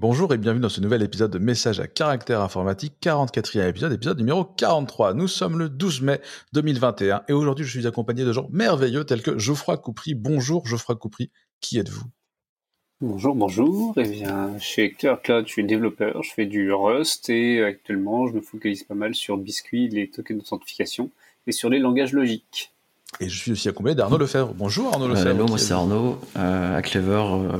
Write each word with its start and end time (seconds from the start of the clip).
Bonjour 0.00 0.32
et 0.32 0.38
bienvenue 0.38 0.62
dans 0.62 0.70
ce 0.70 0.80
nouvel 0.80 1.02
épisode 1.02 1.30
de 1.30 1.38
Message 1.38 1.78
à 1.78 1.86
caractère 1.86 2.40
informatique, 2.40 2.94
44e 3.02 3.68
épisode, 3.68 3.92
épisode 3.92 4.16
numéro 4.16 4.46
43. 4.46 5.12
Nous 5.12 5.28
sommes 5.28 5.58
le 5.58 5.68
12 5.68 6.00
mai 6.00 6.22
2021 6.54 7.24
et 7.28 7.34
aujourd'hui 7.34 7.66
je 7.66 7.70
suis 7.70 7.86
accompagné 7.86 8.24
de 8.24 8.32
gens 8.32 8.48
merveilleux 8.50 9.04
tels 9.04 9.20
que 9.20 9.36
Geoffroy 9.38 9.76
Coupry. 9.76 10.14
Bonjour 10.14 10.66
Geoffroy 10.66 10.96
Coupry, 10.96 11.30
qui 11.60 11.78
êtes-vous? 11.78 12.06
Bonjour, 13.02 13.34
bonjour. 13.34 13.92
Eh 13.98 14.08
bien, 14.08 14.58
chez 14.58 14.90
Clear 14.90 15.20
Cloud, 15.20 15.46
je 15.46 15.52
suis 15.52 15.64
développeur, 15.64 16.22
je 16.22 16.32
fais 16.32 16.46
du 16.46 16.72
Rust 16.72 17.28
et 17.28 17.62
actuellement 17.62 18.26
je 18.26 18.32
me 18.32 18.40
focalise 18.40 18.84
pas 18.84 18.94
mal 18.94 19.14
sur 19.14 19.36
Biscuit, 19.36 19.90
les 19.90 20.08
tokens 20.08 20.38
d'authentification 20.38 21.10
et 21.46 21.52
sur 21.52 21.68
les 21.68 21.78
langages 21.78 22.14
logiques. 22.14 22.72
Et 23.20 23.28
je 23.28 23.38
suis 23.38 23.52
aussi 23.52 23.68
accompagné 23.68 23.96
d'Arnaud 23.96 24.16
Lefebvre. 24.16 24.54
Bonjour 24.54 24.94
Arnaud 24.94 25.08
Lefebvre. 25.08 25.28
hello, 25.28 25.46
moi 25.46 25.58
c'est 25.58 25.74
Arnaud. 25.74 26.16
Euh, 26.38 26.78
à 26.78 26.80
Clever, 26.80 27.22
euh, 27.22 27.58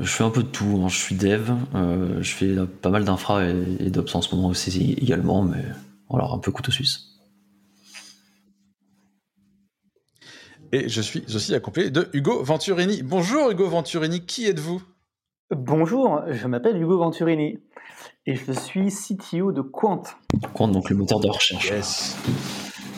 je 0.00 0.10
fais 0.10 0.24
un 0.24 0.30
peu 0.30 0.42
de 0.42 0.48
tout. 0.48 0.80
Hein. 0.82 0.88
Je 0.88 0.96
suis 0.96 1.14
dev, 1.14 1.50
euh, 1.74 2.22
je 2.22 2.34
fais 2.34 2.56
pas 2.82 2.90
mal 2.90 3.04
d'infra 3.04 3.44
et, 3.44 3.54
et 3.80 3.90
d'ops 3.90 4.14
en 4.14 4.22
ce 4.22 4.34
moment 4.34 4.48
aussi 4.48 4.94
également, 4.94 5.42
mais 5.42 5.64
voilà, 6.08 6.28
un 6.30 6.38
peu 6.38 6.50
couteau 6.50 6.72
suisse. 6.72 7.06
Et 10.72 10.88
je 10.88 11.00
suis 11.00 11.24
aussi 11.34 11.54
accompagné 11.54 11.90
de 11.90 12.08
Hugo 12.12 12.42
Venturini. 12.44 13.02
Bonjour 13.02 13.50
Hugo 13.50 13.68
Venturini, 13.68 14.24
qui 14.24 14.46
êtes-vous? 14.46 14.80
Bonjour, 15.50 16.22
je 16.28 16.46
m'appelle 16.46 16.80
Hugo 16.80 16.96
Venturini 16.96 17.58
et 18.24 18.36
je 18.36 18.52
suis 18.52 18.88
CTO 18.88 19.50
de 19.50 19.62
Quant. 19.62 20.02
Quant, 20.54 20.68
donc 20.68 20.90
le 20.90 20.96
moteur 20.96 21.18
de 21.18 21.28
recherche. 21.28 21.70
Yes. 21.70 22.16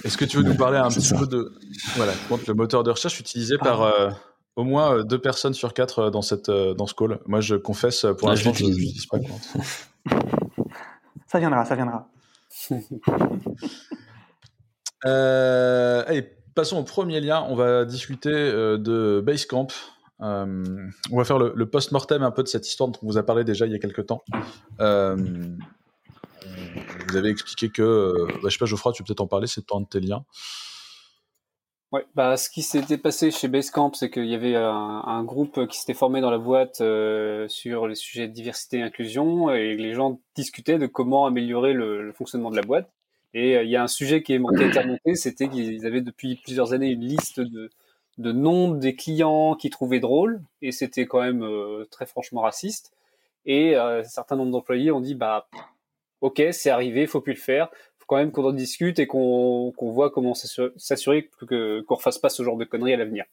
Est-ce 0.04 0.18
que 0.18 0.26
tu 0.26 0.36
veux 0.36 0.42
nous 0.42 0.54
parler 0.54 0.76
un 0.76 0.88
petit 0.88 1.14
peu 1.14 1.26
de 1.26 1.50
voilà, 1.96 2.12
Quant, 2.28 2.38
le 2.46 2.52
moteur 2.52 2.82
de 2.82 2.90
recherche 2.90 3.18
utilisé 3.20 3.56
par 3.56 3.82
euh, 3.82 4.10
au 4.56 4.64
moins 4.64 4.94
euh, 4.98 5.02
deux 5.04 5.18
personnes 5.20 5.54
sur 5.54 5.72
quatre 5.74 5.98
euh, 6.00 6.10
dans 6.10 6.22
cette 6.22 6.50
dans 6.50 6.86
ce 6.86 6.94
call. 6.94 7.20
Moi, 7.26 7.40
je 7.40 7.54
confesse 7.56 8.06
pour 8.18 8.28
Ah, 8.28 8.32
l'instant, 8.32 8.52
je 8.52 8.58
je 8.58 8.64
l'utilise. 8.64 8.76
n'utilise 9.02 9.06
pas. 9.06 9.18
Ça 11.26 11.38
viendra, 11.38 11.64
ça 11.64 11.74
viendra. 11.74 12.08
Euh, 15.04 16.04
allez, 16.06 16.22
passons 16.54 16.78
au 16.78 16.84
premier 16.84 17.20
lien. 17.20 17.44
On 17.48 17.56
va 17.56 17.84
discuter 17.84 18.30
euh, 18.30 18.78
de 18.78 19.20
Basecamp. 19.24 19.66
Euh, 20.20 20.64
on 21.10 21.16
va 21.16 21.24
faire 21.24 21.38
le, 21.38 21.52
le 21.56 21.66
post-mortem 21.68 22.22
un 22.22 22.30
peu 22.30 22.42
de 22.44 22.48
cette 22.48 22.68
histoire 22.68 22.88
dont 22.90 22.98
on 23.02 23.06
vous 23.06 23.18
a 23.18 23.24
parlé 23.24 23.42
déjà 23.42 23.66
il 23.66 23.72
y 23.72 23.74
a 23.74 23.80
quelques 23.80 24.06
temps. 24.06 24.22
Euh, 24.80 25.16
vous 27.08 27.16
avez 27.16 27.30
expliqué 27.30 27.68
que, 27.70 27.82
euh, 27.82 28.26
bah, 28.42 28.48
je 28.48 28.50
sais 28.50 28.58
pas, 28.58 28.66
Geoffroy, 28.66 28.92
tu 28.92 29.02
peux 29.02 29.08
peut-être 29.08 29.20
en 29.22 29.26
parler, 29.26 29.48
c'est 29.48 29.64
un 29.72 29.80
de 29.80 29.86
tes 29.86 29.98
liens. 30.00 30.24
Ouais, 31.92 32.06
bah, 32.14 32.38
ce 32.38 32.48
qui 32.48 32.62
s'était 32.62 32.96
passé 32.96 33.30
chez 33.30 33.48
Basecamp, 33.48 33.92
c'est 33.92 34.10
qu'il 34.10 34.24
y 34.24 34.34
avait 34.34 34.56
un, 34.56 35.24
groupe 35.24 35.66
qui 35.66 35.78
s'était 35.78 35.92
formé 35.92 36.22
dans 36.22 36.30
la 36.30 36.38
boîte 36.38 36.80
euh, 36.80 37.46
sur 37.48 37.86
les 37.86 37.94
sujets 37.94 38.28
de 38.28 38.32
diversité 38.32 38.78
et 38.78 38.82
inclusion, 38.82 39.50
et 39.50 39.76
les 39.76 39.92
gens 39.92 40.18
discutaient 40.34 40.78
de 40.78 40.86
comment 40.86 41.26
améliorer 41.26 41.74
le, 41.74 42.02
le 42.02 42.12
fonctionnement 42.12 42.50
de 42.50 42.56
la 42.56 42.62
boîte. 42.62 42.90
Et 43.34 43.56
euh, 43.56 43.62
il 43.64 43.70
y 43.70 43.76
a 43.76 43.82
un 43.82 43.88
sujet 43.88 44.22
qui, 44.22 44.32
est, 44.32 44.36
été 44.36 44.78
remonté, 44.80 45.14
c'était 45.14 45.48
qu'ils 45.48 45.86
avaient 45.86 46.00
depuis 46.00 46.36
plusieurs 46.36 46.72
années 46.72 46.90
une 46.90 47.04
liste 47.04 47.40
de, 47.40 47.70
de 48.18 48.32
noms 48.32 48.72
des 48.72 48.94
clients 48.94 49.54
qu'ils 49.54 49.70
trouvaient 49.70 50.00
drôles, 50.00 50.42
et 50.60 50.72
c'était 50.72 51.06
quand 51.06 51.20
même 51.20 51.42
euh, 51.42 51.86
très 51.90 52.06
franchement 52.06 52.42
raciste. 52.42 52.92
Et 53.46 53.76
euh, 53.76 54.00
un 54.00 54.04
certain 54.04 54.36
nombre 54.36 54.52
d'employés 54.52 54.92
ont 54.92 55.00
dit, 55.00 55.14
bah, 55.14 55.48
ok, 56.20 56.42
c'est 56.52 56.70
arrivé, 56.70 57.06
faut 57.06 57.20
plus 57.20 57.34
le 57.34 57.38
faire 57.38 57.68
faut 58.02 58.06
quand 58.08 58.16
même 58.16 58.32
qu'on 58.32 58.44
en 58.44 58.52
discute 58.52 58.98
et 58.98 59.06
qu'on 59.06 59.72
qu'on 59.76 59.90
voit 59.92 60.10
comment 60.10 60.34
s'assure- 60.34 60.72
s'assurer 60.76 61.30
que 61.48 61.80
qu'on 61.82 61.94
refasse 61.94 62.18
pas 62.18 62.28
ce 62.28 62.42
genre 62.42 62.56
de 62.56 62.64
conneries 62.64 62.94
à 62.94 62.96
l'avenir. 62.96 63.24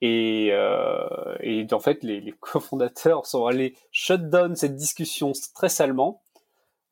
Et, 0.00 0.48
euh, 0.52 1.64
en 1.72 1.78
fait, 1.80 2.02
les, 2.02 2.34
cofondateurs 2.40 3.26
sont 3.26 3.46
allés 3.46 3.74
shut 3.92 4.28
down 4.28 4.56
cette 4.56 4.74
discussion 4.76 5.32
très 5.54 5.68
salement. 5.68 6.22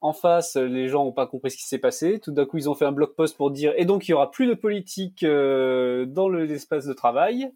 En 0.00 0.12
face, 0.15 0.56
les 0.56 0.88
gens 0.88 1.05
n'ont 1.05 1.12
pas 1.12 1.27
compris 1.27 1.50
ce 1.50 1.56
qui 1.59 1.65
s'est 1.66 1.78
passé. 1.78 2.21
Tout 2.21 2.32
d'un 2.32 2.47
coup, 2.47 2.56
ils 2.56 2.71
ont 2.71 2.75
fait 2.75 2.87
un 2.87 2.93
blog 2.93 3.15
post 3.16 3.37
pour 3.37 3.50
dire 3.50 3.75
et 3.76 3.84
donc 3.84 4.09
il 4.09 4.12
y 4.12 4.15
aura 4.15 4.31
plus 4.31 4.47
de 4.47 4.55
politique 4.55 5.22
euh, 5.25 6.06
dans 6.06 6.28
le- 6.28 6.44
l'espace 6.47 6.87
de 6.87 6.93
travail. 6.94 7.50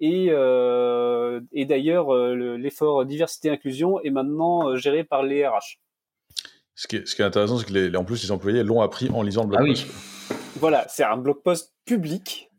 Et, 0.00 0.26
euh, 0.30 1.40
et 1.52 1.66
d'ailleurs, 1.66 2.12
le- 2.12 2.56
l'effort 2.56 3.04
diversité 3.04 3.48
inclusion 3.50 4.00
est 4.02 4.10
maintenant 4.10 4.74
géré 4.74 5.04
par 5.04 5.22
les 5.22 5.46
RH. 5.46 5.78
Ce 6.74 6.86
qui 6.88 6.96
est, 6.96 7.06
ce 7.06 7.14
qui 7.14 7.22
est 7.22 7.24
intéressant, 7.24 7.58
c'est 7.58 7.66
que 7.66 7.72
les, 7.72 7.96
en 7.96 8.04
plus, 8.04 8.22
les 8.22 8.32
employés 8.32 8.62
l'ont 8.64 8.80
appris 8.80 9.08
en 9.10 9.22
lisant 9.22 9.42
le 9.42 9.48
blog 9.48 9.60
Ah 9.60 9.64
oui. 9.64 9.72
post. 9.74 10.38
Voilà, 10.56 10.86
c'est 10.88 11.04
un 11.04 11.16
blog 11.16 11.42
post 11.42 11.72
public. 11.84 12.50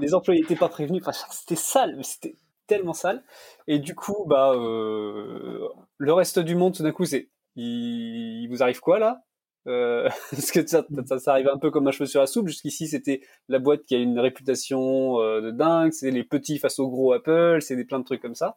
Les 0.00 0.14
employés 0.14 0.40
n'étaient 0.40 0.56
pas 0.56 0.68
prévenus. 0.68 1.02
Enfin, 1.06 1.12
c'était 1.30 1.56
sale, 1.56 1.94
mais 1.96 2.02
c'était 2.02 2.36
tellement 2.66 2.94
sale. 2.94 3.22
Et 3.66 3.78
du 3.78 3.94
coup, 3.94 4.24
bah, 4.26 4.52
euh, 4.54 5.68
le 5.98 6.12
reste 6.12 6.38
du 6.38 6.54
monde, 6.54 6.74
tout 6.74 6.82
d'un 6.82 6.92
coup, 6.92 7.04
c'est, 7.04 7.28
il, 7.56 8.42
il 8.42 8.48
vous 8.48 8.62
arrive 8.62 8.80
quoi 8.80 8.98
là? 8.98 9.22
Euh, 9.66 10.08
Parce 10.30 10.50
que 10.50 10.66
ça, 10.66 10.86
ça, 11.06 11.18
ça 11.18 11.32
arrive 11.32 11.48
un 11.48 11.58
peu 11.58 11.70
comme 11.70 11.86
un 11.86 11.90
cheveu 11.90 12.06
sur 12.06 12.20
la 12.20 12.26
soupe? 12.26 12.48
Jusqu'ici, 12.48 12.88
c'était 12.88 13.20
la 13.48 13.58
boîte 13.58 13.82
qui 13.82 13.94
a 13.94 13.98
une 13.98 14.18
réputation 14.18 15.20
euh, 15.20 15.42
de 15.42 15.50
dingue. 15.50 15.92
C'est 15.92 16.10
les 16.10 16.24
petits 16.24 16.58
face 16.58 16.78
au 16.78 16.88
gros 16.88 17.12
Apple. 17.12 17.58
C'est 17.60 17.76
des 17.76 17.84
plein 17.84 17.98
de 17.98 18.04
trucs 18.04 18.22
comme 18.22 18.34
ça. 18.34 18.56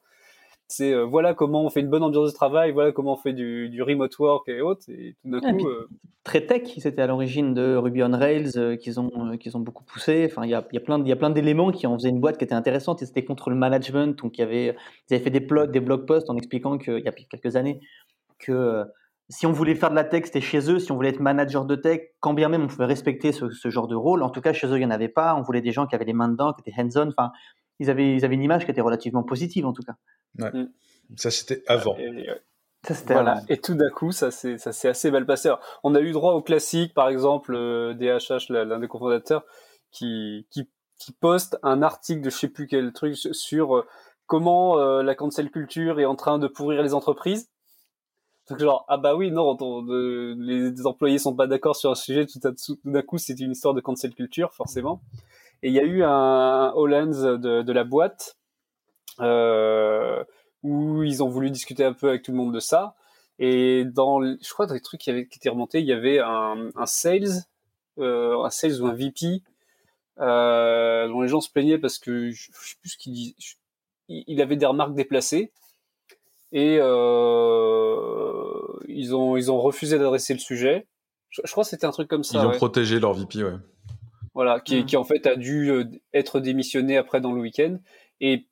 C'est 0.75 0.91
euh, 0.91 1.03
voilà 1.06 1.35
comment 1.35 1.63
on 1.63 1.69
fait 1.69 1.81
une 1.81 1.89
bonne 1.89 2.01
ambiance 2.03 2.31
de 2.31 2.35
travail. 2.35 2.72
Voilà 2.72 2.91
comment 2.91 3.13
on 3.13 3.17
fait 3.17 3.34
du, 3.34 3.69
du 3.69 3.84
remote 3.84 4.17
work 4.17 4.50
et 4.50 4.61
autres. 4.61 4.89
Et 4.89 5.16
tout 5.22 5.29
d'un 5.29 5.39
Ah, 5.44 5.53
coup, 5.53 5.67
euh, 5.67 5.88
Très 6.23 6.45
tech, 6.45 6.63
c'était 6.79 7.01
à 7.03 7.07
l'origine 7.07 7.53
de 7.53 7.75
Ruby 7.75 8.01
on 8.01 8.11
Rails 8.17 8.57
euh, 8.57 8.75
qu'ils 8.75 9.00
ont, 9.00 9.38
qu'ils 9.38 9.56
ont 9.56 9.59
beaucoup 9.59 9.83
poussé. 9.83 10.28
Enfin, 10.31 10.45
il 10.45 10.50
y 10.50 10.56
a, 10.56 10.66
y 10.72 10.78
a 10.78 10.79
plein, 10.81 10.97
de- 10.97 11.03
il 11.06 11.09
y 11.09 11.12
a 11.12 11.16
plein 11.16 11.29
d'éléments 11.29 11.72
qui 11.72 11.85
en 11.85 11.94
faisaient 11.95 12.09
une 12.09 12.19
boîte 12.22 12.38
qui 12.39 12.45
était 12.45 12.56
intéressante 12.56 13.01
et 13.03 13.06
c'était 13.06 13.23
contre 13.23 13.50
le 13.51 13.56
management. 13.56 14.17
Donc, 14.23 14.38
il 14.38 14.41
y 14.41 14.44
avait, 14.44 14.75
ils 15.09 15.13
avaient 15.13 15.23
fait 15.23 15.29
des 15.29 15.41
blogs, 15.41 15.69
des 15.72 15.79
blog 15.79 16.06
posts 16.07 16.29
en 16.31 16.38
expliquant 16.38 16.78
qu'il 16.79 17.00
y 17.00 17.07
a 17.07 17.12
quelques 17.12 17.56
années 17.56 17.79
que 18.39 18.83
si 19.29 19.45
on 19.45 19.51
voulait 19.51 19.75
faire 19.75 19.89
de 19.89 19.95
la 19.95 20.03
tech, 20.03 20.23
c'était 20.25 20.41
chez 20.41 20.69
eux. 20.72 20.79
Si 20.79 20.91
on 20.91 20.95
voulait 20.95 21.09
être 21.09 21.19
manager 21.19 21.66
de 21.66 21.75
tech, 21.75 22.01
quand 22.19 22.33
bien 22.33 22.50
même 22.50 22.63
on 22.63 22.67
pouvait 22.67 22.85
respecter 22.85 23.31
ce, 23.31 23.50
ce 23.51 23.69
genre 23.69 23.88
de 23.88 23.95
rôle, 23.95 24.23
en 24.23 24.29
tout 24.29 24.41
cas 24.41 24.53
chez 24.53 24.67
eux, 24.67 24.78
il 24.78 24.79
n'y 24.79 24.85
en 24.85 24.91
avait 24.91 25.07
pas. 25.09 25.35
On 25.35 25.41
voulait 25.41 25.62
des 25.62 25.72
gens 25.72 25.85
qui 25.88 25.95
avaient 25.95 26.06
les 26.06 26.13
mains 26.13 26.29
dedans, 26.29 26.53
qui 26.53 26.62
étaient 26.67 26.81
hands-on. 26.81 27.09
Enfin, 27.09 27.31
ils 27.79 27.89
avaient, 27.89 28.16
ils 28.16 28.23
avaient 28.25 28.35
une 28.35 28.44
image 28.44 28.66
qui 28.66 28.72
était 28.72 28.81
relativement 28.81 29.23
positive 29.23 29.66
en 29.66 29.73
tout 29.73 29.84
cas. 29.84 29.95
Ça, 31.17 31.31
c'était 31.31 31.63
avant. 31.67 31.95
et- 31.97 32.03
et- 32.03 32.29
Ça, 32.85 32.94
c'était 32.95 33.13
Voilà. 33.13 33.31
avant. 33.38 33.45
Et 33.47 33.57
tout 33.61 33.75
d'un 33.75 33.89
coup, 33.89 34.11
ça 34.11 34.29
s'est 34.29 34.57
ça 34.57 34.73
s'est 34.73 34.89
assez 34.89 35.09
mal 35.09 35.25
passé. 35.25 35.47
Alors, 35.47 35.61
on 35.83 35.95
a 35.95 36.01
eu 36.01 36.12
droit 36.12 36.33
au 36.33 36.41
classique, 36.41 36.94
par 36.94 37.07
exemple, 37.07 37.56
euh, 37.56 37.94
DHH, 37.94 38.50
l'un 38.50 38.78
des 38.79 38.88
cofondateurs, 38.89 39.45
qui, 39.91 40.45
qui, 40.50 40.69
qui 40.97 41.12
poste 41.13 41.57
un 41.63 41.81
article 41.81 42.22
de 42.22 42.29
je 42.29 42.35
sais 42.38 42.50
plus 42.50 42.67
quel 42.67 42.91
truc 42.91 43.16
sur 43.16 43.78
euh, 43.78 43.85
comment 44.25 44.78
euh, 44.79 45.01
la 45.01 45.16
cancel 45.16 45.50
culture 45.50 46.00
est 46.01 46.06
en 46.06 46.16
train 46.16 46.39
de 46.39 46.47
pourrir 46.47 46.83
les 46.83 46.94
entreprises. 46.94 47.50
Donc 48.50 48.59
genre 48.59 48.83
ah 48.89 48.97
bah 48.97 49.16
oui 49.16 49.31
non 49.31 49.56
on- 49.62 49.81
de- 49.83 50.35
les 50.38 50.85
employés 50.85 51.17
sont 51.19 51.33
pas 51.33 51.47
d'accord 51.47 51.78
sur 51.78 51.91
un 51.91 51.95
sujet 51.95 52.25
tout, 52.25 52.39
à- 52.45 52.51
tout 52.51 52.78
d'un 52.83 53.01
coup 53.01 53.17
c'est 53.17 53.39
une 53.39 53.51
histoire 53.51 53.73
de 53.73 53.79
cancel 53.79 54.13
culture 54.13 54.51
forcément 54.53 55.01
et 55.63 55.69
il 55.69 55.74
y 55.74 55.79
a 55.79 55.84
eu 55.84 56.03
un 56.03 56.72
Hollands 56.75 57.38
de, 57.38 57.63
de 57.63 57.74
la 57.74 57.84
boîte 57.84 58.38
euh, 59.19 60.24
où 60.62 61.01
ils 61.03 61.24
ont 61.24 61.29
voulu 61.29 61.50
discuter 61.50 61.84
un 61.84 61.94
peu 61.94 62.09
avec 62.09 62.22
tout 62.22 62.31
le 62.31 62.38
monde 62.38 62.53
de 62.53 62.59
ça. 62.59 62.94
Et 63.40 63.85
dans, 63.85 64.22
je 64.22 64.53
crois, 64.53 64.68
dans 64.68 64.75
les 64.75 64.81
trucs 64.81 65.01
qui, 65.01 65.09
avaient, 65.09 65.25
qui 65.28 65.40
étaient 65.40 65.50
remontés, 65.50 65.79
il 65.79 65.88
y 65.88 65.94
avait 65.94 66.19
un, 66.19 66.69
un 66.75 66.85
sales, 66.85 67.44
euh, 67.97 68.40
un 68.44 68.50
sales 68.51 68.79
ou 68.81 68.85
un 68.88 68.94
VP, 68.94 69.41
euh, 70.19 71.07
dont 71.07 71.22
les 71.22 71.28
gens 71.28 71.41
se 71.41 71.50
plaignaient 71.50 71.80
parce 71.80 71.97
que 71.97 72.30
je, 72.30 72.51
je 72.53 72.69
sais 72.69 72.75
plus 72.80 72.90
ce 72.90 72.97
qu'il 72.97 73.13
dit. 73.13 73.35
je- 73.40 73.56
il 74.09 74.41
avait 74.41 74.57
des 74.57 74.66
remarques 74.66 74.94
déplacées 74.94 75.51
et 76.51 76.75
ils 76.75 76.81
ont 79.16 79.38
ils 79.38 79.51
ont 79.51 79.59
refusé 79.59 79.97
d'adresser 79.97 80.34
le 80.34 80.40
sujet. 80.40 80.88
Je, 81.30 81.41
je 81.44 81.51
crois 81.51 81.63
que 81.63 81.69
c'était 81.69 81.85
un 81.85 81.91
truc 81.91 82.09
comme 82.09 82.24
ça. 82.24 82.44
Ils 82.44 82.47
ont 82.47 82.51
protégé 82.51 83.00
leur 83.00 83.13
VP, 83.13 83.44
ouais. 83.44 83.53
Voilà, 84.33 84.59
qui, 84.59 84.81
Mm. 84.81 84.85
qui 84.85 84.97
en 84.97 85.03
fait 85.03 85.27
a 85.27 85.35
dû 85.35 85.69
euh, 85.71 85.83
être 86.13 86.39
démissionné 86.39 86.97
après 86.97 87.21
dans 87.21 87.31
le 87.33 87.41
week-end. 87.41 87.77
Et 88.21 88.47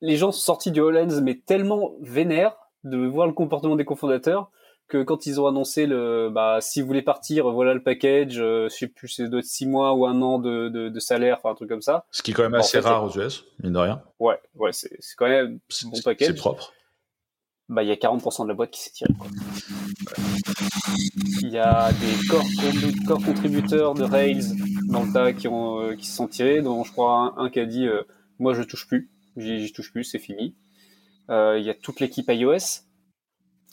les 0.00 0.16
gens 0.16 0.32
sont 0.32 0.40
sortis 0.40 0.70
du 0.70 0.80
Hollands, 0.80 1.20
mais 1.22 1.34
tellement 1.44 1.92
vénères 2.00 2.56
de 2.84 2.96
voir 3.06 3.26
le 3.26 3.32
comportement 3.32 3.76
des 3.76 3.84
cofondateurs 3.84 4.50
que 4.86 5.02
quand 5.02 5.26
ils 5.26 5.38
ont 5.38 5.46
annoncé 5.46 5.84
le, 5.84 6.30
bah, 6.30 6.58
si 6.62 6.80
vous 6.80 6.86
voulez 6.86 7.02
partir, 7.02 7.50
voilà 7.50 7.74
le 7.74 7.82
package, 7.82 8.38
euh, 8.40 8.68
je 8.70 8.74
sais 8.74 8.86
plus, 8.86 9.08
c'est 9.08 9.28
doit 9.28 9.40
être 9.40 9.44
six 9.44 9.66
mois 9.66 9.92
ou 9.92 10.06
un 10.06 10.22
an 10.22 10.38
de, 10.38 10.70
de, 10.70 10.88
de 10.88 11.00
salaire, 11.00 11.36
enfin 11.38 11.50
un 11.50 11.54
truc 11.54 11.68
comme 11.68 11.82
ça. 11.82 12.06
Ce 12.10 12.22
qui 12.22 12.30
est 12.30 12.34
quand 12.34 12.44
même 12.44 12.54
En 12.54 12.60
assez 12.60 12.80
fait, 12.80 12.88
rare 12.88 13.04
aux 13.04 13.10
US, 13.20 13.44
mine 13.62 13.74
de 13.74 13.78
rien. 13.78 14.00
Ouais, 14.18 14.40
ouais, 14.54 14.72
c'est 14.72 14.96
c'est 15.00 15.14
quand 15.16 15.28
même 15.28 15.58
C'est 15.68 15.86
bon 15.90 15.94
c'est 15.96 16.04
package. 16.04 16.36
propre. 16.36 16.72
Bah, 17.68 17.82
il 17.82 17.88
y 17.88 17.92
a 17.92 17.96
40% 17.96 18.44
de 18.44 18.48
la 18.48 18.54
boîte 18.54 18.70
qui 18.70 18.80
s'est 18.80 18.90
tirée. 18.90 19.12
quoi. 19.18 19.26
Il 21.42 21.50
y 21.50 21.58
a 21.58 21.92
des 21.92 22.26
corps, 22.28 22.42
con- 22.42 23.04
corps 23.06 23.22
contributeurs 23.24 23.94
de 23.94 24.04
Rails 24.04 24.44
dans 24.88 25.02
le 25.04 25.12
tas 25.12 25.32
qui, 25.32 25.48
ont, 25.48 25.80
euh, 25.82 25.94
qui 25.96 26.06
se 26.06 26.16
sont 26.16 26.28
tirés, 26.28 26.62
dont 26.62 26.82
je 26.84 26.92
crois 26.92 27.34
un, 27.36 27.44
un 27.44 27.50
qui 27.50 27.60
a 27.60 27.66
dit 27.66 27.86
euh, 27.86 28.02
Moi, 28.38 28.54
je 28.54 28.62
touche 28.62 28.86
plus, 28.86 29.10
j'y 29.36 29.70
touche 29.72 29.92
plus, 29.92 30.04
c'est 30.04 30.18
fini. 30.18 30.54
Euh, 31.30 31.58
il 31.58 31.64
y 31.66 31.70
a 31.70 31.74
toute 31.74 32.00
l'équipe 32.00 32.26
iOS, 32.28 32.84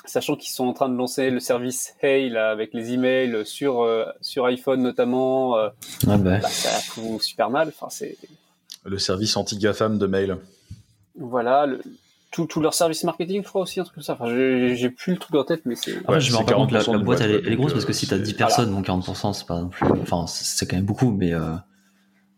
sachant 0.06 0.36
qu'ils 0.36 0.52
sont 0.52 0.66
en 0.68 0.74
train 0.74 0.90
de 0.90 0.96
lancer 0.96 1.30
le 1.30 1.40
service 1.40 1.94
Hey 2.02 2.30
là, 2.30 2.50
avec 2.52 2.74
les 2.74 2.92
emails 2.92 3.46
sur, 3.46 3.82
euh, 3.82 4.06
sur 4.22 4.46
iPhone 4.46 4.82
notamment. 4.82 5.58
euh, 5.58 5.70
Ah 6.08 6.18
bah. 6.18 6.40
bah, 6.40 6.50
ça 6.50 6.70
fout 6.82 7.22
super 7.22 7.50
mal. 7.50 7.70
Enfin, 7.70 7.88
c'est 7.90 8.18
Le 8.84 8.98
service 8.98 9.38
anti-GAFAM 9.38 9.98
de 9.98 10.06
mail. 10.06 10.38
Voilà, 11.18 11.66
le- 11.66 11.82
tout, 12.32 12.46
tout 12.48 12.62
leur 12.62 12.74
service 12.74 13.04
marketing, 13.04 13.44
je 13.44 13.48
crois 13.48 13.62
aussi, 13.62 13.80
un 13.80 13.84
truc 13.84 13.96
comme 13.96 14.04
ça. 14.04 14.14
Enfin, 14.14 14.28
j'ai 14.28 14.90
plus 14.90 15.14
le 15.14 15.20
truc 15.20 15.36
en 15.36 15.44
tête, 15.44 15.62
mais 15.66 15.76
c'est. 15.76 15.98
Après, 16.00 16.14
Ouais, 16.16 16.20
je 16.20 16.32
me 16.32 16.38
rends 16.38 16.46
pas 16.46 16.54
compte, 16.54 16.72
la, 16.72 16.82
40% 16.82 16.92
la 16.94 16.98
boîte, 17.00 17.22
elle, 17.22 17.30
est- 17.30 17.34
boîte, 17.34 17.44
elle 17.48 17.54
est 17.54 17.56
grosse 17.56 17.74
parce 17.74 17.86
que 17.86 17.92
euh, 17.92 17.94
si 17.94 18.08
t'as 18.08 18.18
10 18.18 18.34
voilà. 18.34 18.38
personnes, 18.48 18.72
donc 18.72 18.86
40%, 18.88 19.34
c'est 19.34 19.48
pas 19.48 19.62
non 19.62 19.70
plus. 19.70 19.88
Enfin, 20.02 20.26
c'est 20.28 20.66
quand 20.68 20.76
même 20.76 20.86
beaucoup, 20.86 21.12
mais. 21.12 21.34
euh, 21.34 21.56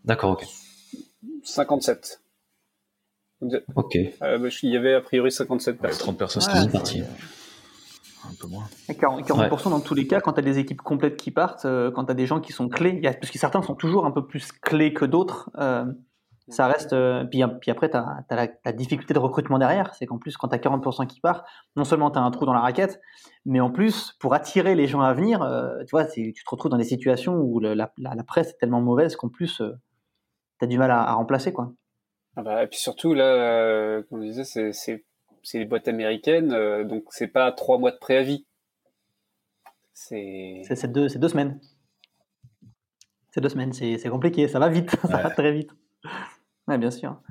D'accord, 0.06 0.32
ok. 0.32 0.46
57. 1.44 2.22
Ok. 3.76 3.96
Euh, 4.24 4.38
bah, 4.40 4.48
il 4.64 4.70
y 4.72 4.78
avait 4.78 4.94
a 4.96 5.02
priori 5.02 5.32
57 5.32 5.76
Ouais, 5.76 5.82
personnes. 5.82 6.00
30 6.00 6.18
personnes, 6.18 6.44
Ouais, 6.44 6.50
c'est 6.54 6.66
c'est 6.66 6.72
parti. 6.72 7.02
un 8.26 8.34
peu 8.40 8.48
moins. 8.48 8.68
Et 8.90 8.94
40%, 8.94 9.24
40% 9.26 9.70
dans 9.70 9.80
tous 9.80 9.94
les 9.94 10.08
cas, 10.08 10.20
quand 10.22 10.34
tu 10.34 10.40
as 10.40 10.44
des 10.44 10.58
équipes 10.60 10.82
complètes 10.82 11.18
qui 11.18 11.32
partent, 11.32 11.66
euh, 11.66 11.92
quand 11.92 12.06
tu 12.06 12.12
as 12.12 12.16
des 12.16 12.26
gens 12.26 12.40
qui 12.42 12.52
sont 12.52 12.68
clés, 12.68 13.00
parce 13.02 13.30
que 13.32 13.38
certains 13.38 13.62
sont 13.62 13.76
toujours 13.76 14.06
un 14.06 14.12
peu 14.12 14.26
plus 14.26 14.52
clés 14.52 14.94
que 14.94 15.06
d'autres, 15.06 15.50
euh, 15.60 15.86
ça 16.50 16.68
reste. 16.68 16.94
euh, 16.94 17.26
puis, 17.26 17.42
puis 17.62 17.72
après, 17.72 17.90
tu 17.90 17.98
as, 17.98 18.24
la, 18.30 18.48
la 18.66 18.72
difficulté 18.72 19.14
de 19.14 19.20
recrutement 19.20 19.60
derrière. 19.60 19.94
C'est 19.96 20.06
qu'en 20.06 20.18
plus, 20.18 20.38
quand 20.38 20.48
tu 20.48 20.56
as 20.56 20.60
40% 20.60 21.06
qui 21.08 21.20
part, 21.20 21.46
non 21.76 21.84
seulement 21.84 22.10
tu 22.12 22.18
as 22.20 22.22
un 22.22 22.32
trou 22.32 22.46
dans 22.46 22.54
la 22.54 22.62
raquette, 22.62 23.00
mais 23.46 23.60
en 23.60 23.70
plus, 23.72 24.14
pour 24.20 24.34
attirer 24.34 24.76
les 24.76 24.88
gens 24.88 25.02
à 25.02 25.14
venir, 25.14 25.42
euh, 25.42 25.80
tu 25.84 25.92
vois, 25.92 26.06
tu 26.06 26.34
te 26.34 26.50
retrouves 26.50 26.72
dans 26.72 26.78
des 26.78 26.84
situations 26.84 27.36
où 27.36 27.60
le- 27.60 27.74
la, 27.74 27.92
la- 27.98 28.16
la 28.16 28.24
presse 28.24 28.50
est 28.52 28.58
tellement 28.60 28.82
mauvaise 28.82 29.16
qu'en 29.16 29.30
plus, 29.30 29.58
tu 29.58 30.66
as 30.66 30.68
du 30.68 30.78
mal 30.78 30.92
à, 30.92 31.02
à 31.04 31.14
remplacer. 31.14 31.52
quoi. 31.54 31.74
Ah 32.36 32.44
bah, 32.44 32.64
et 32.64 32.68
puis 32.68 32.78
surtout, 32.80 33.14
là, 33.14 33.24
euh, 33.26 34.04
comme 34.10 34.20
on 34.20 34.24
disait, 34.24 34.44
c'est, 34.44 35.04
des 35.54 35.66
boîtes 35.66 35.88
américaines, 35.88 36.52
euh, 36.54 36.84
donc 36.84 37.06
c'est 37.10 37.28
pas 37.28 37.52
trois 37.52 37.78
mois 37.78 37.92
de 37.92 37.98
préavis. 37.98 38.46
C'est. 39.94 40.62
Deux, 40.88 41.28
semaines. 41.30 41.60
C'est 43.32 43.42
deux 43.42 43.50
semaines, 43.50 43.74
c'est 43.74 43.98
c'est 43.98 44.10
compliqué, 44.10 44.48
ça 44.48 44.60
va 44.60 44.70
vite, 44.70 44.96
ça 45.02 45.18
va 45.22 45.30
très 45.32 45.52
vite. 45.52 45.72
Ouais, 46.68 46.78
bien 46.78 46.92
sûr. 46.92 47.22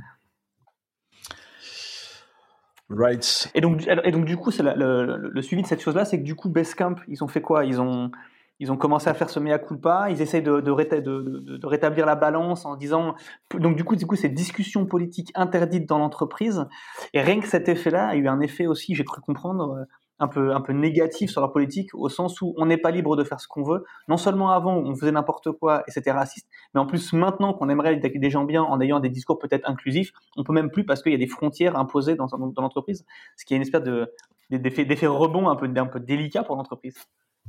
Right. 2.88 3.50
Et 3.54 3.60
donc, 3.60 3.78
du- 3.78 3.86
et 4.04 4.10
donc 4.12 4.24
du 4.26 4.36
coup, 4.36 4.50
c'est 4.52 4.62
le, 4.62 4.72
le- 4.76 5.28
le 5.32 5.42
suivi 5.42 5.62
de 5.62 5.66
cette 5.66 5.82
chose-là, 5.82 6.04
c'est 6.04 6.18
que 6.18 6.24
du 6.24 6.36
coup, 6.36 6.48
Basecamp, 6.48 6.94
ils 7.08 7.24
ont 7.24 7.28
fait 7.28 7.40
quoi? 7.40 7.64
Ils 7.64 7.80
ont, 7.80 8.12
ils 8.60 8.70
ont 8.70 8.76
commencé 8.76 9.08
à 9.10 9.14
faire 9.14 9.28
ce 9.28 9.40
mea 9.40 9.58
culpa, 9.58 10.06
ils 10.10 10.22
essayent 10.22 10.42
de, 10.42 10.60
de, 10.60 10.70
réta- 10.70 11.00
de- 11.02 11.58
de- 11.58 11.66
rétablir 11.66 12.06
la 12.06 12.14
balance 12.14 12.64
en 12.64 12.76
disant... 12.76 13.16
Donc 13.58 13.76
du 13.76 13.82
coup, 13.82 13.96
du 13.96 14.06
coup 14.06 14.14
c'est 14.14 14.28
discussion 14.28 14.86
politique 14.86 15.32
interdite 15.34 15.88
dans 15.88 15.98
l'entreprise. 15.98 16.64
Et 17.12 17.20
rien 17.20 17.40
que 17.40 17.48
cet 17.48 17.68
effet-là 17.68 18.06
a 18.08 18.14
eu 18.14 18.28
un 18.28 18.38
effet 18.40 18.66
aussi, 18.68 18.94
j'ai 18.94 19.04
cru 19.04 19.20
comprendre, 19.20 19.72
euh, 19.80 19.84
un 20.18 20.28
peu, 20.28 20.54
un 20.54 20.60
peu 20.60 20.72
négatif 20.72 21.30
sur 21.30 21.40
leur 21.42 21.52
politique, 21.52 21.94
au 21.94 22.08
sens 22.08 22.40
où 22.40 22.54
on 22.56 22.66
n'est 22.66 22.78
pas 22.78 22.90
libre 22.90 23.16
de 23.16 23.24
faire 23.24 23.38
ce 23.40 23.46
qu'on 23.48 23.62
veut. 23.62 23.84
Non 24.08 24.16
seulement 24.16 24.50
avant, 24.50 24.74
on 24.76 24.94
faisait 24.94 25.12
n'importe 25.12 25.52
quoi 25.52 25.82
et 25.86 25.90
c'était 25.90 26.12
raciste, 26.12 26.46
mais 26.74 26.80
en 26.80 26.86
plus 26.86 27.12
maintenant 27.12 27.52
qu'on 27.52 27.68
aimerait 27.68 28.00
être 28.02 28.18
des 28.20 28.30
gens 28.30 28.44
bien 28.44 28.62
en 28.62 28.80
ayant 28.80 28.98
des 29.00 29.10
discours 29.10 29.38
peut-être 29.38 29.68
inclusifs, 29.68 30.12
on 30.36 30.44
peut 30.44 30.52
même 30.54 30.70
plus 30.70 30.84
parce 30.86 31.02
qu'il 31.02 31.12
y 31.12 31.14
a 31.14 31.18
des 31.18 31.26
frontières 31.26 31.76
imposées 31.76 32.14
dans, 32.16 32.26
dans 32.26 32.62
l'entreprise, 32.62 33.04
ce 33.36 33.44
qui 33.44 33.52
est 33.54 33.56
une 33.56 33.62
espèce 33.62 33.82
de 33.82 34.10
d'effet, 34.50 34.84
d'effet 34.84 35.06
rebond 35.08 35.48
un 35.48 35.56
peu, 35.56 35.68
un 35.76 35.86
peu 35.86 36.00
délicat 36.00 36.44
pour 36.44 36.56
l'entreprise. 36.56 36.94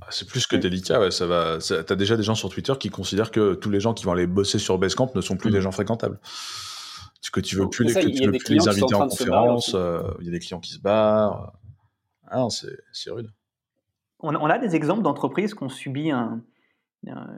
Ah, 0.02 0.08
C'est 0.10 0.28
plus 0.28 0.46
que 0.46 0.56
délicat, 0.56 1.00
ouais, 1.00 1.12
ça 1.12 1.26
va. 1.26 1.60
ça- 1.60 1.84
T'as 1.84 1.96
déjà 1.96 2.18
des 2.18 2.24
gens 2.24 2.36
sur 2.36 2.50
Twitter 2.50 2.74
qui 2.80 2.90
considèrent 2.90 3.32
que 3.32 3.54
tous 3.56 3.70
les 3.70 3.80
gens 3.80 3.94
qui 3.94 4.06
vont 4.06 4.12
aller 4.12 4.28
bosser 4.28 4.60
sur 4.60 4.78
Basecamp 4.78 5.12
ne 5.16 5.22
sont 5.22 5.38
plus 5.38 5.50
Mm. 5.50 5.54
des 5.54 5.62
gens 5.62 5.72
fréquentables. 5.72 6.20
Parce 6.22 7.30
que 7.32 7.40
tu 7.40 7.56
veux 7.56 7.70
plus 7.70 7.86
les, 7.86 7.94
tu 8.12 8.26
veux 8.26 8.32
plus 8.32 8.54
les 8.56 8.68
inviter 8.68 8.94
en 8.96 9.08
conférence, 9.08 9.74
euh, 9.74 10.02
il 10.20 10.26
y 10.26 10.30
a 10.30 10.32
des 10.32 10.40
clients 10.40 10.60
qui 10.60 10.72
se 10.72 10.80
barrent. 10.80 11.54
Ah 12.30 12.48
c'est 12.50 13.10
rude. 13.12 13.30
On, 14.20 14.36
on 14.36 14.46
a 14.48 14.58
des 14.58 14.76
exemples 14.76 15.04
d'entreprises 15.04 15.54
qui 15.54 15.64
ont 15.64 15.70
subi 15.70 16.12
un- 16.12 16.42
un- 17.08 17.38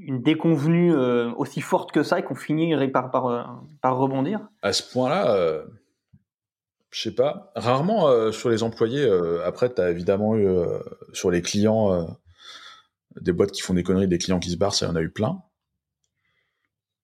une 0.00 0.22
déconvenue 0.22 0.94
euh, 0.94 1.32
aussi 1.36 1.60
forte 1.60 1.92
que 1.92 2.02
ça 2.02 2.18
et 2.18 2.24
qui 2.24 2.32
ont 2.32 2.36
fini 2.36 2.74
par, 2.90 3.10
par, 3.10 3.26
euh, 3.26 3.42
par 3.80 3.96
rebondir? 3.96 4.48
À 4.62 4.72
ce 4.72 4.82
point-là, 4.92 5.34
euh, 5.34 5.64
je 6.90 7.02
sais 7.02 7.14
pas. 7.14 7.52
Rarement 7.56 8.08
euh, 8.08 8.32
sur 8.32 8.48
les 8.48 8.62
employés. 8.62 9.08
après, 9.44 9.72
tu 9.72 9.80
as 9.80 9.90
évidemment 9.90 10.36
eu 10.36 10.48
sur 11.12 11.30
les 11.30 11.42
clients 11.42 12.16
des 13.20 13.32
boîtes 13.32 13.52
qui 13.52 13.62
font 13.62 13.74
des 13.74 13.82
conneries, 13.82 14.08
des 14.08 14.18
clients 14.18 14.38
qui 14.40 14.50
se 14.50 14.56
barrent, 14.56 14.74
ça 14.74 14.86
y 14.86 14.88
en 14.88 14.96
a 14.96 15.00
eu 15.00 15.10
plein. 15.10 15.42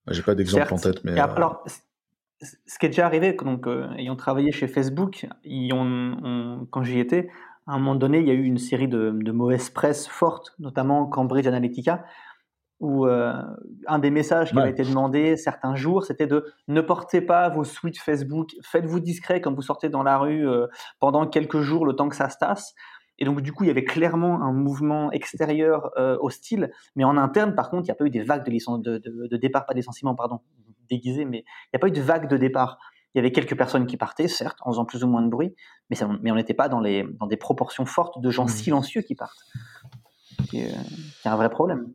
J'ai 0.09 0.23
pas 0.23 0.35
d'exemple 0.35 0.75
en 0.75 0.79
tête, 0.79 1.05
mais. 1.05 1.19
Alors, 1.19 1.65
ce 2.67 2.79
qui 2.79 2.87
est 2.87 2.89
déjà 2.91 3.07
arrivé, 3.07 3.33
donc, 3.35 3.67
euh, 3.67 3.91
ayant 3.97 4.17
travaillé 4.17 4.53
chez 4.53 4.69
Facebook, 4.69 5.27
on- 5.73 6.67
quand 6.71 6.83
j'y 6.83 6.99
étais, 6.99 7.29
à 7.67 7.75
un 7.75 7.79
moment 7.79 7.95
donné, 7.95 8.19
il 8.21 8.27
y 8.27 8.31
a 8.31 8.35
eu 8.35 8.43
une 8.45 8.59
série 8.59 8.89
de, 8.89 9.11
de 9.13 9.33
mauvaises 9.33 9.71
presse 9.71 10.09
fortes, 10.09 10.53
notamment 10.59 11.07
Cambridge 11.07 11.47
Analytica, 11.47 12.05
où 12.81 13.07
euh, 13.07 13.33
un 13.87 13.99
des 14.01 14.11
messages 14.11 14.51
qui 14.51 14.57
Ouais. 14.57 14.63
avait 14.63 14.73
été 14.73 14.83
demandé 14.83 15.37
certains 15.37 15.77
jours, 15.77 16.05
c'était 16.05 16.27
de 16.27 16.53
ne 16.67 16.81
portez 16.81 17.21
pas 17.21 17.49
vos 17.49 17.63
suites 17.63 17.99
Facebook, 17.99 18.51
faites-vous 18.65 18.99
discret 18.99 19.41
quand 19.41 19.55
vous 19.55 19.63
sortez 19.63 19.89
dans 19.89 20.03
la 20.03 20.19
rue 20.19 20.49
euh, 20.49 20.67
pendant 20.99 21.27
quelques 21.29 21.61
jours, 21.61 21.87
le 21.87 21.93
temps 21.95 22.09
que 22.09 22.17
ça 22.17 22.29
se 22.29 22.39
tasse. 22.39 22.75
Et 23.21 23.25
donc, 23.25 23.41
du 23.41 23.53
coup, 23.53 23.63
il 23.63 23.69
y 23.69 23.71
avait 23.71 23.85
clairement 23.85 24.43
un 24.43 24.53
mouvement 24.53 25.13
extérieur 25.13 25.93
euh, 25.97 26.17
hostile, 26.21 26.73
mais 26.97 27.05
en 27.05 27.17
interne, 27.17 27.55
par 27.55 27.71
contre, 27.71 27.83
il 27.85 27.87
n'y 27.87 27.93
a 27.93 27.95
pas 27.95 28.05
eu 28.07 28.11
des 28.11 28.23
vagues 28.25 28.45
de, 28.45 28.51
de, 28.51 28.99
de, 28.99 29.27
de 29.29 29.37
départ, 29.37 29.65
pas 29.65 29.75
de 29.75 29.79
licenciement, 29.79 30.17
pardon, 30.17 30.41
déguisé, 30.97 31.25
mais 31.25 31.39
il 31.39 31.71
n'y 31.75 31.77
a 31.77 31.79
pas 31.79 31.89
eu 31.89 31.93
de 31.93 32.01
vague 32.01 32.29
de 32.29 32.37
départ. 32.37 32.79
Il 33.15 33.19
y 33.19 33.21
avait 33.21 33.33
quelques 33.33 33.57
personnes 33.57 33.87
qui 33.87 33.97
partaient, 33.97 34.29
certes, 34.29 34.57
en 34.63 34.71
faisant 34.73 34.85
plus 34.87 35.05
ou 35.05 35.07
moins 35.09 35.23
de 35.23 35.29
bruit, 35.29 35.55
mais, 35.91 35.97
ça- 35.97 36.09
mais 36.23 36.31
on 36.31 36.35
n'était 36.37 36.55
pas 36.55 36.69
dans, 36.69 36.81
les, 36.81 37.05
dans 37.21 37.27
des 37.27 37.37
proportions 37.37 37.85
fortes 37.85 38.21
de 38.21 38.31
gens 38.31 38.45
Mhm. 38.45 38.51
silencieux 38.51 39.03
qui 39.03 39.15
partent. 39.15 39.43
Qui 40.49 40.61
est, 40.61 40.71
qui 41.21 41.29
est 41.29 41.31
un 41.31 41.37
vrai 41.37 41.51
problème. 41.51 41.93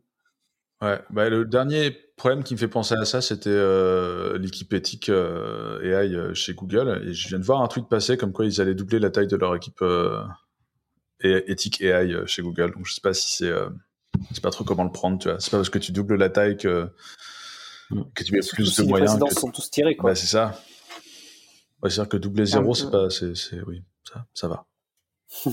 Ouais, 0.80 1.00
bah, 1.10 1.28
le 1.28 1.44
dernier 1.44 1.90
problème 2.16 2.44
qui 2.44 2.54
me 2.54 2.58
fait 2.58 2.68
penser 2.68 2.94
à 2.94 3.04
ça, 3.04 3.20
c'était 3.20 3.50
euh, 3.50 4.38
l'équipe 4.38 4.72
éthique 4.72 5.08
euh, 5.08 5.80
AI 5.82 6.14
euh, 6.14 6.34
chez 6.34 6.54
Google. 6.54 7.02
Et 7.04 7.12
je 7.14 7.28
viens 7.28 7.40
de 7.40 7.44
voir 7.44 7.62
un 7.62 7.66
tweet 7.68 7.88
passer 7.88 8.16
comme 8.16 8.32
quoi 8.32 8.44
ils 8.46 8.60
allaient 8.60 8.76
doubler 8.76 9.00
la 9.00 9.10
taille 9.10 9.26
de 9.26 9.34
leur 9.36 9.56
équipe 9.56 9.82
euh, 9.82 10.22
éthique 11.20 11.80
AI 11.82 12.12
euh, 12.12 12.26
chez 12.26 12.42
Google. 12.42 12.72
Donc 12.74 12.86
je 12.86 12.94
sais 12.94 13.00
pas 13.00 13.12
si 13.12 13.28
c'est, 13.36 13.50
euh, 13.50 13.68
je 14.30 14.36
sais 14.36 14.40
pas 14.40 14.50
trop 14.50 14.62
comment 14.64 14.84
le 14.84 14.92
prendre. 14.92 15.18
Tu 15.18 15.28
vois, 15.28 15.40
c'est 15.40 15.50
pas 15.50 15.56
parce 15.58 15.70
que 15.70 15.78
tu 15.80 15.90
doubles 15.90 16.14
la 16.16 16.30
taille 16.30 16.56
que 16.56 16.88
Mm. 17.90 18.02
que 18.14 18.24
tu 18.24 18.32
mets 18.32 18.40
plus 18.40 18.76
de 18.76 18.82
les 18.82 18.88
moyens. 18.88 19.10
présidents 19.12 19.26
que- 19.34 19.40
sont 19.40 19.50
tous 19.50 19.70
tirés, 19.70 19.96
quoi. 19.96 20.10
Bah, 20.10 20.14
c'est 20.14 20.26
ça. 20.26 20.60
Ouais, 21.82 21.90
c'est-à-dire 21.90 22.08
que 22.08 22.16
doubler 22.16 22.44
zéro, 22.46 22.68
peu- 22.68 22.74
c'est 22.74 22.90
pas, 22.90 23.10
c'est, 23.10 23.34
c'est, 23.36 23.62
oui, 23.62 23.82
ça, 24.04 24.24
ça 24.34 24.48
va. 24.48 24.66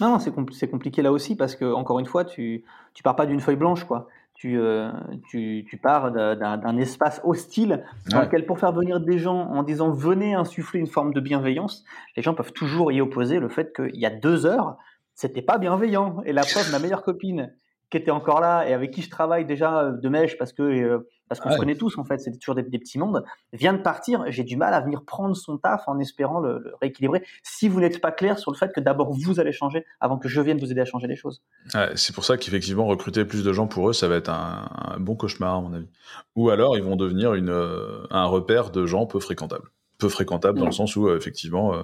Non, 0.00 0.10
non, 0.10 0.18
c'est 0.20 0.30
compl- 0.30 0.52
c'est 0.52 0.68
compliqué 0.70 1.02
là 1.02 1.10
aussi 1.10 1.34
parce 1.34 1.56
que, 1.56 1.64
encore 1.64 1.98
une 1.98 2.06
fois, 2.06 2.24
tu 2.24 2.64
tu 2.94 3.02
pars 3.02 3.16
pas 3.16 3.26
d'une 3.26 3.40
feuille 3.40 3.56
blanche, 3.56 3.82
quoi. 3.84 4.06
Tu, 4.34 4.56
euh, 4.56 4.92
tu, 5.28 5.66
tu 5.68 5.76
pars 5.78 6.12
d'un- 6.12 6.78
espace 6.78 7.20
hostile 7.24 7.84
dans 8.08 8.18
Ouais. 8.18 8.24
lequel, 8.26 8.46
pour 8.46 8.60
faire 8.60 8.70
venir 8.72 9.00
des 9.00 9.18
gens 9.18 9.34
en 9.50 9.64
disant 9.64 9.90
venez 9.90 10.34
insuffler 10.34 10.78
une 10.78 10.86
forme 10.86 11.12
de 11.12 11.20
bienveillance, 11.20 11.82
les 12.16 12.22
gens 12.22 12.34
peuvent 12.34 12.52
toujours 12.52 12.92
y 12.92 13.00
opposer 13.00 13.40
le 13.40 13.48
fait 13.48 13.74
qu'il 13.74 13.96
y 13.96 14.06
a 14.06 14.10
deux 14.10 14.46
heures, 14.46 14.76
c'était 15.14 15.42
pas 15.42 15.58
bienveillant. 15.58 16.22
Et 16.24 16.32
la 16.32 16.42
preuve, 16.42 16.70
ma 16.70 16.78
meilleure 16.78 17.02
copine 17.02 17.52
qui 17.90 17.96
était 17.96 18.12
encore 18.12 18.40
là 18.40 18.68
et 18.68 18.72
avec 18.74 18.92
qui 18.92 19.02
je 19.02 19.10
travaille 19.10 19.44
déjà 19.46 19.80
euh, 19.80 19.92
de 19.92 20.08
mèche 20.08 20.38
parce 20.38 20.52
que 20.52 20.62
euh, 20.62 21.08
parce 21.28 21.40
qu'on 21.40 21.48
Ouais. 21.48 21.54
se 21.54 21.60
connaît 21.60 21.74
tous 21.76 21.98
en 21.98 22.04
fait, 22.04 22.18
c'était 22.18 22.38
toujours 22.38 22.54
des, 22.54 22.62
des 22.62 22.78
petits 22.78 22.98
mondes, 22.98 23.24
vient 23.52 23.72
de 23.72 23.78
partir. 23.82 24.24
J'ai 24.28 24.44
du 24.44 24.56
mal 24.56 24.74
à 24.74 24.80
venir 24.80 25.02
prendre 25.04 25.36
son 25.36 25.58
taf 25.58 25.82
en 25.86 25.98
espérant 25.98 26.40
le, 26.40 26.58
le 26.58 26.72
rééquilibrer. 26.80 27.22
Si 27.42 27.68
vous 27.68 27.80
n'êtes 27.80 28.00
pas 28.00 28.12
clair 28.12 28.38
sur 28.38 28.50
le 28.50 28.56
fait 28.56 28.72
que 28.72 28.80
d'abord 28.80 29.12
vous 29.12 29.40
allez 29.40 29.52
changer 29.52 29.84
avant 30.00 30.18
que 30.18 30.28
je 30.28 30.40
vienne 30.40 30.58
vous 30.58 30.70
aider 30.72 30.80
à 30.80 30.84
changer 30.84 31.06
les 31.06 31.16
choses. 31.16 31.42
Ouais, 31.74 31.90
c'est 31.96 32.14
pour 32.14 32.24
ça 32.24 32.36
qu'effectivement, 32.36 32.86
recruter 32.86 33.24
plus 33.24 33.44
de 33.44 33.52
gens 33.52 33.66
pour 33.66 33.88
eux, 33.90 33.92
ça 33.92 34.08
va 34.08 34.16
être 34.16 34.30
un, 34.30 34.68
un 34.94 34.98
bon 35.00 35.14
cauchemar, 35.16 35.54
à 35.56 35.60
mon 35.60 35.72
avis. 35.72 35.88
Ou 36.36 36.50
alors, 36.50 36.76
ils 36.76 36.82
vont 36.82 36.96
devenir 36.96 37.34
une, 37.34 37.50
euh, 37.50 38.06
un 38.10 38.24
repère 38.26 38.70
de 38.70 38.86
gens 38.86 39.06
peu 39.06 39.20
fréquentables. 39.20 39.68
Peu 39.98 40.08
fréquentables 40.08 40.58
dans 40.58 40.66
le 40.66 40.72
sens 40.72 40.94
où, 40.96 41.08
euh, 41.08 41.16
effectivement, 41.16 41.74
euh, 41.74 41.82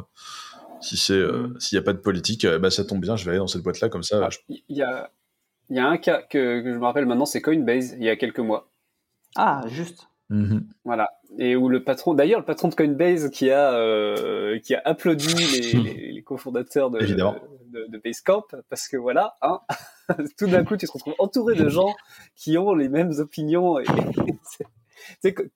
si 0.81 0.97
c'est, 0.97 1.15
euh, 1.15 1.49
Mm. 1.49 1.61
s'il 1.61 1.77
n'y 1.79 1.83
a 1.83 1.85
pas 1.85 1.93
de 1.93 1.99
politique, 1.99 2.45
euh, 2.45 2.59
bah, 2.59 2.71
ça 2.71 2.85
tombe 2.85 3.01
bien, 3.01 3.17
je 3.17 3.25
vais 3.25 3.31
aller 3.31 3.39
dans 3.39 3.47
cette 3.47 3.63
boîte-là, 3.63 3.89
comme 3.89 4.03
ça. 4.03 4.21
Ah, 4.25 4.31
je- 4.31 4.39
Il 4.69 4.77
y 4.77 4.83
a, 4.83 5.11
il 5.71 5.77
y 5.77 5.79
a 5.79 5.87
un 5.89 5.97
cas 5.97 6.23
que, 6.23 6.61
que 6.63 6.73
je 6.73 6.79
me 6.79 6.85
rappelle 6.85 7.07
maintenant, 7.07 7.25
c'est 7.27 7.41
Coinbase, 7.41 7.93
il 7.99 8.05
y 8.05 8.09
a 8.11 8.17
quelques 8.17 8.39
mois. 8.41 8.69
Ah, 9.37 9.64
juste. 9.69 10.09
Mhm. 10.31 10.67
Voilà. 10.85 11.11
Et 11.38 11.55
où 11.57 11.69
le 11.69 11.83
patron, 11.85 12.14
d'ailleurs, 12.14 12.41
le 12.41 12.45
patron 12.47 12.69
de 12.69 12.75
Coinbase 12.75 13.31
qui 13.31 13.50
a, 13.50 13.73
euh, 13.75 14.59
qui 14.61 14.75
a 14.75 14.83
applaudi 14.85 15.35
les, 15.35 15.73
les, 15.83 16.12
les 16.12 16.23
cofondateurs 16.23 16.91
de, 16.91 16.99
de, 17.69 17.87
de 17.88 17.99
Basecamp, 17.99 18.45
parce 18.71 18.88
que 18.88 18.97
voilà, 18.97 19.35
hein, 19.43 19.61
tout 20.38 20.47
d'un 20.47 20.64
coup, 20.64 20.76
tu 20.76 20.87
te 20.87 20.93
retrouves 20.93 21.14
entouré 21.19 21.55
de 21.55 21.69
gens 21.69 21.93
qui 22.37 22.57
ont 22.57 22.75
les 22.75 22.88
mêmes 22.88 23.12
opinions. 23.19 23.79
Et, 23.81 23.85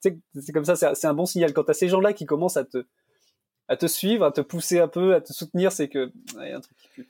c'est- 0.01 0.51
comme 0.53 0.65
ça, 0.65 0.75
c'est 0.75 1.07
un- 1.07 1.13
bon 1.13 1.25
signal. 1.25 1.53
Quand 1.53 1.63
tu 1.63 1.71
as 1.71 1.73
ces 1.75 1.87
gens-là 1.89 2.13
qui 2.13 2.25
commencent 2.25 2.57
à 2.57 2.65
te, 2.65 2.85
à 3.67 3.77
te 3.77 3.85
suivre, 3.87 4.25
à 4.25 4.31
te 4.31 4.41
pousser 4.41 4.79
un 4.79 4.87
peu, 4.87 5.15
à 5.15 5.21
te 5.21 5.31
soutenir, 5.33 5.71
c'est 5.71 5.87
que 5.89 6.11
ouais, 6.37 6.49
y 6.49 6.53
a 6.53 6.57
un 6.57 6.61
truc 6.61 6.77
qui 6.77 6.87
pue. 6.89 7.07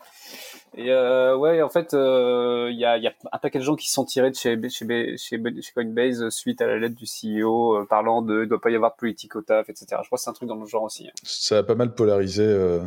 Et 0.75 0.91
euh, 0.91 1.35
ouais, 1.35 1.61
en 1.61 1.69
fait, 1.69 1.93
euh, 1.93 2.69
il 2.71 2.77
y, 2.79 2.85
a, 2.85 2.97
il 2.97 3.03
y 3.03 3.07
a 3.07 3.13
un 3.31 3.37
paquet 3.39 3.59
de 3.59 3.63
gens 3.63 3.75
qui 3.75 3.87
se 3.87 3.93
sont 3.95 4.05
tirés 4.05 4.29
de 4.29 4.35
chez, 4.35 4.55
chez, 4.69 4.87
chez, 5.17 5.61
chez 5.61 5.71
Coinbase 5.73 6.29
suite 6.29 6.61
à 6.61 6.67
la 6.67 6.77
lettre 6.77 6.95
du 6.95 7.05
CEO 7.05 7.75
euh, 7.75 7.85
parlant 7.85 8.21
de 8.21 8.43
il 8.43 8.47
doit 8.49 8.61
pas 8.61 8.69
y 8.69 8.75
avoir 8.75 8.91
de 8.91 8.97
politique 8.97 9.35
au 9.35 9.41
taf, 9.41 9.67
etc. 9.69 9.87
Je 10.03 10.07
crois 10.07 10.17
que 10.17 10.21
c'est 10.23 10.29
un 10.29 10.33
truc 10.33 10.47
dans 10.47 10.55
le 10.55 10.65
genre 10.67 10.83
aussi. 10.83 11.07
hein. 11.07 11.11
Ça 11.23 11.57
a 11.57 11.63
pas 11.63 11.75
mal 11.75 11.93
polarisé 11.95 12.43
euh, 12.43 12.81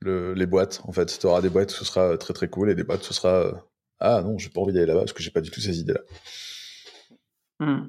le- 0.00 0.34
les 0.34 0.46
boîtes, 0.46 0.82
en 0.86 0.92
fait. 0.92 1.18
Tu 1.18 1.26
auras 1.26 1.40
des 1.40 1.48
boîtes 1.50 1.70
où 1.70 1.74
ce 1.76 1.84
sera 1.84 2.18
très 2.18 2.34
très 2.34 2.48
cool 2.48 2.68
et 2.70 2.74
des 2.74 2.84
boîtes 2.84 3.00
où 3.00 3.04
ce 3.04 3.14
sera 3.14 3.28
euh, 3.34 3.52
Ah 4.00 4.22
non, 4.22 4.36
j'ai 4.36 4.50
pas 4.50 4.60
envie 4.60 4.72
d'aller 4.72 4.86
là-bas 4.86 5.00
parce 5.00 5.12
que 5.12 5.22
j'ai 5.22 5.30
pas 5.30 5.40
du 5.40 5.50
tout 5.50 5.60
ces 5.60 5.78
idées-là. 5.80 6.00
Hmm. 7.60 7.88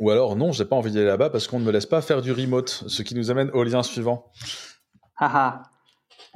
Ou 0.00 0.10
alors, 0.10 0.34
non, 0.36 0.52
j'ai 0.52 0.64
pas 0.64 0.76
envie 0.76 0.92
d'aller 0.92 1.06
là-bas 1.06 1.28
parce 1.30 1.46
qu'on 1.46 1.58
ne 1.58 1.64
me 1.64 1.72
laisse 1.72 1.86
pas 1.86 2.00
faire 2.00 2.22
du 2.22 2.32
remote, 2.32 2.84
ce 2.86 3.02
qui 3.02 3.14
nous 3.14 3.30
amène 3.30 3.50
au 3.50 3.64
lien 3.64 3.82
suivant. 3.82 4.30
Haha. 5.16 5.62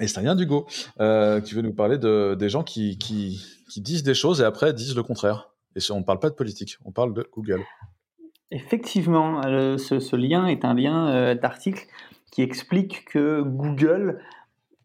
Et 0.00 0.08
c'est 0.08 0.20
rien 0.20 0.34
d'Hugo 0.34 0.66
euh, 1.00 1.40
qui 1.40 1.54
veut 1.54 1.62
nous 1.62 1.75
parler 1.75 1.99
de, 1.99 2.34
des 2.34 2.49
gens 2.49 2.62
qui, 2.62 2.99
qui, 2.99 3.40
disent 3.76 4.02
des 4.02 4.14
choses 4.14 4.40
et 4.40 4.44
après 4.44 4.72
disent 4.72 4.96
le 4.96 5.02
contraire. 5.02 5.50
Et 5.76 5.80
on 5.90 6.00
ne 6.00 6.04
parle 6.04 6.18
pas 6.18 6.28
de 6.28 6.34
politique, 6.34 6.76
on 6.84 6.92
parle 6.92 7.14
de 7.14 7.26
Google. 7.32 7.62
Effectivement, 8.50 9.42
ce, 9.42 9.99
ce, 9.99 10.16
lien 10.16 10.46
est 10.46 10.64
un 10.64 10.75
lien 10.75 11.08
euh, 11.08 11.34
d'article 11.34 11.87
qui 12.30 12.42
explique 12.42 13.06
que 13.06 13.40
Google, 13.40 14.20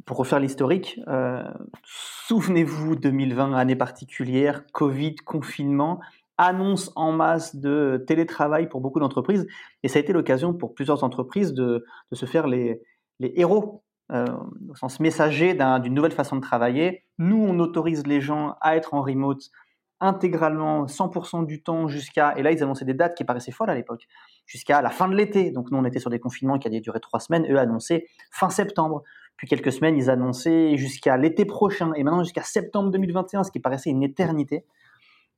pour 0.06 0.18
refaire 0.18 0.40
l'historique, 0.40 1.00
euh, 1.08 1.44
souvenez-vous 1.84 2.96
2020, 2.96 3.54
année 3.54 3.76
particulière, 3.76 4.64
Covid, 4.72 5.16
confinement, 5.16 6.00
annonce 6.38 6.92
en 6.96 7.12
masse 7.12 7.56
de 7.56 8.04
télétravail 8.08 8.70
pour 8.70 8.80
beaucoup 8.80 9.00
d'entreprises, 9.00 9.48
et 9.84 9.88
ça 9.88 10.00
a 10.00 10.02
été 10.02 10.14
l'occasion 10.14 10.54
pour 10.54 10.74
plusieurs 10.74 11.04
entreprises 11.04 11.54
de, 11.54 11.84
de 12.12 12.16
se 12.16 12.26
faire 12.26 12.48
les, 12.48 12.82
les 13.20 13.34
héros 13.36 13.84
euh, 14.12 14.26
au 14.70 14.76
sens 14.76 15.00
messager 15.00 15.54
d'une 15.54 15.94
nouvelle 15.94 16.12
façon 16.12 16.38
de 16.38 16.42
travailler. 16.42 17.04
Nous, 17.18 17.38
on 17.38 17.60
autorise 17.60 18.08
les 18.08 18.22
gens 18.22 18.56
à 18.62 18.76
être 18.76 18.94
en 18.94 19.02
remote 19.02 19.52
intégralement 20.00 20.86
100% 20.86 21.46
du 21.46 21.62
temps 21.62 21.88
jusqu'à, 21.88 22.38
et 22.38 22.44
là 22.44 22.52
ils 22.52 22.62
annonçaient 22.62 22.86
des 22.86 22.94
dates 22.94 23.16
qui 23.16 23.24
paraissaient 23.24 23.52
folles 23.52 23.70
à 23.70 23.76
l'époque, 23.76 24.08
jusqu'à 24.46 24.82
la 24.82 24.90
fin 24.90 25.08
de 25.08 25.16
l'été. 25.16 25.52
Donc 25.52 25.72
nous 25.72 25.78
on 25.78 25.86
était 25.86 26.00
sur 26.00 26.10
des 26.10 26.20
confinements 26.20 26.60
qui 26.60 26.68
allaient 26.68 26.82
durer 26.82 27.00
trois 27.00 27.20
semaines, 27.20 27.46
eux 27.52 27.58
annonçaient 27.58 28.08
fin 28.32 28.50
septembre. 28.50 29.04
Puis 29.38 29.48
quelques 29.48 29.72
semaines 29.72 29.98
ils 29.98 30.10
annonçaient 30.10 30.78
jusqu'à 30.78 31.18
l'été 31.18 31.46
prochain, 31.46 31.94
et 31.94 32.04
maintenant 32.04 32.24
jusqu'à 32.24 32.44
septembre 32.44 32.92
2021, 32.92 33.44
ce 33.44 33.52
qui 33.52 33.60
paraissait 33.60 33.90
une 33.90 34.04
éternité. 34.04 34.66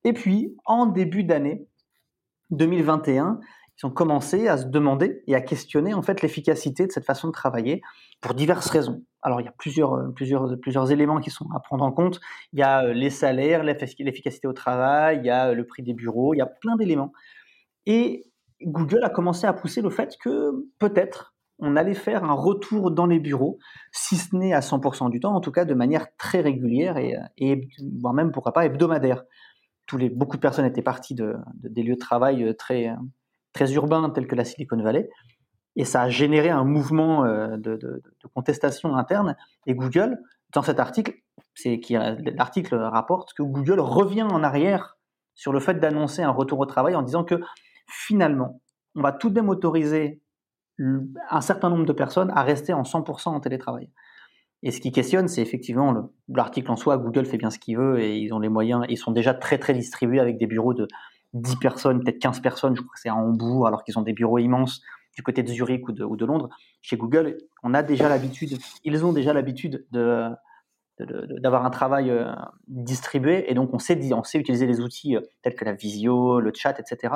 Et 0.03 0.13
puis 0.13 0.55
en 0.65 0.85
début 0.85 1.23
d'année 1.23 1.65
2021, 2.51 3.39
ils 3.81 3.85
ont 3.85 3.91
commencé 3.91 4.47
à 4.47 4.57
se 4.57 4.65
demander 4.65 5.23
et 5.27 5.35
à 5.35 5.41
questionner 5.41 5.93
en 5.93 6.01
fait 6.01 6.21
l'efficacité 6.21 6.85
de 6.85 6.91
cette 6.91 7.05
façon 7.05 7.27
de 7.27 7.33
travailler 7.33 7.81
pour 8.19 8.33
diverses 8.33 8.69
raisons. 8.69 9.03
Alors 9.21 9.39
il 9.39 9.45
y 9.45 9.47
a 9.47 9.53
plusieurs, 9.57 9.93
euh, 9.93 10.11
plusieurs, 10.13 10.59
plusieurs 10.59 10.91
éléments 10.91 11.19
qui 11.19 11.29
sont 11.29 11.47
à 11.55 11.59
prendre 11.59 11.85
en 11.85 11.91
compte. 11.91 12.19
Il 12.51 12.59
y 12.59 12.63
a 12.63 12.85
euh, 12.85 12.93
les 12.93 13.09
salaires, 13.09 13.63
l'efficacité 13.63 14.47
au 14.47 14.53
travail, 14.53 15.19
il 15.19 15.25
y 15.25 15.29
a 15.29 15.49
euh, 15.49 15.53
le 15.53 15.65
prix 15.65 15.83
des 15.83 15.93
bureaux, 15.93 16.33
il 16.33 16.37
y 16.37 16.41
a 16.41 16.45
plein 16.45 16.75
d'éléments. 16.75 17.13
Et 17.85 18.25
Google 18.61 19.03
a 19.03 19.09
commencé 19.09 19.47
à 19.47 19.53
pousser 19.53 19.81
le 19.81 19.89
fait 19.89 20.17
que 20.21 20.51
peut-être 20.79 21.33
on 21.59 21.75
allait 21.75 21.93
faire 21.93 22.23
un 22.23 22.33
retour 22.33 22.91
dans 22.91 23.05
les 23.05 23.19
bureaux, 23.19 23.59
si 23.91 24.15
ce 24.15 24.35
n'est 24.35 24.53
à 24.53 24.59
100% 24.59 25.09
du 25.09 25.19
temps, 25.19 25.33
en 25.33 25.41
tout 25.41 25.51
cas 25.51 25.65
de 25.65 25.73
manière 25.73 26.07
très 26.17 26.39
régulière 26.39 26.97
et, 26.97 27.69
voire 27.99 28.13
même 28.13 28.31
pourquoi 28.31 28.53
pas 28.53 28.65
hebdomadaire. 28.65 29.23
Tous 29.85 29.97
les, 29.97 30.09
beaucoup 30.09 30.37
de 30.37 30.41
personnes 30.41 30.65
étaient 30.65 30.81
parties 30.81 31.15
de, 31.15 31.35
des 31.55 31.83
lieux 31.83 31.95
de 31.95 31.99
travail 31.99 32.55
très, 32.57 32.95
très 33.59 33.73
urbains 33.73 34.09
tels 34.09 34.27
que 34.27 34.35
la 34.35 34.45
Silicon 34.45 34.81
Valley 34.81 35.09
et 35.75 35.85
ça 35.85 36.03
a 36.03 36.09
généré 36.09 36.49
un 36.49 36.63
mouvement 36.63 37.25
euh, 37.25 37.57
de, 37.57 37.75
de, 37.75 38.01
de, 38.01 38.27
contestation 38.33 38.95
interne. 38.95 39.35
Et 39.65 39.75
Google, 39.75 40.17
dans 40.53 40.61
cet 40.61 40.79
article, 40.79 41.13
c'est 41.53 41.79
qui 41.79 41.93
l'article 41.93 42.75
rapporte 42.75 43.33
que 43.33 43.43
Google 43.43 43.79
revient 43.79 44.23
en 44.23 44.43
arrière 44.43 44.97
sur 45.35 45.53
le 45.53 45.59
fait 45.59 45.75
d'annoncer 45.75 46.21
un 46.21 46.31
retour 46.31 46.59
au 46.59 46.65
travail 46.65 46.95
en 46.95 47.01
disant 47.01 47.23
que 47.23 47.35
finalement, 47.87 48.61
on 48.95 49.01
va 49.01 49.11
tout 49.11 49.29
de 49.29 49.35
même 49.35 49.49
autoriser 49.49 50.21
un 51.29 51.41
certain 51.41 51.69
nombre 51.69 51.85
de 51.85 51.93
personnes 51.93 52.31
à 52.35 52.43
rester 52.43 52.73
en 52.73 52.83
100% 52.83 53.29
en 53.29 53.39
télétravail. 53.39 53.89
Et 54.63 54.71
ce 54.71 54.81
qui 54.81 54.91
questionne, 54.91 55.27
c'est 55.27 55.41
effectivement 55.41 56.11
l'article 56.27 56.71
en 56.71 56.75
soi. 56.75 56.97
Google 56.97 57.25
fait 57.25 57.37
bien 57.37 57.49
ce 57.49 57.59
qu'il 57.59 57.77
veut 57.77 57.99
et 57.99 58.17
ils 58.17 58.33
ont 58.33 58.39
les 58.39 58.49
moyens. 58.49 58.85
Ils 58.89 58.97
sont 58.97 59.11
déjà 59.11 59.33
très 59.33 59.57
très 59.57 59.73
distribués 59.73 60.19
avec 60.19 60.37
des 60.37 60.47
bureaux 60.47 60.73
de 60.73 60.87
10 61.33 61.55
personnes, 61.57 62.03
peut-être 62.03 62.19
15 62.19 62.41
personnes. 62.41 62.75
Je 62.75 62.81
crois 62.81 62.93
que 62.93 62.99
c'est 62.99 63.09
à 63.09 63.15
Hambourg, 63.15 63.67
alors 63.67 63.83
qu'ils 63.83 63.97
ont 63.99 64.01
des 64.01 64.13
bureaux 64.13 64.39
immenses 64.39 64.81
du 65.15 65.23
côté 65.23 65.43
de 65.43 65.49
Zurich 65.49 65.87
ou 65.87 65.91
de, 65.91 66.25
Londres, 66.25 66.49
chez 66.81 66.95
Google, 66.95 67.37
on 67.63 67.73
a 67.73 67.83
déjà 67.83 68.07
l'habitude, 68.07 68.57
ils 68.85 69.05
ont 69.05 69.11
déjà 69.11 69.33
l'habitude 69.33 69.85
de, 69.91 70.29
d'avoir 71.41 71.65
un 71.65 71.69
travail 71.69 72.09
euh, 72.09 72.31
distribué 72.67 73.49
et 73.51 73.53
donc 73.53 73.73
on 73.73 73.79
sait, 73.79 73.99
on 74.13 74.21
utiliser 74.21 74.65
les 74.65 74.79
outils 74.79 75.17
euh, 75.17 75.21
tels 75.41 75.55
que 75.55 75.65
la 75.65 75.73
visio, 75.73 76.39
le 76.39 76.51
chat, 76.53 76.79
etc. 76.79 77.15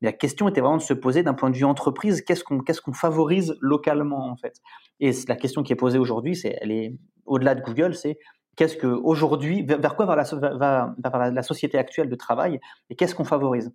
Mais 0.00 0.08
la 0.08 0.12
question 0.12 0.48
était 0.48 0.60
vraiment 0.60 0.78
de 0.78 0.82
se 0.82 0.94
poser 0.94 1.22
d'un 1.22 1.34
point 1.34 1.50
de 1.50 1.56
vue 1.56 1.64
entreprise, 1.64 2.22
qu'est-ce 2.22 2.44
qu'on 2.44 2.60
qu'est-ce 2.60 2.80
qu'on 2.80 2.92
favorise 2.92 3.56
localement 3.60 4.30
en 4.30 4.36
fait? 4.36 4.60
Et 5.00 5.10
la 5.28 5.36
question 5.36 5.62
qui 5.62 5.72
est 5.72 5.76
posée 5.76 5.98
aujourd'hui, 5.98 6.36
c'est 6.36 6.56
elle 6.60 6.70
est 6.70 6.94
au-delà 7.26 7.54
de 7.54 7.62
Google, 7.62 7.94
c'est 7.94 8.18
qu'est-ce 8.56 8.76
que 8.76 8.86
aujourd'hui 8.86 9.62
vers 9.62 9.96
quoi 9.96 10.06
va 10.06 10.16
la, 10.16 10.22
va, 10.22 10.94
va 10.98 11.30
la 11.30 11.42
société 11.42 11.78
actuelle 11.78 12.08
de 12.08 12.14
travail 12.14 12.60
et 12.90 12.96
qu'est-ce 12.96 13.14
qu'on 13.14 13.24
favorise? 13.24 13.72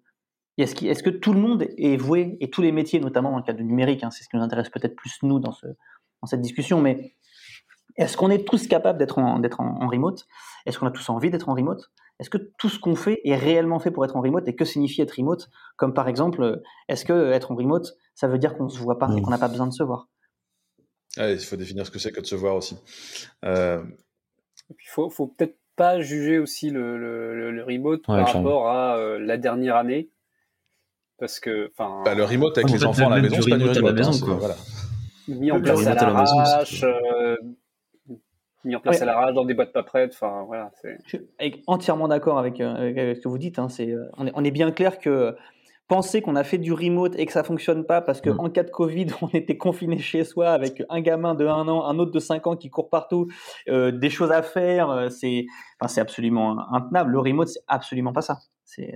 Est-ce, 0.59 1.03
que 1.03 1.09
tout 1.09 1.31
le 1.31 1.39
monde 1.39 1.67
est 1.77 1.95
voué, 1.95 2.37
et 2.41 2.49
tous 2.49 2.61
les 2.61 2.73
métiers, 2.73 2.99
notamment 2.99 3.31
dans 3.31 3.37
le 3.37 3.43
cadre 3.43 3.59
du 3.59 3.63
numérique, 3.63 4.03
hein, 4.03 4.11
c'est 4.11 4.23
ce 4.23 4.29
qui 4.29 4.35
nous 4.35 4.43
intéresse 4.43 4.69
peut-être 4.69 4.95
plus 4.95 5.17
nous 5.23 5.39
dans, 5.39 5.53
cette 6.25 6.41
discussion, 6.41 6.81
mais 6.81 7.15
est-ce 7.95 8.17
qu'on 8.17 8.29
est 8.29 8.45
tous 8.45 8.67
capables 8.67 8.99
d'être 8.99 9.19
en, 9.19 9.39
remote? 9.87 10.27
Est-ce 10.65 10.77
qu'on 10.77 10.87
a 10.87 10.91
tous 10.91 11.09
envie 11.09 11.29
d'être 11.29 11.47
en 11.47 11.55
remote? 11.55 11.91
Est-ce 12.19 12.29
que 12.29 12.37
tout 12.57 12.67
ce 12.67 12.77
qu'on 12.77 12.95
fait 12.95 13.21
est 13.23 13.35
réellement 13.35 13.79
fait 13.79 13.91
pour 13.91 14.03
être 14.03 14.17
en 14.17 14.21
remote 14.21 14.45
Et 14.47 14.55
que 14.55 14.65
signifie 14.65 15.01
être 15.01 15.15
remote? 15.17 15.49
Comme 15.77 15.93
par 15.93 16.09
exemple, 16.09 16.61
est-ce 16.89 17.05
que 17.05 17.31
être 17.31 17.51
en 17.51 17.55
remote, 17.55 17.95
ça 18.13 18.27
veut 18.27 18.37
dire 18.37 18.57
qu'on 18.57 18.65
ne 18.65 18.69
se 18.69 18.79
voit 18.79 18.99
pas 18.99 19.09
et 19.15 19.21
qu'on 19.21 19.31
n'a 19.31 19.37
pas 19.37 19.47
besoin 19.47 19.67
de 19.67 19.73
se 19.73 19.83
voir? 19.83 20.09
Il 21.17 21.39
faut 21.39 21.55
définir 21.55 21.85
ce 21.85 21.91
que 21.91 21.99
c'est 21.99 22.11
que 22.11 22.19
de 22.19 22.25
se 22.25 22.35
voir 22.35 22.55
aussi. 22.55 22.77
Euh, 23.45 23.81
il 24.69 24.87
faut, 24.87 25.09
faut 25.09 25.27
peut-être 25.27 25.57
pas 25.75 26.01
juger 26.01 26.39
aussi 26.39 26.69
le, 26.69 27.63
remote 27.65 28.05
par 28.05 28.27
rapport 28.27 28.69
à 28.69 28.97
euh, 28.97 29.19
la 29.19 29.37
dernière 29.37 29.75
année 29.75 30.09
parce 31.19 31.39
que 31.39 31.69
enfin 31.71 32.01
bah, 32.03 32.15
le 32.15 32.23
remote 32.23 32.57
avec 32.57 32.71
les 32.71 32.83
enfants 32.85 33.11
à 33.11 33.15
la 33.15 33.21
maison 33.21 33.41
c'est 33.41 33.49
pas 33.49 33.57
du 33.57 33.63
remote 33.63 33.77
à 33.77 33.81
la 33.81 33.93
maison 33.93 34.11
hein, 34.11 34.25
quoi. 34.25 34.35
Voilà. 34.35 34.55
mis 35.27 35.51
en 35.51 35.61
place 35.61 35.85
à 35.85 35.93
l'arrache 35.93 36.83
euh, 36.83 37.35
mis 38.65 38.75
en 38.75 38.79
place 38.79 39.01
à 39.01 39.05
l'arrache 39.05 39.33
dans 39.33 39.45
des 39.45 39.53
boîtes 39.53 39.73
pas 39.73 39.83
prêtes 39.83 40.11
enfin 40.13 40.43
voilà 40.47 40.71
je 40.83 41.07
suis 41.07 41.63
entièrement 41.67 42.07
d'accord 42.07 42.39
avec, 42.39 42.59
euh, 42.61 42.75
avec, 42.75 43.17
ce 43.17 43.21
que 43.21 43.27
vous 43.27 43.37
dites 43.37 43.59
hein, 43.59 43.69
c'est 43.69 43.91
euh, 43.91 44.09
on, 44.17 44.27
est, 44.27 44.31
on 44.33 44.43
est 44.43 44.51
bien 44.51 44.71
clair 44.71 44.99
que 44.99 45.35
penser 45.89 46.21
qu'on 46.21 46.37
a 46.37 46.45
fait 46.45 46.57
du 46.57 46.71
remote 46.71 47.15
et 47.17 47.25
que 47.25 47.33
ça 47.33 47.43
fonctionne 47.43 47.85
pas 47.85 47.99
parce 47.99 48.21
qu'en 48.21 48.45
en 48.45 48.49
cas 48.49 48.63
de 48.63 48.69
Covid, 48.69 49.07
on 49.21 49.27
était 49.29 49.57
confiné 49.57 49.97
chez 49.99 50.23
soi 50.23 50.51
avec 50.51 50.81
un 50.89 51.01
gamin 51.01 51.35
de 51.35 51.45
1 51.45 51.67
an, 51.67 51.85
un 51.85 51.99
autre 51.99 52.11
de 52.11 52.19
5 52.19 52.47
ans 52.47 52.55
qui 52.55 52.69
court 52.69 52.89
partout, 52.89 53.27
euh, 53.67 53.91
des 53.91 54.09
choses 54.09 54.31
à 54.31 54.41
faire, 54.41 55.09
c'est 55.11 55.45
enfin, 55.81 55.89
c'est 55.89 56.01
absolument 56.01 56.71
intenable. 56.73 57.11
Le 57.11 57.19
remote, 57.19 57.49
c'est 57.49 57.63
absolument 57.67 58.13
pas 58.13 58.21
ça. 58.21 58.39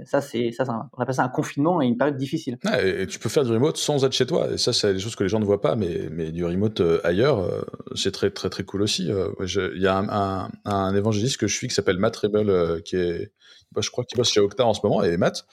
Ça, 0.05 0.21
c'est 0.21 0.51
ça, 0.51 0.65
on 0.93 1.01
appelle 1.01 1.15
ça 1.15 1.23
un 1.23 1.29
confinement 1.29 1.81
et 1.81 1.87
une 1.87 1.97
période 1.97 2.15
difficile. 2.15 2.59
et, 2.79 3.07
tu 3.07 3.17
peux 3.17 3.29
faire 3.29 3.43
du 3.43 3.51
remote 3.51 3.77
sans 3.77 4.05
être 4.05 4.13
chez 4.13 4.27
toi. 4.27 4.51
Et 4.51 4.57
ça, 4.57 4.71
c'est 4.71 4.93
des 4.93 4.99
choses 4.99 5.15
que 5.15 5.23
les 5.23 5.29
gens 5.29 5.39
ne 5.39 5.45
voient 5.45 5.61
pas, 5.61 5.75
mais, 5.75 6.09
mais 6.11 6.31
du 6.31 6.45
remote 6.45 6.79
euh, 6.81 7.01
ailleurs, 7.03 7.39
euh, 7.39 7.61
c'est 7.95 8.11
très 8.11 8.29
très 8.29 8.49
très 8.49 8.63
cool 8.63 8.83
aussi. 8.83 9.11
Euh, 9.11 9.29
il 9.75 9.81
y 9.81 9.87
a 9.87 9.97
un, 9.97 10.09
un, 10.09 10.51
un, 10.65 10.95
évangéliste 10.95 11.37
que 11.37 11.47
je 11.47 11.55
suis 11.55 11.67
qui 11.67 11.73
s'appelle 11.73 11.97
Matt 11.97 12.15
Rebel, 12.15 12.83
qui 12.83 12.97
est, 12.97 13.31
bah, 13.71 13.81
je 13.81 13.89
crois 13.89 14.03
qu'il 14.03 14.15
bosse 14.17 14.31
chez 14.31 14.39
Octa 14.39 14.65
en 14.65 14.75
ce 14.75 14.81
moment. 14.83 15.01
Et 15.03 15.17
Matt, 15.17 15.47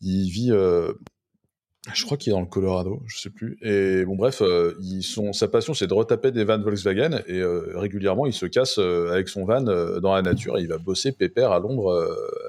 il 0.00 0.30
vit 0.30 0.52
je 1.94 2.04
crois 2.04 2.16
qu'il 2.16 2.32
est 2.32 2.34
dans 2.34 2.40
le 2.40 2.46
Colorado, 2.46 3.00
je 3.06 3.18
sais 3.18 3.30
plus. 3.30 3.58
Et 3.62 4.04
bon, 4.04 4.16
bref, 4.16 4.42
euh, 4.42 4.74
ils 4.80 5.02
sont, 5.02 5.32
sa 5.32 5.46
passion, 5.46 5.72
c'est 5.72 5.86
de 5.86 5.94
retaper 5.94 6.32
des 6.32 6.44
vannes 6.44 6.62
Volkswagen. 6.62 7.20
Et 7.26 7.38
euh, 7.38 7.72
régulièrement, 7.76 8.26
il 8.26 8.32
se 8.32 8.46
casse 8.46 8.78
euh, 8.78 9.12
avec 9.12 9.28
son 9.28 9.44
van 9.44 9.60
dans 9.62 10.14
la 10.14 10.22
nature 10.22 10.58
et 10.58 10.62
il 10.62 10.68
va 10.68 10.78
bosser 10.78 11.12
pépère 11.12 11.52
à 11.52 11.60
l'ombre 11.60 11.92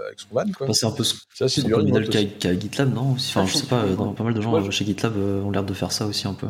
avec 0.08 0.20
son 0.20 0.29
van. 0.34 0.46
Quoi. 0.58 0.74
c'est 0.74 0.86
un 0.86 0.91
peu 0.91 1.03
ça, 1.03 1.48
c'est 1.48 1.63
du 1.63 1.72
modèle 1.72 2.10
qu'a 2.10 2.58
GitLab, 2.58 2.94
non 2.94 3.12
Enfin, 3.12 3.46
je 3.46 3.58
sais 3.58 3.67
pas, 3.67 3.84
pas 4.15 4.24
mal 4.24 4.34
de 4.34 4.41
gens 4.41 4.72
chez 4.72 4.86
GitLab 4.86 5.15
ont 5.15 5.51
l'air 5.51 5.63
de 5.63 5.74
faire 5.74 5.91
ça 5.91 6.08
aussi 6.08 6.27
un 6.27 6.34
peu. 6.34 6.48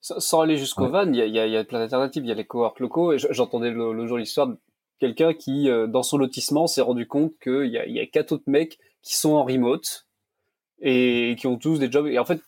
Sans 0.00 0.40
aller 0.40 0.56
jusqu'au 0.56 0.88
van, 0.88 1.06
il 1.12 1.16
y, 1.16 1.28
y, 1.28 1.56
a 1.56 1.64
plein 1.64 1.80
d'alternatives. 1.80 2.24
Il 2.24 2.28
y 2.28 2.32
a 2.32 2.34
les 2.34 2.46
cowork 2.46 2.80
locaux. 2.80 3.12
Et 3.12 3.18
j'entendais 3.18 3.70
le, 3.70 4.06
jour 4.06 4.16
l'histoire 4.16 4.46
de 4.46 4.56
quelqu'un 4.98 5.34
qui, 5.34 5.68
dans 5.88 6.02
son 6.02 6.16
lotissement, 6.16 6.66
s'est 6.66 6.80
rendu 6.80 7.06
compte 7.06 7.34
qu'il 7.42 7.66
y 7.66 7.76
a, 7.76 7.86
y 7.86 8.00
a 8.00 8.06
quatre 8.06 8.32
autres 8.32 8.44
mecs 8.46 8.78
qui 9.02 9.16
sont 9.16 9.32
en 9.32 9.44
remote 9.44 10.06
et 10.80 11.36
qui 11.38 11.46
ont 11.46 11.58
tous 11.58 11.78
des 11.78 11.90
jobs. 11.90 12.06
Et 12.06 12.18
en 12.18 12.24
fait, 12.24 12.40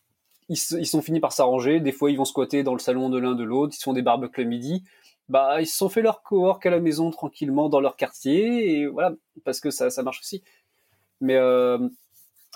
ils, 0.48 0.58
ils 0.78 0.86
sont 0.86 1.02
finis 1.02 1.20
par 1.20 1.32
s'arranger. 1.32 1.80
Des 1.80 1.92
fois, 1.92 2.10
ils 2.10 2.16
vont 2.16 2.24
squatter 2.24 2.62
dans 2.62 2.74
le 2.74 2.78
salon 2.78 3.08
de 3.08 3.18
l'un 3.18 3.34
de 3.34 3.44
l'autre. 3.44 3.74
Ils 3.78 3.82
font 3.82 3.92
des 3.92 4.02
barbecues 4.02 4.42
le 4.42 4.48
midi. 4.48 4.84
Bah, 5.28 5.60
ils 5.60 5.66
se 5.66 5.76
sont 5.76 5.88
fait 5.88 6.02
leur 6.02 6.22
cowork 6.22 6.64
à 6.66 6.70
la 6.70 6.80
maison 6.80 7.10
tranquillement 7.10 7.68
dans 7.68 7.80
leur 7.80 7.96
quartier. 7.96 8.80
Et 8.80 8.86
voilà, 8.86 9.14
parce 9.44 9.60
que 9.60 9.70
ça, 9.70 9.90
ça 9.90 10.02
marche 10.02 10.20
aussi. 10.20 10.42
Mais 11.20 11.36
euh, 11.36 11.88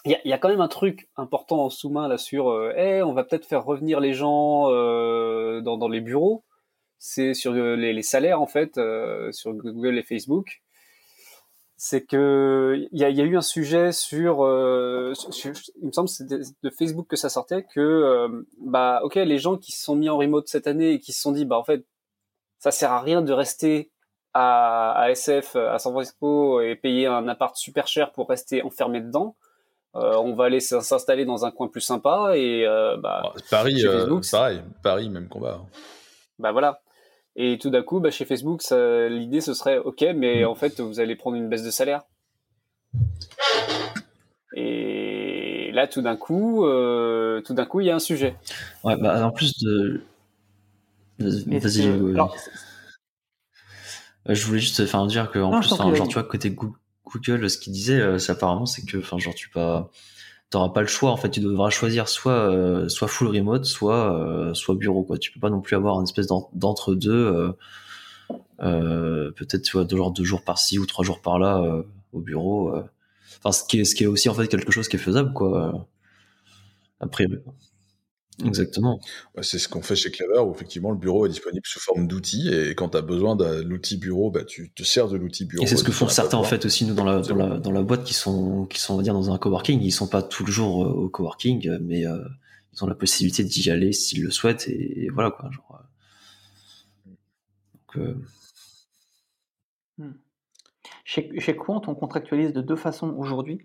il 0.05 0.11
y, 0.11 0.15
a, 0.15 0.21
y, 0.25 0.33
a, 0.33 0.39
quand 0.39 0.49
même 0.49 0.61
un 0.61 0.69
truc 0.69 1.09
important 1.17 1.65
en 1.65 1.71
sous-main 1.71 2.09
là 2.09 2.19
sur, 2.19 2.49
euh, 2.49 3.03
on 3.05 3.13
va 3.15 3.25
peut-être 3.25 3.47
faire 3.47 3.65
revenir 3.65 4.01
les 4.01 4.13
gens 4.13 4.71
euh, 4.71 5.61
dans, 5.63 5.79
dans, 5.79 5.89
les 5.89 6.01
bureaux. 6.01 6.45
C'est 6.99 7.33
sur 7.33 7.53
les, 7.53 7.93
les, 7.93 8.03
salaires 8.03 8.41
en 8.41 8.47
fait, 8.47 8.77
euh, 8.77 9.33
sur 9.33 9.55
Google 9.55 9.99
et 9.99 10.03
Facebook 10.03 10.63
c'est 11.85 12.07
que 12.07 12.89
il 12.93 12.99
y 12.99 13.05
a, 13.05 13.11
y 13.11 13.21
a, 13.21 13.25
eu 13.25 13.37
un 13.37 13.43
sujet 13.43 13.93
sur, 13.93 14.43
euh, 14.43 15.13
il 15.83 15.89
me 15.89 15.93
semble 15.93 16.09
c'est 16.09 16.27
de, 16.27 16.71
Facebook 16.71 17.07
que 17.07 17.17
ça 17.17 17.29
sortait 17.29 17.63
que 17.63 17.79
euh, 17.79 18.47
bah 18.59 19.01
ok 19.03 19.17
les 19.17 19.37
gens 19.37 19.59
qui 19.59 19.73
se 19.73 19.85
sont 19.85 19.95
mis 19.95 20.09
en 20.09 20.17
remote 20.17 20.49
cette 20.49 20.67
année 20.67 20.93
et 20.93 20.99
qui 20.99 21.13
se 21.13 21.21
sont 21.21 21.33
dit 21.33 21.45
bah 21.45 21.59
en 21.59 21.63
fait 21.63 21.85
ça 22.59 22.71
sert 22.71 22.91
à 22.91 23.03
rien 23.03 23.21
de 23.21 23.35
rester 23.35 23.91
à, 24.33 24.93
à 24.93 25.11
SF 25.11 25.57
à 25.57 25.79
San 25.79 25.93
Francisco 25.93 26.63
et 26.63 26.75
payer 26.75 27.07
un 27.07 27.29
appart 27.29 27.55
super 27.55 27.87
cher 27.87 28.13
pour 28.13 28.31
rester 28.31 28.63
enfermé 28.63 29.03
dedans 29.03 29.37
on 29.93 30.35
va 30.35 30.47
aller 30.47 30.61
s'installer 30.61 31.27
dans 31.27 31.45
un 31.45 31.51
coin 31.51 31.69
plus 31.69 31.83
sympa 31.83 32.33
et 32.35 32.65
bah, 32.99 33.25
ah, 33.27 33.33
Paris, 33.51 33.85
pareil, 34.33 34.63
Paris 34.83 35.11
même 35.11 35.29
combat. 35.29 35.61
Bah 36.39 36.51
voilà. 36.51 36.81
Et 37.37 37.59
tout 37.59 37.71
d'un 37.71 37.83
coup, 37.83 38.01
bah, 38.01 38.11
chez 38.11 38.25
Facebook, 38.25 38.63
l'idée 38.71 39.41
ce 39.41 39.55
serait 39.55 39.79
ok, 39.79 40.05
mais 40.15 40.45
en 40.45 40.55
fait, 40.55 40.81
vous 40.81 41.01
allez 41.01 41.17
prendre 41.17 41.37
une 41.37 41.49
baisse 41.49 41.65
de 41.65 41.71
salaire. 41.71 42.03
Et 44.57 45.71
là, 45.73 45.89
tout 45.89 46.01
d'un 46.01 46.17
coup, 46.17 46.65
euh, 46.65 47.41
tout 47.43 47.55
d'un 47.55 47.67
coup, 47.67 47.81
il 47.81 47.87
y 47.87 47.91
a 47.91 47.97
un 47.97 48.01
sujet. 48.01 48.37
Ouais, 48.85 48.97
bah, 48.97 49.27
en 49.27 49.33
plus 49.33 49.59
de. 49.59 50.03
Vas-y. 51.19 51.83
Je 54.27 54.47
voulais 54.47 54.61
juste 54.61 54.81
dire 54.81 55.31
que 55.31 55.39
en 55.39 55.61
plus, 55.61 55.69
genre, 55.69 56.09
tu 56.09 56.15
vois, 56.15 56.23
côté 56.23 56.51
Google, 56.51 57.51
ce 57.51 57.59
qu'il 57.59 57.73
disait, 57.73 58.01
euh, 58.01 58.19
c'est 58.19 58.33
apparemment, 58.33 58.67
c'est 58.67 58.85
que, 58.87 58.99
enfin, 58.99 59.19
genre, 59.19 59.35
tu 59.35 59.51
pas, 59.51 59.91
t'auras 60.55 60.71
pas 60.71 60.81
le 60.81 60.87
choix. 60.87 61.11
En 61.11 61.17
fait, 61.17 61.31
tu 61.31 61.41
devras 61.41 61.71
choisir 61.71 62.09
soit, 62.09 62.51
euh, 62.51 62.89
soit 62.89 63.09
full 63.09 63.29
remote, 63.29 63.65
soit, 63.65 64.51
soit 64.55 64.75
bureau, 64.75 65.05
quoi. 65.05 65.19
Tu 65.19 65.31
peux 65.33 65.41
pas 65.41 65.51
non 65.51 65.61
plus 65.61 65.77
avoir 65.77 65.99
une 65.99 66.05
espèce 66.05 66.27
d'entre 66.27 66.95
deux. 66.95 67.55
peut-être, 68.59 69.63
tu 69.63 69.73
vois, 69.73 69.85
deux, 69.85 69.99
deux 70.15 70.25
jours 70.25 70.43
par-ci 70.45 70.79
ou 70.79 70.87
trois 70.87 71.05
jours 71.05 71.21
par-là 71.21 71.63
au 72.13 72.21
bureau 72.21 72.73
ce 73.53 73.65
qui 73.65 73.81
est, 73.81 73.85
ce 73.85 73.95
qui 73.95 74.05
est 74.05 74.07
aussi 74.07 74.29
en 74.29 74.35
fait 74.35 74.49
quelque 74.49 74.73
chose 74.73 74.89
qui 74.89 74.97
est 74.97 74.99
faisable, 74.99 75.33
quoi. 75.33 75.87
Après, 77.01 77.27
Exactement. 78.43 79.01
c'est 79.43 79.59
ce 79.59 79.69
qu'on 79.69 79.83
fait 79.83 79.95
chez 79.95 80.11
Clever, 80.11 80.41
où 80.41 80.53
effectivement 80.53 80.91
le 80.91 80.97
bureau 80.97 81.27
est 81.27 81.29
disponible 81.29 81.65
sous 81.65 81.79
forme 81.79 82.09
d'outils, 82.09 82.53
et 82.53 82.75
quand 82.75 82.91
tu 82.91 82.97
as 82.97 83.03
besoin 83.03 83.37
de 83.37 83.63
l'outil 83.63 83.97
bureau, 83.97 84.31
bah, 84.31 84.45
tu 84.45 84.73
te 84.73 84.83
sers 84.83 85.09
de 85.09 85.17
l'outil 85.17 85.45
bureau. 85.45 85.63
Et 85.63 85.67
c'est 85.67 85.77
ce 85.77 85.85
que 85.85 85.93
font 85.93 86.09
certains 86.09 86.39
en 86.39 86.45
fait 86.45 86.65
aussi, 86.65 86.85
nous, 86.85 86.95
dans 86.95 87.05
la, 87.05 87.21
dans 87.21 87.71
la, 87.71 87.83
boîte, 87.83 88.03
qui 88.05 88.15
sont, 88.15 88.67
qui 88.67 88.81
sont, 88.81 88.95
on 88.95 88.97
va 88.97 89.03
dire, 89.03 89.15
dans 89.15 89.31
un 89.31 89.39
coworking. 89.39 89.81
Ils 89.81 89.93
sont 89.93 90.09
pas 90.09 90.23
tout 90.23 90.45
le 90.45 90.51
jour 90.51 90.85
euh, 90.85 90.89
au 90.89 91.09
coworking, 91.09 91.79
mais 91.83 92.07
euh, 92.07 92.19
ils 92.73 92.83
ont 92.83 92.89
la 92.89 92.97
possibilité 92.97 93.45
d'y 93.45 93.71
aller 93.71 93.93
s'ils 93.93 94.23
le 94.23 94.31
souhaitent, 94.31 94.67
et, 94.69 95.09
voilà 95.13 95.31
quoi. 95.31 95.51
Genre, 95.53 95.83
euh. 97.97 98.15
donc, 98.15 98.17
hmm. 99.99 100.13
Chez, 101.05 101.31
chez 101.39 101.55
Quant, 101.55 101.83
on 101.87 101.95
contractualise 101.95 102.53
de 102.53 102.63
deux 102.63 102.77
façons 102.77 103.15
aujourd'hui. 103.17 103.61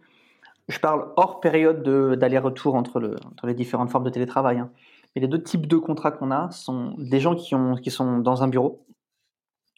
Je 0.70 0.80
parle 0.80 1.12
hors 1.18 1.40
période 1.40 1.82
d'aller-retour 2.18 2.76
entre, 2.76 3.00
le, 3.00 3.16
entre, 3.26 3.48
les 3.48 3.56
différentes 3.56 3.90
formes 3.90 4.04
de 4.04 4.12
télétravail. 4.12 4.60
Hein. 4.60 4.72
Mais 5.16 5.22
les 5.22 5.28
deux 5.28 5.42
types 5.42 5.66
de 5.66 5.78
contrats 5.78 6.12
qu'on 6.12 6.30
a 6.30 6.52
sont 6.52 6.94
des 7.00 7.20
gens 7.20 7.36
qui, 7.36 7.56
ont, 7.56 7.74
qui, 7.76 7.90
sont 7.90 8.20
dans 8.20 8.44
un 8.44 8.48
bureau 8.48 8.86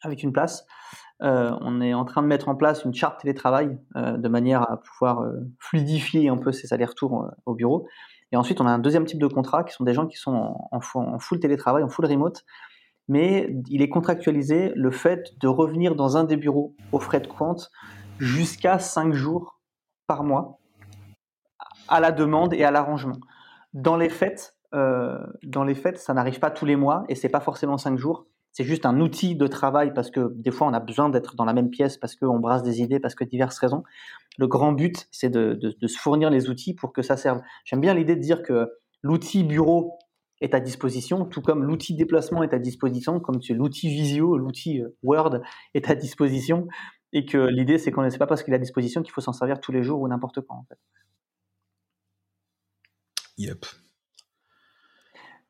avec 0.03 0.21
une 0.21 0.33
place. 0.33 0.65
Euh, 1.23 1.55
on 1.61 1.79
est 1.79 1.93
en 1.93 2.03
train 2.03 2.21
de 2.21 2.27
mettre 2.27 2.49
en 2.49 2.55
place 2.55 2.83
une 2.83 2.93
charte 2.93 3.21
télétravail 3.21 3.79
euh, 3.95 4.17
de 4.17 4.27
manière 4.27 4.69
à 4.69 4.81
pouvoir 4.81 5.21
euh, 5.21 5.39
fluidifier 5.59 6.27
un 6.27 6.35
peu 6.35 6.51
ces 6.51 6.73
allers-retours 6.73 7.29
au 7.45 7.53
bureau. 7.53 7.87
Et 8.33 8.35
ensuite, 8.35 8.59
on 8.59 8.67
a 8.67 8.71
un 8.71 8.79
deuxième 8.79 9.05
type 9.05 9.19
de 9.19 9.27
contrat 9.27 9.63
qui 9.63 9.73
sont 9.73 9.85
des 9.85 9.93
gens 9.93 10.07
qui 10.07 10.17
sont 10.17 10.33
en, 10.71 10.79
en 10.93 11.19
full 11.19 11.39
télétravail, 11.39 11.83
en 11.83 11.89
full 11.89 12.05
remote, 12.05 12.43
mais 13.07 13.55
il 13.69 13.81
est 13.81 13.89
contractualisé 13.89 14.73
le 14.75 14.91
fait 14.91 15.39
de 15.39 15.47
revenir 15.47 15.95
dans 15.95 16.17
un 16.17 16.25
des 16.25 16.37
bureaux 16.37 16.75
aux 16.91 16.99
frais 16.99 17.21
de 17.21 17.27
compte 17.27 17.71
jusqu'à 18.19 18.77
5 18.77 19.13
jours 19.13 19.61
par 20.07 20.23
mois 20.23 20.60
à 21.91 21.99
la 21.99 22.11
demande 22.11 22.53
et 22.53 22.63
à 22.63 22.71
l'arrangement. 22.71 23.19
Dans 23.73 23.97
les 23.97 24.09
faits, 24.09 24.55
euh, 24.73 25.19
dans 25.43 25.63
les 25.63 25.75
faits, 25.75 25.99
ça 25.99 26.13
n'arrive 26.13 26.39
pas 26.39 26.49
tous 26.49 26.65
les 26.65 26.75
mois 26.77 27.03
et 27.09 27.15
c'est 27.15 27.29
pas 27.29 27.41
forcément 27.41 27.77
5 27.77 27.97
jours. 27.97 28.25
C'est 28.53 28.63
juste 28.63 28.85
un 28.85 28.99
outil 28.99 29.35
de 29.35 29.47
travail 29.47 29.93
parce 29.93 30.09
que 30.09 30.33
des 30.35 30.51
fois 30.51 30.67
on 30.67 30.73
a 30.73 30.79
besoin 30.79 31.09
d'être 31.09 31.35
dans 31.35 31.45
la 31.45 31.53
même 31.53 31.69
pièce 31.69 31.97
parce 31.97 32.15
qu'on 32.15 32.39
brasse 32.39 32.63
des 32.63 32.81
idées, 32.81 32.99
parce 32.99 33.15
que 33.15 33.23
diverses 33.23 33.59
raisons. 33.59 33.83
Le 34.37 34.47
grand 34.47 34.71
but, 34.71 35.07
c'est 35.11 35.29
de, 35.29 35.59
se 35.85 35.97
fournir 35.97 36.29
les 36.29 36.49
outils 36.49 36.73
pour 36.73 36.93
que 36.93 37.01
ça 37.01 37.17
serve. 37.17 37.41
J'aime 37.65 37.81
bien 37.81 37.93
l'idée 37.93 38.15
de 38.15 38.21
dire 38.21 38.41
que 38.41 38.69
l'outil 39.03 39.43
bureau 39.43 39.99
est 40.39 40.53
à 40.53 40.59
disposition, 40.59 41.25
tout 41.25 41.41
comme 41.41 41.63
l'outil 41.63 41.93
déplacement 41.93 42.41
est 42.41 42.53
à 42.53 42.59
disposition, 42.59 43.19
comme 43.19 43.39
l'outil 43.49 43.89
visio, 43.89 44.37
l'outil 44.37 44.81
euh, 44.81 44.95
Word 45.03 45.41
est 45.75 45.89
à 45.89 45.95
disposition, 45.95 46.67
et 47.13 47.25
que 47.25 47.37
l'idée 47.37 47.77
c'est 47.77 47.91
qu'on 47.91 48.01
ne 48.01 48.09
sait 48.09 48.17
pas 48.17 48.27
parce 48.27 48.41
qu'il 48.41 48.53
est 48.53 48.57
à 48.57 48.59
disposition 48.59 49.03
qu'il 49.03 49.11
faut 49.11 49.21
s'en 49.21 49.33
servir 49.33 49.59
tous 49.59 49.71
les 49.71 49.83
jours 49.83 50.01
ou 50.01 50.07
n'importe 50.07 50.41
quand. 50.41 50.65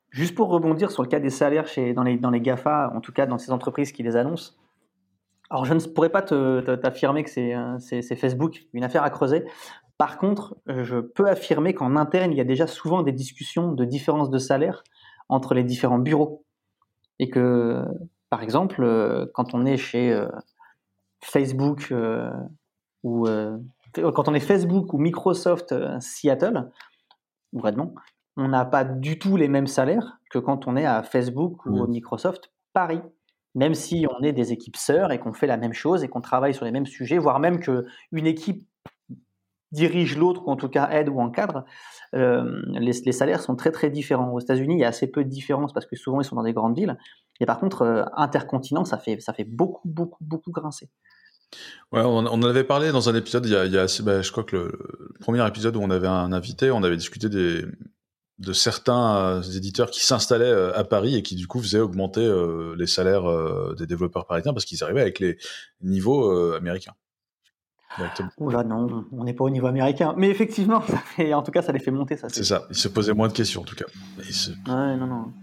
Juste 0.09 0.35
pour 0.35 0.49
rebondir 0.49 0.91
sur 0.91 1.03
le 1.03 1.07
cas 1.07 1.19
des 1.19 1.29
salaires 1.29 1.67
chez, 1.67 1.93
dans, 1.93 2.03
les, 2.03 2.17
dans 2.17 2.31
les 2.31 2.41
GAFA, 2.41 2.91
en 2.93 2.99
tout 2.99 3.13
cas 3.13 3.25
dans 3.25 3.37
ces 3.37 3.51
entreprises 3.51 3.91
qui 3.91 4.03
les 4.03 4.15
annoncent, 4.17 4.53
alors 5.49 5.65
je 5.65 5.73
ne 5.73 5.79
pourrais 5.79 6.09
pas 6.09 6.21
t'affirmer 6.21 7.23
que 7.23 7.39
euh, 7.39 7.77
c'est 7.79 8.15
Facebook, 8.15 8.63
une 8.73 8.83
affaire 8.83 9.03
à 9.03 9.09
creuser. 9.09 9.45
Par 9.97 10.17
contre, 10.17 10.57
je 10.65 10.99
peux 10.99 11.27
affirmer 11.27 11.73
qu'en 11.73 11.95
interne, 11.95 12.31
il 12.31 12.37
y 12.37 12.41
a 12.41 12.45
déjà 12.45 12.65
souvent 12.67 13.03
des 13.03 13.11
discussions 13.11 13.73
de 13.73 13.85
différence 13.85 14.29
de 14.29 14.39
salaire 14.39 14.83
entre 15.29 15.53
les 15.53 15.63
différents 15.63 15.99
bureaux. 15.99 16.45
Et 17.19 17.29
que, 17.29 17.83
par 18.29 18.43
exemple, 18.43 18.83
euh, 18.83 19.25
quand 19.33 19.53
on 19.53 19.65
est 19.65 19.77
chez 19.77 20.11
euh, 20.11 20.27
Facebook 21.23 21.89
euh, 21.91 22.31
ou 23.03 23.27
quand 23.95 24.27
on 24.27 24.33
est 24.33 24.39
Facebook 24.39 24.93
ou 24.93 24.97
Microsoft 24.97 25.75
Seattle 25.99 26.69
ou 27.53 27.59
Redmond, 27.59 27.93
on 28.37 28.47
n'a 28.47 28.65
pas 28.65 28.83
du 28.83 29.19
tout 29.19 29.37
les 29.37 29.47
mêmes 29.47 29.67
salaires 29.67 30.19
que 30.29 30.39
quand 30.39 30.67
on 30.67 30.75
est 30.75 30.85
à 30.85 31.03
Facebook 31.03 31.65
ou 31.65 31.85
mmh. 31.85 31.89
Microsoft 31.89 32.51
Paris. 32.73 33.01
Même 33.53 33.73
si 33.73 34.07
on 34.09 34.23
est 34.23 34.31
des 34.31 34.53
équipes 34.53 34.77
sœurs 34.77 35.11
et 35.11 35.19
qu'on 35.19 35.33
fait 35.33 35.47
la 35.47 35.57
même 35.57 35.73
chose 35.73 36.03
et 36.03 36.07
qu'on 36.07 36.21
travaille 36.21 36.53
sur 36.53 36.63
les 36.63 36.71
mêmes 36.71 36.85
sujets, 36.85 37.17
voire 37.17 37.39
même 37.39 37.59
qu'une 37.59 37.85
équipe 38.13 38.65
dirige 39.71 40.17
l'autre, 40.17 40.47
ou 40.47 40.51
en 40.51 40.55
tout 40.55 40.69
cas 40.69 40.89
aide 40.91 41.09
ou 41.09 41.19
encadre, 41.19 41.65
euh, 42.13 42.61
les, 42.67 42.93
salaires 43.11 43.41
sont 43.41 43.55
très 43.55 43.71
très 43.71 43.89
différents. 43.89 44.31
Aux 44.31 44.39
États-Unis, 44.39 44.75
il 44.75 44.79
y 44.79 44.83
a 44.83 44.89
assez 44.89 45.07
peu 45.07 45.23
de 45.23 45.29
différences 45.29 45.73
parce 45.73 45.85
que 45.85 45.95
souvent 45.95 46.21
ils 46.21 46.25
sont 46.25 46.35
dans 46.35 46.43
des 46.43 46.53
grandes 46.53 46.77
villes. 46.77 46.97
Et 47.39 47.45
par 47.45 47.59
contre, 47.59 47.81
euh, 47.83 48.03
intercontinent, 48.15 48.85
ça 48.85 48.97
fait, 48.97 49.19
ça 49.19 49.33
fait 49.33 49.45
beaucoup, 49.45 49.87
beaucoup, 49.87 50.23
beaucoup 50.23 50.51
grincer. 50.51 50.89
Ouais, 51.91 52.01
on, 52.01 52.25
en 52.25 52.43
avait 52.43 52.63
parlé 52.63 52.91
dans 52.91 53.09
un 53.09 53.15
épisode, 53.15 53.45
il 53.45 53.51
y 53.51 53.55
a, 53.55 53.65
il 53.65 53.73
y 53.73 53.77
a 53.77 53.81
assez, 53.81 54.01
bah, 54.01 54.21
je 54.21 54.31
crois 54.31 54.43
que 54.43 54.55
le, 54.55 55.15
premier 55.19 55.45
épisode 55.45 55.75
où 55.75 55.81
on 55.81 55.89
avait 55.89 56.07
un 56.07 56.31
invité, 56.31 56.71
on 56.71 56.83
avait 56.83 56.95
discuté 56.95 57.27
des, 57.27 57.65
de 58.39 58.53
certains 58.53 59.17
euh, 59.17 59.41
éditeurs 59.41 59.91
qui 59.91 60.03
s'installaient 60.03 60.73
à 60.73 60.83
Paris 60.83 61.15
et 61.15 61.21
qui 61.21 61.35
du 61.35 61.47
coup 61.47 61.59
faisaient 61.61 61.79
augmenter 61.79 62.25
les 62.77 62.87
salaires 62.87 63.23
des 63.75 63.87
développeurs 63.87 64.25
parisiens 64.25 64.53
parce 64.53 64.65
qu'ils 64.65 64.83
arrivaient 64.83 65.01
avec 65.01 65.19
les 65.19 65.37
niveaux 65.81 66.53
américains. 66.53 66.93
Oula, 68.37 68.63
non, 68.63 69.05
on 69.11 69.23
n'est 69.23 69.33
pas 69.33 69.43
au 69.43 69.49
niveau 69.49 69.67
américain. 69.67 70.13
Mais 70.17 70.29
effectivement, 70.29 70.81
en 71.33 71.43
tout 71.43 71.51
cas, 71.51 71.61
ça 71.61 71.71
les 71.71 71.79
fait 71.79 71.91
monter. 71.91 72.17
Ça, 72.17 72.29
c'est 72.29 72.43
ça, 72.43 72.63
ils 72.69 72.75
se 72.75 72.87
posaient 72.87 73.13
moins 73.13 73.27
de 73.27 73.33
questions 73.33 73.61
en 73.61 73.65
tout 73.65 73.75
cas. 73.75 73.85
Ouais, 74.17 74.97
non, 74.97 75.07
non. 75.07 75.33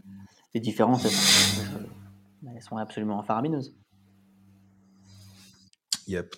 Les 0.55 0.61
différences, 0.61 1.05
elles 1.05 2.63
sont, 2.63 2.77
absolument 2.77 3.23
faramineuses. 3.23 3.75
Yep. 6.09 6.37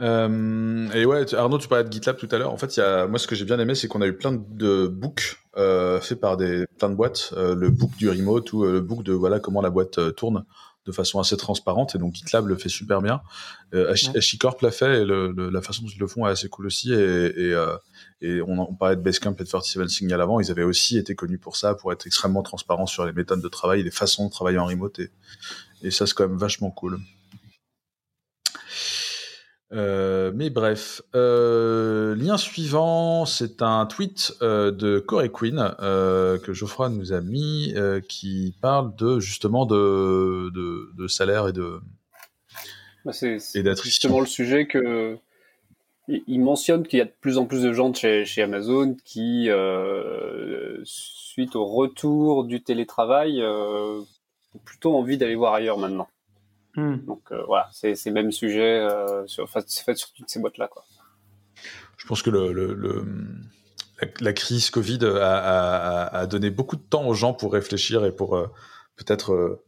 Euh, 0.00 0.88
et 0.92 1.04
ouais, 1.04 1.34
Arnaud, 1.34 1.58
tu 1.58 1.68
parlais 1.68 1.84
de 1.84 1.92
GitLab 1.92 2.16
tout 2.16 2.28
à 2.30 2.38
l'heure. 2.38 2.52
En 2.52 2.56
fait, 2.56 2.76
y 2.76 2.80
a, 2.80 3.06
moi, 3.06 3.18
ce 3.18 3.26
que 3.26 3.34
j'ai 3.34 3.44
bien 3.44 3.58
aimé, 3.58 3.74
c'est 3.74 3.88
qu'on 3.88 4.00
a 4.00 4.06
eu 4.06 4.16
plein 4.16 4.32
de 4.32 4.86
books 4.86 5.38
euh, 5.56 6.00
faits 6.00 6.20
par 6.20 6.36
des, 6.36 6.66
plein 6.78 6.88
de 6.88 6.94
boîtes. 6.94 7.34
Euh, 7.36 7.54
le 7.54 7.70
book 7.70 7.90
du 7.96 8.08
remote 8.08 8.52
ou 8.52 8.64
le 8.64 8.80
book 8.80 9.02
de 9.02 9.12
voilà 9.12 9.40
comment 9.40 9.60
la 9.60 9.70
boîte 9.70 10.14
tourne 10.14 10.44
de 10.86 10.92
façon 10.92 11.20
assez 11.20 11.36
transparente 11.36 11.94
et 11.94 11.98
donc 11.98 12.14
GitLab 12.14 12.46
le 12.46 12.56
fait 12.56 12.70
super 12.70 13.02
bien. 13.02 13.20
HashiCorp 13.74 14.62
l'a 14.62 14.70
fait 14.70 15.02
et 15.02 15.04
la 15.04 15.60
façon 15.60 15.82
dont 15.82 15.90
ils 15.94 16.00
le 16.00 16.06
font 16.06 16.26
est 16.26 16.30
assez 16.30 16.48
cool 16.48 16.64
aussi 16.64 16.94
et, 16.94 17.54
on, 18.46 18.74
parlait 18.74 18.96
de 18.96 19.02
Basecamp 19.02 19.34
et 19.38 19.44
de 19.44 19.50
47 19.50 19.86
Signal 19.90 20.22
avant, 20.22 20.40
ils 20.40 20.50
avaient 20.50 20.62
aussi 20.62 20.96
été 20.96 21.14
connus 21.14 21.36
pour 21.36 21.56
ça, 21.56 21.74
pour 21.74 21.92
être 21.92 22.06
extrêmement 22.06 22.42
transparents 22.42 22.86
sur 22.86 23.04
les 23.04 23.12
méthodes 23.12 23.42
de 23.42 23.48
travail, 23.48 23.82
les 23.82 23.90
façons 23.90 24.28
de 24.28 24.30
travailler 24.30 24.56
en 24.56 24.64
remote 24.64 24.98
et, 24.98 25.10
et 25.82 25.90
ça 25.90 26.06
c'est 26.06 26.14
quand 26.14 26.26
même 26.26 26.38
vachement 26.38 26.70
cool. 26.70 26.98
Euh, 29.72 30.32
mais 30.34 30.48
bref, 30.48 31.02
euh, 31.14 32.14
lien 32.14 32.38
suivant, 32.38 33.26
c'est 33.26 33.60
un 33.60 33.84
tweet 33.84 34.32
euh, 34.40 34.70
de 34.70 34.98
Corey 34.98 35.28
Quinn 35.28 35.74
que 35.78 36.52
Geoffroy 36.52 36.88
nous 36.88 37.12
a 37.12 37.20
mis, 37.20 37.74
qui 38.08 38.54
parle 38.62 38.94
de 38.96 39.20
justement 39.20 39.66
de, 39.66 40.50
de, 40.96 41.06
salaire 41.06 41.48
et 41.48 41.52
de 41.52 41.80
bah 43.04 43.12
c'est 43.12 43.38
justement 43.82 44.20
le 44.20 44.26
sujet 44.26 44.66
que 44.66 45.16
il 46.08 46.40
mentionne 46.40 46.86
qu'il 46.86 46.98
y 46.98 47.02
a 47.02 47.04
de 47.04 47.12
plus 47.20 47.36
en 47.36 47.44
plus 47.44 47.62
de 47.62 47.72
gens 47.72 47.92
chez, 47.92 48.24
chez 48.24 48.42
Amazon 48.42 48.96
qui, 49.04 49.50
suite 50.84 51.56
au 51.56 51.66
retour 51.66 52.44
du 52.44 52.62
télétravail, 52.62 53.42
ont 53.44 54.06
plutôt 54.64 54.96
envie 54.96 55.18
d'aller 55.18 55.34
voir 55.34 55.52
ailleurs 55.52 55.76
maintenant. 55.76 56.08
Hmm. 56.78 57.04
Donc 57.06 57.22
euh, 57.32 57.42
voilà, 57.46 57.68
c'est 57.72 57.96
le 58.06 58.12
même 58.12 58.30
sujet 58.30 58.78
euh, 58.78 59.26
sur, 59.26 59.50
fait 59.50 59.68
sur 59.68 60.12
toutes 60.12 60.30
ces 60.30 60.38
boîtes-là. 60.38 60.70
Je 61.96 62.06
pense 62.06 62.22
que 62.22 62.30
le, 62.30 63.04
la, 64.20 64.32
crise 64.32 64.70
Covid 64.70 65.00
a, 65.02 66.24
donné 66.30 66.50
beaucoup 66.50 66.76
de 66.76 66.82
temps 66.82 67.04
aux 67.08 67.14
gens 67.14 67.34
pour 67.34 67.52
réfléchir 67.52 68.04
et 68.04 68.12
pour 68.12 68.36
euh, 68.36 68.46
peut-être 68.94 69.60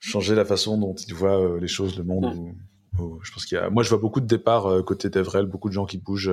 changer 0.00 0.34
la 0.34 0.44
façon 0.44 0.76
dont 0.76 0.94
ils 0.94 1.14
voient 1.14 1.58
les 1.58 1.68
choses, 1.68 1.96
le 1.96 2.04
monde. 2.04 2.26
Hmm. 2.26 3.18
je 3.22 3.32
pense 3.32 3.46
qu'il 3.46 3.56
y 3.56 3.60
a... 3.60 3.70
Moi, 3.70 3.82
je 3.82 3.88
vois 3.88 3.98
beaucoup 3.98 4.20
de 4.20 4.26
départs 4.26 4.84
côté 4.84 5.08
d'Evrel, 5.08 5.46
beaucoup 5.46 5.70
de 5.70 5.74
gens 5.74 5.86
qui 5.86 5.96
bougent 5.96 6.32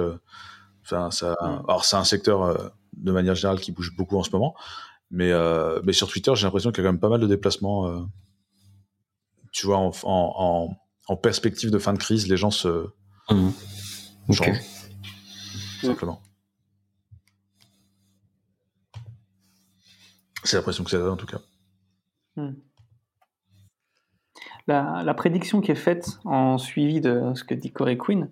Enfin, 0.83 1.09
ça, 1.11 1.37
mm. 1.39 1.63
alors 1.69 1.85
c'est 1.85 1.95
un 1.95 2.03
secteur 2.03 2.73
de 2.97 3.11
manière 3.13 3.35
générale 3.35 3.61
qui 3.61 3.71
bouge 3.71 3.95
beaucoup 3.95 4.17
en 4.17 4.23
ce 4.23 4.31
moment, 4.31 4.55
mais 5.09 5.31
mais 5.85 5.93
sur 5.93 6.09
Twitter, 6.09 6.33
j'ai 6.35 6.47
l'impression 6.47 6.71
qu'il 6.71 6.83
y 6.83 6.85
a 6.85 6.89
quand 6.89 6.93
même 6.93 6.99
pas 6.99 7.07
mal 7.07 7.21
de 7.21 7.27
déplacements. 7.27 8.09
Tu 9.51 9.65
vois, 9.65 9.77
en, 9.77 9.91
en, 10.03 10.77
en, 11.07 11.17
perspective 11.17 11.71
de 11.71 11.79
fin 11.79 11.93
de 11.93 11.97
crise, 11.97 12.27
les 12.27 12.37
gens 12.37 12.51
se 12.51 12.87
mmh. 13.29 13.49
changent 14.31 14.61
simplement. 15.81 16.21
C'est 20.43 20.57
l'impression 20.57 20.83
que 20.83 20.89
c'est 20.89 21.01
en 21.01 21.17
tout 21.17 21.27
cas. 21.27 21.39
Hmm. 22.35 22.53
La, 24.67 25.13
prédiction 25.13 25.59
qui 25.59 25.71
est 25.71 25.75
faite 25.75 26.19
en 26.23 26.57
suivi 26.57 27.01
de 27.01 27.33
ce 27.35 27.43
que 27.43 27.53
dit 27.53 27.71
Corey 27.71 27.97
Quinn, 27.97 28.29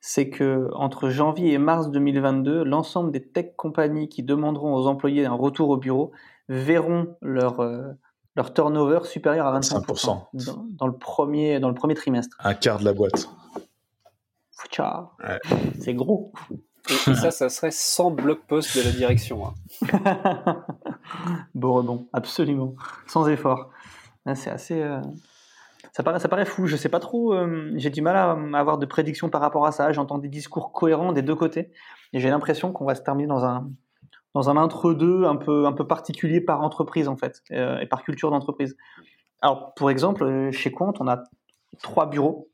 c'est 0.00 0.28
que 0.28 0.68
entre 0.74 1.08
janvier 1.08 1.52
et 1.52 1.58
mars 1.58 1.90
2022, 1.90 2.64
l'ensemble 2.64 3.12
des 3.12 3.26
tech 3.26 3.54
compagnies 3.56 4.08
qui 4.08 4.22
demanderont 4.22 4.74
aux 4.74 4.86
employés 4.86 5.24
un 5.24 5.32
retour 5.32 5.70
au 5.70 5.76
bureau 5.76 6.12
verront 6.48 7.16
leur, 7.22 7.60
euh, 7.60 7.92
leur 8.36 8.54
turnover 8.54 9.00
supérieur 9.04 9.46
à 9.46 9.58
25% 9.58 10.28
dans, 10.32 10.86
le 10.86 10.92
premier, 10.92 11.60
dans 11.60 11.68
le 11.68 11.74
premier 11.74 11.94
trimestre. 11.94 12.36
Un 12.40 12.54
quart 12.54 12.78
de 12.78 12.84
la 12.84 12.92
boîte. 12.92 13.28
C'est 15.80 15.94
gros. 15.94 16.32
Et, 16.88 17.14
ça, 17.14 17.30
ça 17.30 17.48
serait 17.48 17.70
sans 17.70 18.10
blog 18.10 18.38
post 18.48 18.76
de 18.76 18.82
la 18.82 18.90
direction. 18.90 19.46
Hein. 19.46 20.64
Beau 21.54 21.74
rebond, 21.74 22.08
absolument. 22.12 22.74
Sans 23.06 23.28
effort. 23.28 23.70
C'est 24.34 24.50
assez. 24.50 24.80
Euh, 24.80 25.00
ça, 25.92 26.02
paraît, 26.02 26.20
ça 26.20 26.28
paraît 26.28 26.44
fou. 26.44 26.66
Je 26.66 26.76
sais 26.76 26.88
pas 26.88 27.00
trop. 27.00 27.34
Euh, 27.34 27.72
j'ai 27.76 27.90
du 27.90 28.00
mal 28.00 28.16
à, 28.16 28.58
avoir 28.58 28.78
de 28.78 28.86
prédictions 28.86 29.28
par 29.28 29.40
rapport 29.40 29.66
à 29.66 29.72
ça. 29.72 29.92
J'entends 29.92 30.18
des 30.18 30.28
discours 30.28 30.72
cohérents 30.72 31.12
des 31.12 31.22
deux 31.22 31.34
côtés. 31.34 31.70
Et 32.12 32.20
j'ai 32.20 32.30
l'impression 32.30 32.72
qu'on 32.72 32.84
va 32.84 32.94
se 32.94 33.02
terminer 33.02 33.28
dans 33.28 33.44
un, 33.44 33.68
dans 34.34 34.48
un 34.48 34.56
entre-deux 34.56 35.24
un 35.24 35.36
peu, 35.36 35.66
un 35.66 35.72
peu 35.72 35.86
particulier 35.86 36.40
par 36.40 36.62
entreprise, 36.62 37.08
en 37.08 37.16
fait, 37.16 37.42
euh, 37.50 37.78
et 37.80 37.86
par 37.86 38.02
culture 38.04 38.30
d'entreprise. 38.30 38.76
Alors, 39.42 39.74
pour 39.74 39.90
exemple, 39.90 40.50
chez 40.52 40.70
Quant, 40.70 40.92
on 41.00 41.08
a 41.08 41.24
trois 41.82 42.08
bureaux. 42.08 42.50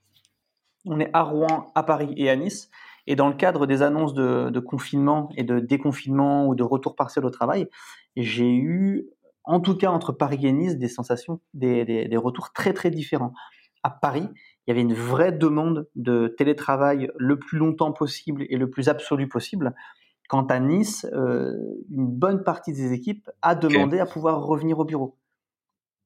On 0.84 1.00
est 1.00 1.10
à 1.12 1.22
Rouen, 1.22 1.72
à 1.74 1.82
Paris 1.82 2.14
et 2.16 2.30
à 2.30 2.36
Nice. 2.36 2.70
Et 3.06 3.16
dans 3.16 3.28
le 3.28 3.34
cadre 3.34 3.66
des 3.66 3.82
annonces 3.82 4.14
de, 4.14 4.60
confinement 4.60 5.30
et 5.36 5.44
de 5.44 5.60
déconfinement 5.60 6.46
ou 6.46 6.54
de 6.54 6.62
retour 6.62 6.96
partiel 6.96 7.24
au 7.24 7.30
travail, 7.30 7.68
j'ai 8.16 8.52
eu, 8.52 9.08
en 9.44 9.60
tout 9.60 9.76
cas 9.76 9.90
entre 9.90 10.12
Paris 10.12 10.44
et 10.46 10.52
Nice, 10.52 10.76
des 10.76 10.88
sensations, 10.88 11.40
des, 11.54 12.08
retours 12.16 12.52
très 12.52 12.72
très 12.72 12.90
différents. 12.90 13.32
À 13.82 13.90
Paris, 13.90 14.28
il 14.34 14.70
y 14.70 14.72
avait 14.72 14.80
une 14.80 14.94
vraie 14.94 15.32
demande 15.32 15.88
de 15.94 16.34
télétravail 16.36 17.10
le 17.16 17.38
plus 17.38 17.58
longtemps 17.58 17.92
possible 17.92 18.44
et 18.48 18.56
le 18.56 18.68
plus 18.68 18.88
absolu 18.88 19.28
possible. 19.28 19.74
Quant 20.28 20.46
à 20.46 20.58
Nice, 20.58 21.06
euh, 21.12 21.52
une 21.90 22.08
bonne 22.08 22.42
partie 22.42 22.72
des 22.72 22.92
équipes 22.92 23.30
a 23.42 23.54
demandé 23.54 24.00
à 24.00 24.06
pouvoir 24.06 24.44
revenir 24.44 24.78
au 24.78 24.84
bureau 24.84 25.16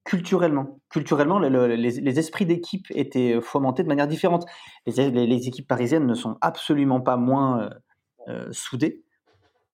culturellement. 0.04 0.80
Culturellement, 0.88 1.38
les, 1.38 2.18
esprits 2.18 2.46
d'équipe 2.46 2.86
étaient 2.90 3.40
fomentés 3.40 3.82
de 3.82 3.88
manière 3.88 4.08
différente. 4.08 4.44
Les, 4.86 5.48
équipes 5.48 5.68
parisiennes 5.68 6.06
ne 6.06 6.14
sont 6.14 6.36
absolument 6.40 7.00
pas 7.00 7.16
moins 7.16 7.62
euh, 7.62 7.70
euh, 8.28 8.48
soudées, 8.50 9.04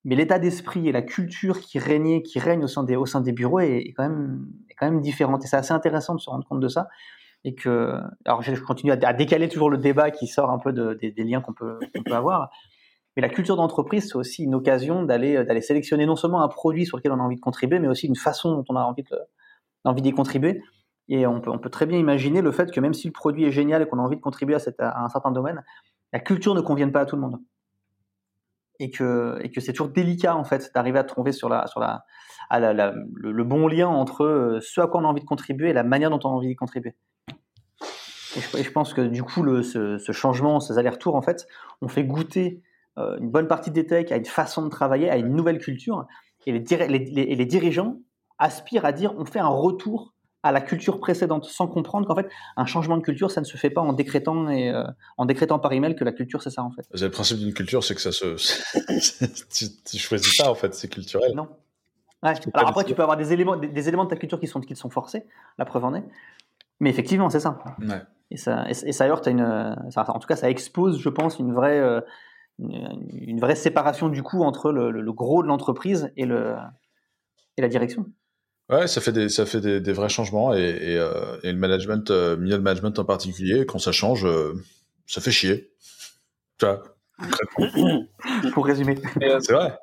mais 0.05 0.15
l'état 0.15 0.39
d'esprit 0.39 0.89
et 0.89 0.93
la 0.93 1.03
culture 1.03 1.61
qui 1.61 1.79
régnait, 1.79 2.23
qui 2.23 2.39
règne 2.39 2.65
au 2.65 2.69
sein 2.69 2.83
des, 2.83 2.97
au 2.97 3.07
sein 3.07 3.21
des 3.21 3.33
bureaux 3.33 3.61
est, 3.61 3.93
quand 3.97 4.09
même, 4.09 4.47
est 4.71 4.75
quand 4.75 4.91
même 4.91 5.01
différente. 5.01 5.45
Et 5.45 5.49
c'est 5.49 5.57
assez 5.57 5.73
intéressant 5.73 6.15
de 6.15 6.21
se 6.21 6.31
rendre 6.31 6.47
compte 6.47 6.61
de 6.61 6.69
ça. 6.69 6.89
Et 7.45 7.55
que, 7.55 8.01
alors 8.25 8.43
je 8.43 8.55
continue 8.61 8.93
à, 8.93 9.13
décaler 9.13 9.49
toujours 9.49 9.71
le 9.71 9.79
débat 9.79 10.11
qui 10.11 10.27
sort 10.27 10.51
un 10.51 10.59
peu 10.59 10.73
des, 10.73 11.13
liens 11.17 11.41
qu'on 11.41 11.53
peut, 11.55 11.79
peut 12.05 12.15
avoir. 12.15 12.51
Mais 13.17 13.23
la 13.23 13.29
culture 13.31 13.57
d'entreprise, 13.57 14.09
c'est 14.09 14.17
aussi 14.17 14.45
une 14.45 14.55
occasion 14.55 15.03
d'aller 15.03 15.43
d'aller 15.45 15.63
sélectionner 15.63 16.05
non 16.05 16.17
seulement 16.17 16.43
un 16.43 16.49
produit 16.49 16.85
sur 16.85 16.99
lequel 16.99 17.13
on 17.13 17.21
a 17.21 17.23
envie 17.23 17.37
de 17.37 17.41
contribuer, 17.41 17.79
mais 17.79 17.89
aussi 17.89 18.07
une 18.07 18.17
façon 18.17 18.53
dont 18.53 18.65
on 18.69 18.77
a 18.77 18.83
envie 18.83 19.03
de, 19.03 20.01
d'y 20.01 20.13
contribuer. 20.13 20.63
Et 21.09 21.27
on 21.27 21.41
peut, 21.41 21.51
on 21.51 21.59
peut, 21.59 21.71
très 21.71 21.87
bien 21.87 21.99
imaginer 21.99 22.43
le 22.43 22.51
fait 22.51 22.71
que 22.71 22.81
même 22.81 22.93
si 22.93 23.07
le 23.07 23.13
produit 23.13 23.45
est 23.45 23.53
génial 23.53 23.81
et 23.81 23.87
qu'on 23.87 23.99
a 23.99 24.03
envie 24.03 24.17
de 24.17 24.21
contribuer 24.21 24.57
à, 24.57 25.05
un 25.05 25.09
certain 25.09 25.31
domaine, 25.31 25.65
la 26.13 26.19
culture 26.19 26.55
ne 26.55 26.61
convienne 26.61 26.93
pas 26.93 27.01
à 27.01 27.07
tout 27.07 27.17
le 27.17 27.23
monde. 27.23 27.39
Et 28.79 28.91
que, 28.91 29.39
et 29.41 29.51
que 29.51 29.61
c'est 29.61 29.73
toujours 29.73 29.89
délicat 29.89 30.37
en 30.37 30.45
fait 30.45 30.71
d'arriver 30.75 30.99
à 30.99 31.05
trouver 31.05 31.33
sur, 31.33 31.49
la, 31.49 31.67
sur 31.67 31.81
la, 31.81 32.05
le, 32.51 33.45
bon 33.45 33.69
lien 33.69 33.89
entre 33.89 34.25
euh, 34.25 34.61
ce 34.61 34.83
à 34.83 34.87
quoi 34.87 35.01
on 35.01 35.05
a 35.05 35.07
envie 35.07 35.23
de 35.23 35.27
contribuer 35.27 35.71
et 35.71 35.73
la 35.73 35.85
manière 35.85 36.11
dont 36.11 36.21
on 36.25 36.29
a 36.29 36.33
envie 36.33 36.49
d'y 36.49 36.57
contribuer. 36.57 36.95
Et 38.37 38.63
je, 38.63 38.71
pense 38.71 38.93
que 38.93 39.01
du 39.01 39.23
coup, 39.23 39.43
le, 39.43 39.63
ce, 39.63 40.13
changement, 40.13 40.61
ces 40.61 40.77
allers-retours, 40.77 41.15
en 41.15 41.23
fait, 41.23 41.47
ont 41.81 41.89
fait 41.89 42.05
goûter 42.05 42.63
euh, 42.63 42.67
une 42.97 43.31
bonne 43.31 43.47
partie 43.47 43.71
des 43.71 43.87
techs 43.87 44.11
à 44.11 44.17
une 44.17 44.25
façon 44.25 44.63
de 44.63 44.69
travailler, 44.69 45.11
à 45.11 45.17
une 45.17 45.35
nouvelle 45.35 45.59
culture. 45.59 46.07
Et 46.47 46.53
les, 46.53 46.89
les, 46.89 47.23
et 47.23 47.35
les 47.35 47.47
dirigeants 47.47 47.99
aspire 48.39 48.85
à 48.85 48.93
dire 48.93 49.15
on 49.17 49.25
fait 49.25 49.39
un 49.39 49.49
retour 49.49 50.15
à 50.47 50.53
la 50.53 50.61
culture 50.61 51.01
précédente, 51.01 51.45
sans 51.45 51.67
comprendre 51.67 52.07
qu'en 52.07 52.15
fait, 52.15 52.29
un 52.57 52.67
changement 52.67 52.97
de 52.97 53.03
culture, 53.03 53.31
ça 53.31 53.41
ne 53.41 53.47
se 53.47 53.57
fait 53.57 53.71
pas 53.71 53.81
en 53.81 53.93
décrétant 53.93 54.49
et 54.49 54.71
euh, 54.71 54.85
en 55.17 55.27
décrétant 55.27 55.59
par 55.59 55.73
email 55.73 55.97
que 55.97 56.05
la 56.05 56.13
culture, 56.13 56.43
c'est 56.43 56.51
ça 56.51 56.63
en 56.63 56.71
fait. 56.71 56.87
Le 56.93 57.09
principe 57.11 57.39
d'une 57.39 57.53
culture, 57.53 57.83
c'est 57.83 57.95
que 57.95 58.01
ça 58.01 58.13
se, 58.13 58.37
tu, 59.91 59.99
choisis 59.99 60.39
pas 60.39 60.49
en 60.49 60.55
fait, 60.55 60.73
c'est 60.75 60.89
culturel. 60.89 61.33
Non. 61.35 61.49
Alors 62.23 62.71
après, 62.71 62.85
tu 62.85 62.95
peux 62.95 63.03
avoir 63.03 63.17
des 63.17 63.33
éléments, 63.33 63.57
des, 63.57 63.89
éléments 63.89 64.05
de 64.05 64.11
ta 64.11 64.17
culture 64.17 64.41
qui 64.41 64.47
sont, 64.47 64.61
qui 64.61 64.75
sont 64.75 64.91
forcés, 64.91 65.25
la 65.59 65.65
preuve 65.65 65.85
en 65.85 65.95
est. 65.95 66.05
Mais 66.81 66.91
effectivement, 66.91 67.31
c'est 67.31 67.41
ça. 67.41 67.59
Et 68.31 68.37
ça, 68.37 68.69
et, 68.69 68.93
ça 68.93 69.07
heurte 69.07 69.27
à 69.29 69.31
une, 69.31 69.43
en 69.43 70.19
tout 70.19 70.27
cas, 70.27 70.37
ça 70.37 70.51
expose, 70.51 71.01
je 71.01 71.09
pense, 71.09 71.39
une 71.39 71.53
vraie, 71.53 71.79
euh, 71.79 72.01
une, 72.59 73.41
vraie 73.41 73.57
séparation 73.57 74.09
du 74.09 74.23
coup 74.23 74.43
entre 74.43 74.73
le, 74.73 74.91
le 74.91 75.13
gros 75.13 75.43
de 75.43 75.49
l'entreprise 75.49 76.11
et 76.17 76.25
le, 76.25 76.55
et 77.57 77.63
la 77.63 77.69
direction. 77.69 78.07
Ouais, 78.69 78.89
ça 78.89 79.01
fait 79.01 79.13
des, 79.13 79.29
ça 79.29 79.47
fait 79.47 79.61
des, 79.61 79.93
vrais 79.93 80.09
changements 80.09 80.53
et, 80.53 80.59
et, 80.59 80.99
euh, 80.99 81.39
et 81.45 81.53
le 81.53 81.59
management, 81.59 82.11
euh, 82.11 82.37
middle 82.37 82.61
management 82.61 82.99
en 82.99 83.05
particulier, 83.05 83.65
quand 83.65 83.79
ça 83.79 83.93
change, 83.93 84.25
euh, 84.27 84.55
ça 85.07 85.21
fait 85.21 85.31
chier. 85.31 85.71
Tu 86.59 86.67
vois, 86.67 86.83
Pour 88.53 88.67
résumer. 88.67 88.97
Euh, 89.23 89.39
c'est 89.41 89.53
vrai. 89.53 89.79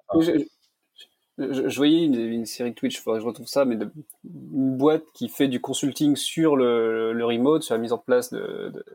Je, 1.37 1.75
voyais 1.75 2.03
une, 2.03 2.45
série 2.45 2.75
Twitch, 2.75 2.99
faudrait 2.99 3.19
que 3.19 3.23
je 3.23 3.27
retrouve 3.27 3.47
ça, 3.47 3.65
mais 3.65 3.75
de, 3.75 3.89
une 4.23 4.77
boîte 4.77 5.03
qui 5.13 5.29
fait 5.29 5.47
du 5.47 5.61
consulting 5.61 6.15
sur 6.15 6.55
le, 6.55 7.13
le 7.13 7.25
remote, 7.25 7.63
sur 7.63 7.73
la 7.73 7.79
mise 7.79 7.93
en 7.93 7.97
place 7.97 8.31
de, 8.31 8.71
de, 8.73 8.85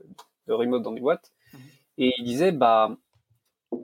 de 0.47 0.53
remote 0.53 0.83
dans 0.83 0.93
des 0.93 1.01
boîtes. 1.01 1.33
Mhm. 1.53 1.61
Et 1.99 2.15
il 2.19 2.25
disait, 2.25 2.53
bah, 2.53 2.97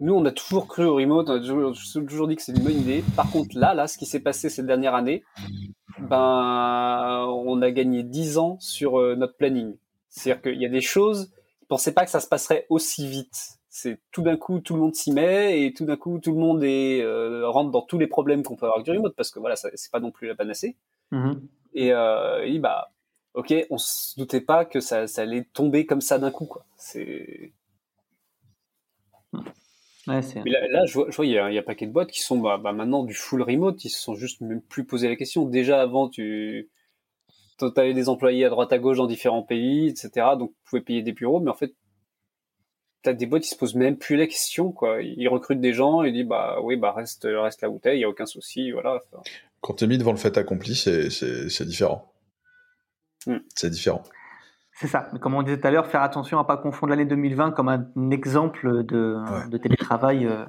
nous, 0.00 0.14
on 0.14 0.24
a 0.24 0.32
toujours 0.32 0.66
cru 0.66 0.84
au 0.84 0.96
remote, 0.96 1.28
on 1.28 1.34
a 1.34 1.40
toujours, 1.40 1.74
toujours 1.92 2.28
dit 2.28 2.36
que 2.36 2.42
c'est 2.42 2.52
une 2.52 2.62
bonne 2.62 2.78
idée. 2.78 3.04
Par 3.16 3.30
contre, 3.30 3.58
là, 3.58 3.74
là, 3.74 3.86
ce 3.86 3.98
qui 3.98 4.06
s'est 4.06 4.20
passé 4.20 4.48
cette 4.48 4.66
dernière 4.66 4.94
année, 4.94 5.24
ben, 5.98 7.26
on 7.28 7.62
a 7.62 7.70
gagné 7.70 8.02
10 8.02 8.38
ans 8.38 8.56
sur 8.60 8.98
euh, 8.98 9.14
notre 9.14 9.36
planning. 9.36 9.76
C'est-à-dire 10.08 10.42
qu'il 10.42 10.60
y 10.60 10.66
a 10.66 10.70
des 10.70 10.80
choses, 10.80 11.32
ne 11.62 11.66
pensaient 11.66 11.92
pas 11.92 12.04
que 12.04 12.10
ça 12.10 12.20
se 12.20 12.28
passerait 12.28 12.66
aussi 12.68 13.06
vite. 13.06 13.58
C'est 13.68 14.00
tout 14.12 14.22
d'un 14.22 14.36
coup, 14.36 14.60
tout 14.60 14.74
le 14.74 14.80
monde 14.80 14.94
s'y 14.94 15.12
met 15.12 15.62
et 15.62 15.72
tout 15.72 15.84
d'un 15.84 15.96
coup, 15.96 16.18
tout 16.20 16.32
le 16.32 16.38
monde 16.38 16.62
est, 16.62 17.02
euh, 17.02 17.48
rentre 17.48 17.70
dans 17.70 17.82
tous 17.82 17.98
les 17.98 18.06
problèmes 18.06 18.42
qu'on 18.42 18.56
peut 18.56 18.66
avoir 18.66 18.78
avec 18.78 18.84
du 18.84 18.96
remote 18.96 19.16
parce 19.16 19.30
que 19.30 19.40
voilà, 19.40 19.56
c'est 19.56 19.90
pas 19.90 20.00
non 20.00 20.12
plus 20.12 20.28
la 20.28 20.34
panacée. 20.34 20.76
Mm-hmm. 21.12 21.40
Et, 21.74 21.92
euh, 21.92 22.58
bah, 22.60 22.92
ok, 23.34 23.52
on 23.70 23.78
se 23.78 24.16
doutait 24.16 24.40
pas 24.40 24.64
que 24.64 24.80
ça, 24.80 25.08
ça 25.08 25.22
allait 25.22 25.44
tomber 25.52 25.86
comme 25.86 26.00
ça 26.00 26.18
d'un 26.18 26.30
coup, 26.30 26.46
quoi. 26.46 26.64
C'est 26.76 27.52
mais 30.06 30.50
là, 30.70 30.84
je 30.86 30.98
vois, 30.98 31.26
il 31.26 31.32
y, 31.32 31.38
a, 31.38 31.46
un 31.46 31.62
paquet 31.62 31.86
de 31.86 31.92
boîtes 31.92 32.10
qui 32.10 32.20
sont 32.20 32.38
bah, 32.38 32.58
bah, 32.58 32.72
maintenant 32.72 33.04
du 33.04 33.14
full 33.14 33.42
remote, 33.42 33.84
ils 33.84 33.90
se 33.90 34.00
sont 34.00 34.14
juste 34.14 34.40
même 34.40 34.60
plus 34.60 34.84
posé 34.84 35.08
la 35.08 35.16
question. 35.16 35.46
Déjà 35.46 35.80
avant, 35.80 36.08
tu 36.08 36.70
avais 37.60 37.94
des 37.94 38.08
employés 38.08 38.44
à 38.44 38.50
droite 38.50 38.72
à 38.72 38.78
gauche 38.78 38.98
dans 38.98 39.06
différents 39.06 39.42
pays, 39.42 39.88
etc. 39.88 40.26
Donc, 40.38 40.50
tu 40.50 40.70
pouvais 40.70 40.82
payer 40.82 41.02
des 41.02 41.12
bureaux, 41.12 41.40
mais 41.40 41.50
en 41.50 41.54
fait, 41.54 41.74
tu 43.02 43.10
as 43.10 43.14
des 43.14 43.26
boîtes 43.26 43.42
qui 43.42 43.48
se 43.48 43.56
posent 43.56 43.74
même 43.74 43.96
plus 43.96 44.16
la 44.16 44.26
question, 44.26 44.72
quoi. 44.72 45.02
Ils 45.02 45.28
recrutent 45.28 45.60
des 45.60 45.72
gens 45.72 46.02
et 46.02 46.12
disent, 46.12 46.26
bah 46.26 46.58
oui, 46.62 46.76
bah 46.76 46.92
reste, 46.92 47.26
reste 47.30 47.62
la 47.62 47.68
bouteille, 47.68 47.96
il 47.96 48.00
n'y 48.00 48.04
a 48.04 48.08
aucun 48.08 48.26
souci, 48.26 48.72
voilà. 48.72 49.00
Quand 49.60 49.74
tu 49.74 49.84
es 49.84 49.86
mis 49.86 49.98
devant 49.98 50.12
le 50.12 50.18
fait 50.18 50.36
accompli, 50.36 50.74
c'est 50.74 51.64
différent. 51.66 52.12
Hmm. 53.26 53.38
C'est 53.54 53.70
différent. 53.70 54.02
C'est 54.76 54.88
ça. 54.88 55.08
Comme 55.20 55.34
on 55.34 55.42
disait 55.42 55.60
tout 55.60 55.66
à 55.66 55.70
l'heure, 55.70 55.86
faire 55.86 56.02
attention 56.02 56.38
à 56.38 56.44
pas 56.44 56.56
confondre 56.56 56.90
l'année 56.90 57.04
2020 57.04 57.52
comme 57.52 57.68
un 57.68 58.10
exemple 58.10 58.84
de, 58.84 59.56
télétravail 59.58 60.26
euh, 60.26 60.44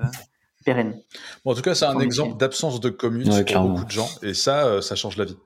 pérenne. 0.65 0.99
Bon, 1.43 1.51
en 1.51 1.55
tout 1.55 1.61
cas, 1.61 1.75
c'est 1.75 1.85
un 1.85 1.99
exemple 1.99 2.37
d'absence 2.37 2.79
de 2.79 2.89
commute 2.89 3.29
pour 3.53 3.69
beaucoup 3.69 3.85
de 3.85 3.91
gens, 3.91 4.09
et 4.23 4.33
ça, 4.33 4.65
euh, 4.65 4.81
ça 4.81 4.95
change 4.95 5.17
la 5.17 5.25
vie. 5.25 5.37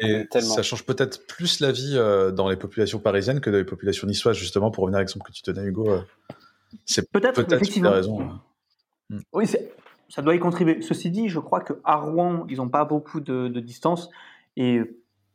Et 0.00 0.26
ça 0.40 0.62
change 0.62 0.84
peut-être 0.84 1.26
plus 1.26 1.60
la 1.60 1.70
vie 1.72 1.94
euh, 1.94 2.32
dans 2.32 2.48
les 2.48 2.56
populations 2.56 2.98
parisiennes 2.98 3.40
que 3.40 3.48
dans 3.48 3.58
les 3.58 3.64
populations 3.64 4.06
niçoises, 4.06 4.36
justement, 4.36 4.70
pour 4.70 4.82
revenir 4.82 4.98
à 4.98 5.00
l'exemple 5.00 5.24
que 5.26 5.32
tu 5.32 5.42
tenais, 5.42 5.62
Hugo. 5.62 6.02
c'est 6.84 7.10
peut-être 7.10 7.46
peut 7.46 7.54
effectivement. 7.54 7.92
raison. 7.92 8.40
Hmm. 9.08 9.20
Oui, 9.32 9.46
ça 10.08 10.20
doit 10.20 10.34
y 10.34 10.38
contribuer. 10.38 10.82
Ceci 10.82 11.10
dit, 11.10 11.28
je 11.28 11.38
crois 11.38 11.60
qu'à 11.60 11.94
Rouen, 11.94 12.44
ils 12.50 12.58
n'ont 12.58 12.68
pas 12.68 12.84
beaucoup 12.84 13.20
de, 13.20 13.48
de 13.48 13.60
distance, 13.60 14.10
et 14.56 14.82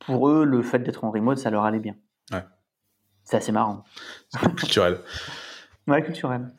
pour 0.05 0.29
eux, 0.29 0.43
le 0.43 0.61
fait 0.61 0.79
d'être 0.79 1.05
en 1.05 1.11
remote, 1.11 1.39
ça 1.39 1.49
leur 1.49 1.63
allait 1.63 1.79
bien. 1.79 1.95
Ouais. 2.31 2.43
C'est 3.23 3.37
assez 3.37 3.51
marrant. 3.51 3.83
culturel. 4.57 4.99
ouais, 5.87 6.03
culturel. 6.03 6.51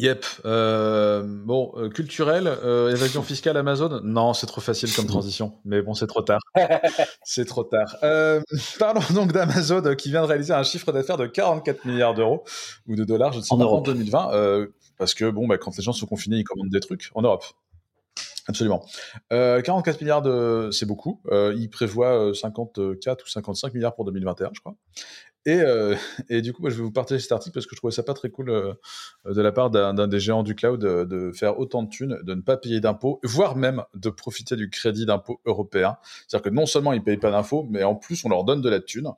Yep. 0.00 0.24
Euh, 0.44 1.24
bon, 1.26 1.72
euh, 1.76 1.88
culturel, 1.88 2.46
euh, 2.46 2.92
évasion 2.92 3.22
fiscale 3.22 3.56
Amazon? 3.56 4.00
Non, 4.04 4.32
c'est 4.32 4.46
trop 4.46 4.60
facile 4.60 4.94
comme 4.94 5.06
transition. 5.06 5.54
Mais 5.64 5.82
bon, 5.82 5.92
c'est 5.94 6.06
trop 6.06 6.22
tard. 6.22 6.38
c'est 7.24 7.46
trop 7.46 7.64
tard. 7.64 7.96
parlons 8.78 9.00
donc 9.12 9.32
d'Amazon 9.32 9.96
qui 9.96 10.10
vient 10.10 10.22
de 10.22 10.28
réaliser 10.28 10.54
un 10.54 10.62
chiffre 10.62 10.92
d'affaires 10.92 11.16
de 11.16 11.26
44 11.26 11.84
milliards 11.84 12.14
d'euros 12.14 12.44
ou 12.86 12.94
de 12.94 13.02
dollars, 13.02 13.32
je 13.32 13.38
ne 13.38 13.42
sais 13.42 13.52
en 13.52 13.58
pas, 13.58 13.64
en 13.64 13.80
2020. 13.80 14.68
parce 14.98 15.14
que 15.14 15.30
bon, 15.30 15.48
bah, 15.48 15.58
quand 15.58 15.76
les 15.76 15.82
gens 15.82 15.92
sont 15.92 16.06
confinés, 16.06 16.36
ils 16.36 16.44
commandent 16.44 16.70
des 16.70 16.80
trucs 16.80 17.10
en 17.16 17.22
Europe. 17.22 17.44
Absolument. 18.48 18.84
44 19.30 20.00
milliards, 20.00 20.22
de... 20.22 20.70
c'est 20.72 20.86
beaucoup. 20.86 21.20
ils 21.30 21.68
prévoient 21.70 22.32
54 22.34 23.24
ou 23.24 23.28
55 23.28 23.74
milliards 23.74 23.94
pour 23.94 24.04
2021, 24.04 24.50
je 24.54 24.60
crois. 24.60 24.74
Et, 25.48 25.60
euh, 25.60 25.96
et, 26.28 26.42
du 26.42 26.52
coup, 26.52 26.60
moi, 26.60 26.70
je 26.70 26.76
vais 26.76 26.82
vous 26.82 26.92
partager 26.92 27.20
cet 27.20 27.32
article 27.32 27.54
parce 27.54 27.66
que 27.66 27.74
je 27.74 27.78
trouvais 27.78 27.92
ça 27.92 28.02
pas 28.02 28.12
très 28.12 28.28
cool 28.28 28.50
euh, 28.50 28.74
de 29.24 29.40
la 29.40 29.50
part 29.50 29.70
d'un 29.70 30.06
des 30.06 30.20
géants 30.20 30.42
du 30.42 30.54
cloud 30.54 30.78
de, 30.78 31.32
faire 31.32 31.58
autant 31.58 31.82
de 31.82 31.88
thunes, 31.88 32.18
de 32.22 32.34
ne 32.34 32.42
pas 32.42 32.58
payer 32.58 32.80
d'impôts, 32.80 33.18
voire 33.24 33.56
même 33.56 33.82
de 33.94 34.10
profiter 34.10 34.56
du 34.56 34.68
crédit 34.68 35.06
d'impôt 35.06 35.40
européen. 35.46 35.96
C'est-à-dire 36.26 36.50
que 36.50 36.54
non 36.54 36.66
seulement 36.66 36.92
ils 36.92 37.02
payent 37.02 37.16
pas 37.16 37.30
d'impôts, 37.30 37.66
mais 37.70 37.82
en 37.82 37.94
plus 37.94 38.24
on 38.26 38.28
leur 38.28 38.44
donne 38.44 38.60
de 38.60 38.68
la 38.68 38.80
thune 38.80 39.10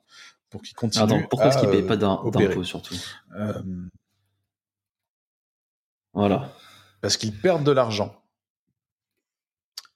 pour 0.49 0.61
qu'ils 0.61 0.75
continuent. 0.75 1.03
Attends, 1.03 1.21
pourquoi 1.29 1.49
est-ce 1.49 1.57
qu'ils 1.57 1.69
payent 1.69 1.81
pas 1.81 1.97
d'impôts 1.97 2.63
surtout? 2.63 2.95
Euh, 3.37 3.53
Voilà. 6.13 6.49
Parce 7.01 7.17
qu'ils 7.17 7.33
perdent 7.33 7.63
de 7.63 7.71
l'argent. 7.71 8.20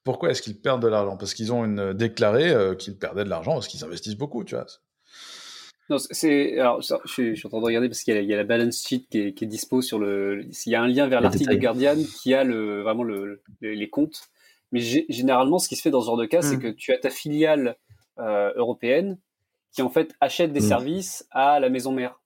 Pourquoi 0.05 0.29
est-ce 0.29 0.41
qu'ils 0.41 0.57
perdent 0.61 0.81
de 0.81 0.87
l'argent? 0.87 1.17
Parce 1.17 1.33
qu'ils 1.33 1.51
ont 1.51 1.65
une, 1.65 1.91
déclaré 1.91 2.53
qu'ils 2.77 2.97
perdaient 2.97 3.25
de 3.25 3.29
l'argent 3.29 3.55
parce 3.55 3.67
qu'ils 3.67 3.83
investissent 3.83 4.15
beaucoup, 4.15 4.45
tu 4.45 4.55
vois. 4.55 4.65
Non, 5.89 5.97
c'est. 5.99 6.57
Alors, 6.59 6.81
je, 6.81 6.95
suis, 7.05 7.45
en 7.45 7.49
train 7.49 7.59
de 7.59 7.65
regarder 7.65 7.89
parce 7.89 8.01
qu'il 8.01 8.15
y, 8.15 8.33
a 8.33 8.37
la 8.37 8.43
balance 8.43 8.81
sheet 8.87 9.05
qui 9.09 9.19
est, 9.19 9.33
qui 9.33 9.43
est 9.43 9.47
dispo 9.47 9.81
sur 9.81 9.99
le. 9.99 10.41
Il 10.65 10.71
y 10.71 10.75
a 10.75 10.81
un 10.81 10.87
lien 10.87 11.07
vers 11.07 11.21
l'article 11.21 11.51
de 11.51 11.59
Guardian 11.59 11.97
qui 12.21 12.33
a 12.33 12.43
le, 12.43 12.81
vraiment 12.81 13.03
le, 13.03 13.43
les 13.61 13.89
comptes. 13.89 14.29
Mais 14.71 14.79
généralement, 14.79 15.59
ce 15.59 15.69
qui 15.69 15.75
se 15.75 15.83
fait 15.83 15.91
dans 15.91 16.01
ce 16.01 16.07
genre 16.07 16.17
de 16.17 16.25
cas, 16.25 16.41
c'est 16.41 16.57
mm. 16.57 16.61
que 16.61 16.67
tu 16.69 16.91
as 16.91 16.97
ta 16.97 17.09
filiale 17.09 17.77
euh, 18.19 18.51
européenne 18.55 19.19
qui, 19.71 19.83
en 19.83 19.89
fait, 19.89 20.15
achète 20.21 20.51
des 20.51 20.59
mm. 20.61 20.67
services 20.67 21.27
à 21.29 21.59
la 21.59 21.69
maison 21.69 21.91
mère. 21.91 22.19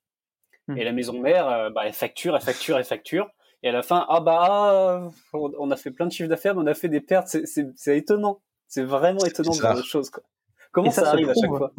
Mm. 0.67 0.77
Et 0.77 0.83
la 0.85 0.93
maison 0.93 1.19
mère, 1.19 1.49
euh, 1.49 1.69
bah, 1.69 1.81
elle 1.85 1.93
facture, 1.93 2.35
elle 2.35 2.41
facture, 2.41 2.77
elle 2.77 2.85
facture. 2.85 3.29
Et 3.63 3.69
à 3.69 3.71
la 3.71 3.81
fin, 3.81 4.05
ah 4.07 4.21
bah, 4.21 5.09
on 5.33 5.71
a 5.71 5.75
fait 5.75 5.91
plein 5.91 6.05
de 6.05 6.11
chiffres 6.11 6.29
d'affaires, 6.29 6.55
mais 6.55 6.61
on 6.61 6.67
a 6.67 6.73
fait 6.73 6.89
des 6.89 7.01
pertes. 7.01 7.27
C'est 7.27 7.97
étonnant. 7.97 8.41
C'est 8.67 8.83
vraiment 8.83 9.25
étonnant 9.25 9.51
ce 9.51 9.61
genre 9.61 9.75
de 9.75 9.81
choses. 9.81 10.09
Quoi. 10.09 10.23
Comment 10.71 10.91
ça, 10.91 11.09
arrive 11.09 11.29
à 11.29 11.33
chaque 11.33 11.49
fois 11.49 11.73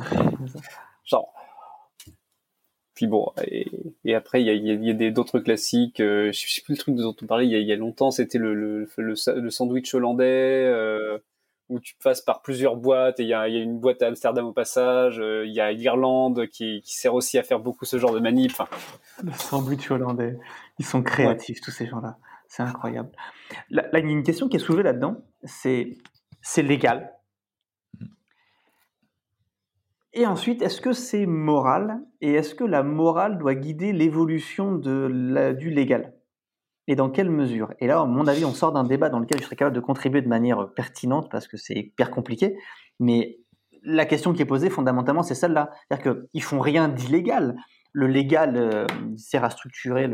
Genre, 1.04 1.32
puis 3.00 3.06
bon, 3.06 3.32
et, 4.04 4.14
après, 4.14 4.42
il 4.42 4.46
y 4.46 4.50
a, 4.50 4.74
y 4.74 5.06
a, 5.06 5.10
d'autres 5.10 5.38
classiques. 5.38 6.00
Euh, 6.00 6.32
je 6.32 6.48
sais 6.52 6.60
plus 6.60 6.74
le 6.74 6.78
truc 6.78 6.96
dont 6.96 7.16
on 7.22 7.26
parlait 7.26 7.46
il 7.46 7.50
y 7.50 7.54
a, 7.54 7.58
y 7.58 7.72
a 7.72 7.76
longtemps, 7.76 8.10
c'était 8.10 8.36
le, 8.36 8.52
le, 8.52 8.86
le, 8.98 9.50
sandwich 9.50 9.94
hollandais, 9.94 10.66
euh, 10.66 11.16
où 11.70 11.80
tu 11.80 11.94
passes 12.02 12.20
par 12.20 12.42
plusieurs 12.42 12.76
boîtes, 12.76 13.18
et 13.18 13.22
il 13.22 13.28
y 13.30 13.32
a, 13.32 13.48
y 13.48 13.56
a, 13.56 13.60
une 13.62 13.78
boîte 13.78 14.02
à 14.02 14.08
Amsterdam 14.08 14.44
au 14.44 14.52
passage, 14.52 15.18
euh, 15.18 15.46
il 15.46 15.52
y 15.54 15.60
a 15.60 15.72
l'Irlande 15.72 16.46
qui, 16.48 16.82
qui, 16.82 16.94
sert 16.94 17.14
aussi 17.14 17.38
à 17.38 17.42
faire 17.42 17.60
beaucoup 17.60 17.86
ce 17.86 17.98
genre 17.98 18.12
de 18.12 18.20
manip. 18.20 18.52
Le 19.24 19.32
sandwich 19.32 19.90
hollandais, 19.90 20.36
ils 20.80 20.86
sont 20.86 21.02
créatifs, 21.02 21.60
tous 21.60 21.70
ces 21.70 21.86
gens-là. 21.86 22.16
C'est 22.48 22.62
incroyable. 22.62 23.10
Là, 23.68 23.84
il 23.92 24.04
y 24.04 24.08
a 24.08 24.10
une 24.10 24.24
question 24.24 24.48
qui 24.48 24.56
est 24.56 24.60
soulevée 24.60 24.82
là-dedans, 24.82 25.18
c'est 25.44 25.98
c'est 26.42 26.62
légal 26.62 27.12
et 30.12 30.26
ensuite, 30.26 30.60
est-ce 30.60 30.80
que 30.80 30.92
c'est 30.92 31.24
moral 31.24 32.00
Et 32.20 32.32
est-ce 32.32 32.56
que 32.56 32.64
la 32.64 32.82
morale 32.82 33.38
doit 33.38 33.54
guider 33.54 33.92
l'évolution 33.92 34.74
du 34.74 35.70
légal? 35.70 36.14
Et 36.88 36.96
dans 36.96 37.10
quelle 37.10 37.30
mesure? 37.30 37.72
Et 37.78 37.86
là, 37.86 38.00
à 38.00 38.04
mon 38.06 38.26
avis, 38.26 38.44
on 38.44 38.52
sort 38.52 38.72
d'un 38.72 38.82
débat 38.82 39.08
dans 39.08 39.20
lequel 39.20 39.38
je 39.38 39.44
serais 39.44 39.54
capable 39.54 39.76
de 39.76 39.80
contribuer 39.80 40.20
de 40.20 40.28
manière 40.28 40.72
pertinente 40.74 41.30
parce 41.30 41.46
que 41.46 41.56
c'est 41.56 41.74
hyper 41.74 42.10
compliqué. 42.10 42.58
Mais 42.98 43.38
la 43.84 44.04
question 44.04 44.32
qui 44.32 44.42
est 44.42 44.46
posée 44.46 44.68
fondamentalement, 44.68 45.22
c'est 45.22 45.36
celle-là. 45.36 45.70
C'est-à-dire 45.88 46.26
qu'ils 46.32 46.42
font 46.42 46.58
rien 46.58 46.88
d'illégal. 46.88 47.54
Le 47.92 48.08
légal 48.08 48.56
euh, 48.56 48.86
sert 49.16 49.44
à 49.44 49.50
structurer 49.50 50.08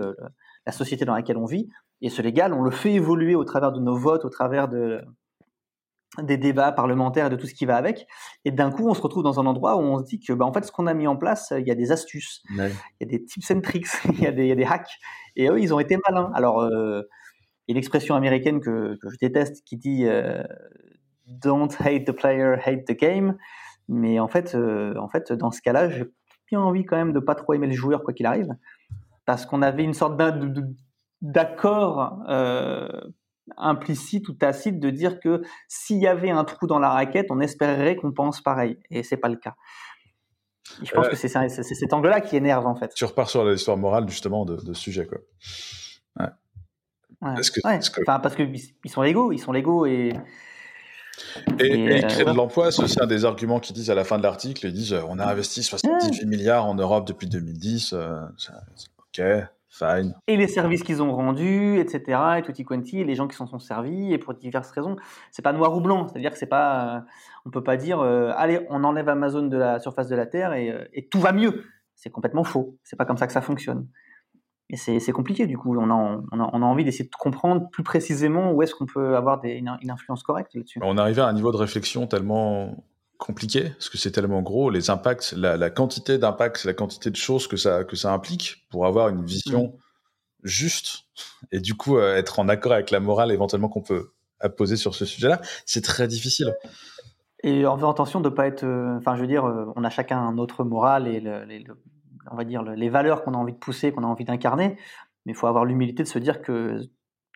la 0.67 0.73
société 0.73 1.05
dans 1.05 1.15
laquelle 1.15 1.37
on 1.37 1.47
vit. 1.47 1.69
Et 2.03 2.11
ce 2.11 2.21
légal, 2.21 2.53
on 2.53 2.63
le 2.63 2.71
fait 2.71 2.93
évoluer 2.93 3.35
au 3.35 3.45
travers 3.45 3.73
de 3.73 3.81
nos 3.81 3.97
votes, 3.97 4.25
au 4.25 4.29
travers 4.29 4.69
de, 4.69 5.01
des 6.23 6.37
débats 6.37 6.73
parlementaires 6.73 7.27
et 7.27 7.31
de 7.31 7.37
tout 7.37 7.47
ce 7.47 7.55
qui 7.55 7.67
va 7.67 7.77
avec. 7.77 8.07
Et 8.45 8.51
d'un 8.51 8.71
coup, 8.71 8.89
on 8.89 8.95
se 8.95 9.01
retrouve 9.01 9.23
dans 9.23 9.41
un 9.41 9.47
endroit 9.47 9.77
où 9.77 9.81
on 9.81 9.99
se 9.99 10.05
dit 10.05 10.21
que, 10.21 10.33
bah, 10.33 10.45
en 10.45 10.53
fait, 10.53 10.65
ce 10.65 10.73
qu'on 10.73 10.87
a 10.87 10.95
mis 10.95 11.07
en 11.07 11.17
place, 11.17 11.53
il 11.57 11.67
y 11.67 11.71
a 11.71 11.75
des 11.75 11.93
astuces, 11.93 12.43
il 12.51 12.57
y 13.01 13.05
a 13.05 13.07
des 13.07 13.25
tips 13.25 13.51
and 13.51 13.61
tricks, 13.61 13.89
il 14.13 14.21
y, 14.21 14.27
a 14.27 14.33
des, 14.33 14.65
hacks. 14.65 14.99
Et 15.37 15.49
eux, 15.49 15.61
ils 15.61 15.73
ont 15.73 15.81
été 15.81 15.97
malins. 16.09 16.31
Alors, 16.35 16.61
euh, 16.61 17.03
il 17.67 17.73
y 17.73 17.75
a 17.75 17.77
l'expression 17.77 18.15
américaine 18.15 18.61
que, 18.61 18.97
je 19.03 19.17
déteste 19.21 19.65
qui 19.65 19.77
dit 19.77 20.07
euh, 20.07 20.43
Don't 21.27 21.71
hate 21.81 22.05
the 22.05 22.13
player, 22.13 22.57
hate 22.65 22.85
the 22.85 22.99
game. 22.99 23.37
Mais 23.89 24.19
en 24.19 24.29
fait, 24.29 24.55
euh, 24.55 24.95
en 24.99 25.09
fait 25.09 25.33
dans 25.33 25.51
ce 25.51 25.61
cas-là, 25.63 25.89
j'ai 25.89 26.05
bien 26.49 26.61
envie 26.61 26.85
quand 26.85 26.97
même 26.97 27.13
de 27.13 27.21
pas 27.21 27.35
trop 27.35 27.55
aimer 27.55 27.67
le 27.67 27.73
joueur, 27.73 28.03
quoi 28.03 28.15
qu'il 28.15 28.27
arrive. 28.27 28.49
Parce 29.27 29.45
qu'on 29.45 29.61
avait 29.61 29.85
une 29.85 29.95
sorte 29.95 30.21
d'accord 31.21 32.23
implicite 33.57 34.29
ou 34.29 34.33
tacite 34.33 34.81
de 34.81 34.91
dire 34.91 35.21
que 35.21 35.43
s'il 35.69 35.99
y 35.99 36.07
avait 36.07 36.31
un 36.31 36.45
trou 36.45 36.67
dans 36.67 36.79
la 36.79 36.91
raquette, 36.91 37.27
on 37.31 37.41
espérerait 37.41 37.97
qu'on 37.97 38.13
pense 38.13 38.41
pareil. 38.41 38.79
Et 38.91 39.03
c'est 39.03 39.17
pas 39.17 39.29
le 39.29 39.37
cas. 39.37 39.55
je 40.83 40.91
pense 40.93 41.07
euh, 41.07 41.11
que 41.11 41.17
c'est 41.17 41.29
cet 41.63 41.93
angle-là 41.93 42.21
qui 42.21 42.37
énerve 42.37 42.67
en 42.67 42.75
fait. 42.75 42.93
Tu 42.95 43.05
repars 43.05 43.31
sur 43.31 43.45
l'histoire 43.45 43.77
morale 43.77 44.09
justement 44.09 44.45
de, 44.45 44.59
ce 44.59 44.75
sujet 44.75 45.07
quoi. 45.07 45.19
Ouais. 46.19 46.29
parce 47.21 47.51
qu'ils 48.37 48.91
sont 48.91 49.03
légaux, 49.03 49.33
ils 49.33 49.39
sont 49.39 49.53
légaux 49.53 49.87
et. 49.87 50.13
Et, 51.59 52.03
créer 52.03 52.25
de 52.25 52.29
euh, 52.29 52.35
l'emploi, 52.35 52.71
c'est 52.71 52.83
aussi 52.83 53.01
un 53.01 53.07
des 53.07 53.25
arguments 53.25 53.59
qu'ils 53.59 53.75
disent 53.75 53.91
à 53.91 53.95
la 53.95 54.05
fin 54.05 54.19
de 54.19 54.23
l'article. 54.23 54.67
Ils 54.67 54.75
disent 54.75 54.95
on 55.09 55.19
a 55.19 55.25
investi 55.25 55.63
78 55.63 56.27
milliards 56.27 56.67
en 56.67 56.75
Europe 56.75 57.07
depuis 57.07 57.27
2010. 57.27 57.95
Euh, 57.95 58.21
ok, 59.19 59.49
et 60.27 60.37
les 60.37 60.49
services 60.49 60.83
qu'ils 60.83 61.03
ont 61.03 61.15
rendus, 61.15 61.79
etc. 61.79 62.21
Et 62.39 62.43
tutti 62.43 62.65
quanti, 62.65 63.01
et 63.01 63.05
les 63.05 63.15
gens 63.15 63.29
qui 63.29 63.37
s'en 63.37 63.47
sont 63.47 63.59
servis, 63.59 64.13
et 64.13 64.19
pour 64.19 64.35
diverses 64.35 64.71
raisons. 64.71 64.97
C'est 65.31 65.43
pas 65.43 65.53
noir 65.53 65.77
ou 65.77 65.81
blanc, 65.81 66.09
c'est-à-dire 66.09 66.31
que 66.31 66.39
c'est 66.39 66.47
pas, 66.47 66.97
euh, 66.97 67.01
on 67.45 67.51
peut 67.51 67.63
pas 67.63 67.77
dire, 67.77 68.01
euh, 68.01 68.33
allez, 68.37 68.67
on 68.71 68.85
enlève 68.85 69.09
Amazon 69.09 69.43
de 69.43 69.57
la 69.57 69.79
surface 69.79 70.09
de 70.09 70.17
la 70.17 70.27
terre 70.27 70.55
et, 70.55 70.71
euh, 70.71 70.85
et 70.93 71.09
tout 71.09 71.21
va 71.21 71.33
mieux. 71.33 71.65
C'est 71.95 72.11
complètement 72.11 72.45
faux. 72.45 72.79
C'est 72.85 72.97
pas 72.97 73.05
comme 73.05 73.17
ça 73.17 73.27
que 73.27 73.33
ça 73.33 73.41
fonctionne. 73.41 73.89
Et 74.69 74.77
c'est 74.77 75.13
compliqué 75.13 75.47
du 75.47 75.57
coup. 75.57 75.77
On 75.77 75.91
a, 75.91 75.95
on 75.95 76.41
a, 76.41 76.51
on 76.53 76.63
a 76.63 76.65
envie 76.65 76.83
d'essayer 76.83 77.05
de 77.05 77.15
comprendre 77.17 77.71
plus 77.71 77.85
précisément 77.85 78.51
où 78.51 78.63
est-ce 78.63 78.75
qu'on 78.75 78.87
peut 78.87 79.17
avoir 79.17 79.41
des, 79.41 79.53
une, 79.53 79.79
une, 79.81 79.91
influence 79.93 80.25
correcte 80.25 80.55
là-dessus. 80.55 80.81
On 80.83 80.99
arrive 80.99 81.21
à 81.21 81.29
un 81.29 81.33
niveau 81.33 81.53
de 81.53 81.57
réflexion 81.57 82.09
tellement 82.09 82.75
compliqué 83.19 83.71
parce 83.71 83.89
que 83.89 83.99
c'est 83.99 84.11
tellement 84.11 84.43
gros 84.43 84.71
les 84.71 84.91
impacts 84.91 85.33
la, 85.33 85.71
quantité 85.71 86.19
d'impacts 86.19 86.65
la 86.65 86.75
quantité 86.75 87.11
de 87.11 87.17
choses 87.17 87.47
que 87.47 87.57
ça 87.57 87.85
que 87.85 87.97
ça 87.97 88.13
implique 88.13 88.67
pour 88.71 88.87
avoir 88.87 89.09
une 89.09 89.25
vision 89.25 89.69
mm. 89.69 89.73
juste 90.45 91.05
et 91.53 91.61
du 91.61 91.75
coup 91.75 91.97
euh, 91.97 92.17
être 92.17 92.39
en 92.39 92.49
accord 92.49 92.73
avec 92.73 92.91
la 92.91 93.01
morale 93.01 93.33
éventuellement 93.33 93.69
qu'on 93.69 93.83
peut 93.83 94.13
apposer 94.41 94.77
sur 94.77 94.95
ce 94.95 95.05
sujet-là 95.05 95.41
c'est 95.65 95.83
très 95.83 96.09
difficile 96.09 96.55
et 97.43 97.67
en 97.67 97.77
faisant 97.77 97.91
attention 97.91 98.21
de 98.21 98.29
pas 98.29 98.47
être 98.47 98.65
euh, 98.65 98.97
enfin 98.99 99.17
je 99.17 99.23
veux 99.23 99.29
dire 99.29 99.45
euh, 99.45 99.73
on 99.77 99.85
a 99.85 99.91
chacun 99.91 100.19
un 100.19 100.39
autre 100.39 100.65
morale 100.65 101.09
et 101.09 101.21
les, 101.21 101.65
on 102.31 102.37
va 102.37 102.45
dire 102.45 102.63
les 102.63 102.89
valeurs 102.91 103.25
qu'on 103.25 103.35
a 103.35 103.39
envie 103.39 103.55
de 103.55 103.59
pousser 103.59 103.93
qu'on 103.93 104.05
a 104.05 104.09
envie 104.09 104.25
d'incarner 104.25 104.77
mais 105.25 105.33
il 105.33 105.35
faut 105.35 105.47
avoir 105.47 105.65
l'humilité 105.65 106.03
de 106.03 106.09
se 106.09 106.19
dire 106.19 106.43
que 106.43 106.81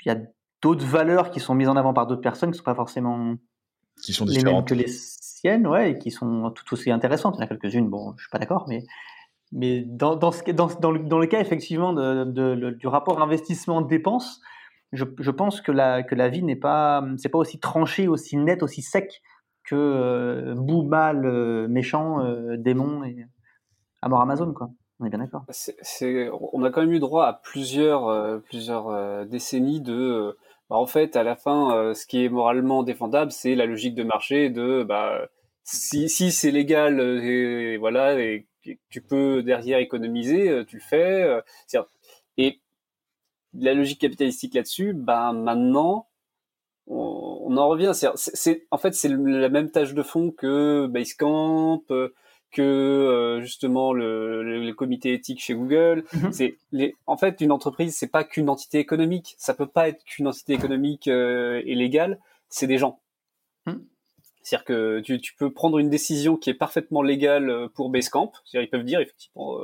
il 0.04 0.08
y 0.08 0.10
a 0.10 0.18
d'autres 0.62 0.84
valeurs 0.84 1.30
qui 1.30 1.40
sont 1.40 1.54
mises 1.54 1.68
en 1.68 1.76
avant 1.76 1.94
par 1.94 2.06
d'autres 2.06 2.20
personnes 2.20 2.50
qui 2.50 2.58
sont 2.58 2.64
pas 2.64 2.74
forcément 2.74 3.36
qui 4.02 4.12
sont 4.12 4.24
différentes 4.24 4.68
que 4.68 4.74
les 4.74 4.86
ouais, 5.44 5.92
et 5.92 5.98
qui 5.98 6.11
sont 6.11 6.50
tout 6.50 6.74
aussi 6.74 6.90
intéressantes. 6.90 7.37
Il 7.37 7.40
y 7.40 7.42
en 7.42 7.46
a 7.46 7.48
quelques-unes, 7.48 7.88
bon, 7.88 8.14
je 8.16 8.22
suis 8.22 8.31
pas 8.31 8.38
d'accord, 8.38 8.66
mais, 8.68 8.85
mais 9.53 9.83
dans, 9.87 10.16
dans, 10.16 10.31
le, 10.31 11.26
cas 11.26 11.40
effectivement 11.40 11.92
de, 11.92 12.70
du 12.70 12.87
rapport 12.87 13.20
investissement-dépense, 13.22 14.40
je, 14.92 15.05
je, 15.18 15.31
pense 15.31 15.61
que 15.61 15.72
la, 15.72 16.03
que 16.03 16.14
la 16.14 16.29
vie 16.29 16.42
n'est 16.42 16.57
pas, 16.57 17.03
pas 17.33 17.38
aussi 17.38 17.61
tranché, 17.61 18.09
aussi 18.09 18.37
net, 18.37 18.62
aussi 18.62 18.83
sec 18.83 19.22
que 19.64 19.76
euh, 19.76 20.55
bout, 20.57 20.83
mal, 20.83 21.24
euh, 21.24 21.68
méchant, 21.68 22.24
euh, 22.24 22.57
démon 22.57 23.05
et 23.05 23.26
à 24.03 24.09
mort 24.09 24.20
Amazon, 24.20 24.53
quoi. 24.53 24.70
On 24.98 25.07
est 25.07 25.11
bien 25.11 25.18
d'accord. 25.18 25.46
On 26.53 26.62
a 26.62 26.70
quand 26.70 26.83
même 26.83 26.92
eu 26.92 26.98
droit 26.98 27.26
à 27.26 27.33
plusieurs, 27.33 28.09
euh, 28.09 28.38
plusieurs 28.38 29.26
décennies 29.26 29.81
de 29.81 30.37
bah, 30.70 30.76
en 30.76 30.87
fait, 30.87 31.16
à 31.16 31.24
la 31.24 31.35
fin, 31.37 31.76
euh, 31.76 31.94
ce 31.94 32.06
qui 32.06 32.24
est 32.24 32.28
moralement 32.28 32.85
défendable, 32.85 33.33
c'est 33.33 33.56
la 33.56 33.66
logique 33.66 33.96
de 33.96 34.04
marché 34.04 34.50
de 34.50 34.85
bah, 34.85 35.28
si, 35.64 36.09
c'est 36.09 36.50
légal 36.52 37.00
euh, 37.00 37.22
et, 37.22 37.76
voilà 37.76 38.16
tu 38.90 39.00
peux 39.02 39.42
derrière 39.42 39.78
économiser, 39.78 40.48
euh, 40.48 40.64
tu 40.64 40.76
le 40.76 40.83
fais. 40.83 41.42
et 42.38 42.61
la 43.54 43.74
logique 43.74 44.00
capitalistique 44.00 44.54
là-dessus, 44.54 44.94
bah 44.94 45.33
maintenant, 45.33 46.09
on, 46.87 47.56
en 47.56 47.68
revient. 47.68 47.92
En 48.70 48.78
fait 48.78 48.94
c'est 48.94 49.09
la 49.09 49.48
même 49.48 49.70
tâche 49.70 49.94
de 49.94 50.02
fond 50.02 50.30
que 50.30 50.87
Basecamp, 50.87 51.83
que 52.50 52.62
euh, 52.62 53.40
justement 53.40 53.92
le, 53.92 54.42
le, 54.42 54.74
comité 54.74 55.12
éthique 55.14 55.40
chez 55.40 55.54
Google. 55.54 56.04
Mhm. 56.12 56.32
C'est 56.32 56.58
les, 56.72 56.94
en 57.06 57.16
fait 57.16 57.40
une 57.40 57.52
entreprise, 57.52 57.96
c'est 57.96 58.10
pas 58.10 58.24
qu'une 58.24 58.48
entité 58.48 58.78
économique. 58.78 59.34
Ça 59.38 59.54
peut 59.54 59.68
pas 59.68 59.88
être 59.88 60.04
qu'une 60.04 60.26
entité 60.26 60.52
économique 60.52 61.08
euh, 61.08 61.62
et 61.64 61.74
légale. 61.74 62.18
C'est 62.48 62.66
des 62.66 62.78
gens. 62.78 63.00
Mhm. 63.66 63.84
C'est-à-dire 64.42 64.64
que 64.64 65.00
tu, 65.00 65.20
tu, 65.20 65.34
peux 65.34 65.52
prendre 65.52 65.78
une 65.78 65.90
décision 65.90 66.36
qui 66.36 66.50
est 66.50 66.54
parfaitement 66.54 67.02
légale 67.02 67.50
euh, 67.50 67.68
pour 67.68 67.90
Basecamp. 67.90 68.32
C'est-à-dire 68.44 68.66
ils 68.66 68.70
peuvent 68.70 68.84
dire 68.84 69.00
effectivement, 69.00 69.58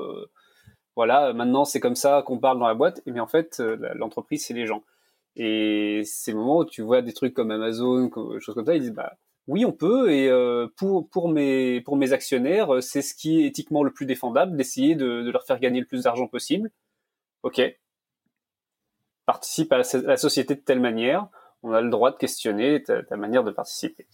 voilà, 0.95 1.33
maintenant 1.33 1.65
c'est 1.65 1.81
comme 1.81 1.97
ça 1.97 2.23
qu'on 2.25 2.39
parle 2.39 2.59
dans 2.59 2.69
la 2.69 2.75
boîte. 2.75 3.03
Mais 3.07 3.21
en 3.21 3.27
fait, 3.27 3.61
l'entreprise 3.95 4.45
c'est 4.47 4.55
les 4.55 4.67
gens. 4.67 4.83
Et 5.35 6.03
c'est 6.05 6.31
le 6.33 6.39
moment 6.39 6.59
où 6.59 6.65
tu 6.65 6.81
vois 6.81 7.03
des 7.03 7.13
trucs 7.13 7.35
comme 7.35 7.51
Amazon, 7.51 8.09
comme, 8.09 8.41
choses 8.41 8.55
comme 8.55 8.65
ça, 8.65 8.75
ils 8.75 8.81
disent 8.81 8.95
bah 8.95 9.17
oui, 9.47 9.65
on 9.65 9.73
peut. 9.73 10.11
Et 10.13 10.29
euh, 10.29 10.69
pour 10.77 11.09
pour 11.09 11.29
mes 11.29 11.81
pour 11.83 11.97
mes 11.97 12.13
actionnaires, 12.13 12.75
euh, 12.75 12.81
c'est 12.81 13.03
ce 13.03 13.15
qui 13.15 13.41
est 13.41 13.47
éthiquement 13.47 13.83
le 13.83 13.93
plus 13.93 14.07
défendable, 14.07 14.57
d'essayer 14.57 14.95
de, 14.97 15.31
leur 15.31 15.45
faire 15.45 15.61
gagner 15.61 15.81
le 15.81 15.87
plus 15.87 16.05
d'argent 16.05 16.27
possible. 16.27 16.71
Ok. 17.43 17.61
Participe 19.25 19.73
à 19.73 19.79
la, 19.79 20.17
société 20.17 20.55
de 20.55 20.61
telle 20.61 20.81
manière. 20.81 21.29
On 21.63 21.73
a 21.73 21.81
le 21.81 21.91
droit 21.91 22.13
de 22.13 22.17
questionner 22.17 22.83
ta, 22.83 23.17
manière 23.17 23.43
de 23.43 23.51
participer. 23.51 24.07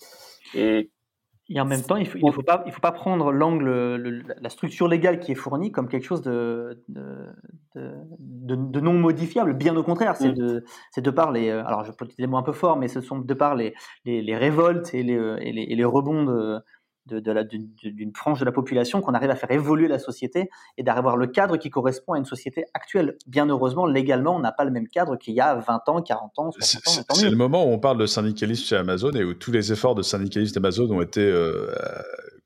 Et 1.49 1.61
en 1.61 1.65
même 1.65 1.83
temps, 1.83 1.97
il 1.97 2.05
ne 2.05 2.09
faut, 2.09 2.33
faut, 2.33 2.43
pas, 2.43 2.63
il 2.67 2.73
faut 2.73 2.81
pas 2.81 2.93
prendre 2.93 3.33
l'angle, 3.33 4.25
la 4.41 4.49
structure 4.49 4.87
légale 4.89 5.19
qui 5.19 5.33
est 5.33 5.37
fournie 5.37 5.73
comme 5.73 5.89
quelque 5.89 6.05
chose 6.07 6.23
de, 6.23 6.83
de, 6.89 7.35
de, 7.75 8.81
non 8.81 8.95
modifiable. 8.95 9.55
Bien 9.55 9.77
au 9.77 9.83
contraire, 9.83 10.17
c'est 10.17 10.31
mm. 10.31 10.35
de, 10.35 10.65
de 10.97 11.11
par 11.11 11.33
les. 11.33 11.51
Euh, 11.51 11.65
alors, 11.67 11.85
je 11.85 11.91
peux 11.91 12.05
utiliser 12.05 12.23
des 12.23 12.27
mots 12.29 12.39
un 12.39 12.43
peu 12.43 12.53
forts, 12.53 12.77
mais 12.77 12.89
ce 12.89 13.01
sont 13.01 13.19
de 13.19 13.35
par 13.35 13.57
les, 13.57 13.75
les, 14.05 14.23
les 14.23 14.37
révoltes 14.37 14.95
et 14.95 15.03
les, 15.03 15.15
et 15.41 15.53
les, 15.53 15.63
et 15.63 15.75
les 15.75 15.85
rebonds 15.85 16.25
de, 16.25 16.61
d'une 17.07 18.13
frange 18.15 18.41
de 18.41 18.45
la 18.45 18.53
population 18.53 19.01
qu'on 19.01 19.15
arrive 19.15 19.31
à 19.31 19.35
faire 19.35 19.51
évoluer 19.51 19.89
la 19.89 19.99
société 19.99 20.51
et 20.79 20.83
d'avoir 20.83 21.17
le 21.17 21.27
cadre 21.27 21.57
qui 21.57 21.71
correspond 21.71 22.13
à 22.13 22.19
une 22.19 22.25
société 22.25 22.65
actuelle. 22.75 23.17
Bien 23.27 23.47
heureusement, 23.49 23.87
légalement, 23.87 24.37
on 24.37 24.41
n'a 24.41 24.53
pas 24.53 24.65
le 24.65 24.71
même 24.71 24.89
cadre 24.89 25.17
qu'il 25.17 25.35
y 25.35 25.41
a 25.41 25.55
20 25.57 25.89
ans, 25.89 26.03
40 26.03 26.39
ans, 26.39 26.51
60 26.53 27.11
ans. 27.11 27.15
C'est 27.15 27.31
le 27.31 27.37
moment 27.37 27.65
où 27.65 27.69
on 27.69 27.79
parle 27.79 27.99
de 27.99 28.07
syndicalisme 28.07 28.65
chez 28.65 28.77
Amazon 28.77 29.11
et 29.13 29.25
où 29.25 29.35
tous 29.35 29.53
les 29.53 29.73
efforts 29.73 29.95
de 29.95 30.03
syndicalisme 30.03 30.55
d'Amazon 30.55 30.91
ont 30.91 31.03
été 31.03 31.21
euh, 31.21 31.73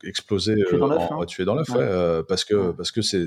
explosés, 0.04 0.56
tués 1.26 1.44
dans 1.44 1.54
l'œuf, 1.54 1.70
hein. 1.70 1.76
euh, 1.78 2.22
parce 2.22 2.44
que 2.44 2.70
parce 2.72 2.90
que 2.90 3.02
c'est 3.02 3.26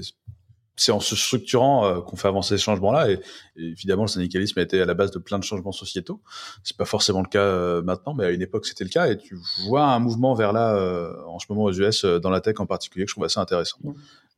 c'est 0.79 0.93
en 0.93 1.01
se 1.01 1.15
structurant 1.15 1.85
euh, 1.85 2.01
qu'on 2.01 2.15
fait 2.15 2.29
avancer 2.29 2.57
ces 2.57 2.63
changements-là. 2.63 3.11
Et, 3.11 3.19
évidemment, 3.57 4.03
le 4.03 4.07
syndicalisme 4.07 4.57
a 4.59 4.61
été 4.61 4.81
à 4.81 4.85
la 4.85 4.93
base 4.93 5.11
de 5.11 5.19
plein 5.19 5.37
de 5.37 5.43
changements 5.43 5.73
sociétaux. 5.73 6.21
C'est 6.63 6.77
pas 6.77 6.85
forcément 6.85 7.21
le 7.21 7.27
cas 7.27 7.43
euh, 7.43 7.81
maintenant, 7.81 8.13
mais 8.13 8.25
à 8.25 8.31
une 8.31 8.41
époque, 8.41 8.65
c'était 8.65 8.85
le 8.85 8.89
cas. 8.89 9.11
Et 9.11 9.17
tu 9.17 9.37
vois 9.67 9.83
un 9.83 9.99
mouvement 9.99 10.33
vers 10.33 10.53
là, 10.53 10.75
euh, 10.75 11.13
en 11.27 11.37
ce 11.39 11.47
moment 11.49 11.63
aux 11.63 11.73
US, 11.73 12.05
dans 12.05 12.29
la 12.29 12.39
tech 12.39 12.59
en 12.59 12.65
particulier, 12.65 13.03
que 13.05 13.09
je 13.09 13.15
trouve 13.15 13.25
assez 13.25 13.39
intéressant. 13.39 13.79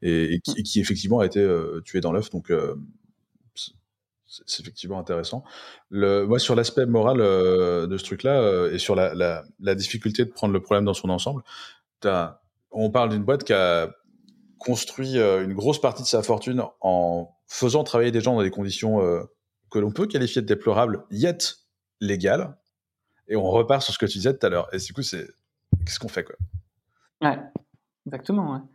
Et, 0.01 0.41
qui, 0.43 0.79
effectivement 0.79 1.19
a 1.19 1.27
été 1.27 1.47
tué 1.85 2.01
dans 2.01 2.11
l'œuf. 2.11 2.31
Donc, 2.31 2.51
c'est 4.25 4.61
effectivement 4.61 4.97
intéressant. 4.97 5.43
Le, 5.91 6.25
moi, 6.25 6.39
sur 6.39 6.55
l'aspect 6.55 6.87
moral 6.87 7.17
de 7.19 7.97
ce 7.97 8.03
truc-là 8.03 8.69
et 8.71 8.79
sur 8.79 8.95
la, 8.95 9.13
la, 9.13 9.43
la, 9.59 9.75
difficulté 9.75 10.25
de 10.25 10.31
prendre 10.31 10.53
le 10.53 10.59
problème 10.59 10.85
dans 10.85 10.95
son 10.95 11.09
ensemble, 11.09 11.43
on 12.71 12.89
parle 12.89 13.09
d'une 13.09 13.23
boîte 13.23 13.43
qui 13.43 13.53
a 13.53 13.91
construit 14.61 15.17
euh, 15.17 15.43
une 15.43 15.53
grosse 15.53 15.81
partie 15.81 16.03
de 16.03 16.07
sa 16.07 16.21
fortune 16.21 16.63
en 16.81 17.35
faisant 17.47 17.83
travailler 17.83 18.11
des 18.11 18.21
gens 18.21 18.35
dans 18.35 18.43
des 18.43 18.51
conditions 18.51 19.01
euh, 19.01 19.23
que 19.71 19.79
l'on 19.79 19.91
peut 19.91 20.05
qualifier 20.05 20.41
de 20.41 20.47
déplorables, 20.47 21.03
yet 21.09 21.57
légales. 21.99 22.55
Et 23.27 23.35
on 23.35 23.49
repart 23.49 23.81
sur 23.81 23.93
ce 23.93 23.97
que 23.97 24.05
tu 24.05 24.19
disais 24.19 24.37
tout 24.37 24.45
à 24.45 24.49
l'heure. 24.49 24.69
Et 24.71 24.77
du 24.77 24.93
coup, 24.93 25.01
c'est 25.01 25.27
qu'est-ce 25.85 25.99
qu'on 25.99 26.09
fait 26.09 26.23
quoi? 26.23 26.35
Ouais, 27.21 27.39
exactement. 28.05 28.67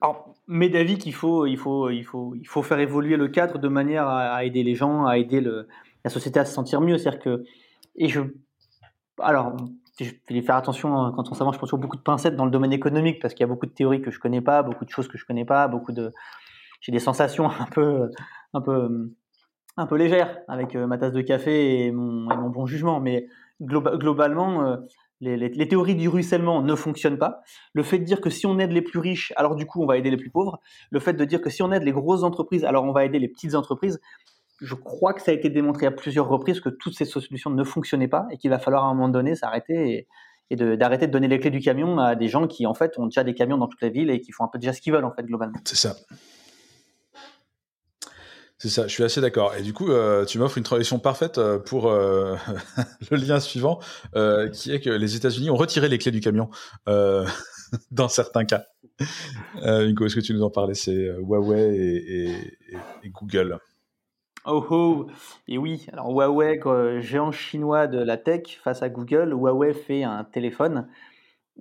Alors, 0.00 0.34
mais 0.48 0.68
d'avis 0.68 0.98
qu'il 0.98 1.14
faut, 1.14 1.46
il 1.46 1.56
faut, 1.56 1.90
il 1.90 2.02
faut, 2.02 2.34
il 2.34 2.48
faut 2.48 2.62
faire 2.62 2.80
évoluer 2.80 3.16
le 3.16 3.28
cadre 3.28 3.58
de 3.58 3.68
manière 3.68 4.08
à, 4.08 4.44
aider 4.44 4.64
les 4.64 4.74
gens, 4.74 5.06
à 5.06 5.18
aider 5.18 5.40
la 5.40 6.10
société 6.10 6.40
à 6.40 6.44
se 6.44 6.54
sentir 6.54 6.80
mieux. 6.80 6.98
C'est-à-dire 6.98 7.20
que, 7.20 7.44
et 7.96 8.08
je, 8.08 8.22
alors, 9.20 9.56
je 10.04 10.34
vais 10.34 10.42
faire 10.42 10.56
attention 10.56 10.96
hein, 10.96 11.12
quand 11.14 11.30
on 11.30 11.34
s'avance, 11.34 11.54
je 11.54 11.58
prends 11.58 11.66
toujours 11.66 11.78
beaucoup 11.78 11.96
de 11.96 12.02
pincettes 12.02 12.36
dans 12.36 12.44
le 12.44 12.50
domaine 12.50 12.72
économique 12.72 13.20
parce 13.20 13.34
qu'il 13.34 13.42
y 13.42 13.44
a 13.44 13.48
beaucoup 13.48 13.66
de 13.66 13.72
théories 13.72 14.02
que 14.02 14.10
je 14.10 14.18
connais 14.18 14.40
pas, 14.40 14.62
beaucoup 14.62 14.84
de 14.84 14.90
choses 14.90 15.08
que 15.08 15.18
je 15.18 15.24
connais 15.24 15.44
pas, 15.44 15.68
beaucoup 15.68 15.92
de, 15.92 16.12
j'ai 16.80 16.92
des 16.92 16.98
sensations 16.98 17.48
un 17.60 17.66
peu, 17.66 18.10
un 18.54 18.60
peu, 18.60 19.12
un 19.76 19.86
peu 19.86 19.96
légères 19.96 20.38
avec 20.48 20.74
euh, 20.74 20.86
ma 20.86 20.98
tasse 20.98 21.12
de 21.12 21.22
café 21.22 21.86
et 21.86 21.92
mon, 21.92 22.50
bon 22.50 22.66
jugement. 22.66 23.00
Mais 23.00 23.26
globalement, 23.62 24.64
euh, 24.64 24.76
les, 25.20 25.36
les, 25.36 25.68
théories 25.68 25.94
du 25.94 26.08
ruissellement 26.08 26.62
ne 26.62 26.74
fonctionnent 26.74 27.18
pas. 27.18 27.42
Le 27.74 27.82
fait 27.82 27.98
de 27.98 28.04
dire 28.04 28.20
que 28.20 28.30
si 28.30 28.46
on 28.46 28.58
aide 28.58 28.72
les 28.72 28.82
plus 28.82 28.98
riches, 28.98 29.32
alors 29.36 29.54
du 29.54 29.66
coup 29.66 29.82
on 29.82 29.86
va 29.86 29.98
aider 29.98 30.10
les 30.10 30.16
plus 30.16 30.30
pauvres. 30.30 30.60
Le 30.90 30.98
fait 30.98 31.12
de 31.12 31.24
dire 31.24 31.42
que 31.42 31.50
si 31.50 31.62
on 31.62 31.70
aide 31.72 31.82
les 31.82 31.92
grosses 31.92 32.22
entreprises, 32.22 32.64
alors 32.64 32.84
on 32.84 32.92
va 32.92 33.04
aider 33.04 33.18
les 33.18 33.28
petites 33.28 33.54
entreprises 33.54 34.00
je 34.60 34.74
crois 34.74 35.14
que 35.14 35.22
ça 35.22 35.30
a 35.30 35.34
été 35.34 35.50
démontré 35.50 35.86
à 35.86 35.90
plusieurs 35.90 36.28
reprises 36.28 36.60
que 36.60 36.68
toutes 36.68 36.94
ces 36.94 37.04
solutions 37.04 37.50
ne 37.50 37.64
fonctionnaient 37.64 38.08
pas 38.08 38.26
et 38.30 38.36
qu'il 38.36 38.50
va 38.50 38.58
falloir 38.58 38.84
à 38.84 38.88
un 38.88 38.94
moment 38.94 39.08
donné 39.08 39.34
s'arrêter 39.34 40.06
et, 40.50 40.56
d'arrêter 40.56 41.06
de, 41.06 41.12
donner 41.12 41.28
les 41.28 41.38
clés 41.38 41.50
du 41.50 41.60
camion 41.60 41.98
à 41.98 42.14
des 42.14 42.28
gens 42.28 42.46
qui 42.46 42.66
en 42.66 42.74
fait 42.74 42.98
ont 42.98 43.06
déjà 43.06 43.24
des 43.24 43.34
camions 43.34 43.56
dans 43.56 43.68
toute 43.68 43.80
la 43.82 43.88
ville 43.88 44.10
et 44.10 44.20
qui 44.20 44.32
font 44.32 44.44
un 44.44 44.48
peu 44.48 44.58
déjà 44.58 44.72
ce 44.72 44.80
qu'ils 44.80 44.92
veulent 44.92 45.04
en 45.04 45.12
fait 45.12 45.24
globalement. 45.24 45.58
C'est 45.64 45.76
ça. 45.76 45.94
C'est 48.58 48.68
ça, 48.68 48.86
je 48.86 48.92
suis 48.92 49.02
assez 49.02 49.22
d'accord. 49.22 49.54
Et 49.54 49.62
du 49.62 49.72
coup, 49.72 49.90
euh, 49.90 50.26
tu 50.26 50.38
m'offres 50.38 50.58
une 50.58 50.64
transition 50.64 50.98
parfaite 50.98 51.38
euh, 51.38 51.58
pour 51.58 51.90
euh, 51.90 52.36
le 53.10 53.16
lien 53.16 53.40
suivant, 53.40 53.80
qui 54.52 54.72
est 54.72 54.80
que 54.80 54.90
les 54.90 55.16
États-Unis 55.16 55.48
ont 55.48 55.56
retiré 55.56 55.88
les 55.88 55.96
clés 55.96 56.12
du 56.12 56.20
camion 56.20 56.50
dans 57.90 58.08
certains 58.08 58.44
cas. 58.44 58.64
Nico, 59.64 60.04
est-ce 60.04 60.16
que 60.16 60.20
tu 60.20 60.34
nous 60.34 60.42
en 60.42 60.50
parlais? 60.50 60.74
C'est 60.74 61.08
Huawei 61.20 62.58
et 63.02 63.08
Google. 63.08 63.58
Oh 64.52 64.66
oh 64.70 65.06
Et 65.46 65.58
oui, 65.58 65.86
alors 65.92 66.10
Huawei, 66.10 66.60
géant 67.00 67.30
chinois 67.30 67.86
de 67.86 67.98
la 67.98 68.16
tech, 68.16 68.58
face 68.64 68.82
à 68.82 68.88
Google, 68.88 69.30
Huawei 69.32 69.72
fait 69.72 70.02
un 70.02 70.24
téléphone, 70.24 70.88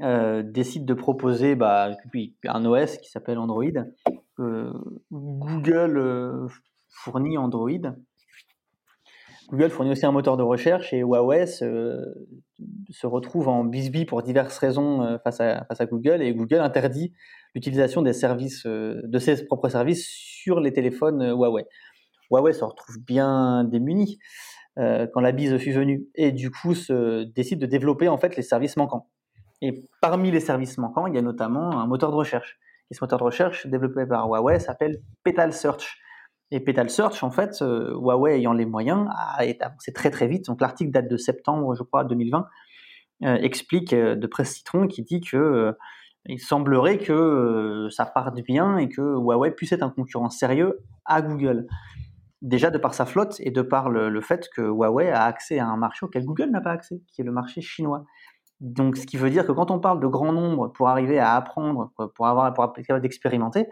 euh, 0.02 0.42
décide 0.42 0.86
de 0.86 0.96
proposer 0.96 1.54
bah, 1.54 1.92
un 2.48 2.66
OS 2.66 2.98
qui 2.98 3.12
s'appelle 3.12 3.38
Android. 3.38 3.66
Euh, 4.40 4.74
Google 5.12 5.98
euh, 6.00 6.48
fournit 6.88 7.38
Android. 7.38 7.94
Google 9.50 9.70
fournit 9.70 9.92
aussi 9.92 10.08
un 10.08 10.12
moteur 10.12 10.38
de 10.38 10.44
recherche 10.44 10.92
et 10.92 11.02
Huawei 11.02 11.46
se, 11.46 12.16
retrouve 13.04 13.50
en 13.50 13.66
bisbee 13.66 14.06
pour 14.06 14.24
diverses 14.24 14.58
raisons 14.58 15.20
face 15.24 15.42
à, 15.42 15.64
face 15.66 15.82
à 15.82 15.86
Google 15.86 16.24
et 16.24 16.34
Google 16.34 16.60
interdit 16.60 17.14
l'utilisation 17.54 18.02
de 18.02 18.12
ses 18.12 19.46
propres 19.46 19.70
services 19.70 20.08
sur 20.08 20.60
les 20.60 20.74
téléphones 20.74 21.32
Huawei. 21.32 21.66
Huawei 22.30 22.54
se 22.54 22.64
retrouve 22.64 23.00
bien 23.00 23.64
démuni 23.64 24.20
euh, 24.78 25.08
quand 25.14 25.20
la 25.20 25.32
bise 25.32 25.58
fut 25.58 25.72
venue 25.72 26.08
et 26.16 26.32
du 26.32 26.52
coup 26.52 26.74
se 26.74 27.24
décide 27.24 27.60
de 27.60 27.66
développer 27.66 28.08
en 28.08 28.18
fait 28.18 28.36
les 28.36 28.44
services 28.44 28.78
manquants. 28.78 29.10
Et 29.62 29.84
parmi 30.02 30.32
les 30.32 30.40
services 30.40 30.78
manquants, 30.78 31.08
il 31.08 31.16
y 31.16 31.18
a 31.18 31.22
notamment 31.22 31.80
un 31.80 31.88
moteur 31.88 32.12
de 32.12 32.16
recherche. 32.16 32.58
Et 32.92 32.94
ce 32.94 33.04
moteur 33.04 33.20
de 33.20 33.26
recherche 33.26 33.68
développé 33.68 34.06
par 34.06 34.28
Huawei 34.28 34.60
s'appelle 34.60 35.02
Petal 35.24 35.52
Search. 35.54 35.98
Et 36.52 36.60
Petal 36.62 36.90
Search, 36.90 37.24
en 37.24 37.30
fait, 37.30 37.62
euh, 37.62 37.94
Huawei 37.94 38.38
ayant 38.38 38.54
les 38.54 38.66
moyens, 38.66 39.08
a 39.12 39.44
avancé 39.60 39.92
très 39.92 40.12
très 40.12 40.28
vite. 40.28 40.46
Donc 40.46 40.62
l'article 40.62 40.92
date 40.92 41.10
de 41.10 41.18
septembre, 41.18 41.76
je 41.76 41.84
crois, 41.84 42.06
2020, 42.06 42.48
euh, 43.26 43.36
explique 43.36 43.94
de 43.94 44.28
Presse 44.28 44.56
Citron 44.56 44.88
qui 44.88 45.04
dit 45.04 45.20
que 45.20 45.74
il 46.26 46.40
semblerait 46.40 46.98
que 46.98 47.88
ça 47.92 48.06
parte 48.06 48.42
bien 48.42 48.78
et 48.78 48.90
que 48.90 49.02
Huawei 49.02 49.52
puisse 49.52 49.72
être 49.72 49.84
un 49.84 49.90
concurrent 49.90 50.30
sérieux 50.30 50.80
à 51.06 51.22
Google 51.22 51.66
déjà 52.42 52.70
de 52.70 52.78
par 52.78 52.94
sa 52.94 53.06
flotte 53.06 53.36
et 53.40 53.52
de 53.52 53.62
par 53.62 53.90
le, 53.90 54.22
fait 54.22 54.48
que 54.56 54.62
Huawei 54.62 55.10
a 55.10 55.24
accès 55.24 55.60
à 55.60 55.68
un 55.68 55.78
marché 55.78 56.06
auquel 56.06 56.26
Google 56.26 56.50
n'a 56.52 56.62
pas 56.62 56.72
accès, 56.72 57.02
qui 57.08 57.22
est 57.22 57.26
le 57.26 57.32
marché 57.32 57.62
chinois. 57.62 58.06
Donc, 58.62 58.98
ce 58.98 59.06
qui 59.06 59.18
veut 59.18 59.30
dire 59.30 59.46
que 59.46 59.52
quand 59.52 59.72
on 59.72 59.80
parle 59.80 60.02
de 60.02 60.08
grand 60.08 60.34
nombre 60.34 60.68
pour 60.68 60.90
arriver 60.90 61.20
à 61.20 61.36
apprendre, 61.36 61.92
pour 62.16 62.28
avoir, 62.28 62.54
pour 62.54 62.74
être 62.78 63.00
d'expérimenter, 63.00 63.68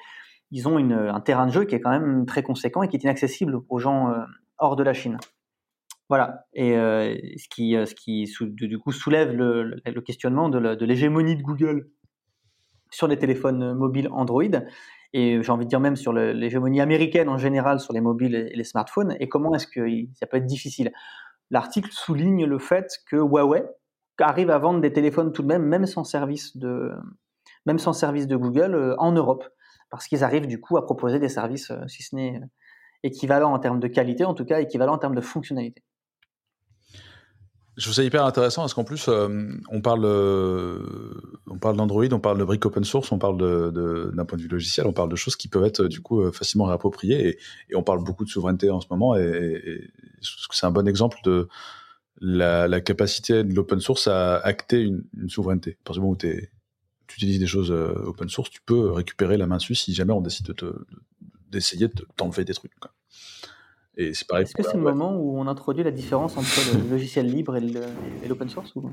ils 0.52 0.68
ont 0.68 0.78
un 0.78 1.20
terrain 1.20 1.46
de 1.46 1.52
jeu 1.52 1.66
qui 1.66 1.76
est 1.76 1.82
quand 1.82 1.90
même 1.90 2.26
très 2.26 2.42
conséquent 2.42 2.82
et 2.84 2.88
qui 2.88 2.96
est 2.96 3.04
inaccessible 3.04 3.60
aux 3.68 3.80
gens 3.80 4.12
euh, 4.12 4.24
hors 4.58 4.78
de 4.78 4.84
la 4.84 4.94
Chine. 4.94 5.18
Voilà. 6.10 6.46
Et 6.54 6.78
euh, 6.78 7.16
ce 7.36 7.50
qui, 7.50 7.76
euh, 7.76 7.86
ce 7.86 7.94
qui 7.94 8.32
du 8.40 8.80
coup 8.80 8.94
soulève 8.94 9.34
le, 9.34 10.02
questionnement 10.02 10.48
de 10.48 10.86
l'hégémonie 10.86 11.36
de 11.36 11.44
Google 11.44 11.90
sur 12.90 13.08
les 13.08 13.18
téléphones 13.18 13.74
mobiles 13.74 14.08
Android 14.12 14.44
et 15.14 15.42
j'ai 15.42 15.52
envie 15.52 15.66
de 15.66 15.70
dire 15.70 15.80
même 15.80 15.96
sur 15.96 16.14
l'hégémonie 16.14 16.82
américaine 16.82 17.30
en 17.30 17.38
général 17.38 17.80
sur 17.80 17.94
les 17.94 18.02
mobiles 18.02 18.36
et 18.36 18.56
les 18.56 18.64
smartphones, 18.64 19.16
et 19.20 19.28
comment 19.30 19.54
est-ce 19.54 19.68
que 19.68 19.88
ça 20.14 20.28
peut 20.28 20.38
être 20.38 20.46
difficile. 20.46 20.92
L'article 21.50 21.90
souligne 21.92 22.46
le 22.46 22.60
fait 22.60 22.92
que 23.10 23.16
Huawei 23.16 23.64
arrive 24.20 24.50
à 24.50 24.58
vendre 24.58 24.82
des 24.82 24.92
téléphones 24.92 25.32
tout 25.32 25.44
de 25.44 25.48
même, 25.48 25.64
même 25.64 25.86
sans 25.86 26.04
service 26.04 26.58
de, 26.58 26.92
même 27.66 27.80
sans 27.80 27.94
service 27.94 28.28
de 28.28 28.36
Google 28.36 28.74
euh, 28.74 28.96
en 28.98 29.12
Europe, 29.12 29.48
parce 29.90 30.08
qu'ils 30.08 30.24
arrivent 30.24 30.48
du 30.48 30.60
coup 30.60 30.78
à 30.78 30.86
proposer 30.86 31.20
des 31.20 31.30
services, 31.30 31.72
euh, 31.72 31.88
si 31.88 32.02
ce 32.04 32.16
n'est 32.16 32.38
euh, 32.38 32.46
équivalent 33.04 33.54
en 33.54 33.60
termes 33.60 33.80
de 33.80 33.88
qualité, 33.88 34.26
en 34.26 34.34
tout 34.34 34.46
cas 34.46 34.60
équivalent 34.60 34.94
en 34.94 34.98
termes 34.98 35.16
de 35.16 35.22
fonctionnalité. 35.22 35.84
Je 37.78 37.84
trouve 37.84 37.94
ça 37.94 38.04
hyper 38.04 38.26
intéressant 38.26 38.64
parce 38.64 38.74
qu'en 38.74 38.84
plus, 38.84 39.08
euh, 39.08 39.52
on 39.70 39.82
parle, 39.82 40.04
on 41.48 41.60
parle 41.60 41.78
d'Android, 41.78 42.12
on 42.12 42.20
parle 42.20 42.40
de 42.40 42.44
briques 42.44 42.66
open 42.66 42.84
source, 42.84 43.12
on 43.12 43.20
parle 43.20 43.38
de, 43.38 44.12
d'un 44.16 44.26
point 44.26 44.36
de 44.36 44.42
vue 44.42 44.48
logiciel, 44.48 44.88
on 44.88 44.94
parle 44.94 45.10
de 45.10 45.16
choses 45.16 45.36
qui 45.36 45.48
peuvent 45.48 45.64
être 45.64 45.86
du 45.86 46.02
coup 46.02 46.32
facilement 46.32 46.66
réappropriées 46.66 47.38
et, 47.70 47.76
on 47.76 47.84
parle 47.84 48.04
beaucoup 48.04 48.26
de 48.26 48.30
souveraineté 48.30 48.72
en 48.72 48.82
ce 48.82 48.88
moment 48.90 49.16
et, 49.16 49.92
c'est 50.52 50.66
un 50.66 50.72
bon 50.72 50.88
exemple 50.88 51.20
de 51.24 51.48
la, 52.20 52.82
capacité 52.82 53.44
de 53.44 53.54
l'open 53.54 53.80
source 53.80 54.08
à 54.08 54.38
acter 54.38 54.82
une, 54.82 55.30
souveraineté. 55.30 55.78
Parce 55.84 56.00
que 56.00 56.04
où 56.04 56.16
tu 56.16 56.50
utilises 57.16 57.40
des 57.40 57.46
choses 57.46 57.70
open 57.72 58.28
source, 58.28 58.50
tu 58.50 58.62
peux 58.66 58.92
récupérer 58.92 59.38
la 59.38 59.46
main 59.46 59.58
dessus 59.58 59.76
si 59.76 59.94
jamais 59.94 60.14
on 60.14 60.22
décide 60.22 60.48
de 60.48 60.88
d'essayer 61.52 61.88
de 61.88 62.06
t'enlever 62.16 62.44
des 62.44 62.54
trucs. 62.54 62.76
Quoi. 62.80 62.92
Et 64.00 64.14
c'est 64.14 64.28
pareil. 64.28 64.44
Est-ce 64.44 64.54
que 64.54 64.62
c'est 64.62 64.78
le 64.78 64.84
moment 64.84 65.16
où 65.16 65.40
on 65.40 65.48
introduit 65.48 65.84
la 65.84 65.90
différence 65.90 66.38
entre 66.38 66.48
le 66.72 66.90
logiciel 66.92 67.26
libre 67.26 67.58
et 67.58 68.28
l'open 68.28 68.48
source 68.48 68.76
ou, 68.76 68.92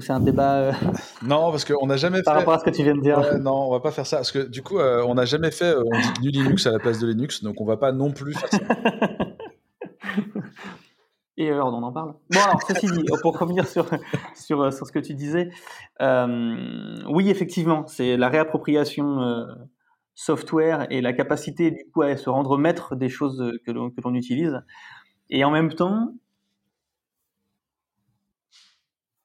c'est 0.00 0.12
un 0.12 0.18
débat 0.18 0.54
euh, 0.56 0.72
Non, 1.22 1.52
parce 1.52 1.64
qu'on 1.64 1.86
n'a 1.86 1.96
jamais 1.96 2.22
Par 2.24 2.34
rapport 2.34 2.54
à 2.54 2.58
ce 2.58 2.64
que 2.64 2.70
tu 2.70 2.82
viens 2.82 2.96
de 2.96 3.00
dire? 3.00 3.38
non, 3.38 3.68
on 3.68 3.70
va 3.70 3.78
pas 3.78 3.92
faire 3.92 4.06
ça 4.06 4.16
parce 4.16 4.32
que 4.32 4.40
du 4.40 4.62
coup, 4.62 4.80
euh, 4.80 5.04
on 5.06 5.14
n'a 5.14 5.26
jamais 5.26 5.52
fait. 5.52 5.76
Euh, 5.76 5.84
on 5.86 5.96
dit 6.20 6.30
du 6.30 6.42
Linux 6.42 6.66
à 6.66 6.72
la 6.72 6.80
place 6.80 6.98
de 6.98 7.06
Linux, 7.06 7.44
donc 7.44 7.60
on 7.60 7.64
va 7.64 7.76
pas 7.76 7.92
non 7.92 8.10
plus 8.10 8.34
faire 8.34 8.48
ça. 8.50 8.58
Et 11.38 11.48
alors, 11.48 11.68
on 11.68 11.82
en 11.82 11.92
parle. 11.92 12.14
Bon, 12.30 12.40
alors, 12.40 12.60
ceci 12.62 12.86
dit, 12.86 13.04
pour 13.22 13.38
revenir 13.38 13.66
sur, 13.66 13.86
sur, 14.34 14.72
sur 14.72 14.86
ce 14.86 14.92
que 14.92 14.98
tu 14.98 15.14
disais, 15.14 15.50
oui, 16.00 17.30
effectivement, 17.30 17.86
c'est 17.86 18.16
la 18.16 18.28
réappropriation 18.28 19.46
software 20.14 20.86
et 20.90 21.00
la 21.00 21.12
capacité 21.12 21.70
du 21.70 21.84
coup 21.92 22.02
à 22.02 22.16
se 22.16 22.28
rendre 22.28 22.58
maître 22.58 22.96
des 22.96 23.08
choses 23.08 23.58
que 23.66 23.70
l'on 23.70 24.14
utilise. 24.14 24.62
Et 25.30 25.44
en 25.44 25.50
même 25.50 25.72
temps, 25.72 26.14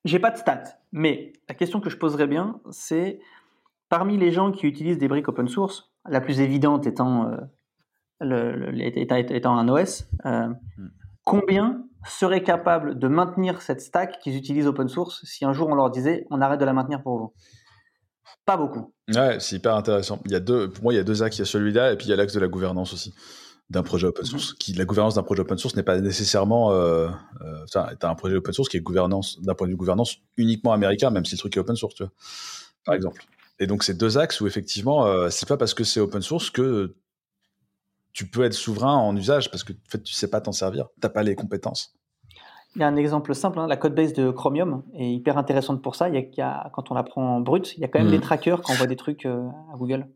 j'ai 0.06 0.20
pas 0.20 0.32
de 0.32 0.38
stats, 0.38 0.80
mais 0.92 1.34
la 1.50 1.56
question 1.56 1.82
que 1.82 1.90
je 1.90 1.98
poserais 1.98 2.28
bien, 2.28 2.62
c'est 2.72 3.20
parmi 3.90 4.18
les 4.18 4.32
gens 4.32 4.52
qui 4.52 4.66
utilisent 4.66 4.98
des 4.98 5.08
briques 5.08 5.28
open 5.28 5.48
source, 5.48 5.92
la 6.08 6.22
plus 6.22 6.40
évidente 6.40 6.88
étant, 6.88 7.28
euh, 7.28 7.38
le, 8.22 8.72
étant 8.82 9.58
un 9.58 9.68
OS, 9.68 10.08
euh, 10.26 10.48
hmm. 10.78 10.90
combien 11.24 11.84
seraient 12.06 12.44
capables 12.44 12.98
de 12.98 13.08
maintenir 13.10 13.62
cette 13.62 13.82
stack 13.82 14.20
qu'ils 14.20 14.38
utilisent 14.38 14.68
open 14.68 14.88
source 14.88 15.26
si 15.26 15.44
un 15.44 15.52
jour 15.52 15.68
on 15.68 15.76
leur 15.76 15.90
disait 15.90 16.26
on 16.30 16.40
arrête 16.40 16.60
de 16.60 16.66
la 16.66 16.74
maintenir 16.74 17.04
pour 17.04 17.18
vous? 17.18 17.34
Pas 18.48 18.56
beaucoup. 18.56 18.94
Ouais, 19.14 19.40
c'est 19.42 19.58
hyper 19.58 19.76
intéressant. 19.76 20.22
Il 20.26 20.32
y 20.32 20.36
a 20.36 20.40
deux, 20.40 20.70
pour 20.70 20.86
moi, 20.86 20.94
il 20.94 20.96
y 20.96 21.00
a 21.00 21.04
deux 21.04 21.22
axes. 21.22 21.36
Il 21.36 21.40
y 21.40 21.42
a 21.42 21.46
celui-là 21.46 21.92
et 21.92 21.98
puis 21.98 22.08
il 22.08 22.10
y 22.10 22.14
a 22.14 22.16
l'axe 22.16 22.34
de 22.34 22.40
la 22.40 22.48
gouvernance 22.48 22.94
aussi 22.94 23.14
d'un 23.70 23.84
projet 23.84 24.08
open 24.08 24.24
source. 24.24 24.52
Mhm. 24.52 24.58
Qui, 24.58 24.74
la 24.74 24.86
gouvernance 24.86 25.16
d'un 25.16 25.24
projet 25.24 25.42
open 25.42 25.58
source 25.58 25.76
n'est 25.76 25.84
pas 25.84 26.00
nécessairement. 26.00 26.72
Euh, 26.72 27.10
euh, 27.42 27.66
tu 27.70 27.78
as 27.78 28.10
un 28.10 28.16
projet 28.16 28.38
open 28.38 28.54
source 28.54 28.70
qui 28.70 28.78
est 28.78 28.80
gouvernance 28.80 29.42
d'un 29.42 29.54
point 29.54 29.68
de 29.68 29.74
vue 29.74 29.78
gouvernance 29.78 30.16
uniquement 30.38 30.72
américain, 30.72 31.10
même 31.10 31.26
si 31.26 31.36
le 31.36 31.40
truc 31.40 31.58
est 31.58 31.60
open 31.60 31.76
source, 31.76 31.96
tu 31.96 32.04
vois, 32.04 32.14
par 32.86 32.94
mhm. 32.94 33.00
exemple. 33.00 33.26
Et 33.60 33.68
donc, 33.68 33.84
c'est 33.84 33.96
deux 33.96 34.18
axes 34.18 34.40
où 34.40 34.48
effectivement, 34.48 35.06
euh, 35.06 35.30
c'est 35.30 35.48
pas 35.48 35.58
parce 35.58 35.74
que 35.74 35.84
c'est 35.84 36.00
open 36.00 36.22
source 36.22 36.50
que 36.50 36.96
tu 38.14 38.28
peux 38.28 38.46
être 38.46 38.54
souverain 38.54 38.96
en 38.96 39.14
usage 39.18 39.52
parce 39.52 39.66
que 39.66 39.74
en 39.74 39.90
fait, 39.90 40.02
tu 40.04 40.14
sais 40.14 40.30
pas 40.30 40.40
t'en 40.40 40.54
servir. 40.54 40.88
T'as 41.02 41.10
pas 41.10 41.24
les 41.24 41.36
compétences. 41.36 41.98
Il 42.76 42.82
y 42.82 42.84
a 42.84 42.88
un 42.88 42.96
exemple 42.96 43.34
simple, 43.34 43.60
hein, 43.60 43.68
la 43.68 43.78
code 43.78 43.96
base 43.96 44.14
de 44.14 44.30
Chromium 44.30 44.84
est 44.94 45.10
hyper 45.10 45.38
intéressante 45.38 45.82
pour 45.82 45.96
ça. 45.96 46.10
Il 46.10 46.16
y 46.16 46.42
a, 46.42 46.70
quand 46.74 46.92
on 46.92 46.94
la 46.94 47.04
prend 47.04 47.38
en 47.38 47.42
brut, 47.42 47.76
il 47.76 47.82
y 47.82 47.84
a 47.84 47.88
quand 47.88 48.00
même 48.00 48.12
des 48.12 48.20
mm. 48.20 48.22
trackers 48.22 48.62
quand 48.62 48.74
on 48.74 48.76
voit 48.76 48.88
des 48.88 48.96
trucs 48.96 49.26
euh, 49.26 49.48
à 49.74 49.78
Google. 49.78 50.08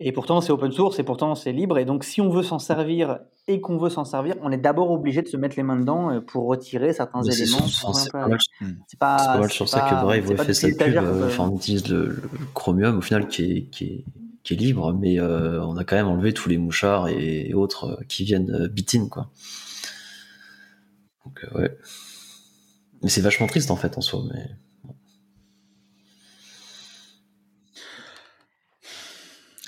Et 0.00 0.10
pourtant, 0.10 0.40
c'est 0.40 0.50
open 0.50 0.72
source 0.72 0.98
et 0.98 1.04
pourtant, 1.04 1.36
c'est 1.36 1.52
libre. 1.52 1.78
Et 1.78 1.84
donc, 1.84 2.02
si 2.02 2.20
on 2.20 2.28
veut 2.28 2.42
s'en 2.42 2.58
servir 2.58 3.20
et 3.46 3.60
qu'on 3.60 3.78
veut 3.78 3.90
s'en 3.90 4.04
servir, 4.04 4.34
on 4.42 4.50
est 4.50 4.58
d'abord 4.58 4.90
obligé 4.90 5.22
de 5.22 5.28
se 5.28 5.36
mettre 5.36 5.54
les 5.56 5.62
mains 5.62 5.76
dedans 5.78 6.10
euh, 6.10 6.20
pour 6.20 6.46
retirer 6.48 6.92
certains 6.92 7.22
éléments. 7.22 7.66
C'est 7.92 8.10
pas, 8.10 8.26
mal, 8.26 8.38
pas, 8.98 9.38
mal 9.38 9.50
sur 9.50 9.68
ça 9.68 9.82
que 9.82 9.94
Brave 9.94 10.32
a 10.32 10.44
fait 10.44 10.54
sa 10.54 10.68
pub. 10.68 10.96
Euh, 10.96 11.26
enfin, 11.28 11.48
on 11.52 11.56
utilise 11.56 11.86
le, 11.88 12.20
Chromium 12.54 12.98
au 12.98 13.02
final 13.02 13.28
qui 13.28 13.44
est, 13.44 13.62
qui 13.70 13.84
est, 13.84 14.04
qui 14.42 14.54
est 14.54 14.56
libre, 14.56 14.92
mais 14.92 15.20
on 15.20 15.76
a 15.76 15.84
quand 15.84 15.94
même 15.94 16.08
enlevé 16.08 16.32
tous 16.32 16.48
les 16.48 16.58
mouchards 16.58 17.06
et 17.08 17.54
autres 17.54 18.00
qui 18.08 18.24
viennent 18.24 18.66
bitin, 18.66 19.06
quoi. 19.08 19.28
Donc, 21.24 21.44
euh, 21.44 21.58
ouais. 21.58 21.78
Mais 23.02 23.08
c'est 23.08 23.20
vachement 23.20 23.46
triste 23.46 23.70
en 23.70 23.76
fait 23.76 23.96
en 23.98 24.00
soi. 24.00 24.22
Mais... 24.32 24.50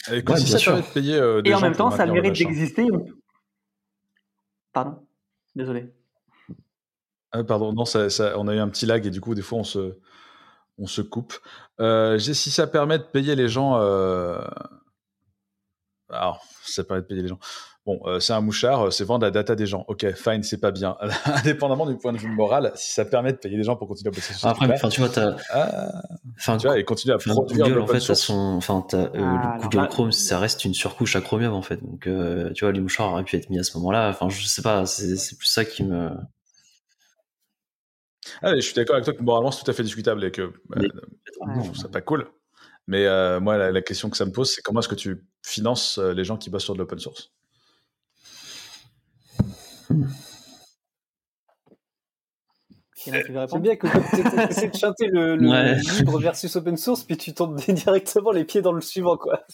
Et, 0.08 0.22
ouais, 0.22 0.36
ça 0.36 0.58
sûr. 0.58 0.76
De 0.76 0.82
payer, 0.82 1.16
euh, 1.16 1.42
Et 1.44 1.54
en 1.54 1.60
même 1.60 1.74
temps, 1.74 1.90
ça 1.90 2.02
a 2.02 2.06
le 2.06 2.12
mérite 2.12 2.34
d'exister. 2.34 2.86
Pardon 4.72 5.06
Désolé. 5.54 5.92
Ah, 7.32 7.42
pardon, 7.42 7.72
non, 7.72 7.84
ça, 7.84 8.08
ça, 8.10 8.38
on 8.38 8.46
a 8.46 8.54
eu 8.54 8.58
un 8.58 8.68
petit 8.68 8.86
lag 8.86 9.04
et 9.04 9.10
du 9.10 9.20
coup, 9.20 9.34
des 9.34 9.42
fois, 9.42 9.58
on 9.58 9.64
se, 9.64 9.98
on 10.78 10.86
se 10.86 11.02
coupe. 11.02 11.34
Euh, 11.80 12.18
si 12.18 12.50
ça 12.50 12.66
permet 12.66 12.98
de 12.98 13.04
payer 13.04 13.34
les 13.34 13.48
gens. 13.48 13.76
Alors, 16.10 16.44
ça 16.64 16.84
permet 16.84 17.02
de 17.02 17.06
payer 17.06 17.22
les 17.22 17.28
gens. 17.28 17.38
Bon, 17.86 18.00
euh, 18.04 18.18
c'est 18.18 18.32
un 18.32 18.40
mouchard, 18.40 18.86
euh, 18.86 18.90
c'est 18.90 19.04
vendre 19.04 19.24
la 19.24 19.30
data 19.30 19.54
des 19.54 19.66
gens. 19.66 19.84
Ok, 19.86 20.12
fine, 20.14 20.42
c'est 20.42 20.60
pas 20.60 20.72
bien. 20.72 20.96
Indépendamment 21.24 21.86
du 21.86 21.96
point 21.96 22.12
de 22.12 22.18
vue 22.18 22.28
moral, 22.28 22.72
si 22.74 22.92
ça 22.92 23.04
permet 23.04 23.30
de 23.32 23.38
payer 23.38 23.56
les 23.56 23.62
gens 23.62 23.76
pour 23.76 23.86
continuer 23.86 24.08
à 24.08 24.10
bosser 24.10 24.34
sur 24.34 24.48
Après, 24.48 24.68
enfin, 24.72 24.88
tu 24.88 25.00
vois, 25.00 25.08
t'as. 25.08 25.36
Ah, 25.50 26.02
enfin, 26.36 26.56
tu 26.56 26.66
vois, 26.66 26.80
et 26.80 26.84
continuer 26.84 27.14
à 27.14 27.18
produire 27.18 27.68
Google, 27.68 27.80
en 27.80 27.86
fait, 27.86 28.00
son, 28.00 28.34
enfin, 28.56 28.84
euh, 28.94 29.08
ah, 29.14 29.58
Google 29.62 29.86
Chrome, 29.86 30.10
ça 30.10 30.40
reste 30.40 30.64
une 30.64 30.74
surcouche 30.74 31.14
à 31.14 31.20
Chromium, 31.20 31.52
en 31.52 31.62
fait. 31.62 31.80
Donc, 31.80 32.08
tu 32.54 32.64
vois, 32.64 32.72
les 32.72 32.80
mouchards 32.80 33.12
auraient 33.12 33.22
pu 33.22 33.36
être 33.36 33.50
mis 33.50 33.58
à 33.60 33.62
ce 33.62 33.76
moment-là. 33.78 34.08
Enfin, 34.08 34.28
je 34.30 34.44
sais 34.44 34.62
pas, 34.62 34.84
c'est 34.84 35.38
plus 35.38 35.46
ça 35.46 35.64
qui 35.64 35.84
me. 35.84 36.10
Ah, 38.42 38.56
je 38.56 38.60
suis 38.60 38.74
d'accord 38.74 38.96
avec 38.96 39.04
toi 39.04 39.14
que 39.14 39.22
moralement, 39.22 39.52
c'est 39.52 39.62
tout 39.62 39.70
à 39.70 39.74
fait 39.74 39.84
discutable 39.84 40.24
et 40.24 40.32
que 40.32 40.52
bah, 40.68 40.78
je 40.82 41.60
trouve 41.60 41.76
ça 41.76 41.88
pas 41.88 42.00
cool. 42.00 42.26
Mais 42.88 43.04
moi, 43.38 43.58
la, 43.58 43.70
la, 43.70 43.82
question 43.82 44.10
que 44.10 44.16
ça 44.16 44.24
me 44.24 44.32
pose, 44.32 44.52
c'est 44.52 44.62
comment 44.62 44.80
est-ce 44.80 44.88
que 44.88 44.96
tu 44.96 45.24
finances 45.48 45.98
les 45.98 46.24
gens 46.24 46.36
qui 46.36 46.50
bossent 46.50 46.64
sur 46.64 46.74
de 46.74 46.78
l'open 46.78 46.98
source 46.98 47.30
c'est 53.12 53.60
bien 53.60 53.76
que 53.76 53.86
tu 53.86 54.50
essaies 54.50 54.68
de 54.68 54.76
chanter 54.76 55.06
le, 55.08 55.36
libre 55.98 56.18
versus 56.18 56.54
open 56.56 56.76
source, 56.76 57.04
puis 57.04 57.16
tu 57.16 57.34
tombes 57.34 57.56
directement 57.68 58.32
les 58.32 58.44
pieds 58.44 58.62
dans 58.62 58.72
le 58.72 58.80
suivant, 58.80 59.16
quoi. 59.16 59.44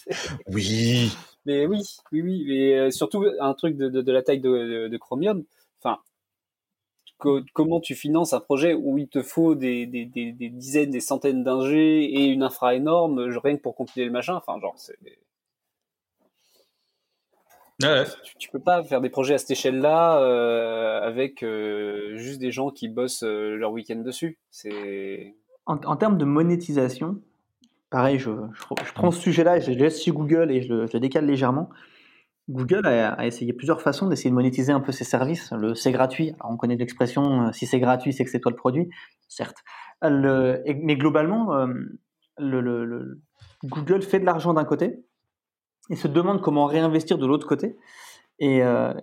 Oui. 0.47 1.11
Mais 1.45 1.65
oui, 1.65 1.81
oui, 2.11 2.21
oui. 2.21 2.45
Mais 2.47 2.77
euh, 2.77 2.91
surtout, 2.91 3.25
un 3.39 3.53
truc 3.53 3.77
de, 3.77 4.11
la 4.11 4.21
taille 4.21 4.39
de, 4.39 4.97
Chromium, 4.97 5.43
enfin, 5.81 5.99
comment 7.53 7.79
tu 7.79 7.95
finances 7.95 8.33
un 8.33 8.39
projet 8.39 8.73
où 8.73 8.97
il 8.97 9.07
te 9.07 9.21
faut 9.21 9.55
des, 9.55 9.85
dizaines, 9.85 10.91
des 10.91 10.99
centaines 10.99 11.43
d'ingés 11.43 12.03
et 12.03 12.25
une 12.25 12.43
infra 12.43 12.75
énorme, 12.75 13.19
rien 13.43 13.57
que 13.57 13.61
pour 13.61 13.75
compiler 13.75 14.05
le 14.05 14.11
machin, 14.11 14.35
enfin, 14.35 14.59
genre, 14.59 14.73
c'est 14.77 14.97
tu, 18.39 18.49
peux 18.49 18.59
pas 18.59 18.83
faire 18.83 19.01
des 19.01 19.09
projets 19.09 19.35
à 19.35 19.37
cette 19.37 19.51
échelle-là 19.51 20.19
euh, 20.19 21.01
avec 21.01 21.43
euh, 21.43 22.15
juste 22.15 22.39
des 22.39 22.51
gens 22.51 22.69
qui 22.69 22.87
bossent 22.87 23.23
euh, 23.23 23.55
leur 23.55 23.71
week-end 23.71 23.97
dessus. 23.97 24.37
C'est 24.51 25.35
en, 25.65 25.95
termes 25.95 26.17
de 26.17 26.25
monétisation, 26.25 27.21
pareil, 27.89 28.19
je, 28.19 28.31
prends 28.95 29.11
ce 29.11 29.21
sujet-là, 29.21 29.59
je 29.59 29.71
le 29.71 29.77
laisse 29.77 30.01
sur 30.01 30.13
Google 30.13 30.51
et 30.51 30.61
je 30.61 30.73
le, 30.73 30.99
décale 30.99 31.25
légèrement. 31.25 31.69
Google 32.49 32.85
a, 32.85 33.25
essayé 33.25 33.53
plusieurs 33.53 33.81
façons 33.81 34.09
d'essayer 34.09 34.29
de 34.29 34.35
monétiser 34.35 34.73
un 34.73 34.81
peu 34.81 34.91
ses 34.91 35.05
services. 35.05 35.53
Le 35.53 35.73
c'est 35.73 35.93
gratuit. 35.93 36.33
on 36.43 36.57
connaît 36.57 36.75
l'expression 36.75 37.53
si 37.53 37.65
c'est 37.65 37.79
gratuit, 37.79 38.11
c'est 38.11 38.25
que 38.25 38.29
c'est 38.29 38.41
toi 38.41 38.51
le 38.51 38.57
produit, 38.57 38.89
certes. 39.29 39.63
mais 40.01 40.97
globalement, 40.97 41.65
le, 42.37 43.21
Google 43.63 44.01
fait 44.01 44.19
de 44.19 44.25
l'argent 44.25 44.53
d'un 44.53 44.65
côté, 44.65 45.05
ils 45.89 45.97
se 45.97 46.07
demandent 46.07 46.41
comment 46.41 46.65
réinvestir 46.65 47.17
de 47.17 47.25
l'autre 47.25 47.47
côté. 47.47 47.77
Et 48.39 48.63
euh, 48.63 48.93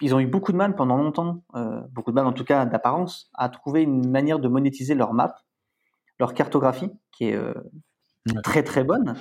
ils 0.00 0.14
ont 0.14 0.20
eu 0.20 0.26
beaucoup 0.26 0.52
de 0.52 0.56
mal 0.56 0.74
pendant 0.74 0.96
longtemps, 0.96 1.42
euh, 1.54 1.80
beaucoup 1.92 2.10
de 2.10 2.16
mal 2.16 2.26
en 2.26 2.32
tout 2.32 2.44
cas 2.44 2.64
d'apparence, 2.66 3.30
à 3.34 3.48
trouver 3.48 3.82
une 3.82 4.08
manière 4.08 4.38
de 4.38 4.48
monétiser 4.48 4.94
leur 4.94 5.12
map, 5.12 5.36
leur 6.18 6.34
cartographie, 6.34 6.90
qui 7.12 7.28
est 7.28 7.34
euh, 7.34 7.54
très 8.42 8.62
très 8.62 8.84
bonne. 8.84 9.14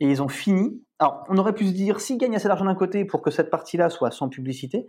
Et 0.00 0.10
ils 0.10 0.22
ont 0.22 0.28
fini. 0.28 0.82
Alors, 0.98 1.24
on 1.28 1.38
aurait 1.38 1.54
pu 1.54 1.66
se 1.66 1.72
dire, 1.72 2.00
s'ils 2.00 2.18
gagnent 2.18 2.36
assez 2.36 2.48
d'argent 2.48 2.64
d'un 2.64 2.74
côté 2.74 3.04
pour 3.04 3.22
que 3.22 3.30
cette 3.30 3.50
partie-là 3.50 3.90
soit 3.90 4.10
sans 4.10 4.28
publicité, 4.28 4.86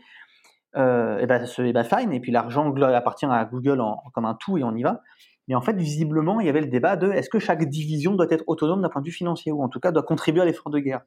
et 0.76 1.26
ben, 1.26 1.44
et 1.58 1.74
ben 1.74 1.84
fine, 1.84 2.14
et 2.14 2.20
puis 2.20 2.32
l'argent 2.32 2.72
appartient 2.72 3.26
à 3.26 3.46
Google 3.46 3.82
en, 3.82 4.04
comme 4.14 4.26
un 4.26 4.36
tout 4.36 4.60
et 4.60 4.64
on 4.64 4.76
y 4.76 4.84
va. 4.84 5.02
Mais 5.48 5.56
en 5.56 5.62
fait, 5.62 5.74
visiblement, 5.74 6.40
il 6.40 6.46
y 6.46 6.50
avait 6.50 6.62
le 6.62 6.68
débat 6.68 6.98
de 6.98 7.10
est-ce 7.10 7.30
que 7.30 7.40
chaque 7.40 7.64
division 7.66 8.14
doit 8.14 8.28
être 8.30 8.44
autonome 8.48 8.82
d'un 8.82 8.90
point 8.90 9.02
de 9.02 9.08
vue 9.08 9.14
financier, 9.14 9.52
ou 9.52 9.64
en 9.64 9.70
tout 9.70 9.80
cas 9.80 9.92
doit 9.92 10.04
contribuer 10.04 10.42
à 10.42 10.46
l'effort 10.46 10.72
de 10.72 10.80
guerre? 10.80 11.02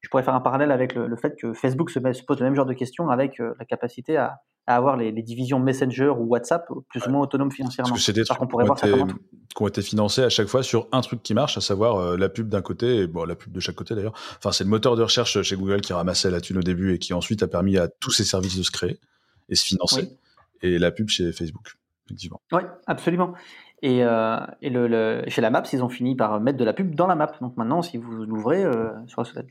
Je 0.00 0.08
pourrais 0.08 0.22
faire 0.22 0.34
un 0.34 0.40
parallèle 0.40 0.70
avec 0.70 0.94
le, 0.94 1.14
fait 1.16 1.36
que 1.36 1.52
Facebook 1.52 1.90
se, 1.90 1.98
pose 1.98 2.38
le 2.38 2.44
même 2.44 2.54
genre 2.54 2.66
de 2.66 2.72
questions 2.72 3.10
avec 3.10 3.38
euh, 3.40 3.54
la 3.58 3.64
capacité 3.64 4.16
à, 4.16 4.40
avoir 4.66 4.96
les, 4.96 5.10
divisions 5.22 5.58
Messenger 5.58 6.10
ou 6.10 6.26
WhatsApp 6.26 6.68
plus 6.88 7.04
ou 7.06 7.10
moins 7.10 7.22
autonomes 7.22 7.50
financièrement. 7.50 7.90
Parce 7.90 8.00
que 8.00 8.04
c'est 8.04 8.12
des 8.12 8.24
trucs 8.24 8.48
qui, 8.48 8.54
ont 8.54 8.74
été, 8.74 9.14
qui 9.56 9.62
ont 9.62 9.66
été 9.66 9.82
financés 9.82 10.22
à 10.22 10.28
chaque 10.28 10.46
fois 10.46 10.62
sur 10.62 10.86
un 10.92 11.00
truc 11.00 11.24
qui 11.24 11.34
marche, 11.34 11.58
à 11.58 11.60
savoir 11.60 11.96
euh, 11.96 12.16
la 12.16 12.28
pub 12.28 12.48
d'un 12.48 12.62
côté 12.62 12.98
et 12.98 13.06
bon, 13.08 13.24
la 13.24 13.34
pub 13.34 13.52
de 13.52 13.58
chaque 13.58 13.74
côté 13.74 13.96
d'ailleurs. 13.96 14.14
Enfin, 14.38 14.52
c'est 14.52 14.62
le 14.62 14.70
moteur 14.70 14.94
de 14.94 15.02
recherche 15.02 15.42
chez 15.42 15.56
Google 15.56 15.80
qui 15.80 15.92
ramassait 15.92 16.30
la 16.30 16.40
thune 16.40 16.58
au 16.58 16.62
début 16.62 16.94
et 16.94 16.98
qui 16.98 17.12
ensuite 17.14 17.42
a 17.42 17.48
permis 17.48 17.78
à 17.78 17.88
tous 17.88 18.12
ces 18.12 18.24
services 18.24 18.56
de 18.56 18.62
se 18.62 18.70
créer 18.70 19.00
et 19.48 19.56
se 19.56 19.64
financer. 19.64 20.16
Et 20.62 20.78
la 20.78 20.92
pub 20.92 21.08
chez 21.08 21.32
Facebook. 21.32 21.76
effectivement. 22.06 22.40
Oui, 22.52 22.62
absolument. 22.86 23.34
Et, 23.82 24.04
euh, 24.04 24.38
et 24.60 24.68
le, 24.68 25.22
chez 25.28 25.40
la 25.40 25.50
Maps, 25.50 25.62
ils 25.72 25.82
ont 25.82 25.88
fini 25.88 26.14
par 26.14 26.38
mettre 26.40 26.58
de 26.58 26.64
la 26.64 26.74
pub 26.74 26.94
dans 26.94 27.06
la 27.06 27.14
map. 27.14 27.32
Donc 27.40 27.56
maintenant, 27.56 27.80
si 27.80 27.96
vous 27.96 28.10
l'ouvrez, 28.24 28.62
euh, 28.62 28.90
ça 29.08 29.22
va 29.22 29.24
faire 29.24 29.42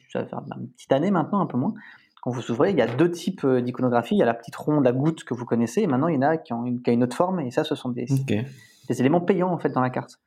une 0.58 0.70
petite 0.70 0.92
année 0.92 1.10
maintenant, 1.10 1.42
un 1.42 1.48
peu 1.48 1.58
moins, 1.58 1.74
quand 2.22 2.32
vous 2.32 2.52
ouvrez, 2.52 2.72
il 2.72 2.78
y 2.78 2.82
a 2.82 2.88
deux 2.88 3.10
types 3.10 3.44
euh, 3.46 3.62
d'iconographie. 3.62 4.16
Il 4.16 4.20
y 4.20 4.24
a 4.24 4.26
la 4.26 4.34
petite 4.34 4.56
ronde, 4.56 4.84
la 4.84 4.92
goutte 4.92 5.24
que 5.24 5.34
vous 5.34 5.46
connaissez, 5.46 5.82
et 5.82 5.88
maintenant 5.88 6.08
il 6.08 6.16
y 6.16 6.18
en 6.18 6.22
a 6.22 6.38
qui 6.38 6.54
ont 6.54 6.66
une, 6.66 6.82
qui 6.82 6.90
a 6.90 6.94
une 6.94 7.04
autre 7.04 7.16
forme, 7.16 7.40
et 7.40 7.52
ça, 7.52 7.64
ce 7.64 7.76
sont 7.76 7.90
des, 7.90 8.06
des 8.06 9.00
éléments 9.00 9.22
payants 9.22 9.52
en 9.52 9.58
fait 9.58 9.70
dans 9.70 9.82
la 9.82 9.90
carte 9.90 10.20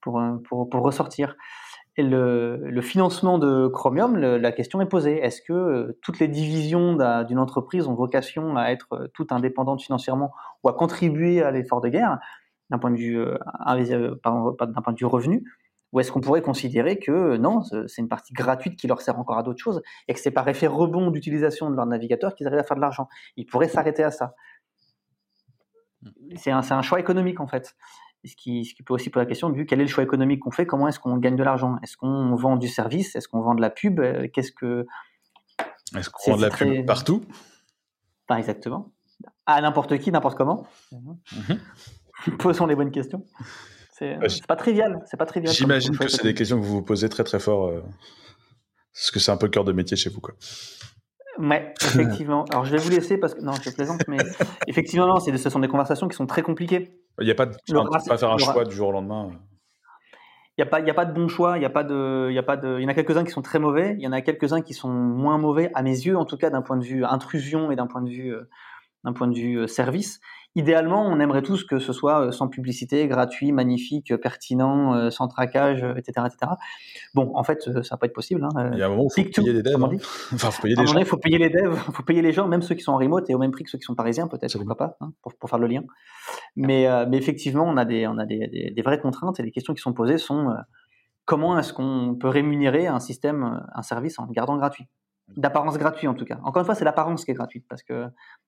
pour, 0.00 0.20
euh, 0.20 0.36
pour, 0.48 0.68
pour 0.68 0.82
ressortir. 0.82 1.36
Et 1.96 2.02
le, 2.04 2.58
le, 2.62 2.80
financement 2.80 3.38
de 3.38 3.66
Chromium, 3.66 4.16
la 4.16 4.52
question 4.52 4.80
est 4.80 4.86
posée. 4.86 5.18
Est-ce 5.18 5.42
que 5.42 5.52
euh, 5.52 5.98
toutes 6.00 6.20
les 6.20 6.28
divisions 6.28 6.96
d'une 7.24 7.40
entreprise 7.40 7.88
ont 7.88 7.94
vocation 7.94 8.56
à 8.56 8.68
être 8.68 9.10
toutes 9.14 9.32
indépendantes 9.32 9.82
financièrement 9.82 10.30
ou 10.62 10.68
à 10.68 10.74
contribuer 10.74 11.42
à 11.42 11.50
l'effort 11.50 11.80
de 11.80 11.88
guerre? 11.88 12.18
D'un 12.70 12.78
point 12.78 12.90
de 12.90 12.96
vue, 12.96 13.24
d'un 14.24 14.82
point 14.82 14.92
de 14.92 14.98
vue 14.98 15.06
revenu 15.06 15.44
ou 15.92 16.00
est-ce 16.00 16.12
qu'on 16.12 16.20
pourrait 16.20 16.42
considérer 16.42 16.98
que 16.98 17.36
non, 17.36 17.62
c'est 17.62 18.02
une 18.02 18.08
partie 18.08 18.32
gratuite 18.32 18.78
qui 18.78 18.86
leur 18.86 19.00
sert 19.00 19.18
encore 19.18 19.38
à 19.38 19.42
d'autres 19.42 19.62
choses 19.62 19.82
et 20.06 20.14
que 20.14 20.20
c'est 20.20 20.30
par 20.30 20.46
effet 20.48 20.66
rebond 20.66 21.10
d'utilisation 21.10 21.70
de 21.70 21.76
leur 21.76 21.86
navigateur 21.86 22.34
qu'ils 22.34 22.46
arrivent 22.46 22.60
à 22.60 22.64
faire 22.64 22.76
de 22.76 22.82
l'argent? 22.82 23.08
Ils 23.36 23.46
pourraient 23.46 23.68
s'arrêter 23.68 24.02
à 24.02 24.10
ça. 24.10 24.34
C'est 26.36 26.50
un, 26.50 26.60
un, 26.70 26.82
choix 26.82 27.00
économique 27.00 27.40
en 27.40 27.46
fait. 27.46 27.74
Ce 28.24 28.36
qui, 28.36 28.64
ce 28.64 28.74
qui, 28.74 28.82
peut 28.82 28.92
aussi 28.94 29.10
poser 29.10 29.24
la 29.24 29.28
question 29.28 29.48
de 29.48 29.62
quel 29.62 29.80
est 29.80 29.84
le 29.84 29.88
choix 29.88 30.04
économique 30.04 30.40
qu'on 30.40 30.50
fait, 30.50 30.66
comment 30.66 30.88
est-ce 30.88 30.98
qu'on 30.98 31.16
gagne 31.16 31.36
de 31.36 31.42
l'argent? 31.42 31.76
Est-ce 31.82 31.96
qu'on 31.96 32.34
vend 32.34 32.56
du 32.56 32.68
service? 32.68 33.16
Est-ce 33.16 33.28
qu'on 33.28 33.40
vend 33.40 33.54
de 33.54 33.60
la 33.60 33.70
pub? 33.70 34.00
Qu'est-ce 34.32 34.52
que. 34.52 34.86
Est-ce 35.96 36.10
qu'on 36.10 36.32
vend 36.32 36.36
de 36.36 36.42
la 36.42 36.50
pub 36.50 36.84
partout? 36.84 37.24
Pas 38.26 38.38
exactement. 38.38 38.92
À 39.46 39.60
n'importe 39.60 39.98
qui, 39.98 40.12
n'importe 40.12 40.36
comment. 40.36 40.66
Mhm. 40.92 41.58
Posons 42.38 42.66
les 42.66 42.74
bonnes 42.74 42.90
questions. 42.90 43.24
C'est 43.90 44.46
pas 44.46 44.56
trivial. 44.56 45.00
C'est 45.06 45.16
pas 45.16 45.26
trivial. 45.26 45.52
J'imagine 45.52 45.96
que 45.96 46.08
c'est 46.08 46.22
des 46.22 46.34
questions 46.34 46.60
que 46.60 46.64
vous 46.64 46.74
vous 46.76 46.82
posez 46.82 47.08
très 47.08 47.24
très 47.24 47.40
fort. 47.40 47.68
Euh, 47.68 47.82
parce 48.94 49.10
que 49.10 49.18
c'est 49.20 49.30
un 49.30 49.36
peu 49.36 49.46
le 49.46 49.50
cœur 49.50 49.64
de 49.64 49.72
métier 49.72 49.96
chez 49.96 50.10
vous, 50.10 50.20
quoi. 50.20 50.34
Ouais, 51.38 51.72
effectivement. 51.82 52.44
Alors 52.50 52.64
je 52.64 52.72
vais 52.72 52.78
vous 52.78 52.90
laisser 52.90 53.16
parce 53.16 53.34
que 53.34 53.40
non, 53.40 53.52
je 53.52 53.70
plaisante, 53.70 54.02
mais 54.08 54.16
effectivement, 54.66 55.06
non, 55.06 55.20
ce 55.20 55.50
sont 55.50 55.60
des 55.60 55.68
conversations 55.68 56.08
qui 56.08 56.16
sont 56.16 56.26
très 56.26 56.42
compliquées. 56.42 56.98
Il 57.20 57.24
n'y 57.24 57.30
a 57.30 57.34
pas 57.34 57.46
de, 57.46 57.56
tu 57.66 57.74
pas 57.74 58.18
faire 58.18 58.32
un 58.32 58.38
choix 58.38 58.64
du 58.64 58.74
jour 58.74 58.88
au 58.88 58.92
lendemain. 58.92 59.30
Il 60.56 60.62
n'y 60.62 60.66
a 60.66 60.70
pas, 60.70 60.80
il 60.80 60.90
a 60.90 60.94
pas 60.94 61.04
de 61.04 61.12
bon 61.12 61.28
choix. 61.28 61.56
Il 61.56 61.62
y 61.62 61.66
a 61.66 61.70
pas 61.70 61.84
de, 61.84 62.26
il 62.30 62.34
y 62.34 62.38
a 62.38 62.42
pas 62.42 62.56
de, 62.56 62.78
il 62.78 62.82
y 62.82 62.86
en 62.86 62.88
a 62.88 62.94
quelques 62.94 63.16
uns 63.16 63.22
qui 63.22 63.30
sont 63.30 63.42
très 63.42 63.60
mauvais. 63.60 63.94
Il 63.96 64.02
y 64.02 64.08
en 64.08 64.12
a 64.12 64.20
quelques 64.20 64.52
uns 64.52 64.60
qui 64.60 64.74
sont 64.74 64.88
moins 64.88 65.38
mauvais 65.38 65.70
à 65.74 65.82
mes 65.82 65.90
yeux, 65.90 66.16
en 66.16 66.24
tout 66.24 66.36
cas 66.36 66.50
d'un 66.50 66.62
point 66.62 66.76
de 66.76 66.84
vue 66.84 67.04
intrusion 67.04 67.70
et 67.70 67.76
d'un 67.76 67.86
point 67.86 68.02
de 68.02 68.10
vue, 68.10 68.34
euh, 68.34 68.48
d'un 69.04 69.12
point 69.12 69.28
de 69.28 69.36
vue 69.36 69.60
euh, 69.60 69.66
service. 69.68 70.20
Idéalement, 70.58 71.06
on 71.06 71.20
aimerait 71.20 71.42
tous 71.42 71.62
que 71.62 71.78
ce 71.78 71.92
soit 71.92 72.26
euh, 72.26 72.32
sans 72.32 72.48
publicité, 72.48 73.06
gratuit, 73.06 73.52
magnifique, 73.52 74.12
pertinent, 74.16 74.92
euh, 74.92 75.08
sans 75.08 75.28
traquage, 75.28 75.86
etc., 75.96 76.26
etc. 76.26 76.52
Bon, 77.14 77.30
en 77.36 77.44
fait, 77.44 77.62
ça 77.62 77.70
va 77.92 77.96
pas 77.96 78.06
être 78.06 78.12
possible. 78.12 78.42
Hein. 78.42 78.70
Il 78.72 78.78
y 78.80 78.82
a 78.82 78.86
un 78.86 78.88
moment 78.88 79.04
où 79.04 79.08
il 79.16 79.24
faut 79.32 79.42
payer 79.42 79.52
les 79.52 79.62
devs. 79.62 79.84
Hein. 79.84 79.90
Enfin, 80.34 80.50
faut 80.50 80.62
payer 80.62 80.74
les 80.74 80.86
gens. 80.88 80.98
Il 80.98 81.04
faut 81.04 81.16
payer 81.16 81.38
les 81.38 81.48
devs, 81.48 81.78
il 81.86 81.94
faut 81.94 82.02
payer 82.02 82.22
les 82.22 82.32
gens, 82.32 82.48
même 82.48 82.62
ceux 82.62 82.74
qui 82.74 82.82
sont 82.82 82.90
en 82.90 82.96
remote 82.96 83.30
et 83.30 83.36
au 83.36 83.38
même 83.38 83.52
prix 83.52 83.62
que 83.62 83.70
ceux 83.70 83.78
qui 83.78 83.84
sont 83.84 83.94
parisiens, 83.94 84.26
peut-être, 84.26 84.58
pourquoi 84.58 84.76
pas, 84.76 84.96
hein, 85.00 85.12
pour, 85.22 85.32
pour, 85.36 85.48
faire 85.48 85.60
le 85.60 85.68
lien. 85.68 85.84
Mais, 86.56 86.88
euh, 86.88 87.06
mais 87.08 87.18
effectivement, 87.18 87.62
on 87.64 87.76
a, 87.76 87.84
des, 87.84 88.08
on 88.08 88.18
a 88.18 88.26
des, 88.26 88.48
des, 88.48 88.72
des, 88.72 88.82
vraies 88.82 89.00
contraintes 89.00 89.38
et 89.38 89.44
les 89.44 89.52
questions 89.52 89.74
qui 89.74 89.80
sont 89.80 89.92
posées 89.92 90.18
sont 90.18 90.56
comment 91.24 91.56
est-ce 91.56 91.72
qu'on 91.72 92.16
peut 92.18 92.28
rémunérer 92.28 92.88
un 92.88 92.98
système, 92.98 93.64
un 93.72 93.82
service 93.82 94.18
en 94.18 94.26
le 94.26 94.32
gardant 94.32 94.56
gratuit? 94.56 94.88
D'apparence 95.36 95.78
gratuite 95.78 96.08
en 96.08 96.14
tout 96.14 96.24
cas. 96.24 96.38
Encore 96.42 96.60
une 96.60 96.66
fois, 96.66 96.74
c'est 96.74 96.84
l'apparence 96.84 97.24
qui 97.24 97.30
est 97.30 97.34
gratuite 97.34 97.64
parce 97.68 97.82
que 97.82 98.06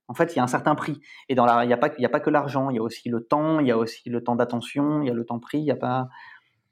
en 0.09 0.15
fait, 0.15 0.35
il 0.35 0.37
y 0.37 0.41
a 0.41 0.43
un 0.43 0.49
certain 0.49 0.75
prix 0.75 1.01
et 1.29 1.35
dans 1.35 1.45
la, 1.45 1.65
il 1.65 1.69
n'y 1.69 1.73
a 1.73 1.77
pas, 1.77 1.91
il 1.99 2.03
y 2.03 2.07
a 2.07 2.09
pas 2.09 2.21
que 2.21 2.31
l'argent, 2.31 2.71
il 2.71 2.77
y 2.77 2.79
a 2.79 2.83
aussi 2.83 3.09
le 3.09 3.21
temps, 3.23 3.61
il 3.61 3.67
y 3.67 3.71
a 3.71 3.79
aussi 3.79 4.09
le 4.09 4.23
temps 4.23 4.37
d'attention, 4.37 5.03
il 5.03 5.09
y 5.09 5.11
a 5.11 5.15
le 5.15 5.25
temps 5.25 5.39
pris, 5.39 5.59
il 5.59 5.65
y 5.65 5.71
a 5.71 5.77
pas 5.77 6.09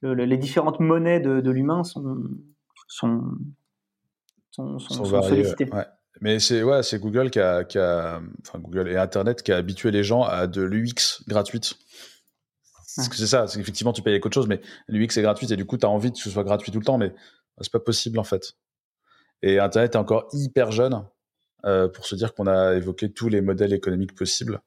les 0.03 0.37
différentes 0.37 0.81
monnaies 0.81 1.21
de, 1.21 1.51
l'humain 1.51 1.83
sont 1.85 2.19
sont 2.87 3.23
sont, 4.51 4.79
sollicitées. 4.79 5.69
Mais 6.21 6.41
c'est 6.41 6.63
ouais, 6.63 6.83
c'est 6.83 6.99
Google 6.99 7.31
qui 7.31 7.39
a, 7.39 7.65
qui 7.65 7.79
a, 7.79 8.21
enfin 8.41 8.59
Google 8.59 8.89
et 8.89 8.97
Internet 8.97 9.43
qui 9.43 9.53
a 9.53 9.57
habitué 9.57 9.91
les 9.91 10.03
gens 10.03 10.23
à 10.23 10.47
de 10.49 10.63
l'UX 10.63 11.23
gratuite. 11.29 11.79
C'est 12.85 13.27
ça, 13.27 13.47
c'est 13.47 13.59
qu'effectivement 13.59 13.93
tu 13.93 14.03
payes 14.03 14.21
quelque 14.21 14.35
chose, 14.35 14.49
mais 14.49 14.61
l'UX 14.89 15.17
est 15.17 15.23
gratuite 15.23 15.53
et 15.53 15.57
du 15.57 15.65
coup 15.65 15.77
tu 15.77 15.87
as 15.87 15.89
envie 15.89 16.11
que 16.11 16.19
ce 16.19 16.31
soit 16.31 16.43
gratuit 16.43 16.73
tout 16.73 16.81
le 16.81 16.85
temps, 16.85 16.99
mais 16.99 17.15
c'est 17.61 17.71
pas 17.71 17.79
possible 17.79 18.19
en 18.19 18.25
fait. 18.25 18.55
Et 19.43 19.59
Internet 19.59 19.95
est 19.95 19.99
encore 19.99 20.29
hyper 20.33 20.73
jeune 20.73 21.05
euh, 21.65 21.89
pour 21.89 22.07
se 22.07 22.15
dire 22.15 22.35
qu'on 22.35 22.47
a 22.47 22.75
évoqué 22.75 23.13
tous 23.13 23.29
les 23.29 23.41
modèles 23.41 23.73
économiques 23.73 24.15
possibles. 24.15 24.61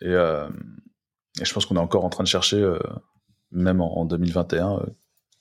Et, 0.00 0.08
euh, 0.08 0.48
et 1.40 1.44
je 1.44 1.52
pense 1.52 1.66
qu'on 1.66 1.76
est 1.76 1.80
encore 1.80 2.04
en 2.04 2.10
train 2.10 2.24
de 2.24 2.28
chercher, 2.28 2.60
euh, 2.60 2.78
même 3.50 3.80
en, 3.80 4.04
2021, 4.04 4.78
euh, 4.78 4.86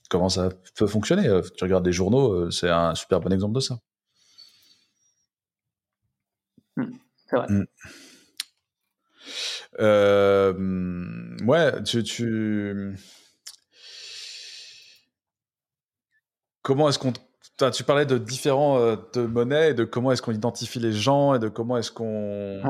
comment 0.10 0.30
ça 0.30 0.50
peut 0.76 0.88
fonctionner. 0.88 1.24
Tu 1.58 1.64
regardes 1.64 1.86
les 1.86 1.92
journaux, 1.92 2.50
c'est 2.52 2.70
un 2.70 2.96
super 2.96 3.20
bon 3.20 3.32
exemple 3.32 3.56
de 3.56 3.60
ça. 3.60 3.80
Mmh, 6.78 6.92
c'est 7.30 7.36
vrai. 7.36 7.48
Mmh. 7.50 7.66
ouais, 11.48 11.84
tu, 11.84 12.04
tu... 12.04 12.96
Comment 16.62 16.88
est-ce 16.88 16.98
qu'on 16.98 17.14
tu 17.72 17.84
parlais 17.84 18.06
de 18.06 18.18
différents 18.18 18.80
euh, 18.80 18.96
de 19.14 19.22
monnaies 19.22 19.72
et 19.72 19.74
de 19.74 19.84
comment 19.84 20.12
est-ce 20.12 20.22
qu'on 20.22 20.34
identifie 20.34 20.80
les 20.80 20.94
gens 20.94 21.34
et 21.36 21.40
de 21.40 21.50
comment 21.50 21.78
est-ce 21.78 21.92
qu'on 21.92 22.62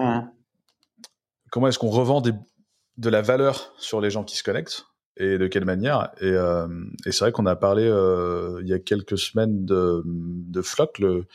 comment 1.51 1.67
est-ce 1.67 1.79
qu'on 1.79 1.89
revend 1.89 2.21
de 2.21 3.09
la 3.09 3.21
valeur 3.21 3.73
sur 3.77 4.01
les 4.01 4.09
gens 4.09 4.23
qui 4.23 4.38
se 4.38 4.43
connectent 4.43 4.86
et 5.17 5.38
de 5.38 5.47
quelle 5.47 5.65
manière. 5.65 6.11
Et, 6.21 6.25
euh, 6.25 6.67
c'est 7.05 7.19
vrai 7.19 7.31
qu'on 7.31 7.45
a 7.45 7.55
parlé 7.55 7.84
euh, 7.86 8.59
il 8.61 8.67
y 8.67 8.73
a 8.73 8.79
quelques 8.79 9.17
semaines 9.17 9.65
de, 9.65 10.01
de 10.05 10.61
Flock, 10.61 10.99
le, 10.99 11.25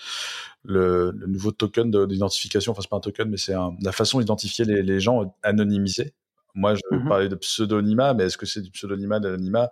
le, 0.64 1.12
nouveau 1.26 1.53
token 1.53 1.90
d'identification. 2.07 2.72
Enfin, 2.72 2.82
c'est 2.82 2.90
pas 2.90 2.96
un 2.96 3.01
token, 3.01 3.28
mais 3.28 3.36
c'est 3.36 3.55
la 3.80 3.92
façon 3.92 4.18
d'identifier 4.18 4.64
les, 4.64 5.01
gens 5.01 5.36
anonymisés. 5.42 6.12
Moi, 6.55 6.74
je 6.74 6.80
mmh 6.90 7.09
parlais 7.09 7.28
de 7.28 7.36
pseudonymat, 7.36 8.14
mais 8.14 8.24
est-ce 8.24 8.36
que 8.36 8.46
c'est 8.46 8.62
du 8.62 8.70
pseudonymat, 8.70 9.20
d'anonymat? 9.20 9.70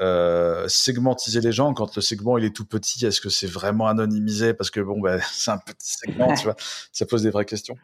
Euh, 0.00 0.66
segmentiser 0.68 1.40
les 1.40 1.52
gens. 1.52 1.74
Quand 1.74 1.94
le 1.94 2.02
segment 2.02 2.38
il 2.38 2.44
est 2.44 2.54
tout 2.54 2.64
petit 2.64 3.04
est-ce 3.04 3.20
que 3.20 3.28
c'est 3.28 3.46
vraiment 3.46 3.86
anonymisé? 3.86 4.54
Parce 4.54 4.70
que 4.70 4.80
bon 4.80 5.00
ben 5.00 5.20
c'est 5.32 5.50
un 5.50 5.58
petit 5.58 5.92
segment 5.98 6.34
tu 6.34 6.44
vois. 6.44 6.56
Ça 6.92 7.06
pose 7.06 7.22
des 7.22 7.30
vraies 7.30 7.44
questions. 7.44 7.76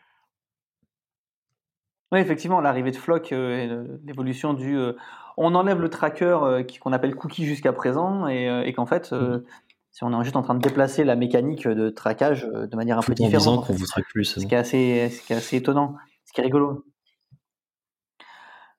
Oui 2.12 2.20
effectivement 2.20 2.60
l'arrivée 2.60 2.92
de 2.92 2.96
Flock 2.96 3.32
euh, 3.32 3.84
l'évolution 4.04 4.54
du 4.54 4.76
euh, 4.76 4.92
on 5.36 5.54
enlève 5.54 5.80
le 5.80 5.90
tracker 5.90 6.38
qu'on 6.80 6.92
appelle 6.92 7.14
cookie 7.14 7.44
jusqu'à 7.44 7.72
présent 7.72 8.26
et, 8.26 8.72
qu'en 8.74 8.86
fait 8.86 9.12
mmh. 9.12 9.42
si 9.90 10.04
on 10.04 10.18
est 10.18 10.24
juste 10.24 10.36
en 10.36 10.42
train 10.42 10.54
de 10.54 10.62
déplacer 10.62 11.04
la 11.04 11.16
mécanique 11.16 11.68
de 11.68 11.90
traquage 11.90 12.44
de 12.44 12.74
manière 12.76 12.98
un 12.98 13.02
peu 13.02 13.12
différente 13.12 13.66
qu'on 13.66 13.74
vous 13.74 13.84
traque 13.84 14.08
plus 14.08 14.24
ce 14.24 14.46
qui 14.46 14.54
est 14.54 14.56
assez 14.56 15.10
ce 15.10 15.20
qui 15.26 15.34
est 15.34 15.36
assez 15.36 15.56
étonnant 15.56 15.96
ce 16.24 16.32
qui 16.32 16.40
est 16.40 16.44
rigolo 16.44 16.84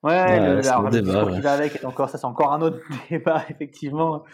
Ouais, 0.02 0.38
le, 0.38 0.66
alors, 0.66 0.82
le 0.82 0.90
débat, 0.90 1.32
qui 1.32 1.40
va 1.40 1.52
avec, 1.52 1.84
encore, 1.84 2.08
ça 2.08 2.18
c'est 2.18 2.24
encore 2.24 2.52
un 2.52 2.62
autre 2.62 2.78
débat, 3.10 3.44
effectivement. 3.48 4.24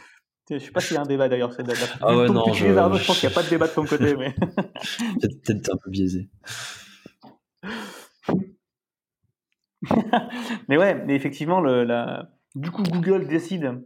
Je 0.51 0.59
sais 0.59 0.71
pas 0.71 0.81
s'il 0.81 0.95
y 0.95 0.99
a 0.99 1.01
un 1.01 1.07
débat 1.07 1.29
d'ailleurs. 1.29 1.55
C'est 1.55 1.65
ah 2.03 2.15
ouais, 2.15 2.29
non, 2.29 2.53
je... 2.53 2.67
Arnaud, 2.77 2.99
je 2.99 3.07
pense 3.07 3.19
qu'il 3.19 3.29
n'y 3.29 3.33
a 3.33 3.35
pas 3.35 3.43
de 3.43 3.49
débat 3.49 3.67
de 3.67 3.73
ton 3.73 3.87
côté. 3.87 4.15
Mais... 4.19 4.35
peut-être 5.23 5.73
un 5.73 5.77
peu 5.83 5.91
biaisé. 5.91 6.29
mais 10.69 10.77
ouais, 10.77 10.95
mais 10.95 11.15
effectivement, 11.15 11.61
le, 11.61 11.85
la... 11.85 12.29
du 12.55 12.71
coup, 12.71 12.83
Google 12.83 13.27
décide 13.27 13.81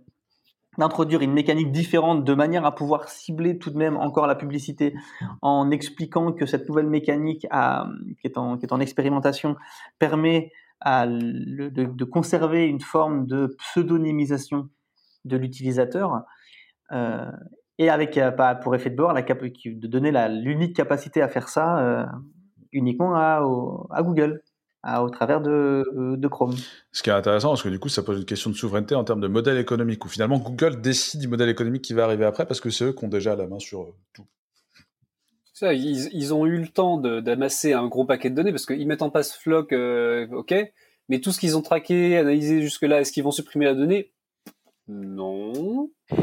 d'introduire 0.79 1.23
une 1.23 1.33
mécanique 1.33 1.73
différente 1.73 2.25
de 2.25 2.35
manière 2.35 2.65
à 2.65 2.75
pouvoir 2.75 3.09
cibler 3.09 3.59
tout 3.59 3.71
de 3.71 3.77
même 3.77 3.97
encore 3.97 4.27
la 4.27 4.37
publicité 4.37 4.95
en 5.43 5.71
expliquant 5.71 6.33
que 6.33 6.47
cette 6.47 6.69
nouvelle 6.69 6.87
mécanique 6.87 7.47
à, 7.51 7.89
qui, 8.21 8.27
est 8.27 8.39
en, 8.39 8.57
qui 8.57 8.65
est 8.65 8.73
en 8.73 8.81
expérimentation 8.81 9.57
permet 9.99 10.53
à 10.81 11.07
de, 11.07 12.05
conserver 12.05 12.67
une 12.67 12.81
forme 12.81 13.27
de 13.27 13.57
pseudonymisation 13.59 14.69
de 15.25 15.37
l'utilisateur 15.37 16.23
euh, 16.93 17.31
et 17.79 17.91
avec 17.91 18.17
euh, 18.17 18.31
pour 18.63 18.75
effet 18.75 18.91
de 18.91 18.97
bord 18.97 19.13
la 19.13 19.23
de 19.23 19.87
donner 19.87 20.13
l'unique 20.29 20.77
capacité 20.77 21.23
à 21.23 21.29
faire 21.29 21.49
ça 21.49 21.79
euh, 21.79 22.07
uniquement 22.73 23.15
à, 23.17 23.43
à 23.91 24.03
Google. 24.03 24.43
À, 24.85 25.03
au 25.03 25.11
travers 25.11 25.41
de, 25.41 25.85
de, 26.17 26.29
Chrome. 26.29 26.55
Ce 26.93 27.03
qui 27.03 27.11
est 27.11 27.13
intéressant, 27.13 27.49
parce 27.49 27.65
que 27.65 27.69
du 27.69 27.81
coup, 27.81 27.89
ça 27.89 28.05
pose 28.05 28.21
une 28.21 28.25
question 28.25 28.49
de 28.49 28.55
souveraineté 28.55 28.95
en 28.95 29.03
termes 29.03 29.21
de 29.21 29.27
modèle 29.27 29.59
économique, 29.59 30.05
où 30.05 30.09
finalement 30.09 30.39
Google 30.39 30.81
décide 30.81 31.19
du 31.19 31.27
modèle 31.27 31.49
économique 31.49 31.83
qui 31.83 31.95
va 31.95 32.05
arriver 32.05 32.25
après, 32.25 32.47
parce 32.47 32.61
que 32.61 32.71
c'est 32.71 32.85
eux 32.85 32.93
qui 32.93 33.05
ont 33.05 33.09
déjà 33.09 33.35
la 33.35 33.49
main 33.49 33.59
sur 33.59 33.93
tout 34.13 34.25
ils, 35.63 36.35
ont 36.35 36.47
eu 36.47 36.59
le 36.59 36.69
temps 36.69 36.99
d'amasser 36.99 37.73
un 37.73 37.87
gros 37.87 38.05
paquet 38.05 38.31
de 38.31 38.35
données 38.35 38.53
parce 38.53 38.67
qu'ils 38.67 38.87
mettent 38.87 39.03
en 39.03 39.11
place 39.11 39.35
Flock, 39.35 39.73
euh, 39.73 40.27
ok, 40.33 40.55
mais 41.09 41.21
tout 41.21 41.33
ce 41.33 41.41
qu'ils 41.41 41.57
ont 41.57 41.63
traqué, 41.63 42.17
analysé 42.17 42.61
jusque-là, 42.63 43.01
est-ce 43.01 43.13
qu'ils 43.13 43.25
vont 43.25 43.31
supprimer 43.31 43.65
la 43.65 43.75
donnée? 43.75 44.13
Non. 44.89 45.91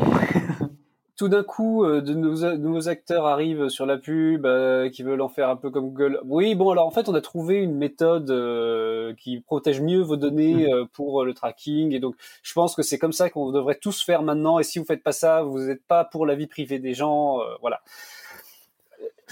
tout 1.18 1.30
d'un 1.30 1.44
coup, 1.44 1.86
euh, 1.86 2.02
de 2.02 2.14
nouveaux, 2.14 2.90
acteurs 2.90 3.26
arrivent 3.26 3.70
sur 3.70 3.86
la 3.86 3.98
pub, 3.98 4.46
euh, 4.46 4.90
qui 4.90 5.02
veulent 5.02 5.22
en 5.22 5.30
faire 5.30 5.50
un 5.50 5.56
peu 5.56 5.72
comme 5.72 5.86
Google. 5.86 6.20
Oui, 6.26 6.56
bon, 6.56 6.70
alors 6.72 6.86
en 6.86 6.92
fait, 6.92 7.08
on 7.08 7.16
a 7.16 7.22
trouvé 7.22 7.56
une 7.56 7.76
méthode 7.76 8.30
euh, 8.30 9.14
qui 9.16 9.40
protège 9.40 9.82
mieux 9.82 10.02
vos 10.02 10.18
données 10.18 10.68
mmh. 10.68 10.88
pour 10.88 11.24
le 11.24 11.34
tracking, 11.34 11.94
et 11.94 12.00
donc 12.00 12.16
je 12.44 12.54
pense 12.54 12.76
que 12.76 12.84
c'est 12.84 13.00
comme 13.00 13.14
ça 13.14 13.30
qu'on 13.30 13.52
devrait 13.52 13.76
tous 13.76 14.04
faire 14.04 14.24
maintenant. 14.24 14.60
Et 14.60 14.64
si 14.64 14.80
vous 14.80 14.86
faites 14.86 15.04
pas 15.04 15.14
ça, 15.14 15.44
vous 15.44 15.60
n'êtes 15.60 15.86
pas 15.86 16.04
pour 16.04 16.26
la 16.26 16.36
vie 16.36 16.48
privée 16.48 16.80
des 16.80 16.94
gens, 16.94 17.40
voilà. 17.62 17.82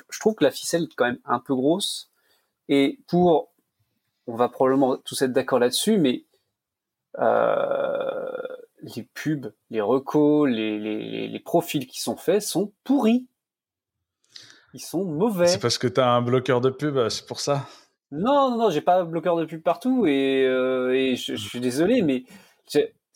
Je 0.09 0.19
trouve 0.19 0.35
que 0.35 0.43
la 0.43 0.51
ficelle 0.51 0.83
est 0.83 0.95
quand 0.95 1.05
même 1.05 1.19
un 1.25 1.39
peu 1.39 1.55
grosse, 1.55 2.11
et 2.69 2.99
pour, 3.07 3.53
on 4.27 4.35
va 4.35 4.49
probablement 4.49 4.97
tous 4.97 5.21
être 5.21 5.33
d'accord 5.33 5.59
là-dessus, 5.59 5.97
mais 5.97 6.25
les 8.83 9.03
pubs, 9.03 9.53
les 9.69 9.81
recos, 9.81 10.49
les, 10.49 10.77
les, 10.79 11.27
les, 11.27 11.39
profils 11.39 11.87
qui 11.87 12.01
sont 12.01 12.17
faits 12.17 12.41
sont 12.41 12.73
pourris. 12.83 13.27
Ils 14.73 14.81
sont 14.81 15.05
mauvais. 15.05 15.47
C'est 15.47 15.61
parce 15.61 15.77
que 15.77 15.87
tu 15.87 16.01
as 16.01 16.09
un 16.09 16.21
bloqueur 16.21 16.61
de 16.61 16.69
pub, 16.69 16.97
euh, 16.97 17.09
c'est 17.09 17.25
pour 17.25 17.39
ça 17.39 17.67
Non, 18.11 18.51
non, 18.51 18.57
non, 18.57 18.69
j'ai 18.69 18.81
pas 18.81 19.01
un 19.01 19.05
bloqueur 19.05 19.35
de 19.37 19.45
pub 19.45 19.61
partout 19.61 20.05
et, 20.05 20.45
euh, 20.45 20.93
et 20.93 21.15
je, 21.15 21.35
suis 21.35 21.59
désolé, 21.59 22.01
mais 22.01 22.23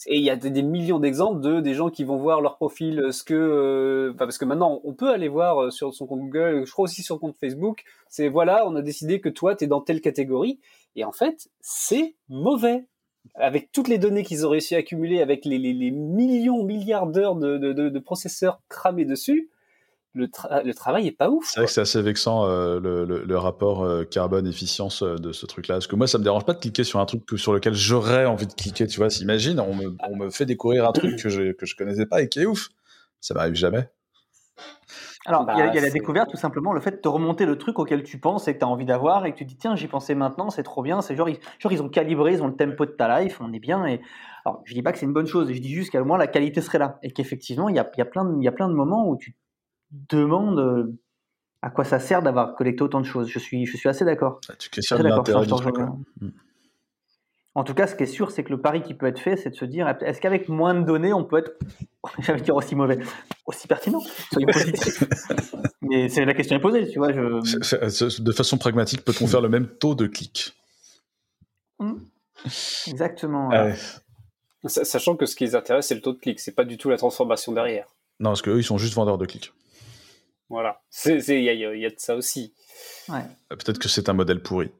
il 0.06 0.22
y 0.22 0.30
a 0.30 0.36
des, 0.36 0.62
millions 0.62 1.00
d'exemples 1.00 1.42
de 1.42 1.60
des 1.60 1.74
gens 1.74 1.90
qui 1.90 2.04
vont 2.04 2.18
voir 2.18 2.42
leur 2.42 2.58
profil, 2.58 3.00
euh, 3.00 3.12
ce 3.12 3.24
que 3.24 4.14
parce 4.18 4.38
que 4.38 4.46
maintenant 4.46 4.80
on 4.84 4.94
peut 4.94 5.10
aller 5.10 5.28
voir 5.28 5.72
sur 5.72 5.94
son 5.94 6.06
compte 6.06 6.22
Google, 6.22 6.64
je 6.66 6.72
crois 6.72 6.84
aussi 6.84 7.02
sur 7.02 7.16
son 7.16 7.20
compte 7.20 7.36
Facebook. 7.40 7.84
C'est 8.10 8.28
voilà, 8.28 8.68
on 8.68 8.76
a 8.76 8.82
décidé 8.82 9.20
que 9.20 9.30
toi 9.30 9.56
tu 9.56 9.64
es 9.64 9.68
dans 9.68 9.82
telle 9.82 10.02
catégorie 10.02 10.60
et 10.96 11.04
en 11.04 11.12
fait 11.12 11.50
c'est 11.62 12.16
mauvais 12.30 12.86
avec 13.36 13.72
toutes 13.72 13.88
les 13.88 13.98
données 13.98 14.24
qu'ils 14.24 14.46
ont 14.46 14.50
réussi 14.50 14.76
à 14.76 14.80
accumuler, 14.80 15.22
avec 15.22 15.46
les, 15.46 15.60
millions, 15.92 16.64
milliards 16.64 17.08
d'heures 17.08 17.36
de, 17.36 18.00
processeurs 18.00 18.62
cramés 18.70 19.06
dessus, 19.06 19.50
le, 20.18 20.74
travail 20.74 21.08
est 21.08 21.12
pas 21.12 21.30
ouf. 21.30 21.46
C'est 21.48 21.60
vrai 21.60 21.68
que 21.68 21.72
c'est 21.72 21.82
assez 21.82 22.02
vexant 22.02 22.46
euh, 22.46 22.80
le, 22.80 23.38
rapport 23.38 23.84
euh, 23.84 24.04
carbone-efficience 24.04 25.04
euh, 25.04 25.16
de 25.16 25.32
ce 25.32 25.46
truc-là. 25.46 25.76
Parce 25.76 25.88
que 25.88 25.96
moi, 25.96 26.08
ça 26.08 26.18
me 26.18 26.24
dérange 26.24 26.46
pas 26.46 26.54
de 26.54 26.60
cliquer 26.60 26.84
sur 26.84 27.00
un 27.00 27.06
truc 27.06 27.24
sur 27.38 27.54
lequel 27.54 27.74
j'aurais 27.74 28.26
envie 28.26 28.48
de 28.48 28.54
cliquer. 28.54 28.88
Tu 28.88 28.98
vois, 28.98 29.10
s'imagine, 29.10 29.60
on 29.60 29.76
me, 29.76 29.96
on 30.10 30.16
me 30.16 30.30
fait 30.30 30.46
découvrir 30.46 30.88
un 30.88 30.92
truc 30.92 31.22
que 31.22 31.30
je, 31.30 31.52
que 31.54 31.66
je 31.66 31.76
connaissais 31.76 32.06
pas 32.06 32.22
et 32.22 32.30
qui 32.30 32.40
est 32.40 32.46
ouf. 32.46 32.70
Ça 33.22 33.34
m'arrive 33.34 33.56
jamais. 33.56 33.90
Alors, 35.28 35.46
il 35.54 35.60
y, 35.60 35.62
a, 35.62 35.68
bah, 35.68 35.82
la 35.82 35.90
découverte, 35.90 36.30
tout 36.32 36.38
simplement, 36.38 36.72
le 36.72 36.80
fait 36.80 36.92
de 36.92 36.96
te 36.96 37.08
remonter 37.10 37.46
le 37.46 37.58
truc 37.58 37.80
auquel 37.80 38.04
tu 38.04 38.18
penses 38.18 38.48
et 38.48 38.54
que 38.54 38.60
tu 38.60 38.66
as 38.66 38.68
envie 38.68 38.86
d'avoir 38.86 39.26
et 39.26 39.34
que 39.34 39.38
tu 39.38 39.44
dis, 39.44 39.58
tiens, 39.58 39.76
j'y 39.76 39.88
pensais 39.88 40.16
maintenant, 40.16 40.50
c'est 40.50 40.64
trop 40.64 40.82
bien. 40.82 41.02
C'est 41.02 41.18
genre, 41.18 41.28
genre, 41.60 41.72
ils 41.74 41.82
ont 41.84 41.90
calibré, 41.90 42.32
ils 42.32 42.42
ont 42.42 42.48
le 42.48 42.56
tempo 42.56 42.86
de 42.86 42.92
ta 42.92 43.20
life, 43.20 43.42
on 43.42 43.52
est 43.52 43.60
bien. 43.60 43.86
Et... 43.86 44.00
Alors, 44.46 44.62
je 44.64 44.74
dis 44.74 44.82
pas 44.82 44.94
que 44.94 45.00
c'est 45.00 45.06
une 45.06 45.12
bonne 45.12 45.28
chose, 45.28 45.52
je 45.52 45.60
dis 45.60 45.74
juste 45.74 45.92
qu'à 45.92 46.02
moins 46.02 46.18
la 46.18 46.28
qualité 46.28 46.62
serait 46.62 46.80
là. 46.80 46.98
Et 47.04 47.12
qu'effectivement, 47.12 47.68
il 47.68 47.76
y 47.76 47.80
a, 47.80 47.92
y, 47.98 48.02
a 48.02 48.06
plein 48.06 48.24
de, 48.24 48.42
y 48.42 48.48
a 48.48 48.54
plein 48.54 48.70
de 48.70 48.74
moments 48.74 49.10
où 49.10 49.18
tu 49.18 49.36
te 50.08 50.16
demandes 50.16 50.60
euh, 50.60 50.94
à 51.62 51.70
quoi 51.70 51.84
ça 51.84 52.00
sert 52.00 52.22
d'avoir 52.22 52.56
collecté 52.56 52.84
autant 52.84 53.02
de 53.02 53.06
choses. 53.06 53.28
Je 53.30 53.40
suis, 53.40 53.66
je 53.66 53.78
suis 53.78 53.90
assez 53.90 54.06
d'accord. 54.06 54.40
Ah, 54.50 54.54
tu 54.58 54.70
questionnes 54.70 55.04
l'intérêt 55.04 55.46
du 55.46 55.52
truc. 55.52 55.76
En 57.56 57.64
tout 57.64 57.74
cas, 57.74 57.88
ce 57.88 57.96
qui 57.96 58.04
est 58.04 58.08
sûr, 58.08 58.30
c'est 58.30 58.44
que 58.44 58.52
le 58.52 58.62
pari 58.62 58.84
qui 58.84 58.94
peut 58.94 59.08
être 59.08 59.20
fait, 59.20 59.36
c'est 59.36 59.50
de 59.50 59.56
se 59.56 59.66
dire 59.66 59.88
est-ce 59.88 60.22
qu'avec 60.22 60.48
moins 60.48 60.76
de 60.76 60.86
données, 60.86 61.12
on 61.12 61.24
peut 61.24 61.40
être, 61.40 61.54
j'allais 62.20 62.42
dire 62.42 62.56
aussi 62.56 62.76
mauvais, 62.76 63.00
aussi 63.48 63.68
pertinent? 63.68 64.00
Soyons 64.32 64.48
positifs. 64.48 65.04
Mais 65.82 66.08
c'est 66.08 66.24
la 66.24 66.36
question 66.36 66.56
est 66.56 66.60
posée, 66.60 66.88
tu 66.88 67.00
vois. 67.00 67.12
De 67.12 68.32
façon 68.32 68.60
pragmatique, 68.60 69.04
peut-on 69.04 69.26
faire 69.26 69.42
le 69.42 69.50
même 69.50 69.68
taux 69.68 69.96
de 69.96 70.06
clics? 70.06 70.54
Mmh. 71.80 71.94
Exactement. 72.88 73.50
Sachant 74.66 75.16
que 75.16 75.26
ce 75.26 75.36
qui 75.36 75.46
les 75.46 75.56
intéresse, 75.56 75.88
c'est 75.88 75.96
le 75.96 76.02
taux 76.02 76.14
de 76.14 76.20
clics, 76.20 76.40
c'est 76.40 76.56
pas 76.56 76.64
du 76.64 76.78
tout 76.78 76.92
la 76.92 76.98
transformation 76.98 77.54
derrière. 77.54 77.88
Non, 78.20 78.32
parce 78.32 78.44
qu'eux, 78.44 78.60
ils 78.60 78.64
sont 78.64 78.78
juste 78.78 78.94
vendeurs 78.94 79.18
de 79.18 79.26
clics. 79.26 79.52
Voilà, 80.50 80.82
il 81.06 81.30
y, 81.30 81.44
y, 81.44 81.86
a 81.86 81.90
de 81.90 81.96
ça 81.98 82.16
aussi. 82.16 82.54
Ouais. 83.10 83.26
Peut-être 83.50 83.80
que 83.80 83.90
c'est 83.90 84.08
un 84.08 84.14
modèle 84.14 84.42
pourri, 84.42 84.72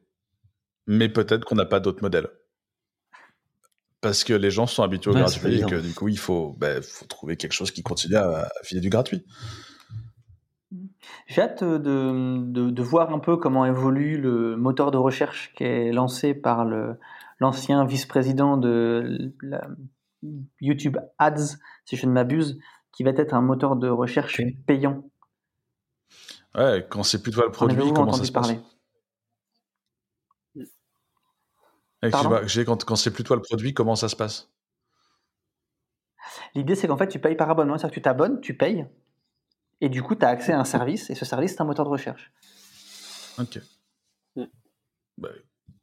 mais 0.86 1.08
peut-être 1.08 1.44
qu'on 1.44 1.56
n'a 1.56 1.66
pas 1.66 1.80
d'autres 1.80 2.02
modèles. 2.02 2.28
Parce 4.00 4.24
que 4.24 4.32
les 4.32 4.50
gens 4.50 4.66
sont 4.66 4.82
habitués 4.82 5.10
au 5.10 5.14
gratuit 5.14 5.60
et 5.60 5.66
que 5.66 5.80
du 5.80 5.92
coup, 5.92 6.08
il 6.08 6.18
faut, 6.18 6.54
bah, 6.58 6.80
faut 6.80 7.04
trouver 7.06 7.36
quelque 7.36 7.52
chose 7.52 7.72
qui 7.72 7.82
continue 7.82 8.14
à, 8.14 8.48
filer 8.62 8.80
du 8.80 8.90
gratuit. 8.90 9.24
J'ai 11.26 11.42
hâte 11.42 11.64
de, 11.64 11.78
de, 11.78 12.70
de, 12.70 12.82
voir 12.82 13.12
un 13.12 13.18
peu 13.18 13.36
comment 13.36 13.66
évolue 13.66 14.18
le 14.18 14.56
moteur 14.56 14.90
de 14.90 14.98
recherche 14.98 15.52
qui 15.54 15.64
est 15.64 15.92
lancé 15.92 16.32
par 16.32 16.64
l'ancien 17.40 17.84
vice-président 17.84 18.56
de 18.56 19.32
YouTube 20.60 20.96
Ads, 21.18 21.56
si 21.84 21.96
je 21.96 22.06
ne 22.06 22.12
m'abuse, 22.12 22.58
qui 22.92 23.02
va 23.02 23.10
être 23.10 23.34
un 23.34 23.42
moteur 23.42 23.76
de 23.76 23.88
recherche 23.88 24.40
payant. 24.66 25.04
Ouais, 26.54 26.86
quand 26.88 27.02
c'est 27.02 27.22
plus 27.22 27.32
toi 27.32 27.44
le 27.44 27.52
produit, 27.52 27.92
comment 27.92 28.12
ça 28.12 28.24
se 28.24 28.32
passe 28.32 28.52
quand, 32.00 32.84
quand 32.84 32.96
c'est 32.96 33.10
plus 33.10 33.24
toi 33.24 33.36
le 33.36 33.42
produit, 33.42 33.74
comment 33.74 33.96
ça 33.96 34.08
se 34.08 34.16
passe? 34.16 34.50
L'idée, 36.54 36.74
c'est 36.74 36.86
qu'en 36.88 36.96
fait, 36.96 37.08
tu 37.08 37.18
payes 37.18 37.36
par 37.36 37.50
abonnement. 37.50 37.76
C'est-à-dire 37.76 37.90
que 37.90 38.00
tu 38.00 38.02
t'abonnes, 38.02 38.40
tu 38.40 38.56
payes, 38.56 38.86
et 39.80 39.88
du 39.88 40.02
coup, 40.02 40.14
tu 40.14 40.24
as 40.24 40.28
accès 40.28 40.52
à 40.52 40.60
un 40.60 40.64
service, 40.64 41.10
et 41.10 41.14
ce 41.14 41.24
service, 41.24 41.52
c'est 41.52 41.60
un 41.60 41.64
moteur 41.64 41.84
de 41.84 41.90
recherche. 41.90 42.32
Ok. 43.38 43.60
Mm. 44.36 44.44
Bah, 45.18 45.28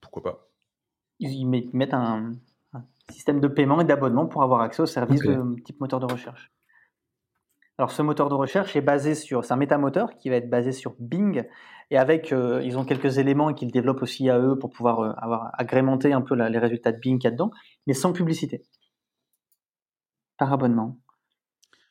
pourquoi 0.01 0.23
pas 0.23 0.49
ils, 1.19 1.45
mettent 1.45 1.93
un, 1.93 2.33
système 3.09 3.39
de 3.39 3.47
paiement 3.47 3.79
et 3.79 3.85
d'abonnement 3.85 4.25
pour 4.25 4.43
avoir 4.43 4.61
accès 4.61 4.81
au 4.81 4.85
service 4.85 5.21
de 5.21 5.61
type 5.63 5.79
moteur 5.79 5.99
de 5.99 6.11
recherche. 6.11 6.51
Alors 7.77 7.91
ce 7.91 8.01
moteur 8.01 8.29
de 8.29 8.35
recherche 8.35 8.75
est 8.75 8.81
basé 8.81 9.15
sur, 9.15 9.43
c'est 9.43 9.53
un 9.53 9.57
métamoteur 9.57 10.15
qui 10.15 10.29
va 10.29 10.37
être 10.37 10.49
basé 10.49 10.71
sur 10.71 10.95
Bing 10.99 11.43
et 11.91 11.97
avec, 11.97 12.31
euh, 12.31 12.61
ils 12.63 12.77
ont 12.77 12.85
quelques 12.85 13.17
éléments 13.17 13.53
qu'ils 13.53 13.71
développent 13.71 14.01
aussi 14.01 14.29
à 14.29 14.39
eux 14.39 14.57
pour 14.57 14.69
pouvoir 14.69 14.99
euh, 15.01 15.11
avoir 15.17 15.51
agrémenté 15.53 16.13
un 16.13 16.21
peu 16.21 16.35
les 16.35 16.57
résultats 16.57 16.91
de 16.91 16.97
Bing 16.97 17.19
qu'il 17.19 17.25
y 17.25 17.27
a 17.27 17.31
dedans, 17.31 17.51
mais 17.85 17.93
sans 17.93 18.13
publicité, 18.13 18.63
par 20.37 20.51
abonnement. 20.53 20.99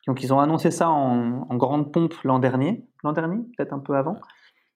Donc 0.07 0.23
ils 0.23 0.33
ont 0.33 0.39
annoncé 0.39 0.71
ça 0.71 0.89
en, 0.89 1.55
grande 1.55 1.93
pompe 1.93 2.15
l'an 2.23 2.39
dernier, 2.39 2.87
l'an 3.03 3.13
dernier, 3.13 3.37
peut-être 3.55 3.73
un 3.73 3.79
peu 3.79 3.95
avant, 3.95 4.19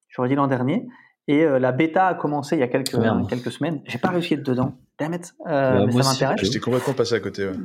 j'aurais 0.07 0.30
dit 0.30 0.36
l'an 0.36 0.47
dernier, 0.47 0.88
et 1.28 1.43
euh, 1.43 1.60
la 1.60 1.72
bêta 1.72 2.07
a 2.07 2.14
commencé 2.14 2.55
il 2.55 2.60
y 2.60 2.64
a 2.64 2.68
quelques, 2.68 2.97
quelques 3.30 3.51
semaines. 3.51 3.82
J'ai 3.86 3.99
pas 3.99 4.10
réussi 4.10 4.36
à 4.36 4.38
être 4.38 4.45
dedans, 4.45 4.78
damn 4.99 5.14
it, 5.14 5.34
bah, 5.43 5.86
mais 5.86 5.91
ça 5.91 6.12
m'intéresse. 6.12 6.41
J'étais 6.41 6.60
complètement 6.60 6.93
passé 6.93 7.16
à 7.16 7.20
côté. 7.20 7.47
Ouais, 7.47 7.55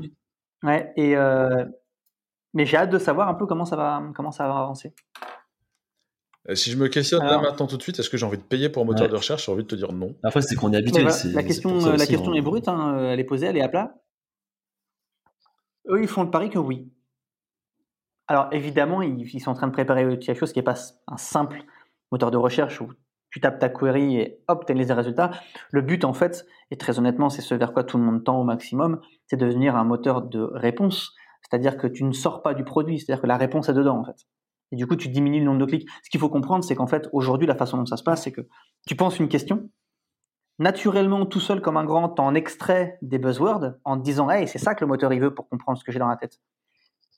ouais 0.63 0.93
et 0.97 1.15
mais 2.55 2.65
j'ai 2.65 2.77
hâte 2.77 2.91
de 2.91 2.99
savoir 2.99 3.29
un 3.29 3.35
peu 3.35 3.47
comment 3.47 3.65
ça 3.65 3.77
va, 3.77 4.03
comment 4.15 4.31
ça 4.31 4.47
va 4.47 4.59
avancer. 4.59 4.95
Euh, 6.49 6.55
si 6.55 6.71
je 6.71 6.77
me 6.77 6.89
questionne 6.89 7.25
là 7.25 7.39
maintenant 7.39 7.67
tout 7.67 7.77
de 7.77 7.83
suite, 7.83 7.99
est-ce 7.99 8.11
que 8.11 8.17
j'ai 8.17 8.27
envie 8.27 8.39
de 8.39 8.43
payer 8.43 8.69
pour 8.69 8.83
un 8.83 8.87
moteur 8.87 9.09
de 9.09 9.17
recherche 9.17 9.47
J'ai 9.47 9.53
envie 9.53 9.63
de 9.63 9.69
te 9.69 9.75
dire 9.75 9.93
non. 9.93 10.15
Après, 10.23 10.43
c'est 10.43 10.55
qu'on 10.55 10.73
est 10.73 10.77
habitué. 10.77 11.03
la 11.03 11.43
question, 11.43 11.79
la 11.93 12.07
question 12.07 12.35
est 12.35 12.43
brute, 12.43 12.69
hein, 12.69 12.99
elle 13.11 13.21
est 13.21 13.25
posée, 13.25 13.47
elle 13.47 13.57
est 13.57 13.63
à 13.63 13.69
plat. 13.69 13.95
Eux, 15.89 16.01
ils 16.01 16.09
font 16.09 16.23
le 16.23 16.31
pari 16.31 16.51
que 16.51 16.59
oui. 16.59 16.91
Alors 18.27 18.49
évidemment, 18.53 19.03
ils, 19.03 19.41
sont 19.41 19.51
en 19.51 19.55
train 19.55 19.67
de 19.67 19.73
préparer 19.73 20.19
quelque 20.19 20.39
chose 20.39 20.53
qui 20.53 20.59
n'est 20.59 20.65
pas 20.65 20.77
un 21.09 21.17
simple 21.19 21.63
moteur 22.11 22.31
de 22.31 22.39
recherche 22.39 22.81
où 22.81 22.91
tu 23.31 23.41
tapes 23.41 23.59
ta 23.59 23.69
query 23.69 24.17
et 24.17 24.39
hop, 24.49 24.65
tu 24.65 24.73
as 24.73 24.75
les 24.75 24.93
résultats. 24.93 25.33
Le 25.71 25.83
but, 25.83 26.05
en 26.05 26.13
fait, 26.13 26.47
et 26.71 26.77
très 26.77 26.99
honnêtement, 26.99 27.29
c'est 27.29 27.43
ce 27.43 27.55
vers 27.55 27.73
quoi 27.73 27.85
tout 27.85 27.99
le 27.99 28.05
monde 28.05 28.25
tend 28.25 28.41
au 28.41 28.45
maximum, 28.45 29.01
c'est 29.27 29.37
de 29.37 29.45
devenir 29.45 29.77
un 29.77 29.85
moteur 29.85 30.23
de 30.23 30.41
réponse 30.41 31.15
c'est-à-dire 31.49 31.77
que 31.77 31.87
tu 31.87 32.05
ne 32.05 32.13
sors 32.13 32.43
pas 32.43 32.55
du 32.55 32.65
produit, 32.65 32.99
c'est-à-dire 32.99 33.23
que 33.23 33.27
la 33.27 33.37
réponse 33.37 33.69
est 33.69 33.75
dedans 33.75 33.99
en 33.99 34.05
fait. 34.05 34.27
Et 34.73 34.77
du 34.77 34.87
coup, 34.87 34.97
tu 34.97 35.09
diminues 35.09 35.39
le 35.39 35.45
nombre 35.45 35.61
de 35.61 35.67
clics. 35.67 35.89
Ce 36.03 36.11
qu'il 36.11 36.19
faut 36.19 36.29
comprendre, 36.29 36.65
c'est 36.65 36.75
qu'en 36.75 36.87
fait, 36.87 37.09
aujourd'hui, 37.13 37.47
la 37.47 37.55
façon 37.55 37.77
dont 37.77 37.87
ça 37.87 37.97
se 37.97 38.03
passe, 38.03 38.23
c'est 38.25 38.33
que 38.33 38.41
tu 38.87 38.97
penses 38.97 39.19
une 39.21 39.29
question, 39.29 39.71
naturellement, 40.59 41.27
tout 41.27 41.41
seul 41.41 41.61
comme 41.61 41.77
un 41.77 41.85
grand, 41.85 42.09
t'en 42.09 42.35
extrait 42.35 42.99
des 43.03 43.19
buzzwords 43.19 43.75
en 43.85 43.99
te 43.99 44.03
disant, 44.03 44.31
hey, 44.31 44.49
c'est 44.49 44.59
ça 44.59 44.75
que 44.75 44.81
le 44.81 44.89
moteur 44.89 45.13
il 45.13 45.21
veut 45.21 45.35
pour 45.35 45.49
comprendre 45.49 45.79
ce 45.79 45.85
que 45.85 45.93
j'ai 45.93 45.99
dans 45.99 46.09
la 46.09 46.17
tête. 46.17 46.41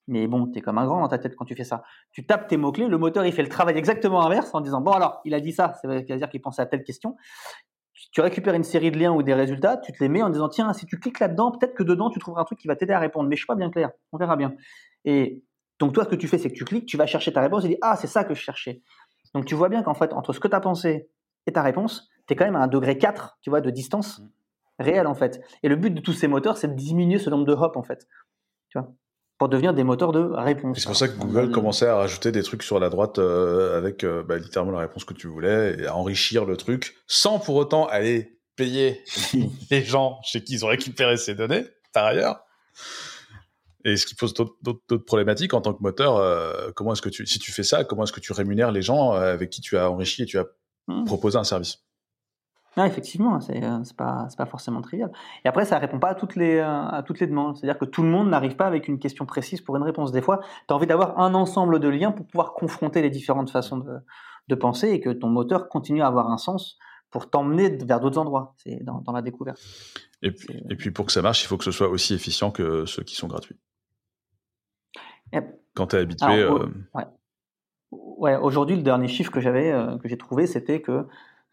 Mais 0.08 0.26
bon, 0.26 0.46
tu 0.46 0.58
es 0.58 0.62
comme 0.62 0.78
un 0.78 0.86
grand 0.86 1.00
dans 1.00 1.08
ta 1.08 1.18
tête 1.18 1.34
quand 1.34 1.44
tu 1.44 1.56
fais 1.56 1.64
ça. 1.64 1.82
Tu 2.12 2.26
tapes 2.26 2.46
tes 2.46 2.56
mots-clés, 2.56 2.88
le 2.88 2.98
moteur 2.98 3.26
il 3.26 3.32
fait 3.32 3.42
le 3.42 3.48
travail 3.48 3.76
exactement 3.76 4.24
inverse 4.24 4.54
en 4.54 4.60
disant, 4.60 4.80
bon 4.80 4.92
alors, 4.92 5.20
il 5.24 5.34
a 5.34 5.40
dit 5.40 5.52
ça, 5.52 5.74
c'est-à-dire 5.80 6.28
qu'il 6.28 6.40
pensait 6.40 6.62
à 6.62 6.66
telle 6.66 6.84
question 6.84 7.16
tu 8.16 8.22
récupères 8.22 8.54
une 8.54 8.64
série 8.64 8.90
de 8.90 8.98
liens 8.98 9.12
ou 9.12 9.22
des 9.22 9.34
résultats, 9.34 9.76
tu 9.76 9.92
te 9.92 9.98
les 10.00 10.08
mets 10.08 10.22
en 10.22 10.30
disant 10.30 10.48
tiens, 10.48 10.72
si 10.72 10.86
tu 10.86 10.98
cliques 10.98 11.20
là-dedans, 11.20 11.50
peut-être 11.50 11.74
que 11.74 11.82
dedans 11.82 12.08
tu 12.08 12.18
trouveras 12.18 12.40
un 12.40 12.44
truc 12.46 12.58
qui 12.58 12.66
va 12.66 12.74
t'aider 12.74 12.94
à 12.94 12.98
répondre. 12.98 13.28
Mais 13.28 13.36
je 13.36 13.40
suis 13.40 13.46
pas 13.46 13.56
bien 13.56 13.68
clair, 13.68 13.90
on 14.10 14.16
verra 14.16 14.36
bien. 14.36 14.54
Et 15.04 15.44
donc 15.78 15.92
toi, 15.92 16.04
ce 16.04 16.08
que 16.08 16.14
tu 16.14 16.26
fais, 16.26 16.38
c'est 16.38 16.48
que 16.48 16.54
tu 16.54 16.64
cliques, 16.64 16.86
tu 16.86 16.96
vas 16.96 17.04
chercher 17.04 17.30
ta 17.30 17.42
réponse 17.42 17.66
et 17.66 17.68
dis 17.68 17.76
ah, 17.82 17.94
c'est 17.94 18.06
ça 18.06 18.24
que 18.24 18.32
je 18.32 18.40
cherchais. 18.40 18.80
Donc 19.34 19.44
tu 19.44 19.54
vois 19.54 19.68
bien 19.68 19.82
qu'en 19.82 19.92
fait, 19.92 20.14
entre 20.14 20.32
ce 20.32 20.40
que 20.40 20.48
tu 20.48 20.56
as 20.56 20.60
pensé 20.60 21.10
et 21.46 21.52
ta 21.52 21.60
réponse, 21.60 22.08
tu 22.26 22.32
es 22.32 22.36
quand 22.36 22.46
même 22.46 22.56
à 22.56 22.60
un 22.60 22.68
degré 22.68 22.96
4, 22.96 23.36
tu 23.42 23.50
vois, 23.50 23.60
de 23.60 23.68
distance 23.68 24.20
mm. 24.20 24.28
réelle 24.78 25.06
en 25.08 25.14
fait. 25.14 25.42
Et 25.62 25.68
le 25.68 25.76
but 25.76 25.90
de 25.90 26.00
tous 26.00 26.14
ces 26.14 26.26
moteurs, 26.26 26.56
c'est 26.56 26.68
de 26.68 26.74
diminuer 26.74 27.18
ce 27.18 27.28
nombre 27.28 27.44
de 27.44 27.52
hops 27.52 27.76
en 27.76 27.82
fait. 27.82 28.08
Tu 28.70 28.78
vois? 28.78 28.94
Pour 29.38 29.48
devenir 29.48 29.74
des 29.74 29.84
moteurs 29.84 30.12
de 30.12 30.20
réponse. 30.20 30.78
C'est 30.78 30.86
pour 30.86 30.96
ça 30.96 31.08
que 31.08 31.18
Google 31.18 31.50
commençait 31.50 31.86
à 31.86 31.96
rajouter 31.96 32.32
des 32.32 32.42
trucs 32.42 32.62
sur 32.62 32.78
la 32.78 32.88
droite 32.88 33.18
euh, 33.18 33.76
avec 33.76 34.02
euh, 34.02 34.22
bah, 34.22 34.38
littéralement 34.38 34.72
la 34.72 34.80
réponse 34.80 35.04
que 35.04 35.14
tu 35.14 35.26
voulais 35.26 35.76
et 35.78 35.86
à 35.86 35.94
enrichir 35.94 36.44
le 36.44 36.56
truc 36.56 36.96
sans 37.06 37.38
pour 37.38 37.56
autant 37.56 37.86
aller 37.86 38.40
payer 38.56 39.02
les 39.70 39.84
gens 39.84 40.18
chez 40.22 40.42
qui 40.42 40.54
ils 40.54 40.64
ont 40.64 40.68
récupéré 40.68 41.16
ces 41.16 41.34
données 41.34 41.66
par 41.92 42.06
ailleurs. 42.06 42.40
Et 43.86 43.96
ce 43.96 44.04
qui 44.04 44.16
pose 44.16 44.34
d'autres 44.34 44.96
problématiques 44.96 45.54
en 45.54 45.60
tant 45.60 45.72
que 45.72 45.80
moteur, 45.80 46.16
euh, 46.16 46.72
comment 46.74 46.92
est-ce 46.92 47.02
que 47.02 47.08
tu, 47.08 47.24
si 47.24 47.38
tu 47.38 47.52
fais 47.52 47.62
ça, 47.62 47.84
comment 47.84 48.02
est-ce 48.02 48.12
que 48.12 48.18
tu 48.18 48.32
rémunères 48.32 48.72
les 48.72 48.82
gens 48.82 49.14
euh, 49.14 49.32
avec 49.32 49.50
qui 49.50 49.60
tu 49.60 49.78
as 49.78 49.88
enrichi 49.88 50.24
et 50.24 50.26
tu 50.26 50.40
as 50.40 50.46
mmh. 50.88 51.04
proposé 51.04 51.38
un 51.38 51.44
service? 51.44 51.85
Ah, 52.78 52.86
effectivement, 52.86 53.40
c'est 53.40 53.58
n'est 53.58 53.82
pas, 53.96 54.28
pas 54.36 54.46
forcément 54.46 54.82
trivial. 54.82 55.10
Et 55.44 55.48
après, 55.48 55.64
ça 55.64 55.78
répond 55.78 55.98
pas 55.98 56.10
à 56.10 56.14
toutes 56.14 56.36
les, 56.36 56.60
à 56.60 57.02
toutes 57.06 57.20
les 57.20 57.26
demandes. 57.26 57.56
C'est-à-dire 57.56 57.78
que 57.78 57.86
tout 57.86 58.02
le 58.02 58.08
monde 58.08 58.28
n'arrive 58.28 58.54
pas 58.54 58.66
avec 58.66 58.86
une 58.86 58.98
question 58.98 59.24
précise 59.24 59.62
pour 59.62 59.76
une 59.76 59.82
réponse. 59.82 60.12
Des 60.12 60.20
fois, 60.20 60.40
tu 60.68 60.74
as 60.74 60.76
envie 60.76 60.86
d'avoir 60.86 61.18
un 61.18 61.32
ensemble 61.32 61.80
de 61.80 61.88
liens 61.88 62.12
pour 62.12 62.26
pouvoir 62.26 62.52
confronter 62.52 63.00
les 63.00 63.08
différentes 63.08 63.50
façons 63.50 63.78
de, 63.78 63.96
de 64.48 64.54
penser 64.54 64.90
et 64.90 65.00
que 65.00 65.08
ton 65.08 65.28
moteur 65.28 65.70
continue 65.70 66.02
à 66.02 66.06
avoir 66.06 66.30
un 66.30 66.36
sens 66.36 66.76
pour 67.10 67.30
t'emmener 67.30 67.70
vers 67.70 67.98
d'autres 67.98 68.18
endroits. 68.18 68.54
C'est 68.58 68.82
dans, 68.84 69.00
dans, 69.00 69.12
la 69.12 69.22
découverte. 69.22 69.58
Et 70.20 70.32
puis, 70.32 70.62
et 70.68 70.76
puis, 70.76 70.90
pour 70.90 71.06
que 71.06 71.12
ça 71.12 71.22
marche, 71.22 71.42
il 71.44 71.46
faut 71.46 71.56
que 71.56 71.64
ce 71.64 71.70
soit 71.70 71.88
aussi 71.88 72.12
efficient 72.12 72.50
que 72.50 72.84
ceux 72.84 73.04
qui 73.04 73.14
sont 73.14 73.26
gratuits. 73.26 73.56
Quand 75.74 75.86
tu 75.88 75.96
es 75.96 76.00
habitué. 76.00 76.42
Euh, 76.42 76.66
ouais. 76.94 77.04
ouais 77.90 78.36
aujourd'hui, 78.36 78.76
le 78.76 78.82
dernier 78.82 79.08
chiffre 79.08 79.30
que 79.30 79.40
j'avais, 79.40 79.70
euh, 79.72 79.96
que 79.98 80.08
j'ai 80.08 80.18
trouvé, 80.18 80.46
c'était 80.46 80.80
que 80.80 81.06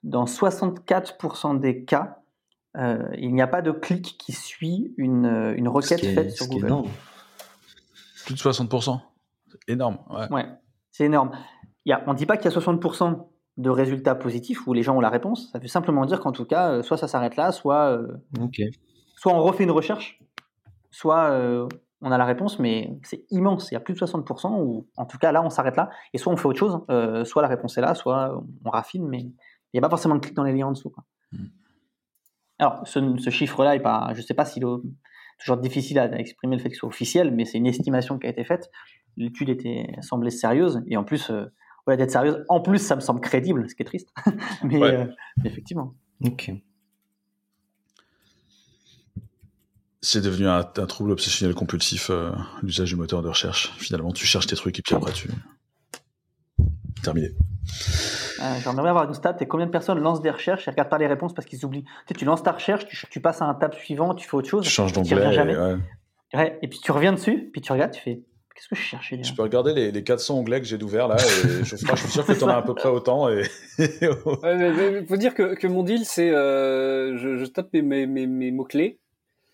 dans 0.03 0.25
64% 0.25 1.59
des 1.59 1.83
cas, 1.85 2.19
euh, 2.77 3.07
il 3.17 3.33
n'y 3.33 3.41
a 3.41 3.47
pas 3.47 3.61
de 3.61 3.71
clic 3.71 4.17
qui 4.17 4.31
suit 4.31 4.93
une, 4.97 5.53
une 5.55 5.67
requête 5.67 6.05
faite 6.05 6.31
sur 6.31 6.47
Google. 6.47 6.67
Énorme. 6.67 6.89
Plus 8.25 8.35
de 8.35 8.39
60%. 8.39 8.99
C'est 9.49 9.73
énorme. 9.73 9.99
Ouais, 10.09 10.31
ouais 10.31 10.45
c'est 10.93 11.05
énorme. 11.05 11.31
Il 11.85 11.89
y 11.89 11.93
a, 11.93 12.01
on 12.07 12.13
ne 12.13 12.17
dit 12.17 12.25
pas 12.25 12.37
qu'il 12.37 12.49
y 12.49 12.53
a 12.53 12.57
60% 12.57 13.25
de 13.57 13.69
résultats 13.69 14.15
positifs 14.15 14.65
où 14.67 14.73
les 14.73 14.83
gens 14.83 14.95
ont 14.95 15.01
la 15.01 15.09
réponse. 15.09 15.51
Ça 15.51 15.59
veut 15.59 15.67
simplement 15.67 16.05
dire 16.05 16.19
qu'en 16.21 16.31
tout 16.31 16.45
cas, 16.45 16.69
euh, 16.69 16.83
soit 16.83 16.97
ça 16.97 17.07
s'arrête 17.07 17.35
là, 17.35 17.51
soit, 17.51 17.91
euh, 17.91 18.07
soit 19.15 19.33
on 19.33 19.43
refait 19.43 19.63
une 19.63 19.71
recherche, 19.71 20.19
soit 20.91 21.31
euh, 21.31 21.67
on 22.01 22.11
a 22.11 22.17
la 22.17 22.25
réponse, 22.25 22.59
mais 22.59 22.97
c'est 23.03 23.25
immense. 23.31 23.71
Il 23.71 23.73
y 23.73 23.77
a 23.77 23.79
plus 23.79 23.93
de 23.93 23.99
60%, 23.99 24.61
ou 24.61 24.87
en 24.97 25.05
tout 25.05 25.17
cas 25.17 25.31
là, 25.31 25.43
on 25.43 25.49
s'arrête 25.49 25.75
là, 25.75 25.89
et 26.13 26.17
soit 26.17 26.31
on 26.31 26.37
fait 26.37 26.47
autre 26.47 26.59
chose, 26.59 26.79
soit 27.27 27.41
la 27.41 27.47
réponse 27.47 27.77
est 27.77 27.81
là, 27.81 27.95
soit 27.95 28.43
on 28.65 28.69
raffine, 28.69 29.07
mais 29.07 29.31
il 29.73 29.77
n'y 29.77 29.79
a 29.79 29.81
pas 29.81 29.89
forcément 29.89 30.15
de 30.15 30.19
clic 30.19 30.35
dans 30.35 30.43
les 30.43 30.53
liens 30.53 30.67
en 30.67 30.71
dessous. 30.71 30.93
Hmm. 31.31 31.45
Alors, 32.59 32.87
ce, 32.87 33.29
chiffre-là, 33.29 33.77
je 34.13 34.17
ne 34.19 34.25
sais 34.25 34.33
pas 34.33 34.45
s'il 34.45 34.63
est 34.63 34.67
toujours 35.39 35.57
difficile 35.57 35.99
à 35.99 36.19
exprimer 36.19 36.55
le 36.55 36.61
fait 36.61 36.69
qu'il 36.69 36.77
soit 36.77 36.87
officiel, 36.87 37.31
mais 37.31 37.45
c'est 37.45 37.57
une 37.57 37.67
estimation 37.67 38.19
qui 38.19 38.27
a 38.27 38.29
été 38.29 38.43
faite. 38.43 38.69
L'étude 39.17 39.49
était 39.49 39.87
semblait 40.01 40.29
sérieuse, 40.29 40.81
et 40.87 40.95
en 40.95 41.03
plus, 41.03 41.31
d'être 41.87 42.11
sérieuse. 42.11 42.43
En 42.49 42.61
plus, 42.61 42.79
ça 42.79 42.95
me 42.95 43.01
semble 43.01 43.19
crédible, 43.19 43.69
ce 43.69 43.75
qui 43.75 43.81
est 43.81 43.85
triste. 43.85 44.09
mais, 44.63 44.81
euh, 44.81 45.05
effectivement. 45.43 45.93
Ok. 46.23 46.51
C'est 50.01 50.21
devenu 50.21 50.47
un, 50.47 50.63
trouble 50.63 51.11
obsessionnel 51.11 51.55
compulsif, 51.55 52.09
euh, 52.09 52.31
l'usage 52.61 52.89
du 52.89 52.95
moteur 52.95 53.21
de 53.21 53.29
recherche. 53.29 53.73
Finalement, 53.77 54.11
tu 54.11 54.25
cherches 54.25 54.47
tes 54.47 54.55
trucs 54.55 54.79
et 54.79 54.81
puis 54.81 54.95
après 54.95 55.13
tu. 55.13 55.29
Terminé. 57.01 57.29
Euh, 58.41 58.55
J'aimerais 58.63 58.89
avoir 58.89 59.07
une 59.07 59.13
stat. 59.13 59.35
Et 59.39 59.45
combien 59.45 59.65
de 59.65 59.71
personnes 59.71 59.99
lancent 59.99 60.21
des 60.21 60.31
recherches 60.31 60.67
et 60.67 60.71
regardent 60.71 60.89
pas 60.89 60.97
les 60.97 61.07
réponses 61.07 61.33
parce 61.33 61.47
qu'ils 61.47 61.65
oublient 61.65 61.83
tu, 61.83 61.89
sais, 62.07 62.13
tu 62.15 62.25
lances 62.25 62.43
ta 62.43 62.51
recherche, 62.51 62.85
tu, 63.09 63.19
passes 63.19 63.41
à 63.41 63.45
un 63.45 63.53
tab 63.53 63.73
suivant, 63.73 64.13
tu 64.13 64.27
fais 64.27 64.35
autre 64.35 64.49
chose. 64.49 64.63
Tu 64.63 64.69
changes 64.69 64.93
d'onglet. 64.93 65.77
Ouais. 66.33 66.57
et 66.63 66.67
puis 66.67 66.79
tu 66.79 66.91
reviens 66.91 67.13
dessus, 67.13 67.49
puis 67.53 67.61
tu 67.61 67.71
regardes, 67.71 67.91
tu 67.91 68.01
fais 68.01 68.23
Qu'est-ce 68.55 68.67
que 68.69 68.75
je 68.75 68.81
cherchais 68.81 69.23
Je 69.23 69.33
peux 69.33 69.41
regarder 69.41 69.73
les, 69.73 69.91
les 69.91 70.03
400 70.03 70.39
onglets 70.39 70.61
que 70.61 70.67
j'ai 70.67 70.77
d'ouvert 70.77 71.07
là, 71.07 71.15
et 71.15 71.19
je, 71.63 71.75
je, 71.75 71.75
suis 71.75 72.07
sûr 72.09 72.25
que 72.25 72.33
tu 72.33 72.43
en 72.43 72.49
as 72.49 72.57
à 72.57 72.61
peu 72.61 72.75
près 72.75 72.89
autant. 72.89 73.27
Et... 73.29 73.43
Il 73.79 75.05
faut 75.07 75.17
dire 75.17 75.33
que, 75.33 75.55
que 75.55 75.65
mon 75.65 75.81
deal, 75.81 76.05
c'est 76.05 76.29
euh, 76.29 77.17
je, 77.17 77.37
je, 77.37 77.45
tape 77.45 77.73
mes, 77.73 78.05
mes, 78.05 78.27
mes 78.27 78.51
mots-clés, 78.51 78.99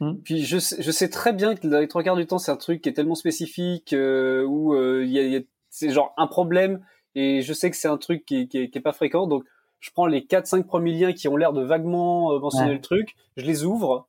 hmm. 0.01 0.15
puis 0.23 0.43
je, 0.43 0.57
je 0.57 0.91
sais 0.91 1.07
très 1.07 1.31
bien 1.31 1.55
que 1.55 1.65
dans 1.65 1.79
les 1.79 1.87
trois 1.87 2.03
quarts 2.03 2.17
du 2.17 2.27
temps, 2.27 2.39
c'est 2.39 2.51
un 2.51 2.57
truc 2.57 2.81
qui 2.81 2.89
est 2.89 2.93
tellement 2.93 3.15
spécifique, 3.15 3.93
euh, 3.93 4.43
où 4.43 4.73
euh, 4.73 5.05
il 5.05 5.11
y 5.11 5.37
a, 5.37 5.39
c'est 5.69 5.91
genre 5.91 6.13
un 6.17 6.27
problème, 6.27 6.81
et 7.19 7.41
je 7.41 7.53
sais 7.53 7.69
que 7.69 7.75
c'est 7.75 7.87
un 7.87 7.97
truc 7.97 8.25
qui, 8.25 8.47
qui, 8.47 8.69
qui, 8.69 8.77
est 8.77 8.81
pas 8.81 8.93
fréquent, 8.93 9.27
donc 9.27 9.43
je 9.79 9.91
prends 9.91 10.05
les 10.05 10.21
4-5 10.21 10.63
premiers 10.63 10.93
liens 10.93 11.13
qui 11.13 11.27
ont 11.27 11.35
l'air 11.35 11.53
de 11.53 11.61
vaguement 11.61 12.33
euh, 12.33 12.39
mentionner 12.39 12.73
le 12.73 12.81
truc, 12.81 13.15
je 13.35 13.45
les 13.45 13.65
ouvre, 13.65 14.07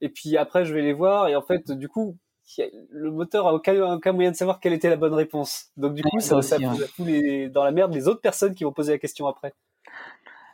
et 0.00 0.08
puis 0.08 0.36
après 0.36 0.64
je 0.64 0.72
vais 0.72 0.82
les 0.82 0.92
voir, 0.92 1.28
et 1.28 1.36
en 1.36 1.42
fait, 1.42 1.72
du 1.72 1.88
coup, 1.88 2.16
le 2.90 3.10
moteur 3.10 3.48
a 3.48 3.54
aucun, 3.54 3.94
aucun, 3.94 4.12
moyen 4.12 4.30
de 4.30 4.36
savoir 4.36 4.60
quelle 4.60 4.74
était 4.74 4.90
la 4.90 4.96
bonne 4.96 5.14
réponse. 5.14 5.70
Donc 5.76 5.94
du 5.94 6.02
coup, 6.02 6.20
ça, 6.20 6.42
ça, 6.42 6.58
les, 6.98 7.48
dans 7.48 7.64
la 7.64 7.72
merde 7.72 7.92
les 7.94 8.06
autres 8.06 8.20
personnes 8.20 8.54
qui 8.54 8.64
vont 8.64 8.72
poser 8.72 8.92
la 8.92 8.98
question 8.98 9.26
après. 9.26 9.54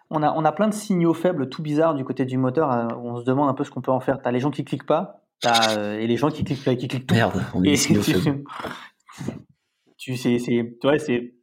On 0.08 0.22
a, 0.22 0.32
on 0.32 0.44
a 0.44 0.52
plein 0.52 0.68
de 0.68 0.74
signaux 0.74 1.14
faibles, 1.14 1.48
tout 1.48 1.62
bizarres 1.62 1.94
du 1.94 2.04
côté 2.04 2.24
du 2.24 2.38
moteur. 2.38 2.72
Euh, 2.72 2.88
on 2.96 3.20
se 3.20 3.24
demande 3.24 3.48
un 3.48 3.54
peu 3.54 3.64
ce 3.64 3.70
qu'on 3.70 3.80
peut 3.80 3.92
en 3.92 4.00
faire. 4.00 4.20
T'as 4.22 4.30
les 4.30 4.40
gens 4.40 4.50
qui 4.50 4.64
cliquent 4.64 4.86
pas, 4.86 5.20
euh, 5.46 5.98
et 5.98 6.06
les 6.06 6.16
gens 6.16 6.30
qui 6.30 6.44
cliquent, 6.44 6.78
qui 6.78 6.88
cliquent 6.88 7.06
tout. 7.06 7.14
Merde, 7.14 7.42
on 7.54 7.62
est 7.62 7.76
signaux 7.76 8.02
faibles. 8.02 8.44
Tu 9.96 10.16
sais, 10.16 10.38
c'est, 10.38 10.62
ouais, 10.82 10.98
c'est. 10.98 11.34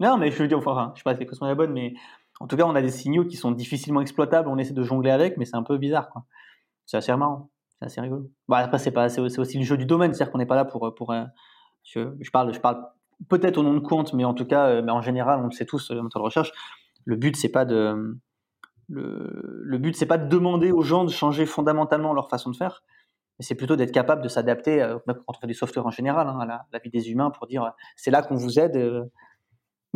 Non, 0.00 0.18
mais 0.18 0.30
je 0.30 0.42
veux 0.42 0.48
dire, 0.48 0.58
enfin, 0.58 0.92
je 0.94 1.00
sais 1.00 1.04
pas 1.04 1.16
si 1.16 1.40
la 1.40 1.50
est 1.50 1.54
bonne, 1.54 1.72
mais 1.72 1.94
en 2.40 2.46
tout 2.46 2.56
cas, 2.56 2.64
on 2.64 2.74
a 2.74 2.82
des 2.82 2.90
signaux 2.90 3.24
qui 3.24 3.36
sont 3.36 3.50
difficilement 3.50 4.00
exploitables. 4.00 4.48
On 4.48 4.58
essaie 4.58 4.74
de 4.74 4.82
jongler 4.82 5.10
avec, 5.10 5.36
mais 5.36 5.44
c'est 5.44 5.56
un 5.56 5.62
peu 5.62 5.78
bizarre, 5.78 6.10
quoi. 6.10 6.24
C'est 6.84 6.96
assez 6.96 7.14
marrant. 7.16 7.50
C'est 7.78 7.86
assez 7.86 8.00
rigolo. 8.00 8.30
Bah, 8.48 8.58
après, 8.58 8.78
c'est 8.78 9.20
aussi 9.20 9.58
le 9.58 9.64
jeu 9.64 9.76
du 9.76 9.86
domaine, 9.86 10.12
c'est-à-dire 10.12 10.32
qu'on 10.32 10.38
n'est 10.38 10.46
pas 10.46 10.56
là 10.56 10.64
pour, 10.64 10.94
pour, 10.94 11.12
euh, 11.12 11.24
je, 11.84 12.30
parle, 12.30 12.52
je 12.52 12.60
parle 12.60 12.86
peut-être 13.28 13.58
au 13.58 13.62
nom 13.62 13.74
de 13.74 13.80
compte, 13.80 14.12
mais 14.12 14.24
en 14.24 14.34
tout 14.34 14.46
cas, 14.46 14.66
euh, 14.68 14.82
mais 14.82 14.92
en 14.92 15.02
général, 15.02 15.40
on 15.40 15.46
le 15.46 15.52
sait 15.52 15.66
tous, 15.66 15.90
le 15.90 16.02
moteur 16.02 16.20
de 16.20 16.24
recherche. 16.24 16.52
Le 17.04 17.16
but, 17.16 17.36
c'est 17.36 17.50
pas 17.50 17.64
de, 17.64 18.18
le, 18.88 19.62
le 19.62 19.78
but, 19.78 19.96
c'est 19.96 20.06
pas 20.06 20.18
de 20.18 20.28
demander 20.28 20.72
aux 20.72 20.82
gens 20.82 21.04
de 21.04 21.10
changer 21.10 21.46
fondamentalement 21.46 22.12
leur 22.12 22.28
façon 22.28 22.50
de 22.50 22.56
faire, 22.56 22.82
mais 23.38 23.44
c'est 23.44 23.54
plutôt 23.54 23.76
d'être 23.76 23.92
capable 23.92 24.22
de 24.22 24.28
s'adapter, 24.28 24.82
euh, 24.82 24.98
quand 25.06 25.14
on 25.28 25.32
fait 25.34 25.46
du 25.46 25.54
software 25.54 25.86
en 25.86 25.90
général, 25.90 26.28
hein, 26.28 26.38
à 26.40 26.46
la, 26.72 26.78
vie 26.78 26.90
des 26.90 27.10
humains, 27.10 27.30
pour 27.30 27.46
dire, 27.46 27.72
c'est 27.96 28.10
là 28.10 28.22
qu'on 28.22 28.36
vous 28.36 28.58
aide, 28.58 28.76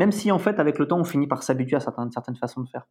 même 0.01 0.13
si 0.13 0.33
en 0.33 0.39
fait, 0.39 0.59
avec 0.59 0.79
le 0.79 0.89
temps, 0.89 0.99
on 0.99 1.05
finit 1.05 1.27
par 1.27 1.43
s'habituer 1.43 1.77
à 1.77 1.81
certaines, 1.81 2.11
certaines 2.11 2.37
façons 2.37 2.63
de 2.63 2.69
faire. 2.71 2.87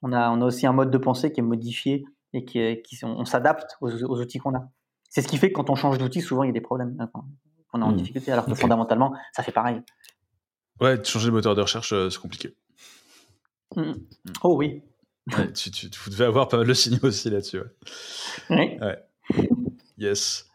On 0.00 0.12
a, 0.12 0.30
on 0.30 0.40
a 0.40 0.44
aussi 0.44 0.64
un 0.64 0.72
mode 0.72 0.92
de 0.92 0.98
pensée 0.98 1.32
qui 1.32 1.40
est 1.40 1.42
modifié 1.42 2.04
et 2.34 2.44
qui, 2.44 2.80
qui 2.82 3.04
on, 3.04 3.24
s'adapte 3.24 3.76
aux, 3.80 3.90
outils 3.90 4.38
qu'on 4.38 4.54
a. 4.54 4.68
C'est 5.10 5.22
ce 5.22 5.28
qui 5.28 5.38
fait 5.38 5.48
que 5.48 5.56
quand 5.56 5.70
on 5.70 5.74
change 5.74 5.98
d'outil, 5.98 6.20
souvent 6.20 6.44
il 6.44 6.46
y 6.46 6.50
a 6.50 6.52
des 6.52 6.60
problèmes, 6.60 6.96
hein, 7.00 7.10
on 7.72 7.80
est 7.80 7.84
en 7.84 7.90
hmm. 7.90 7.96
difficulté, 7.96 8.30
alors 8.30 8.46
que 8.46 8.54
fondamentalement, 8.54 9.12
ça 9.32 9.42
fait 9.42 9.50
pareil. 9.50 9.82
Ouais, 10.80 11.02
changer 11.04 11.26
de 11.26 11.32
moteur 11.32 11.56
de 11.56 11.62
recherche, 11.62 11.92
euh, 11.92 12.10
c'est 12.10 12.20
compliqué. 12.20 12.54
Hmm. 13.74 13.80
Hmm. 13.80 13.94
Oh 14.44 14.54
oui. 14.56 14.84
tu, 15.54 15.72
tu, 15.72 15.90
devais 16.10 16.26
avoir 16.26 16.46
pas 16.46 16.58
mal 16.58 16.68
de 16.68 16.74
signaux 16.74 17.00
aussi 17.02 17.28
là-dessus. 17.28 17.60
Ouais. 18.50 18.78
Yes. 19.98 20.48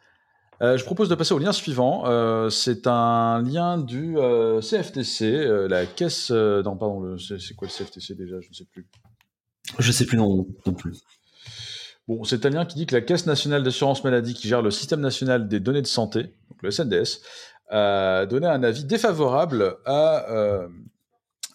Euh, 0.62 0.78
je 0.78 0.84
propose 0.84 1.08
de 1.10 1.16
passer 1.16 1.34
au 1.34 1.40
lien 1.40 1.52
suivant. 1.52 2.04
Euh, 2.08 2.50
c'est 2.50 2.88
un 2.88 3.42
lien 3.42 3.78
du 3.78 4.16
CFTC, 4.62 5.68
la 5.68 5.86
caisse. 5.86 6.32
non, 6.32 6.78
pardon, 6.78 7.18
c'est 7.18 7.56
quoi 7.56 7.68
le 7.68 7.74
CFTC 7.74 8.16
déjà? 8.16 8.40
Je 8.42 8.50
ne 8.50 8.54
sais 8.54 8.66
plus. 8.66 8.88
Je 9.80 9.92
sais 9.92 10.06
plus 10.06 10.18
non, 10.18 10.48
non 10.66 10.74
plus. 10.74 10.94
Bon, 12.08 12.24
c'est 12.24 12.46
un 12.46 12.50
lien 12.50 12.66
qui 12.66 12.78
dit 12.78 12.86
que 12.86 12.96
la 12.96 13.02
Caisse 13.02 13.26
nationale 13.26 13.64
d'assurance 13.64 14.04
maladie, 14.06 14.34
qui 14.34 14.48
gère 14.48 14.62
le 14.62 14.72
système 14.72 15.02
national 15.02 15.50
des 15.50 15.60
données 15.60 15.82
de 15.82 15.88
santé, 15.88 16.24
donc 16.24 16.64
le 16.64 16.72
SNDS, 16.72 17.22
a 17.70 18.26
donné 18.26 18.48
un 18.48 18.64
avis 18.64 18.86
défavorable 18.86 19.78
à 19.86 20.30
euh, 20.32 20.68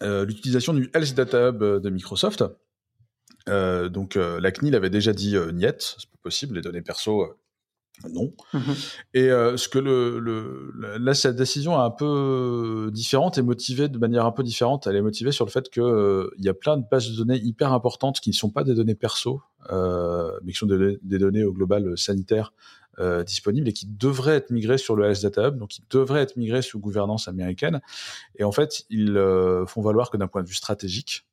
euh, 0.03 0.26
l'utilisation 0.26 0.74
du 0.74 0.90
Health 0.94 1.14
Data 1.14 1.48
Hub 1.48 1.64
de 1.64 1.90
Microsoft. 1.90 2.44
Euh, 3.48 3.88
donc 3.88 4.14
la 4.16 4.53
CNIL 4.53 4.76
avait 4.76 4.90
déjà 4.90 5.14
dit 5.14 5.36
niet, 5.55 5.80
c'est 5.98 6.11
pas 6.11 6.18
possible, 6.22 6.57
les 6.57 6.61
données 6.61 6.82
perso 6.82 7.34
non. 8.11 8.32
Mhm. 8.53 8.74
Et 9.14 9.30
euh, 9.30 9.57
ce 9.57 9.68
que 9.68 9.78
le, 9.78 10.18
le, 10.18 10.72
là, 10.98 11.14
cette 11.14 11.36
décision 11.36 11.74
est 11.74 11.84
un 11.84 11.90
peu 11.90 12.90
différente 12.92 13.38
et 13.38 13.42
motivée 13.42 13.88
de 13.88 13.98
manière 13.98 14.26
un 14.26 14.32
peu 14.32 14.42
différente. 14.42 14.86
Elle 14.86 14.96
est 14.96 15.03
motivée 15.03 15.32
sur 15.32 15.44
le 15.44 15.50
fait 15.50 15.70
qu'il 15.70 15.82
euh, 15.82 16.30
y 16.38 16.48
a 16.48 16.55
plein 16.55 16.76
de 16.76 16.84
bases 16.90 17.11
de 17.11 17.16
données 17.16 17.38
hyper 17.38 17.72
importantes 17.72 18.20
qui 18.20 18.30
ne 18.30 18.34
sont 18.34 18.50
pas 18.50 18.64
des 18.64 18.74
données 18.74 18.94
perso, 18.94 19.42
euh, 19.70 20.32
mais 20.42 20.53
qui 20.53 20.59
sont 20.59 20.66
des, 20.66 20.98
données 21.18 21.44
au 21.44 21.53
global 21.53 21.96
sanitaire 21.96 22.53
disponibles 23.26 23.68
et 23.68 23.72
qui 23.72 23.86
devraient 23.86 24.36
être 24.36 24.50
migrées 24.50 24.76
sur 24.76 24.94
le 24.94 25.07
Health 25.07 25.22
Data 25.22 25.48
Hub, 25.48 25.57
donc 25.57 25.70
qui 25.70 25.82
devraient 25.88 26.20
être 26.20 26.36
migrées 26.36 26.61
sous 26.61 26.78
gouvernance 26.78 27.26
américaine. 27.26 27.80
Et 28.36 28.44
en 28.44 28.53
fait, 28.53 28.84
ils 28.90 29.14
font 29.66 29.80
valoir 29.80 30.11
que 30.11 30.18
d'un 30.18 30.28
point 30.28 30.42
de 30.42 30.46
vue 30.46 30.55
stratégique, 30.55 31.26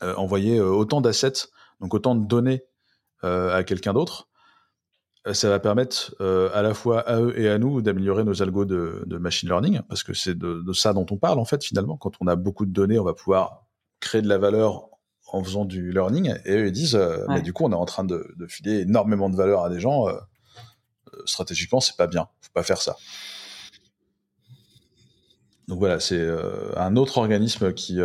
envoyer 0.00 0.58
autant 0.58 1.02
d'assets, 1.02 1.50
donc 1.82 1.92
autant 1.92 2.14
de 2.14 2.26
données 2.26 2.64
à 3.22 3.62
quelqu'un 3.62 3.92
d'autre, 3.92 4.29
euh, 4.29 4.29
ça 5.32 5.50
va 5.50 5.60
permettre 5.60 6.14
euh, 6.20 6.50
à 6.54 6.62
la 6.62 6.72
fois 6.72 7.00
à 7.00 7.20
eux 7.20 7.38
et 7.38 7.48
à 7.48 7.58
nous 7.58 7.82
d'améliorer 7.82 8.24
nos 8.24 8.42
algos 8.42 8.64
de, 8.64 9.18
machine 9.18 9.48
learning, 9.48 9.80
parce 9.88 10.02
que 10.02 10.14
c'est 10.14 10.36
de, 10.36 10.72
ça 10.72 10.92
dont 10.92 11.06
on 11.10 11.16
parle 11.16 11.38
en 11.38 11.44
fait 11.44 11.62
finalement. 11.62 11.96
Quand 11.96 12.12
on 12.20 12.26
a 12.26 12.36
beaucoup 12.36 12.64
de 12.64 12.72
données, 12.72 12.98
on 12.98 13.04
va 13.04 13.14
pouvoir 13.14 13.66
créer 14.00 14.22
de 14.22 14.28
la 14.28 14.38
valeur 14.38 14.88
en 15.32 15.44
faisant 15.44 15.64
du 15.64 15.92
learning, 15.92 16.34
et 16.44 16.56
eux 16.56 16.66
ils 16.66 16.72
disent, 16.72 16.96
euh, 16.96 17.24
mais 17.28 17.42
du 17.42 17.52
coup 17.52 17.64
on 17.64 17.72
est 17.72 17.76
en 17.76 17.84
train 17.84 18.04
de, 18.04 18.34
filer 18.48 18.80
énormément 18.80 19.28
de 19.28 19.36
valeur 19.36 19.62
à 19.62 19.70
des 19.70 19.78
gens. 19.78 20.06
stratégiquement, 21.26 21.80
c'est 21.80 21.96
pas 21.96 22.06
bien, 22.06 22.28
faut 22.40 22.52
pas 22.54 22.62
faire 22.62 22.80
ça. 22.80 22.96
Donc 25.68 25.78
voilà, 25.78 26.00
c'est 26.00 26.26
un 26.76 26.96
autre 26.96 27.18
organisme 27.18 27.72
qui, 27.74 28.00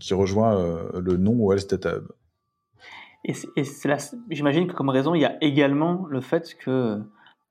qui 0.00 0.14
rejoint 0.14 0.88
le 0.94 1.16
nom 1.16 1.44
OS 1.44 1.66
Data 1.66 1.96
Hub. 1.96 2.06
Et, 3.24 3.34
j'imagine 4.30 4.66
que 4.66 4.74
comme 4.74 4.88
raison, 4.88 5.14
il 5.14 5.20
y 5.20 5.24
a 5.24 5.36
également 5.42 6.06
le 6.08 6.20
fait 6.20 6.56
que 6.58 7.00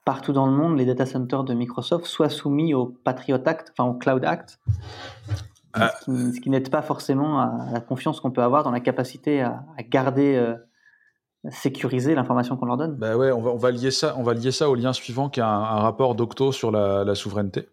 partout 0.06 0.34
dans 0.34 0.46
le 0.46 0.52
monde, 0.52 0.78
les 0.78 0.86
data 0.86 1.06
centers 1.06 1.44
de 1.44 1.54
Microsoft 1.54 2.06
soient 2.06 2.30
soumis 2.30 2.74
au 2.74 2.88
Patriot 2.88 3.40
Act, 3.46 3.72
enfin 3.72 3.90
au 3.90 3.94
Cloud 3.94 4.26
Act, 4.26 4.60
ah. 5.74 5.94
ce 6.06 6.40
qui, 6.40 6.50
n'aide 6.50 6.70
pas 6.70 6.82
forcément 6.82 7.40
à 7.40 7.72
la 7.72 7.80
confiance 7.80 8.20
qu'on 8.20 8.32
peut 8.32 8.44
avoir 8.44 8.64
dans 8.64 8.72
la 8.72 8.82
capacité 8.82 9.42
à, 9.42 9.64
garder, 9.90 10.36
euh, 10.36 10.56
sécuriser 11.50 12.16
l'information 12.16 12.58
qu'on 12.58 12.66
leur 12.66 12.78
donne. 12.78 12.96
Bah 12.98 13.16
ouais, 13.16 13.32
on 13.32 13.42
va, 13.42 13.52
on 13.52 13.58
va, 13.58 13.72
lier 13.72 13.92
ça, 13.92 14.16
on 14.18 14.24
va 14.24 14.34
lier 14.34 14.52
ça 14.52 14.70
au 14.70 14.76
lien 14.76 14.92
suivant 14.92 15.30
qui 15.30 15.40
est 15.40 15.44
un, 15.44 15.80
rapport 15.80 16.16
d'Octo 16.16 16.52
sur 16.52 16.72
la, 16.72 17.16
souveraineté. 17.16 17.70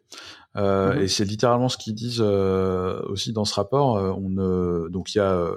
Euh, 0.56 0.94
mm-hmm. 0.94 1.02
Et 1.02 1.08
c'est 1.08 1.24
littéralement 1.24 1.68
ce 1.68 1.78
qu'ils 1.78 1.94
disent 1.94 2.22
euh, 2.22 3.00
aussi 3.08 3.32
dans 3.32 3.44
ce 3.44 3.54
rapport. 3.54 3.94
on, 3.94 4.88
donc 4.88 5.14
il 5.14 5.18
y 5.18 5.20
a, 5.20 5.50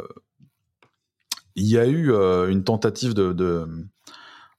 il 1.56 1.68
y 1.68 1.78
a 1.78 1.86
eu 1.86 2.12
une 2.50 2.64
tentative 2.64 3.14
de, 3.14 3.34
de 3.34 3.68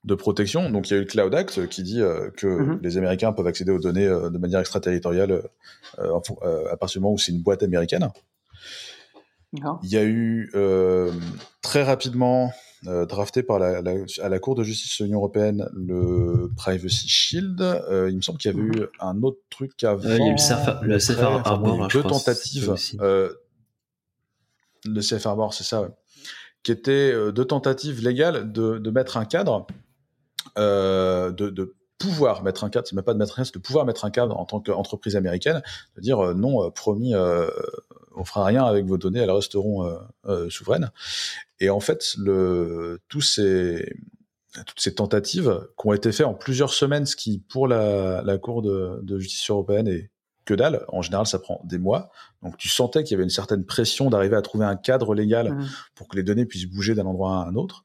de 0.04 0.14
protection. 0.14 0.70
Donc 0.70 0.90
il 0.90 0.94
y 0.94 0.96
a 0.96 0.98
eu 0.98 1.02
le 1.02 1.06
Cloud 1.06 1.34
Act 1.34 1.68
qui 1.68 1.82
dit 1.82 2.00
euh, 2.00 2.30
que 2.36 2.46
mhm. 2.46 2.80
les 2.82 2.98
Américains 2.98 3.32
peuvent 3.32 3.46
accéder 3.46 3.70
aux 3.70 3.78
données 3.78 4.06
euh, 4.06 4.30
de 4.30 4.38
manière 4.38 4.60
extraterritoriale 4.60 5.42
euh, 5.98 6.20
à 6.70 6.76
partir 6.76 7.00
du 7.00 7.02
moment 7.02 7.14
où 7.14 7.18
c'est 7.18 7.32
une 7.32 7.42
boîte 7.42 7.62
américaine. 7.62 8.08
Il 9.52 9.90
y 9.90 9.98
a 9.98 10.04
eu 10.04 10.50
très 11.60 11.82
rapidement 11.82 12.52
drafté 12.84 13.42
par 13.42 13.58
la, 13.58 13.82
à 14.22 14.28
la 14.28 14.38
Cour 14.38 14.54
de 14.54 14.64
justice 14.64 14.98
de 14.98 15.04
l'Union 15.04 15.18
européenne 15.18 15.68
le 15.74 16.50
Privacy 16.56 17.06
Shield. 17.06 17.60
il 18.08 18.16
me 18.16 18.22
semble 18.22 18.38
qu'il 18.38 18.50
y 18.50 18.54
avait 18.54 18.64
eu 18.64 18.80
mhm. 18.80 18.88
un 19.00 19.22
autre 19.22 19.40
truc 19.50 19.84
avant. 19.84 20.08
il 20.08 20.16
y 20.16 20.22
a 20.22 20.28
eu 20.28 20.32
le 20.32 20.98
Safe 20.98 21.20
Harbor, 21.20 21.88
deux 21.88 22.02
tentatives. 22.02 22.74
le 24.84 25.00
Safe 25.02 25.26
Harbor, 25.26 25.52
c'est 25.52 25.64
ça. 25.64 25.90
Qui 26.62 26.72
étaient 26.72 27.12
deux 27.32 27.44
tentatives 27.44 28.02
légales 28.02 28.52
de, 28.52 28.78
de 28.78 28.90
mettre 28.90 29.16
un 29.16 29.24
cadre 29.24 29.66
euh, 30.58 31.30
de, 31.30 31.74
pouvoir 31.98 32.42
mettre 32.42 32.64
un 32.64 32.68
cadre, 32.68 32.88
c'est 32.88 32.96
même 32.96 33.04
pas 33.04 33.14
de 33.14 33.18
mettre 33.18 33.38
un 33.38 33.44
c'est 33.44 33.54
de 33.54 33.60
pouvoir 33.60 33.86
mettre 33.86 34.04
un 34.04 34.10
cadre 34.10 34.36
en 34.36 34.44
tant 34.44 34.58
qu'entreprise 34.58 35.14
américaine, 35.14 35.62
de 35.94 36.00
dire 36.00 36.18
euh, 36.18 36.34
non, 36.34 36.64
euh, 36.64 36.70
promis, 36.70 37.14
on 37.14 38.24
fera 38.24 38.44
rien 38.44 38.64
avec 38.64 38.86
vos 38.86 38.98
données, 38.98 39.20
elles 39.20 39.30
resteront 39.30 39.98
souveraines. 40.50 40.90
Et 41.60 41.70
en 41.70 41.78
fait, 41.78 42.16
le, 42.18 43.00
tous 43.08 43.20
ces, 43.20 43.94
toutes 44.66 44.80
ces 44.80 44.96
tentatives 44.96 45.68
qui 45.80 45.86
ont 45.86 45.92
été 45.92 46.10
faites 46.10 46.26
en 46.26 46.34
plusieurs 46.34 46.72
semaines, 46.72 47.06
ce 47.06 47.14
qui 47.14 47.38
pour 47.38 47.68
la, 47.68 48.20
la 48.22 48.36
Cour 48.36 48.62
de, 48.62 48.98
de, 49.02 49.20
justice 49.20 49.48
européenne 49.48 49.86
est 49.86 50.10
que 50.44 50.54
dalle. 50.54 50.84
En 50.88 51.02
général, 51.02 51.26
ça 51.26 51.38
prend 51.38 51.60
des 51.64 51.78
mois. 51.78 52.10
Donc, 52.42 52.56
tu 52.56 52.68
sentais 52.68 53.04
qu'il 53.04 53.12
y 53.12 53.14
avait 53.14 53.24
une 53.24 53.30
certaine 53.30 53.64
pression 53.64 54.10
d'arriver 54.10 54.36
à 54.36 54.42
trouver 54.42 54.66
un 54.66 54.76
cadre 54.76 55.14
légal 55.14 55.52
mmh. 55.52 55.68
pour 55.94 56.08
que 56.08 56.16
les 56.16 56.22
données 56.22 56.46
puissent 56.46 56.66
bouger 56.66 56.94
d'un 56.94 57.06
endroit 57.06 57.36
à 57.36 57.48
un 57.48 57.54
autre. 57.54 57.84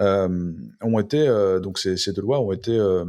Euh, 0.00 0.52
ont 0.82 0.98
été 0.98 1.28
euh, 1.28 1.60
donc 1.60 1.78
ces, 1.78 1.96
ces, 1.96 2.12
deux 2.12 2.22
lois 2.22 2.40
ont 2.40 2.50
été 2.50 2.76
euh, 2.76 3.04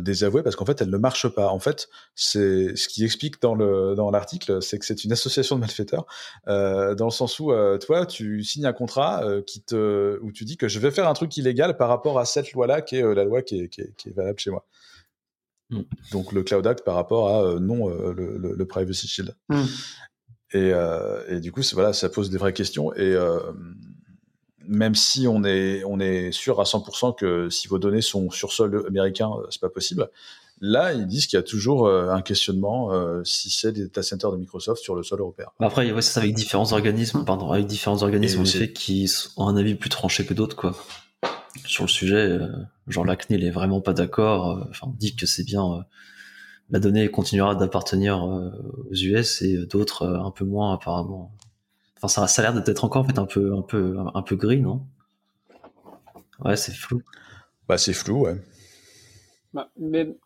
désavouées 0.00 0.42
parce 0.42 0.56
qu'en 0.56 0.64
fait 0.64 0.80
elles 0.80 0.88
ne 0.88 0.96
marchent 0.96 1.28
pas. 1.28 1.48
En 1.48 1.58
fait, 1.58 1.90
c'est 2.14 2.74
ce 2.74 2.88
qui 2.88 3.04
explique 3.04 3.40
dans 3.42 3.54
le 3.54 3.94
dans 3.94 4.10
l'article, 4.10 4.62
c'est 4.62 4.78
que 4.78 4.86
c'est 4.86 5.04
une 5.04 5.12
association 5.12 5.56
de 5.56 5.60
malfaiteurs 5.60 6.06
dans 6.46 7.04
le 7.04 7.10
sens 7.10 7.38
où 7.38 7.52
toi 7.80 8.06
tu 8.06 8.42
signes 8.44 8.66
un 8.66 8.72
contrat 8.72 9.22
qui 9.46 9.62
te 9.62 10.18
où 10.22 10.32
tu 10.32 10.44
dis 10.44 10.56
que 10.56 10.68
je 10.68 10.78
vais 10.78 10.90
faire 10.90 11.08
un 11.08 11.14
truc 11.14 11.36
illégal 11.36 11.76
par 11.76 11.88
rapport 11.88 12.18
à 12.18 12.24
cette 12.24 12.52
loi 12.52 12.66
là 12.66 12.80
qui 12.80 12.96
est 12.96 13.14
la 13.14 13.24
loi 13.24 13.42
qui 13.42 13.60
est, 13.60 13.68
qui 13.68 13.82
est, 13.82 13.94
qui 13.96 14.08
est 14.08 14.12
valable 14.12 14.38
chez 14.38 14.50
moi. 14.50 14.64
Mm. 15.72 15.80
Donc 16.12 16.32
le 16.32 16.44
Cloud 16.44 16.66
Act 16.66 16.84
par 16.84 16.94
rapport 16.94 17.28
à 17.28 17.58
non 17.58 17.88
le, 17.88 18.12
le, 18.38 18.54
le, 18.54 18.66
Privacy 18.66 19.08
Shield. 19.08 19.34
Mm. 19.48 19.62
Et, 20.54 20.72
et, 21.28 21.40
du 21.40 21.50
coup, 21.50 21.62
voilà, 21.72 21.94
ça 21.94 22.10
pose 22.10 22.28
des 22.28 22.36
vraies 22.36 22.52
questions. 22.52 22.94
Et 22.94 23.16
même 24.66 24.94
si 24.94 25.26
on 25.26 25.44
est, 25.44 25.84
on 25.84 26.00
est 26.00 26.32
sûr 26.32 26.60
à 26.60 26.64
100% 26.64 27.16
que 27.16 27.50
si 27.50 27.68
vos 27.68 27.78
données 27.78 28.02
sont 28.02 28.30
sur 28.30 28.52
sol 28.52 28.84
américain, 28.86 29.30
euh, 29.38 29.46
c'est 29.50 29.60
pas 29.60 29.68
possible. 29.68 30.10
Là, 30.60 30.92
ils 30.92 31.06
disent 31.06 31.26
qu'il 31.26 31.36
y 31.36 31.40
a 31.40 31.42
toujours 31.42 31.86
euh, 31.86 32.10
un 32.10 32.22
questionnement 32.22 32.92
euh, 32.92 33.22
si 33.24 33.50
c'est 33.50 33.72
des 33.72 33.82
data 33.82 34.02
centers 34.02 34.30
de 34.30 34.36
Microsoft 34.36 34.82
sur 34.82 34.94
le 34.94 35.02
sol 35.02 35.20
européen. 35.20 35.46
Après, 35.58 35.90
ouais, 35.90 36.02
c'est 36.02 36.20
avec 36.20 36.34
différents 36.34 36.72
organismes, 36.72 37.24
pardon, 37.24 37.50
avec 37.50 37.66
différents 37.66 38.02
organismes 38.02 38.40
en 38.40 38.44
effet 38.44 38.72
qui 38.72 39.10
ont 39.36 39.48
un 39.48 39.56
avis 39.56 39.74
plus 39.74 39.90
tranché 39.90 40.24
que 40.24 40.34
d'autres, 40.34 40.56
quoi. 40.56 40.76
Sur 41.66 41.84
le 41.84 41.88
sujet, 41.88 42.38
genre 42.88 43.04
la 43.04 43.16
CNIL 43.16 43.44
est 43.44 43.50
vraiment 43.50 43.80
pas 43.80 43.92
d'accord. 43.92 44.66
Enfin, 44.70 44.86
on 44.88 44.96
dit 44.96 45.14
que 45.14 45.26
c'est 45.26 45.44
bien 45.44 45.84
la 46.70 46.80
donnée 46.80 47.10
continuera 47.10 47.54
d'appartenir 47.54 48.22
aux 48.24 48.94
US 48.94 49.42
et 49.42 49.66
d'autres 49.66 50.06
un 50.06 50.30
peu 50.30 50.44
moins 50.44 50.72
apparemment. 50.72 51.30
Enfin, 52.02 52.26
ça, 52.26 52.40
a 52.40 52.42
l'air 52.42 52.62
d'être 52.62 52.84
encore 52.84 53.02
en 53.02 53.04
fait 53.04 53.18
un 53.18 53.26
peu, 53.26 53.54
un 53.54 53.62
peu, 53.62 53.96
un 54.14 54.22
peu 54.22 54.36
gris, 54.36 54.60
non? 54.60 54.86
Ouais, 56.44 56.56
c'est 56.56 56.72
flou. 56.72 57.02
Bah, 57.68 57.78
c'est 57.78 57.92
flou, 57.92 58.22
ouais. 58.22 58.36
Bah, 59.52 59.70
mais 59.78 60.16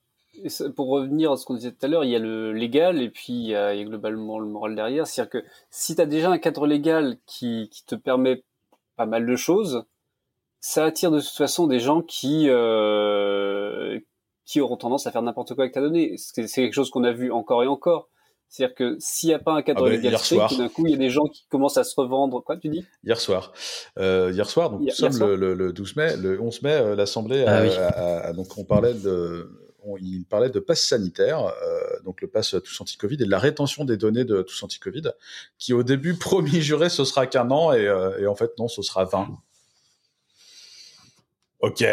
pour 0.74 0.88
revenir 0.88 1.32
à 1.32 1.36
ce 1.36 1.44
qu'on 1.44 1.54
disait 1.54 1.72
tout 1.72 1.84
à 1.84 1.88
l'heure, 1.88 2.04
il 2.04 2.10
y 2.10 2.16
a 2.16 2.18
le 2.18 2.52
légal 2.52 3.02
et 3.02 3.10
puis 3.10 3.32
il 3.32 3.48
y 3.48 3.54
a, 3.54 3.74
globalement 3.84 4.38
le 4.38 4.46
moral 4.46 4.74
derrière. 4.74 5.06
C'est-à-dire 5.06 5.30
que 5.42 5.48
si 5.70 5.96
tu 5.96 6.00
as 6.00 6.06
déjà 6.06 6.30
un 6.30 6.38
cadre 6.38 6.66
légal 6.66 7.18
qui, 7.26 7.68
qui, 7.70 7.84
te 7.84 7.94
permet 7.94 8.42
pas 8.96 9.06
mal 9.06 9.26
de 9.26 9.36
choses, 9.36 9.84
ça 10.66 10.84
attire 10.84 11.12
de 11.12 11.20
toute 11.20 11.36
façon 11.36 11.68
des 11.68 11.78
gens 11.78 12.02
qui, 12.02 12.46
euh, 12.48 14.00
qui 14.44 14.60
auront 14.60 14.76
tendance 14.76 15.06
à 15.06 15.12
faire 15.12 15.22
n'importe 15.22 15.54
quoi 15.54 15.62
avec 15.62 15.72
ta 15.72 15.80
donnée. 15.80 16.16
C'est 16.16 16.48
quelque 16.48 16.72
chose 16.72 16.90
qu'on 16.90 17.04
a 17.04 17.12
vu 17.12 17.30
encore 17.30 17.62
et 17.62 17.68
encore. 17.68 18.08
C'est-à-dire 18.48 18.74
que 18.74 18.96
s'il 18.98 19.28
n'y 19.28 19.34
a 19.34 19.38
pas 19.38 19.52
un 19.52 19.62
cadre 19.62 19.82
ah 19.82 19.88
bah, 19.88 19.90
légal 19.90 20.16
d'un 20.58 20.68
coup, 20.68 20.86
il 20.86 20.90
y 20.90 20.94
a 20.94 20.98
des 20.98 21.08
gens 21.08 21.26
qui 21.26 21.46
commencent 21.48 21.76
à 21.76 21.84
se 21.84 21.94
revendre. 21.96 22.42
Quoi, 22.42 22.56
tu 22.56 22.68
dis? 22.68 22.84
Hier 23.04 23.20
soir. 23.20 23.52
Euh, 23.98 24.32
hier 24.32 24.50
soir, 24.50 24.70
donc 24.70 24.80
nous 24.80 24.90
sommes 24.90 25.36
le, 25.36 25.54
le, 25.54 25.72
12 25.72 25.96
mai. 25.96 26.16
Le 26.16 26.40
11 26.40 26.62
mai, 26.62 26.72
euh, 26.72 26.96
l'Assemblée 26.96 27.44
ah 27.46 27.58
a, 28.24 28.32
donc 28.32 28.58
on 28.58 28.64
parlait 28.64 28.94
de, 28.94 29.48
il 30.00 30.24
parlait 30.24 30.50
de 30.50 30.58
passe 30.58 30.82
sanitaire, 30.82 31.46
euh, 31.46 32.00
donc 32.04 32.20
le 32.20 32.28
passe 32.28 32.56
tous 32.64 32.80
anti-Covid 32.80 33.16
et 33.20 33.24
de 33.24 33.30
la 33.30 33.38
rétention 33.38 33.84
des 33.84 33.96
données 33.96 34.24
de 34.24 34.42
tous 34.42 34.62
anti-Covid, 34.62 35.12
qui 35.58 35.72
au 35.72 35.82
début 35.82 36.14
promis 36.18 36.60
juré 36.60 36.88
ce 36.88 37.04
sera 37.04 37.26
qu'un 37.26 37.50
an 37.50 37.72
et, 37.72 37.86
euh, 37.86 38.18
et, 38.18 38.26
en 38.26 38.34
fait 38.34 38.58
non, 38.58 38.68
ce 38.68 38.82
sera 38.82 39.04
20. 39.04 39.28
Ok. 41.60 41.84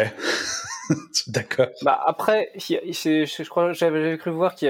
D'accord. 1.28 1.68
Bah 1.82 2.00
après, 2.04 2.50
je, 2.56 3.48
crois, 3.48 3.72
j'avais 3.72 4.18
cru 4.18 4.30
voir 4.30 4.54
qu'il 4.54 4.68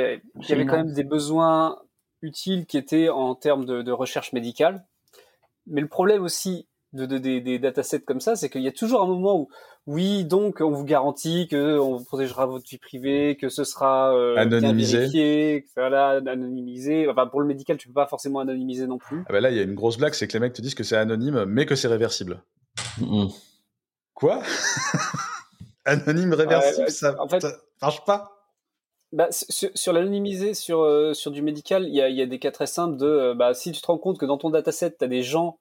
y, 0.48 0.52
avait 0.52 0.66
quand 0.66 0.76
même 0.76 0.92
des 0.92 1.04
besoins 1.04 1.78
utiles 2.22 2.66
qui 2.66 2.78
étaient 2.78 3.08
en 3.08 3.34
termes 3.34 3.64
de, 3.64 3.92
recherche 3.92 4.32
médicale. 4.32 4.84
Mais 5.66 5.80
le 5.80 5.88
problème 5.88 6.22
aussi 6.22 6.68
de, 6.92 7.06
des 7.06 7.58
datasets 7.58 8.00
comme 8.00 8.20
ça, 8.20 8.36
c'est 8.36 8.48
qu'il 8.48 8.62
y 8.62 8.68
a 8.68 8.72
toujours 8.72 9.02
un 9.02 9.06
moment 9.06 9.36
où, 9.40 9.48
oui, 9.86 10.24
donc 10.24 10.60
on 10.60 10.70
vous 10.70 10.84
garantit 10.84 11.46
que 11.48 11.78
on 11.78 12.02
protégera 12.02 12.46
votre 12.46 12.66
vie 12.68 12.78
privée, 12.78 13.36
que 13.38 13.48
ce 13.48 13.64
sera 13.64 14.16
euh, 14.16 14.36
anonymisé, 14.36 15.66
voilà, 15.76 16.22
anonymisé. 16.26 17.08
Enfin, 17.08 17.26
pour 17.26 17.40
le 17.40 17.46
médical, 17.46 17.76
tu 17.76 17.88
peux 17.88 17.94
pas 17.94 18.06
forcément 18.06 18.38
anonymiser 18.38 18.86
non 18.86 18.98
plus. 18.98 19.24
Ah 19.28 19.32
bah 19.32 19.40
là, 19.40 19.50
il 19.50 19.56
y 19.56 19.60
a 19.60 19.64
une 19.64 19.74
grosse 19.74 19.98
blague, 19.98 20.14
c'est 20.14 20.26
que 20.26 20.32
les 20.32 20.40
mecs 20.40 20.54
te 20.54 20.62
disent 20.62 20.74
que 20.74 20.84
c'est 20.84 20.96
anonyme, 20.96 21.44
mais 21.46 21.66
que 21.66 21.74
c'est 21.74 21.88
réversible. 21.88 22.42
Quoi? 24.14 24.42
Anonyme 25.84 26.32
réversible, 26.32 26.90
ça, 26.90 27.14
en 27.18 27.28
fait, 27.28 27.44
marche 27.82 28.04
pas? 28.04 28.34
Bah, 29.14 29.28
sur, 29.30 29.70
sur 29.74 29.92
l'anonymisé, 29.92 30.54
sur, 30.54 30.80
euh, 30.80 31.14
sur 31.14 31.30
du 31.30 31.40
médical, 31.40 31.86
il 31.86 31.94
y 31.94 32.00
a, 32.00 32.08
y 32.08 32.20
a, 32.20 32.26
des 32.26 32.40
cas 32.40 32.50
très 32.50 32.66
simples 32.66 32.96
de 32.96 33.06
euh, 33.06 33.34
bah, 33.34 33.54
si 33.54 33.70
tu 33.70 33.80
te 33.80 33.86
rends 33.86 33.98
compte 33.98 34.18
que 34.18 34.26
dans 34.26 34.38
ton 34.38 34.50
dataset, 34.50 34.96
tu 34.98 35.04
as 35.04 35.08
des 35.08 35.22
gens 35.22 35.58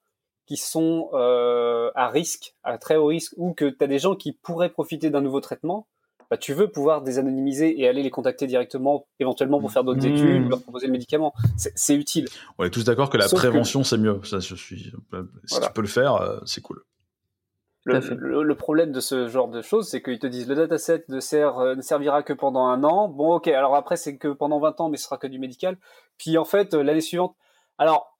qui 0.47 0.57
sont 0.57 1.09
euh, 1.13 1.91
à 1.93 2.09
risque, 2.09 2.55
à 2.63 2.79
très 2.79 2.95
haut 2.95 3.05
risque, 3.05 3.33
ou 3.37 3.53
que 3.53 3.65
tu 3.65 3.83
as 3.83 3.87
des 3.87 3.99
gens 3.99 4.15
qui 4.15 4.31
pourraient 4.31 4.71
profiter 4.71 5.11
d'un 5.11 5.21
nouveau 5.21 5.39
traitement, 5.39 5.85
bah, 6.31 6.37
tu 6.37 6.53
veux 6.53 6.67
pouvoir 6.67 7.03
désanonymiser 7.03 7.79
et 7.79 7.87
aller 7.87 8.01
les 8.01 8.09
contacter 8.09 8.47
directement, 8.47 9.05
éventuellement 9.19 9.59
pour 9.59 9.71
faire 9.71 9.83
d'autres 9.83 10.07
mmh. 10.07 10.15
études, 10.15 10.49
leur 10.49 10.61
proposer 10.63 10.87
le 10.87 10.93
médicament. 10.93 11.31
C'est 11.57 11.95
utile. 11.95 12.27
On 12.57 12.63
est 12.63 12.71
tous 12.71 12.85
d'accord 12.85 13.11
que 13.11 13.17
la 13.17 13.29
prévention, 13.29 13.83
c'est 13.83 13.99
mieux. 13.99 14.19
Ça, 14.23 14.39
je 14.39 14.55
suis... 14.55 14.91
Si 15.45 15.59
tu 15.59 15.69
peux 15.75 15.81
le 15.81 15.87
faire, 15.87 16.41
c'est 16.45 16.61
cool. 16.61 16.81
Le, 17.85 18.53
problème 18.53 18.91
de 18.91 18.99
ce 19.01 19.27
genre 19.27 19.49
de 19.49 19.61
choses, 19.61 19.89
c'est 19.89 20.01
qu'ils 20.01 20.19
te 20.19 20.27
disent 20.27 20.47
le 20.47 20.55
dataset 20.55 21.03
ne, 21.09 21.19
sert, 21.19 21.59
euh, 21.59 21.75
ne 21.75 21.81
servira 21.81 22.23
que 22.23 22.31
pendant 22.31 22.65
un 22.65 22.83
an. 22.83 23.09
Bon, 23.09 23.35
ok, 23.35 23.47
alors 23.49 23.75
après, 23.75 23.97
c'est 23.97 24.17
que 24.17 24.29
pendant 24.29 24.59
20 24.59 24.79
ans, 24.81 24.89
mais 24.89 24.97
ce 24.97 25.03
sera 25.03 25.17
que 25.17 25.27
du 25.27 25.37
médical. 25.37 25.77
Puis 26.17 26.37
en 26.37 26.45
fait, 26.45 26.73
euh, 26.73 26.81
l'année 26.81 27.01
suivante, 27.01 27.35
alors, 27.77 28.17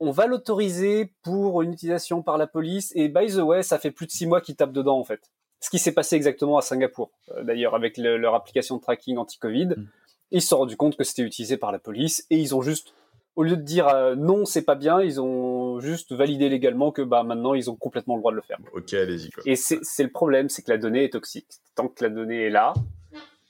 on 0.00 0.10
va 0.10 0.26
l'autoriser 0.26 1.12
pour 1.22 1.62
une 1.62 1.72
utilisation 1.72 2.22
par 2.22 2.38
la 2.38 2.46
police. 2.46 2.92
Et 2.96 3.08
by 3.08 3.26
the 3.32 3.38
way, 3.38 3.62
ça 3.62 3.78
fait 3.78 3.92
plus 3.92 4.06
de 4.06 4.10
6 4.10 4.26
mois 4.26 4.40
qu'ils 4.40 4.56
tapent 4.56 4.72
dedans, 4.72 4.98
en 4.98 5.04
fait. 5.04 5.30
Ce 5.60 5.70
qui 5.70 5.78
s'est 5.78 5.92
passé 5.92 6.16
exactement 6.16 6.58
à 6.58 6.62
Singapour, 6.62 7.10
euh, 7.30 7.44
d'ailleurs, 7.44 7.74
avec 7.74 7.96
leur 7.96 8.34
application 8.34 8.76
de 8.76 8.82
tracking 8.82 9.16
anti-Covid. 9.16 9.66
Mm. 9.66 9.88
Ils 10.32 10.42
se 10.42 10.48
sont 10.48 10.58
rendus 10.58 10.76
compte 10.76 10.96
que 10.96 11.04
c'était 11.04 11.22
utilisé 11.22 11.56
par 11.56 11.70
la 11.70 11.78
police 11.78 12.26
et 12.30 12.36
ils 12.36 12.54
ont 12.54 12.62
juste 12.62 12.94
au 13.36 13.42
lieu 13.42 13.56
de 13.56 13.62
dire 13.62 13.88
euh, 13.88 14.14
non, 14.14 14.44
c'est 14.44 14.62
pas 14.62 14.74
bien, 14.74 15.00
ils 15.00 15.20
ont 15.20 15.80
juste 15.80 16.12
validé 16.12 16.48
légalement 16.48 16.92
que 16.92 17.02
bah 17.02 17.22
maintenant 17.24 17.54
ils 17.54 17.70
ont 17.70 17.76
complètement 17.76 18.14
le 18.16 18.20
droit 18.20 18.32
de 18.32 18.36
le 18.36 18.42
faire. 18.42 18.58
Ok, 18.72 18.94
allez-y. 18.94 19.30
Et 19.46 19.56
c'est 19.56 20.02
le 20.02 20.10
problème, 20.10 20.48
c'est 20.48 20.62
que 20.62 20.70
la 20.70 20.78
donnée 20.78 21.04
est 21.04 21.12
toxique. 21.12 21.48
Tant 21.74 21.88
que 21.88 22.02
la 22.04 22.10
donnée 22.10 22.42
est 22.42 22.50
là, 22.50 22.74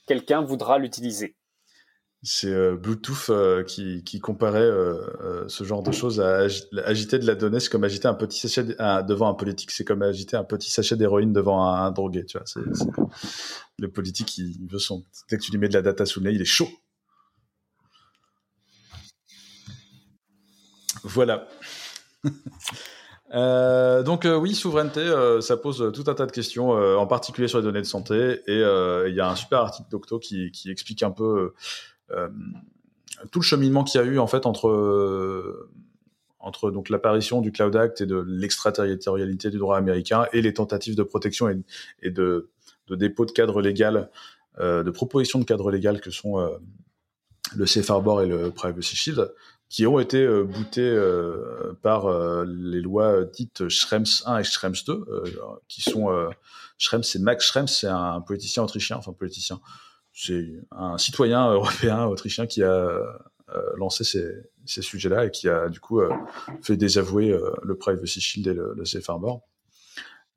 quelqu'un 0.07 0.43
voudra 0.43 0.79
l'utiliser. 0.79 1.37
C'est 2.27 2.49
euh, 2.49 2.75
Bluetooth 2.75 3.29
euh, 3.29 3.63
qui, 3.65 4.03
qui, 4.03 4.19
comparait 4.19 4.61
euh, 4.61 5.47
ce 5.47 5.63
genre 5.63 5.83
de 5.83 5.93
choses 5.93 6.23
à 6.23 6.47
agiter 6.87 7.19
de 7.19 7.27
la 7.27 7.35
donnée, 7.35 7.61
c'est 7.61 7.69
comme 7.69 7.85
agiter 7.85 8.09
un 8.09 8.15
petit 8.15 8.41
sachet 8.41 8.65
devant 8.65 9.29
un 9.29 9.35
politique, 9.35 9.71
c'est 9.71 9.85
comme 9.85 10.01
agiter 10.01 10.35
un 10.35 10.45
petit 10.45 10.71
sachet 10.71 10.97
d'héroïne 10.97 11.35
devant 11.35 11.63
un, 11.63 11.91
drogué, 11.91 12.25
tu 12.25 12.39
vois. 12.39 12.47
C'est, 12.47 12.61
le 13.79 13.91
politique, 13.91 14.39
il, 14.39 14.67
veut 14.71 14.79
son. 14.79 15.05
Dès 15.29 15.37
que 15.37 15.43
tu 15.43 15.53
lui 15.53 15.59
mets 15.59 15.69
de 15.69 15.75
la 15.75 15.83
data 15.83 16.07
sous 16.07 16.21
le 16.21 16.31
nez, 16.31 16.35
il 16.35 16.41
est 16.41 16.47
chaud. 16.47 16.69
Voilà. 21.05 21.47
donc 24.03 24.27
oui, 24.27 24.55
souveraineté, 24.55 25.05
ça 25.41 25.57
pose 25.57 25.93
tout 25.95 26.05
un 26.11 26.15
tas 26.15 26.27
de 26.27 26.33
questions, 26.33 26.71
en 26.71 27.07
particulier 27.07 27.47
sur 27.47 27.59
les 27.59 27.65
données 27.65 27.83
de 27.83 27.87
santé. 27.87 28.41
Et 28.47 28.59
il 28.59 29.15
y 29.15 29.21
a 29.21 29.31
un 29.31 29.37
super 29.37 29.61
article 29.61 29.89
d'Octo 29.91 30.19
qui, 30.19 30.51
explique 30.67 31.03
un 31.03 31.11
peu 31.11 31.53
euh, 32.11 32.29
tout 33.31 33.39
le 33.39 33.45
cheminement 33.45 33.85
qu'il 33.85 34.01
y 34.01 34.05
a 34.05 34.07
eu 34.07 34.19
en 34.19 34.27
fait 34.27 34.45
entre 34.45 34.69
euh, 34.69 35.71
l'apparition 36.91 37.41
du 37.41 37.53
Cloud 37.53 37.75
Act 37.77 38.01
et 38.03 38.07
de 38.07 38.23
l'extraterritorialité 38.27 39.51
du 39.51 39.59
droit 39.59 39.79
américain 39.79 40.27
et 40.33 40.43
les 40.43 40.53
tentatives 40.53 40.97
de 40.97 41.03
protection 41.03 41.49
et, 41.49 42.11
de, 42.11 42.51
de, 42.89 42.97
dépôt 42.97 43.25
de 43.25 43.31
cadre 43.31 43.63
légal, 43.63 44.11
euh, 44.59 44.83
de 44.83 44.91
propositions 44.91 45.39
de 45.39 45.45
cadre 45.45 45.71
légal 45.71 46.01
que 46.01 46.11
sont 46.11 46.37
le 47.57 47.67
Safe 47.67 47.89
Harbor 47.89 48.23
et 48.23 48.27
le 48.27 48.51
Privacy 48.51 48.97
Shield, 48.97 49.33
qui 49.75 49.87
ont 49.87 49.99
été 49.99 50.23
euh, 50.23 50.45
boutés 50.45 50.97
par 51.83 52.09
les 52.45 52.81
lois 52.81 53.25
dites 53.25 53.69
Schrems 53.69 54.05
1 54.25 54.39
et 54.39 54.45
Schrems 54.45 54.75
2, 54.87 55.05
qui 55.69 55.83
sont 55.83 56.09
Schrems, 56.79 57.03
c'est 57.03 57.19
Max 57.19 57.47
Schrems, 57.47 57.67
c'est 57.67 57.89
un 57.89 58.21
politicien 58.21 58.63
autrichien, 58.63 58.97
enfin 58.97 59.13
politicien, 59.13 59.61
c'est 60.13 60.61
un 60.71 60.97
citoyen 60.99 61.51
européen, 61.51 62.05
autrichien, 62.05 62.47
qui 62.47 62.63
a 62.63 63.01
euh, 63.55 63.61
lancé 63.77 64.05
ces, 64.05 64.83
sujets-là 64.83 65.27
et 65.27 65.31
qui 65.31 65.51
a 65.51 65.69
du 65.69 65.79
coup 65.79 66.01
euh, 66.01 66.11
fait 66.63 66.79
désavouer 66.79 67.31
euh, 67.31 67.51
le 67.63 67.77
Privacy 67.77 68.21
Shield 68.21 68.47
et 68.47 68.55
le, 68.55 68.85
Safe 68.87 69.09
Harbor. 69.11 69.43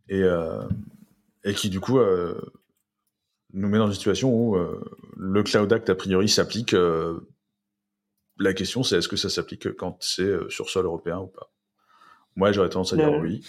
Et, 0.09 0.23
et 1.43 1.53
qui 1.53 1.69
du 1.69 1.81
coup 1.81 1.99
nous 3.53 3.67
met 3.67 3.77
dans 3.77 3.87
une 3.87 3.93
situation 3.93 4.33
où 4.33 4.57
le 5.17 5.43
Cloud 5.43 5.71
Act 5.73 5.89
a 5.89 5.95
priori 5.95 6.29
s'applique. 6.29 6.73
La 8.39 8.53
question 8.53 8.83
c'est 8.83 8.97
est-ce 8.97 9.07
que 9.07 9.15
ça 9.15 9.29
s'applique 9.29 9.75
quand 9.75 9.97
c'est 9.99 10.49
sur 10.49 10.69
sol 10.69 10.85
européen 10.85 11.19
ou 11.19 11.27
pas? 11.27 11.51
Moi 12.35 12.51
j'aurais 12.51 12.69
tendance 12.69 12.93
à 12.93 12.97
dire 12.97 13.11
oui. 13.21 13.45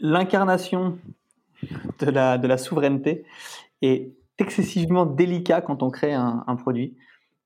L'incarnation 0.00 0.98
de 2.00 2.10
la, 2.10 2.36
de 2.36 2.46
la 2.46 2.58
souveraineté 2.58 3.24
est 3.80 4.12
excessivement 4.38 5.06
délicat 5.06 5.60
quand 5.60 5.82
on 5.82 5.90
crée 5.90 6.12
un, 6.12 6.56
produit 6.56 6.96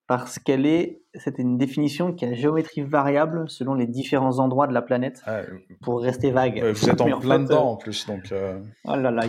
parce 0.07 0.39
qu'elle 0.39 0.65
est, 0.65 1.03
c'est 1.15 1.39
une 1.39 1.59
définition 1.59 2.15
qui 2.15 2.25
a 2.25 2.33
géométrie 2.33 2.81
variable 2.81 3.49
selon 3.51 3.75
les 3.75 3.87
différents 3.87 4.39
endroits 4.39 4.67
de 4.67 4.73
la 4.73 4.81
planète 4.81 5.21
ah, 5.27 5.43
pour 5.83 6.01
rester 6.01 6.31
vague. 6.31 6.65
vous 6.65 6.89
êtes 6.89 7.01
en 7.01 7.21
plein 7.21 7.41
dedans 7.41 7.69
euh, 7.69 7.73
en 7.73 7.77
plus, 7.77 8.07
donc. 8.07 8.33
Euh. 8.33 8.59
Oh 8.85 8.97
là 8.97 9.11
là, 9.11 9.25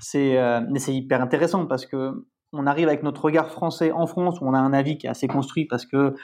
c'est, 0.00 0.36
euh, 0.36 0.60
mais 0.68 0.80
c'est 0.80 0.94
hyper 0.94 1.22
intéressant 1.22 1.66
parce 1.66 1.86
que 1.86 2.26
on 2.54 2.66
arrive 2.66 2.88
avec 2.88 3.02
notre 3.02 3.24
regard 3.24 3.50
français 3.50 3.92
en 3.92 4.06
France 4.06 4.40
où 4.40 4.46
on 4.46 4.54
a 4.54 4.58
un 4.58 4.72
avis 4.72 4.98
qui 4.98 5.06
est 5.06 5.10
assez 5.10 5.28
construit 5.28 5.66
parce 5.66 5.86
que 5.86 6.14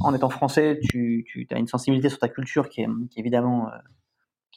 en 0.00 0.12
étant 0.12 0.28
français, 0.28 0.78
tu, 0.90 1.24
as 1.50 1.58
une 1.58 1.66
sensibilité 1.66 2.10
sur 2.10 2.18
ta 2.18 2.28
culture 2.28 2.68
qui 2.68 2.82
est, 2.82 2.88
qui 3.10 3.18
est 3.18 3.22
évidemment 3.22 3.70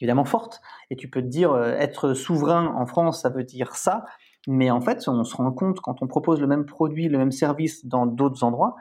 évidemment 0.00 0.24
forte. 0.24 0.60
Et 0.90 0.96
tu 0.96 1.08
peux 1.08 1.22
te 1.22 1.26
dire, 1.26 1.52
euh, 1.52 1.72
être 1.72 2.14
souverain 2.14 2.66
en 2.66 2.86
France, 2.86 3.22
ça 3.22 3.28
veut 3.28 3.44
dire 3.44 3.76
ça. 3.76 4.04
Mais 4.48 4.70
en 4.70 4.80
fait, 4.80 5.06
on 5.08 5.24
se 5.24 5.36
rend 5.36 5.52
compte 5.52 5.80
quand 5.80 6.02
on 6.02 6.06
propose 6.06 6.40
le 6.40 6.46
même 6.46 6.64
produit, 6.64 7.08
le 7.08 7.18
même 7.18 7.32
service 7.32 7.84
dans 7.86 8.06
d'autres 8.06 8.42
endroits, 8.42 8.76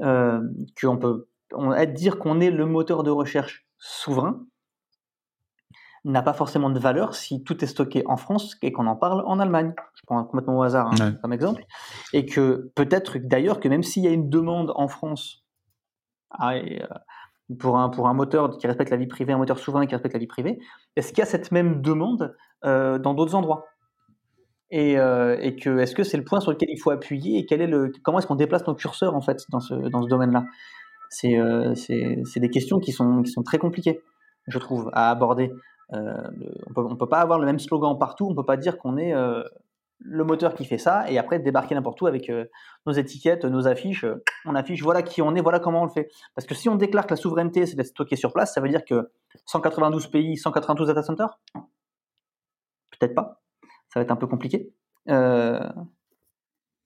euh, 0.00 0.40
qu'on 0.80 0.98
peut 0.98 1.28
dire 1.94 2.18
qu'on 2.20 2.40
est 2.40 2.50
le 2.50 2.64
moteur 2.64 3.02
de 3.02 3.10
recherche 3.10 3.66
souverain 3.78 4.46
n'a 6.04 6.22
pas 6.22 6.32
forcément 6.32 6.70
de 6.70 6.78
valeur 6.78 7.14
si 7.14 7.42
tout 7.42 7.62
est 7.62 7.66
stocké 7.66 8.02
en 8.06 8.16
France 8.16 8.56
et 8.62 8.72
qu'on 8.72 8.86
en 8.86 8.96
parle 8.96 9.22
en 9.26 9.38
Allemagne. 9.38 9.74
Je 9.94 10.02
prends 10.06 10.22
complètement 10.24 10.58
au 10.58 10.62
hasard 10.62 10.90
hein, 11.00 11.12
comme 11.20 11.32
exemple. 11.32 11.64
Et 12.12 12.24
que 12.24 12.70
peut-être 12.74 13.18
d'ailleurs 13.18 13.60
que 13.60 13.68
même 13.68 13.82
s'il 13.82 14.02
y 14.04 14.08
a 14.08 14.10
une 14.10 14.30
demande 14.30 14.72
en 14.76 14.88
France 14.88 15.44
à, 16.30 16.54
euh, 16.54 16.78
pour 17.58 17.78
un, 17.78 17.90
pour 17.90 18.08
un 18.08 18.14
moteur 18.14 18.56
qui 18.56 18.66
respecte 18.66 18.90
la 18.90 18.96
vie 18.96 19.06
privée, 19.06 19.32
un 19.32 19.38
moteur 19.38 19.58
souverain 19.58 19.86
qui 19.86 19.94
respecte 19.94 20.14
la 20.14 20.20
vie 20.20 20.26
privée, 20.26 20.58
est-ce 20.96 21.08
qu'il 21.08 21.18
y 21.18 21.22
a 21.22 21.26
cette 21.26 21.52
même 21.52 21.82
demande 21.82 22.34
euh, 22.64 22.98
dans 22.98 23.12
d'autres 23.12 23.34
endroits? 23.34 23.66
Et, 24.70 24.98
euh, 24.98 25.36
et, 25.40 25.56
que 25.56 25.78
est-ce 25.80 25.96
que 25.96 26.04
c'est 26.04 26.16
le 26.16 26.22
point 26.22 26.40
sur 26.40 26.52
lequel 26.52 26.70
il 26.70 26.78
faut 26.78 26.90
appuyer 26.90 27.40
et 27.40 27.44
quel 27.44 27.60
est 27.60 27.66
le 27.66 27.90
comment 28.04 28.20
est-ce 28.20 28.28
qu'on 28.28 28.36
déplace 28.36 28.64
nos 28.68 28.76
curseurs 28.76 29.16
en 29.16 29.20
fait 29.20 29.44
dans 29.50 29.58
ce, 29.58 29.74
dans 29.74 30.02
ce 30.02 30.08
domaine-là? 30.08 30.44
C'est, 31.12 31.36
c'est, 31.74 32.22
c'est 32.24 32.38
des 32.38 32.50
questions 32.50 32.78
qui 32.78 32.92
sont, 32.92 33.22
qui 33.22 33.32
sont 33.32 33.42
très 33.42 33.58
compliquées, 33.58 34.00
je 34.46 34.58
trouve, 34.60 34.90
à 34.92 35.10
aborder. 35.10 35.50
Euh, 35.92 36.30
on 36.76 36.88
ne 36.90 36.94
peut 36.94 37.08
pas 37.08 37.20
avoir 37.20 37.38
le 37.38 37.46
même 37.46 37.58
slogan 37.58 37.98
partout, 37.98 38.26
on 38.26 38.30
ne 38.30 38.36
peut 38.36 38.44
pas 38.44 38.56
dire 38.56 38.78
qu'on 38.78 38.96
est 38.96 39.12
le 40.02 40.24
moteur 40.24 40.54
qui 40.54 40.64
fait 40.64 40.78
ça, 40.78 41.10
et 41.10 41.18
après 41.18 41.38
débarquer 41.38 41.74
n'importe 41.74 42.00
où 42.00 42.06
avec 42.06 42.30
euh, 42.30 42.46
nos 42.86 42.92
étiquettes, 42.92 43.44
nos 43.44 43.66
affiches, 43.66 44.04
euh, 44.04 44.22
on 44.46 44.54
affiche 44.54 44.82
voilà 44.82 45.02
qui 45.02 45.20
on 45.20 45.34
est, 45.34 45.42
voilà 45.42 45.60
comment 45.60 45.82
on 45.82 45.84
le 45.84 45.90
fait. 45.90 46.08
Parce 46.34 46.46
que 46.46 46.54
si 46.54 46.68
on 46.68 46.76
déclare 46.76 47.06
que 47.06 47.12
la 47.12 47.16
souveraineté 47.16 47.66
c'est 47.66 47.76
d'être 47.76 47.88
stocké 47.88 48.16
sur 48.16 48.32
place, 48.32 48.54
ça 48.54 48.60
veut 48.60 48.68
dire 48.68 48.84
que 48.84 49.10
192 49.46 50.06
pays, 50.08 50.36
192 50.36 50.88
data 50.88 51.02
centers? 51.02 51.38
Peut-être 52.98 53.14
pas. 53.14 53.42
Ça 53.92 54.00
va 54.00 54.02
être 54.02 54.10
un 54.10 54.16
peu 54.16 54.26
compliqué. 54.26 54.72
Euh, 55.08 55.60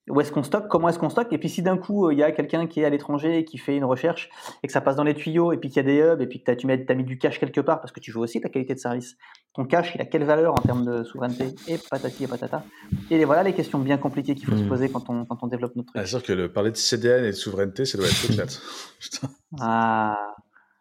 où 0.09 0.21
est-ce 0.21 0.33
qu'on 0.33 0.43
stocke, 0.43 0.69
comment 0.69 0.89
est-ce 0.91 0.99
qu'on 0.99 1.09
stocke, 1.09 1.33
et 1.33 1.39
puis 1.39 1.49
si 1.49 1.63
d'un 1.63 1.79
coup 1.79 2.11
il 2.11 2.19
y 2.19 2.23
a 2.23 2.31
quelqu'un 2.31 2.67
qui 2.67 2.81
est 2.81 2.85
à 2.85 2.91
l'étranger 2.91 3.39
et 3.39 3.45
qui 3.45 3.57
fait 3.57 3.77
une 3.77 3.85
recherche 3.85 4.29
et 4.63 4.67
que 4.67 4.73
ça 4.73 4.83
passe 4.83 4.97
dans 4.97 5.05
les 5.05 5.15
tuyaux 5.15 5.53
et 5.53 5.57
puis 5.57 5.71
qu'il 5.71 5.79
y 5.79 5.81
a 5.81 5.83
des 5.83 6.01
hubs 6.03 6.21
et 6.21 6.27
puis 6.27 6.43
que 6.43 6.53
tu 6.53 6.67
mets, 6.67 6.85
as 6.91 6.95
mis 6.95 7.05
du 7.05 7.17
cache 7.17 7.41
quelque 7.41 7.61
part 7.61 7.81
parce 7.81 7.93
que 7.93 8.01
tu 8.01 8.13
veux 8.13 8.19
aussi 8.19 8.41
ta 8.41 8.51
qualité 8.51 8.75
de 8.75 8.79
service, 8.79 9.17
ton 9.55 9.65
cache 9.65 9.93
il 9.95 10.03
a 10.03 10.05
quelle 10.05 10.25
valeur 10.25 10.53
en 10.53 10.63
termes 10.63 10.85
de 10.85 11.05
souveraineté 11.05 11.55
et 11.69 11.79
patati 11.79 12.25
et 12.25 12.27
patata. 12.27 12.65
Et 13.11 13.25
voilà 13.25 13.43
les 13.43 13.55
questions 13.55 13.79
bien 13.79 13.97
compliquées 13.97 14.35
qu'il 14.35 14.47
faut 14.47 14.57
se 14.57 14.63
hmm. 14.63 14.69
poser 14.69 14.89
quand 14.91 15.09
on, 15.09 15.25
quand 15.25 15.39
on 15.43 15.47
développe 15.47 15.75
notre 15.75 15.93
truc. 15.93 15.97
Ah, 15.99 16.05
c'est 16.05 16.11
sûr 16.11 16.23
que 16.23 16.33
le, 16.33 16.53
parler 16.53 16.71
de 16.71 16.77
CDN 16.77 17.25
et 17.25 17.29
de 17.29 17.33
souveraineté, 17.33 17.87
ça 17.87 17.97
doit 17.97 18.07
être 18.07 18.31
éclate. 18.31 18.61
ah, 19.61 20.35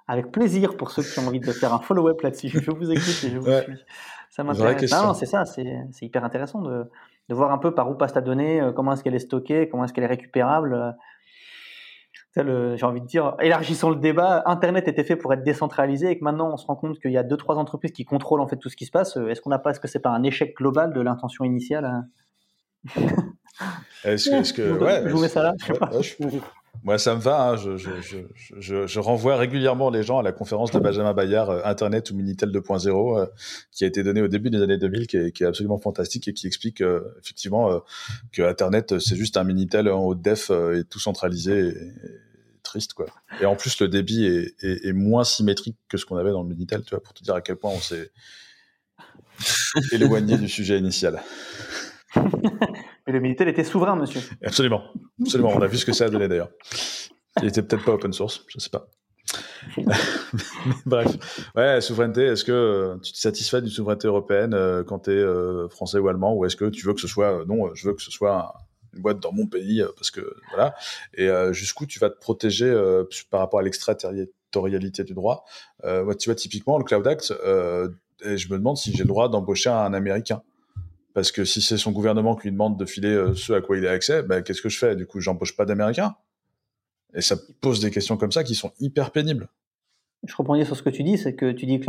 avec 0.07 0.31
plaisir 0.31 0.75
pour 0.75 0.91
ceux 0.91 1.03
qui 1.03 1.17
ont 1.19 1.27
envie 1.27 1.39
de 1.39 1.51
faire 1.51 1.73
un 1.73 1.79
follow-up 1.79 2.19
là-dessus. 2.21 2.49
Je 2.49 2.71
vous 2.71 2.91
écoute 2.91 3.23
et 3.23 3.29
je 3.29 3.37
vous 3.37 3.45
suis. 3.45 3.83
Ça 4.29 4.43
m'intéresse. 4.43 4.91
Non, 4.91 5.13
c'est 5.13 5.27
ça, 5.27 5.45
c'est 5.45 5.65
hyper 6.01 6.25
intéressant 6.25 6.61
de 6.61 6.85
de 7.29 7.35
voir 7.35 7.51
un 7.51 7.57
peu 7.57 7.73
par 7.73 7.89
où 7.89 7.95
passe 7.95 8.13
ta 8.13 8.21
donnée, 8.21 8.61
euh, 8.61 8.71
comment 8.71 8.93
est-ce 8.93 9.03
qu'elle 9.03 9.15
est 9.15 9.19
stockée, 9.19 9.69
comment 9.69 9.85
est-ce 9.85 9.93
qu'elle 9.93 10.03
est 10.03 10.07
récupérable. 10.07 10.95
Euh, 12.37 12.75
j'ai 12.75 12.85
envie 12.85 13.01
de 13.01 13.05
dire, 13.05 13.35
élargissons 13.39 13.91
le 13.91 13.95
débat. 13.95 14.43
Internet 14.47 14.87
était 14.87 15.03
fait 15.03 15.15
pour 15.15 15.31
être 15.33 15.43
décentralisé 15.43 16.09
et 16.09 16.17
que 16.17 16.23
maintenant 16.23 16.51
on 16.51 16.57
se 16.57 16.65
rend 16.65 16.75
compte 16.75 16.99
qu'il 16.99 17.11
y 17.11 17.17
a 17.17 17.23
deux 17.23 17.37
trois 17.37 17.57
entreprises 17.57 17.91
qui 17.91 18.05
contrôlent 18.05 18.41
en 18.41 18.47
fait 18.47 18.57
tout 18.57 18.69
ce 18.69 18.75
qui 18.75 18.85
se 18.85 18.91
passe. 18.91 19.17
Est-ce 19.17 19.39
qu'on 19.41 19.51
n'a 19.51 19.59
pas, 19.59 19.71
est-ce 19.71 19.79
que 19.79 19.87
c'est 19.87 19.99
pas 19.99 20.09
un 20.09 20.23
échec 20.23 20.55
global 20.55 20.93
de 20.93 21.01
l'intention 21.01 21.43
initiale 21.43 21.85
hein? 21.85 22.07
Est-ce 24.03 24.53
que, 24.53 24.63
je 25.07 25.13
vous 25.13 25.21
mets 25.21 25.27
ça 25.27 25.43
là 25.43 25.53
moi, 26.81 26.97
ça 26.97 27.15
me 27.15 27.21
va. 27.21 27.49
Hein. 27.49 27.55
Je, 27.55 27.77
je, 27.77 27.91
je, 28.59 28.87
je, 28.87 28.99
renvoie 28.99 29.37
régulièrement 29.37 29.89
les 29.89 30.03
gens 30.03 30.19
à 30.19 30.23
la 30.23 30.31
conférence 30.31 30.71
de 30.71 30.79
Benjamin 30.79 31.13
Bayard, 31.13 31.49
euh, 31.49 31.61
Internet 31.63 32.11
ou 32.11 32.15
Minitel 32.15 32.49
2.0, 32.49 33.19
euh, 33.19 33.25
qui 33.71 33.83
a 33.83 33.87
été 33.87 34.03
donnée 34.03 34.21
au 34.21 34.27
début 34.27 34.49
des 34.49 34.61
années 34.61 34.77
2000, 34.77 35.07
qui 35.07 35.17
est, 35.17 35.31
qui 35.31 35.43
est 35.43 35.45
absolument 35.45 35.77
fantastique 35.77 36.27
et 36.27 36.33
qui 36.33 36.47
explique 36.47 36.81
euh, 36.81 37.15
effectivement 37.21 37.81
que 38.31 38.41
Internet, 38.41 38.99
c'est 38.99 39.15
juste 39.15 39.37
un 39.37 39.43
Minitel 39.43 39.87
en 39.89 40.03
haut 40.03 40.15
def 40.15 40.49
et 40.49 40.83
tout 40.83 40.99
centralisé. 40.99 41.69
Et, 41.69 41.73
triste 42.63 42.93
quoi. 42.93 43.07
Et 43.41 43.45
en 43.45 43.57
plus 43.57 43.81
le 43.81 43.89
débit 43.89 44.25
est, 44.25 44.55
est, 44.63 44.85
est 44.85 44.93
moins 44.93 45.25
symétrique 45.25 45.75
que 45.89 45.97
ce 45.97 46.05
qu'on 46.05 46.15
avait 46.15 46.31
dans 46.31 46.43
le 46.43 46.47
Minitel, 46.47 46.81
tu 46.83 46.91
vois, 46.91 47.03
pour 47.03 47.13
te 47.13 47.21
dire 47.21 47.35
à 47.35 47.41
quel 47.41 47.57
point 47.57 47.71
on 47.71 47.79
s'est 47.79 48.09
éloigné 49.91 50.37
du 50.37 50.47
sujet 50.47 50.79
initial. 50.79 51.21
Mais 52.15 53.13
le 53.13 53.19
Minitel 53.19 53.47
était 53.47 53.63
souverain, 53.63 53.95
monsieur. 53.95 54.21
Absolument. 54.43 54.83
Absolument. 55.21 55.51
On 55.55 55.61
a 55.61 55.67
vu 55.67 55.77
ce 55.77 55.85
que 55.85 55.93
ça 55.93 56.05
a 56.05 56.09
donné 56.09 56.27
d'ailleurs. 56.27 56.49
Il 57.41 57.47
était 57.47 57.61
peut-être 57.61 57.83
pas 57.83 57.93
open 57.93 58.13
source, 58.13 58.45
je 58.47 58.59
sais 58.59 58.69
pas. 58.69 58.87
Bref, 60.85 61.17
ouais, 61.55 61.81
souveraineté. 61.81 62.23
Est-ce 62.25 62.43
que 62.43 62.99
tu 63.01 63.13
te 63.13 63.17
satisfais 63.17 63.61
d'une 63.61 63.71
souveraineté 63.71 64.07
européenne 64.07 64.53
euh, 64.53 64.83
quand 64.83 64.99
tu 64.99 65.11
es 65.11 65.15
euh, 65.15 65.67
français 65.69 65.97
ou 65.99 66.07
allemand, 66.07 66.35
ou 66.35 66.45
est-ce 66.45 66.55
que 66.55 66.65
tu 66.65 66.85
veux 66.85 66.93
que 66.93 67.01
ce 67.01 67.07
soit 67.07 67.39
euh, 67.39 67.45
non, 67.45 67.73
je 67.73 67.87
veux 67.87 67.93
que 67.93 68.01
ce 68.01 68.11
soit 68.11 68.53
une 68.93 69.01
boîte 69.01 69.19
dans 69.19 69.31
mon 69.31 69.47
pays 69.47 69.83
parce 69.95 70.11
que 70.11 70.35
voilà. 70.51 70.75
Et 71.15 71.27
jusqu'où 71.51 71.87
tu 71.87 71.97
vas 71.97 72.11
te 72.11 72.19
protéger 72.19 72.71
par 73.31 73.39
rapport 73.39 73.59
à 73.59 73.63
l'extraterritorialité 73.63 75.03
du 75.03 75.15
droit? 75.15 75.45
tu 75.81 76.29
vois 76.29 76.35
typiquement 76.35 76.77
le 76.77 76.83
Cloud 76.83 77.07
Act. 77.07 77.33
je 77.33 78.47
me 78.49 78.57
demande 78.57 78.77
si 78.77 78.91
j'ai 78.91 79.01
le 79.01 79.07
droit 79.07 79.29
d'embaucher 79.29 79.71
un 79.71 79.95
Américain. 79.95 80.43
Parce 81.13 81.31
que 81.31 81.45
si 81.45 81.61
c'est 81.61 81.77
son 81.77 81.91
gouvernement 81.91 82.35
qui 82.35 82.43
lui 82.43 82.51
demande 82.51 82.77
de 82.77 82.85
filer 82.85 83.09
euh, 83.09 83.35
ce 83.35 83.53
à 83.53 83.61
quoi 83.61 83.77
il 83.77 83.85
a 83.85 83.91
accès, 83.91 84.23
bah, 84.23 84.41
qu'est-ce 84.41 84.61
que 84.61 84.69
je 84.69 84.77
fais? 84.79 84.95
Du 84.95 85.05
coup, 85.05 85.19
j'embauche 85.19 85.55
pas 85.55 85.65
d'Américains. 85.65 86.15
Et 87.13 87.21
ça 87.21 87.35
pose 87.61 87.79
des 87.79 87.91
questions 87.91 88.17
comme 88.17 88.31
ça 88.31 88.43
qui 88.43 88.55
sont 88.55 88.71
hyper 88.79 89.11
pénibles. 89.11 89.49
Je 90.25 90.35
rebondis 90.35 90.65
sur 90.65 90.75
ce 90.75 90.81
que 90.81 90.89
tu 90.89 91.03
dis, 91.03 91.17
c'est 91.17 91.35
que 91.35 91.51
tu 91.51 91.65
dis 91.65 91.79
que 91.79 91.85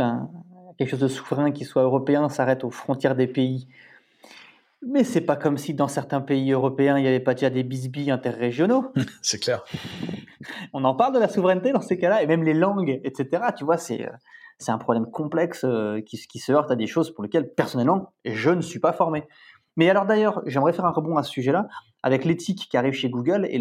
quelque 0.77 0.89
chose 0.89 0.99
de 0.99 1.07
souverain 1.07 1.51
qui 1.51 1.65
soit 1.65 1.81
européen 1.81 2.29
s'arrête 2.29 2.63
aux 2.63 2.69
frontières 2.69 3.15
des 3.15 3.27
pays. 3.27 3.67
Mais 4.85 5.03
c'est 5.03 5.21
pas 5.21 5.35
comme 5.35 5.57
si 5.57 5.73
dans 5.73 5.87
certains 5.87 6.21
pays 6.21 6.51
européens, 6.51 6.97
il 6.97 7.01
n'y 7.01 7.07
avait 7.07 7.19
pas 7.19 7.33
déjà 7.33 7.49
des 7.49 7.63
bisbilles 7.63 8.11
interrégionaux. 8.11 8.93
c'est 9.23 9.39
clair. 9.39 9.63
On 10.73 10.83
en 10.83 10.93
parle 10.93 11.15
de 11.15 11.19
la 11.19 11.29
souveraineté 11.29 11.71
dans 11.71 11.81
ces 11.81 11.97
cas-là, 11.97 12.21
et 12.21 12.27
même 12.27 12.43
les 12.43 12.53
langues, 12.53 13.01
etc. 13.03 13.45
Tu 13.57 13.63
vois, 13.63 13.77
c'est 13.77 14.07
c'est 14.57 14.71
un 14.71 14.77
problème 14.77 15.09
complexe 15.09 15.65
qui, 16.05 16.17
qui 16.17 16.39
se 16.39 16.51
heurte 16.51 16.71
à 16.71 16.75
des 16.75 16.87
choses 16.87 17.13
pour 17.13 17.23
lesquelles, 17.23 17.53
personnellement, 17.53 18.13
je 18.23 18.51
ne 18.51 18.61
suis 18.61 18.79
pas 18.79 18.93
formé. 18.93 19.27
Mais 19.77 19.89
alors 19.89 20.05
d'ailleurs, 20.05 20.41
j'aimerais 20.45 20.73
faire 20.73 20.85
un 20.85 20.91
rebond 20.91 21.17
à 21.17 21.23
ce 21.23 21.31
sujet-là, 21.31 21.67
avec 22.03 22.25
l'éthique 22.25 22.67
qui 22.69 22.77
arrive 22.77 22.93
chez 22.93 23.09
Google 23.09 23.45
et 23.49 23.59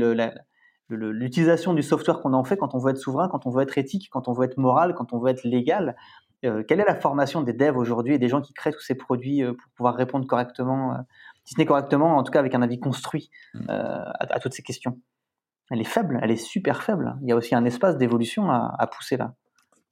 l'utilisation 0.88 1.74
du 1.74 1.82
software 1.82 2.20
qu'on 2.20 2.32
en 2.34 2.44
fait 2.44 2.56
quand 2.56 2.74
on 2.74 2.78
veut 2.78 2.90
être 2.90 2.98
souverain, 2.98 3.28
quand 3.28 3.46
on 3.46 3.50
veut 3.50 3.62
être 3.62 3.78
éthique, 3.78 4.08
quand 4.10 4.28
on 4.28 4.32
veut 4.32 4.44
être 4.44 4.58
moral, 4.58 4.94
quand 4.94 5.12
on 5.12 5.18
veut 5.18 5.30
être 5.30 5.44
légal. 5.44 5.96
Euh, 6.44 6.62
quelle 6.62 6.80
est 6.80 6.84
la 6.86 6.94
formation 6.94 7.40
des 7.40 7.54
devs 7.54 7.76
aujourd'hui 7.76 8.14
et 8.14 8.18
des 8.18 8.28
gens 8.28 8.42
qui 8.42 8.52
créent 8.52 8.72
tous 8.72 8.82
ces 8.82 8.94
produits 8.94 9.42
euh, 9.42 9.54
pour 9.54 9.72
pouvoir 9.76 9.94
répondre 9.94 10.26
correctement, 10.26 10.92
euh, 10.92 10.98
si 11.44 11.54
ce 11.54 11.58
n'est 11.58 11.64
correctement, 11.64 12.18
en 12.18 12.22
tout 12.22 12.30
cas 12.30 12.38
avec 12.38 12.54
un 12.54 12.60
avis 12.60 12.78
construit 12.78 13.30
mm. 13.54 13.64
à, 13.68 14.40
toutes 14.40 14.52
ces 14.52 14.62
questions? 14.62 15.00
Elle 15.70 15.80
est 15.80 15.84
faible, 15.84 16.20
elle 16.22 16.30
est 16.30 16.36
super 16.36 16.82
faible. 16.82 17.16
Il 17.22 17.28
y 17.28 17.32
a 17.32 17.36
aussi 17.36 17.54
un 17.54 17.64
espace 17.64 17.96
d'évolution 17.96 18.50
à, 18.50 18.74
à 18.78 18.86
pousser 18.86 19.16
là. 19.16 19.34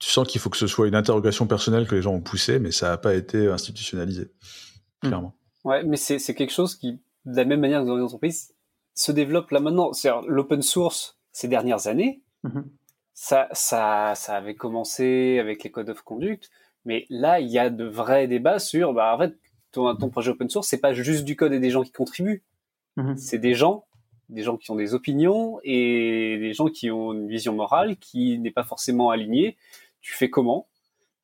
Tu 0.03 0.11
sens 0.11 0.26
qu'il 0.26 0.40
faut 0.40 0.50
que 0.50 0.57
ce 0.57 0.66
soit 0.66 0.88
une 0.88 0.96
interrogation 0.96 1.46
personnelle 1.46 1.86
que 1.86 1.94
les 1.94 2.03
gens 2.03 2.12
ont 2.12 2.20
poussée, 2.20 2.59
mais 2.59 2.72
ça 2.72 2.88
n'a 2.88 2.96
pas 2.96 3.14
été 3.14 3.46
institutionnalisé, 3.46 4.32
mm. 5.05 5.07
clairement. 5.07 5.36
Ouais, 5.62 5.84
mais 5.84 5.96
c'est 5.96 6.34
quelque 6.34 6.53
chose 6.53 6.74
qui, 6.74 6.94
de 7.24 7.36
la 7.36 7.44
même 7.44 7.61
manière 7.61 7.82
que 7.82 7.86
dans 7.86 7.94
les 7.94 8.03
entreprises, 8.03 8.53
se 8.94 9.12
développe 9.12 9.53
là 9.53 9.61
maintenant. 9.61 9.92
C'est 9.92 10.11
l'open 10.26 10.61
source 10.61 11.20
ces 11.30 11.46
dernières 11.46 11.86
années. 11.86 12.20
Mm-hmm. 12.42 12.64
Ça, 13.14 13.48
ça, 13.53 14.14
ça 14.16 14.34
avait 14.34 14.57
commencé 14.57 15.38
avec 15.38 15.62
les 15.62 15.70
codes 15.70 15.90
of 15.90 16.03
conduct, 16.03 16.50
mais 16.84 17.07
là, 17.09 17.38
il 17.38 17.48
y 17.48 17.61
a 17.61 17.70
de 17.70 17.84
vrais 17.84 18.26
débats 18.26 18.59
sur, 18.59 18.94
bah, 18.94 19.14
en 19.14 19.18
fait, 19.18 19.38
ton, 19.70 19.94
ton 19.94 20.11
projet 20.11 20.32
open 20.32 20.50
source, 20.50 20.66
c'est 20.66 20.80
pas 20.80 20.94
juste 20.94 21.24
du 21.24 21.36
code 21.36 21.53
et 21.53 21.61
des 21.61 21.70
gens 21.70 21.84
qui 21.84 21.92
contribuent. 21.92 22.42
Mm-hmm. 22.96 23.16
C'est 23.18 23.38
des 23.38 23.55
gens, 23.55 23.84
des 24.30 24.42
gens 24.42 24.57
qui 24.57 24.72
ont 24.72 24.76
des 24.76 24.94
opinions 24.94 25.61
et 25.62 26.38
des 26.40 26.55
gens 26.55 26.66
qui 26.66 26.90
ont 26.90 27.12
une 27.12 27.28
vision 27.28 27.55
morale 27.55 27.98
qui 27.98 28.40
n'est 28.40 28.50
pas 28.50 28.64
forcément 28.64 29.11
alignée. 29.11 29.57
Tu 30.03 30.14
fais 30.14 30.28
comment? 30.28 30.68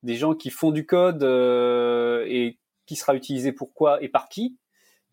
Des 0.03 0.15
gens 0.15 0.33
qui 0.33 0.49
font 0.49 0.71
du 0.71 0.85
code 0.85 1.23
euh, 1.23 2.25
et 2.27 2.57
qui 2.85 2.95
sera 2.95 3.15
utilisé 3.15 3.51
pourquoi 3.51 4.01
et 4.01 4.07
par 4.09 4.29
qui? 4.29 4.57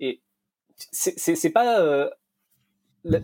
Et 0.01 0.23
c'est 0.77 1.51
pas 1.51 1.81
euh, 1.81 2.09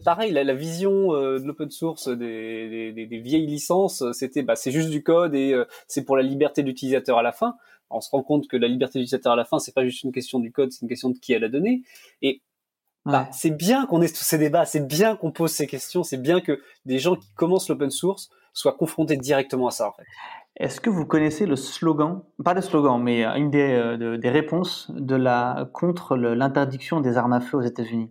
pareil, 0.04 0.32
la, 0.32 0.54
vision 0.54 1.14
euh, 1.14 1.38
de 1.38 1.46
l'open 1.46 1.70
source 1.70 2.08
des, 2.08 2.92
vieilles 3.22 3.46
licences, 3.46 4.04
c'était 4.12 4.42
bah, 4.42 4.56
c'est 4.56 4.72
juste 4.72 4.90
du 4.90 5.02
code 5.02 5.34
et 5.34 5.54
c'est 5.86 6.04
pour 6.04 6.16
la 6.16 6.22
liberté 6.22 6.62
d'utilisateur 6.62 7.18
à 7.18 7.22
la 7.22 7.32
fin. 7.32 7.56
On 7.90 8.00
se 8.00 8.10
rend 8.10 8.22
compte 8.22 8.48
que 8.48 8.56
la 8.56 8.68
liberté 8.68 8.98
d'utilisateur 8.98 9.34
à 9.34 9.36
la 9.36 9.44
fin, 9.44 9.58
c'est 9.58 9.74
pas 9.74 9.84
juste 9.84 10.02
une 10.02 10.12
question 10.12 10.40
du 10.40 10.50
code, 10.50 10.72
c'est 10.72 10.82
une 10.82 10.88
question 10.88 11.10
de 11.10 11.18
qui 11.18 11.34
a 11.34 11.38
la 11.38 11.48
donnée. 11.48 11.82
Et 12.22 12.40
bah, 13.04 13.28
c'est 13.32 13.50
bien 13.50 13.86
qu'on 13.86 14.00
ait 14.00 14.08
tous 14.08 14.24
ces 14.24 14.38
débats, 14.38 14.64
c'est 14.64 14.86
bien 14.86 15.16
qu'on 15.16 15.32
pose 15.32 15.50
ces 15.50 15.66
questions, 15.66 16.02
c'est 16.02 16.20
bien 16.20 16.40
que 16.40 16.60
des 16.86 16.98
gens 16.98 17.16
qui 17.16 17.28
commencent 17.34 17.68
l'open 17.68 17.90
source 17.90 18.30
soient 18.52 18.76
confrontés 18.76 19.16
directement 19.16 19.68
à 19.68 19.70
ça. 19.70 19.88
En 19.88 19.92
fait. 19.92 20.04
Est-ce 20.56 20.80
que 20.80 20.90
vous 20.90 21.06
connaissez 21.06 21.46
le 21.46 21.56
slogan, 21.56 22.22
pas 22.44 22.54
le 22.54 22.60
slogan, 22.60 23.02
mais 23.02 23.24
une 23.24 23.50
des, 23.50 23.72
euh, 23.72 24.18
des 24.18 24.30
réponses 24.30 24.90
de 24.90 25.16
la, 25.16 25.68
contre 25.72 26.16
l'interdiction 26.16 27.00
des 27.00 27.16
armes 27.16 27.32
à 27.32 27.40
feu 27.40 27.56
aux 27.56 27.62
États-Unis? 27.62 28.10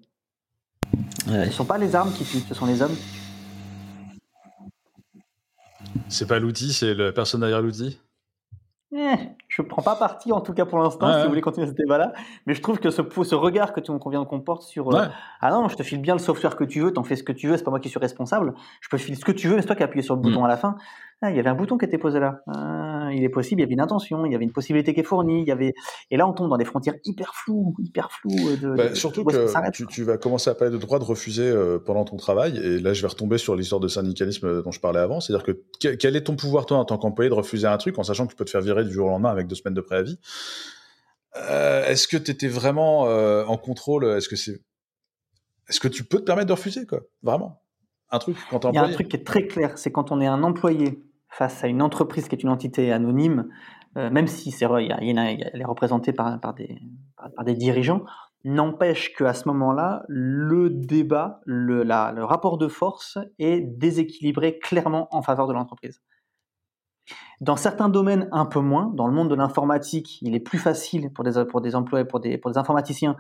Ce 1.28 1.32
ne 1.32 1.52
sont 1.52 1.66
pas 1.66 1.78
les 1.78 1.96
armes 1.96 2.12
qui 2.12 2.26
tuent, 2.26 2.40
ce 2.40 2.54
sont 2.54 2.66
les 2.66 2.82
hommes. 2.82 2.96
C'est 6.10 6.28
pas 6.28 6.40
l'outil, 6.40 6.74
c'est 6.74 6.94
la 6.94 7.12
personne 7.12 7.42
derrière 7.42 7.62
l'outil? 7.62 8.00
Eh, 8.94 9.16
je 9.48 9.62
prends 9.62 9.82
pas 9.82 9.96
parti 9.96 10.34
en 10.34 10.42
tout 10.42 10.54
cas 10.54 10.66
pour 10.66 10.78
l'instant 10.78 11.14
si 11.14 11.24
vous 11.24 11.30
voulez 11.30 11.42
continuer 11.42 11.68
ce 11.68 11.72
débat-là, 11.72 12.12
mais 12.46 12.54
je 12.54 12.62
trouve 12.62 12.80
que 12.80 12.90
ce, 12.90 13.02
ce 13.24 13.36
regard 13.36 13.72
que 13.72 13.80
tu 13.80 13.98
qu'on 13.98 14.10
vient 14.10 14.26
qu'on 14.26 14.42
porte 14.42 14.64
sur 14.64 14.94
euh, 14.94 15.06
ah 15.40 15.50
non 15.50 15.70
je 15.70 15.78
te 15.78 15.84
file 15.84 16.02
bien 16.02 16.14
le 16.14 16.20
software 16.20 16.58
que 16.58 16.66
tu 16.66 16.82
veux, 16.82 16.92
t'en 16.92 17.04
fais 17.04 17.16
ce 17.16 17.24
que 17.24 17.32
tu 17.32 17.48
veux, 17.48 17.56
c'est 17.56 17.64
pas 17.64 17.72
moi 17.72 17.80
qui 17.80 17.90
suis 17.90 18.00
responsable, 18.00 18.54
je 18.82 18.90
peux 18.90 18.98
filer 18.98 19.16
ce 19.16 19.24
que 19.24 19.32
tu 19.32 19.48
veux, 19.48 19.56
mais 19.56 19.62
c'est 19.62 19.68
toi 19.68 19.76
qui 19.78 19.84
as 19.84 19.86
appuyé 19.86 20.04
sur 20.04 20.16
le 20.16 20.22
bouton 20.22 20.42
mm. 20.42 20.46
à 20.46 20.48
la 20.50 20.58
fin. 20.58 20.76
Ah, 21.24 21.30
il 21.30 21.38
y 21.38 21.40
avait 21.40 21.50
un 21.50 21.56
bouton 21.56 21.78
qui 21.78 21.86
était 21.86 22.00
posé 22.00 22.20
là. 22.20 22.42
Ah, 22.48 23.10
il 23.14 23.24
est 23.24 23.30
possible, 23.30 23.62
il 23.62 23.64
y 23.64 23.66
avait 23.66 23.74
une 23.74 23.82
intention, 23.82 24.26
il 24.26 24.32
y 24.32 24.36
avait 24.36 24.44
une 24.44 24.52
possibilité 24.52 24.94
qui 24.94 25.02
est 25.02 25.04
fournie, 25.04 25.42
il 25.42 25.48
y 25.48 25.52
avait 25.52 25.74
et 26.10 26.18
là 26.18 26.28
on 26.28 26.34
tombe 26.34 26.50
dans 26.50 26.58
des 26.58 26.66
frontières 26.66 26.96
hyper 27.06 27.36
floues, 27.36 27.76
hyper 27.80 28.12
floues. 28.12 28.56
De, 28.58 28.76
bah, 28.76 28.96
surtout 28.96 29.24
que 29.24 29.86
tu, 29.86 30.04
vas 30.04 30.18
commencer 30.18 30.50
à 30.50 30.56
parler 30.56 30.74
de 30.74 30.80
droit 30.80 30.98
de 30.98 31.04
refuser 31.04 31.48
euh, 31.48 31.78
pendant 31.78 32.06
ton 32.06 32.18
travail 32.18 32.58
et 32.58 32.80
là 32.80 32.94
je 32.94 33.02
vais 33.02 33.08
retomber 33.08 33.38
sur 33.38 33.56
l'histoire 33.56 33.80
de 33.80 33.88
syndicalisme 33.88 34.48
euh, 34.48 34.62
dont 34.64 34.72
je 34.72 34.80
parlais 34.80 35.00
avant, 35.00 35.20
c'est-à-dire 35.20 35.46
que 35.46 35.96
quel 35.96 36.16
est 36.16 36.24
ton 36.24 36.36
pouvoir 36.36 36.66
toi 36.66 36.78
en 36.78 36.86
tant 36.86 36.98
qu'employé 36.98 37.30
de 37.30 37.36
refuser 37.36 37.68
un 37.68 37.78
truc 37.78 38.00
en 38.00 38.04
sachant 38.04 38.26
que 38.26 38.32
tu 38.32 38.36
peux 38.36 38.46
te 38.46 38.52
faire 38.52 38.62
virer 38.62 38.84
du 38.84 38.92
jour 38.92 39.08
au 39.08 39.10
lendemain 39.10 39.30
avec 39.30 39.48
deux 39.48 39.56
semaines 39.56 39.76
de 39.76 39.82
préavis? 39.82 40.18
Euh, 41.38 41.86
Est-ce 41.86 42.08
que 42.08 42.18
tu 42.18 42.32
étais 42.32 42.48
vraiment 42.48 43.02
en 43.02 43.58
contrôle 43.58 44.06
Est-ce 44.06 44.28
que 44.28 44.36
c'est 44.36 44.60
est-ce 45.70 45.80
que 45.80 45.88
tu 45.88 46.04
peux 46.04 46.18
te 46.18 46.24
permettre 46.24 46.48
de 46.48 46.54
refuser 46.54 46.86
quoi? 46.86 47.02
Vraiment. 47.22 47.62
Un 48.10 48.20
truc 48.20 48.36
quand 48.50 48.66
Il 48.66 48.76
y 48.76 48.78
a 48.78 48.84
un 48.84 48.92
truc 48.92 49.08
qui 49.08 49.16
est 49.16 49.24
très 49.24 49.48
clair, 49.48 49.78
c'est 49.78 49.92
quand 49.92 50.12
on 50.12 50.20
est 50.20 50.28
un 50.28 50.44
employé 50.44 51.02
face 51.32 51.64
à 51.64 51.68
une 51.68 51.82
entreprise 51.82 52.28
qui 52.28 52.36
est 52.36 52.44
une 52.44 52.50
entité 52.50 52.92
anonyme, 52.92 53.48
euh, 53.98 54.10
même 54.10 54.28
si 54.28 54.52
c'est 54.52 54.66
elle 54.66 55.62
est 55.62 55.66
représentée 55.66 56.14
par, 56.14 56.40
par, 56.40 56.54
des, 56.54 56.78
par, 57.36 57.46
des 57.46 57.56
dirigeants, 57.56 58.04
n'empêche 58.44 59.14
qu'à 59.14 59.34
ce 59.34 59.48
moment-là, 59.48 60.04
le 60.08 60.70
débat, 60.70 61.42
le, 61.46 61.84
rapport 62.24 62.58
de 62.58 62.68
force 62.68 63.18
est 63.40 63.62
déséquilibré 63.62 64.60
clairement 64.60 65.08
en 65.12 65.22
faveur 65.22 65.48
de 65.48 65.54
l'entreprise. 65.54 66.02
Dans 67.40 67.56
certains 67.56 67.90
domaines, 67.90 68.30
un 68.32 68.46
peu 68.46 68.60
moins. 68.60 68.92
Dans 68.94 69.08
le 69.08 69.14
monde 69.14 69.30
de 69.30 69.36
l'informatique, 69.36 70.20
il 70.22 70.36
est 70.36 70.40
plus 70.40 70.60
facile 70.60 71.12
pour 71.12 71.24
des, 71.24 71.46
pour 71.46 71.62
des 71.62 71.72
pour 72.10 72.20
des, 72.20 72.38
pour 72.38 72.52
des 72.52 72.58
informaticiens 72.58 73.16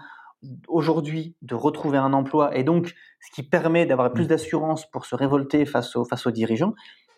aujourd'hui 0.68 1.36
de 1.43 1.53
retrouver 1.53 1.99
un 1.99 2.14
emploi 2.14 2.55
et 2.57 2.64
donc 2.64 2.95
ce 3.20 3.32
qui 3.32 3.43
permet 3.43 3.86
d'avoir 3.86 4.12
plus 4.12 4.28
d'assurance 4.28 4.89
pour 4.89 5.05
se 5.05 5.14
révolter 5.14 5.68
face 5.68 5.95
aux 5.95 6.32
dirigeants 6.32 6.74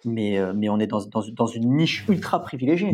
mais, 0.06 0.38
euh, 0.38 0.54
mais 0.56 0.70
on 0.70 0.80
est 0.80 0.88
dans, 0.88 1.02
dans, 1.06 1.48
une 1.48 1.76
niche 1.76 2.06
ultra 2.08 2.42
privilégiée. 2.42 2.94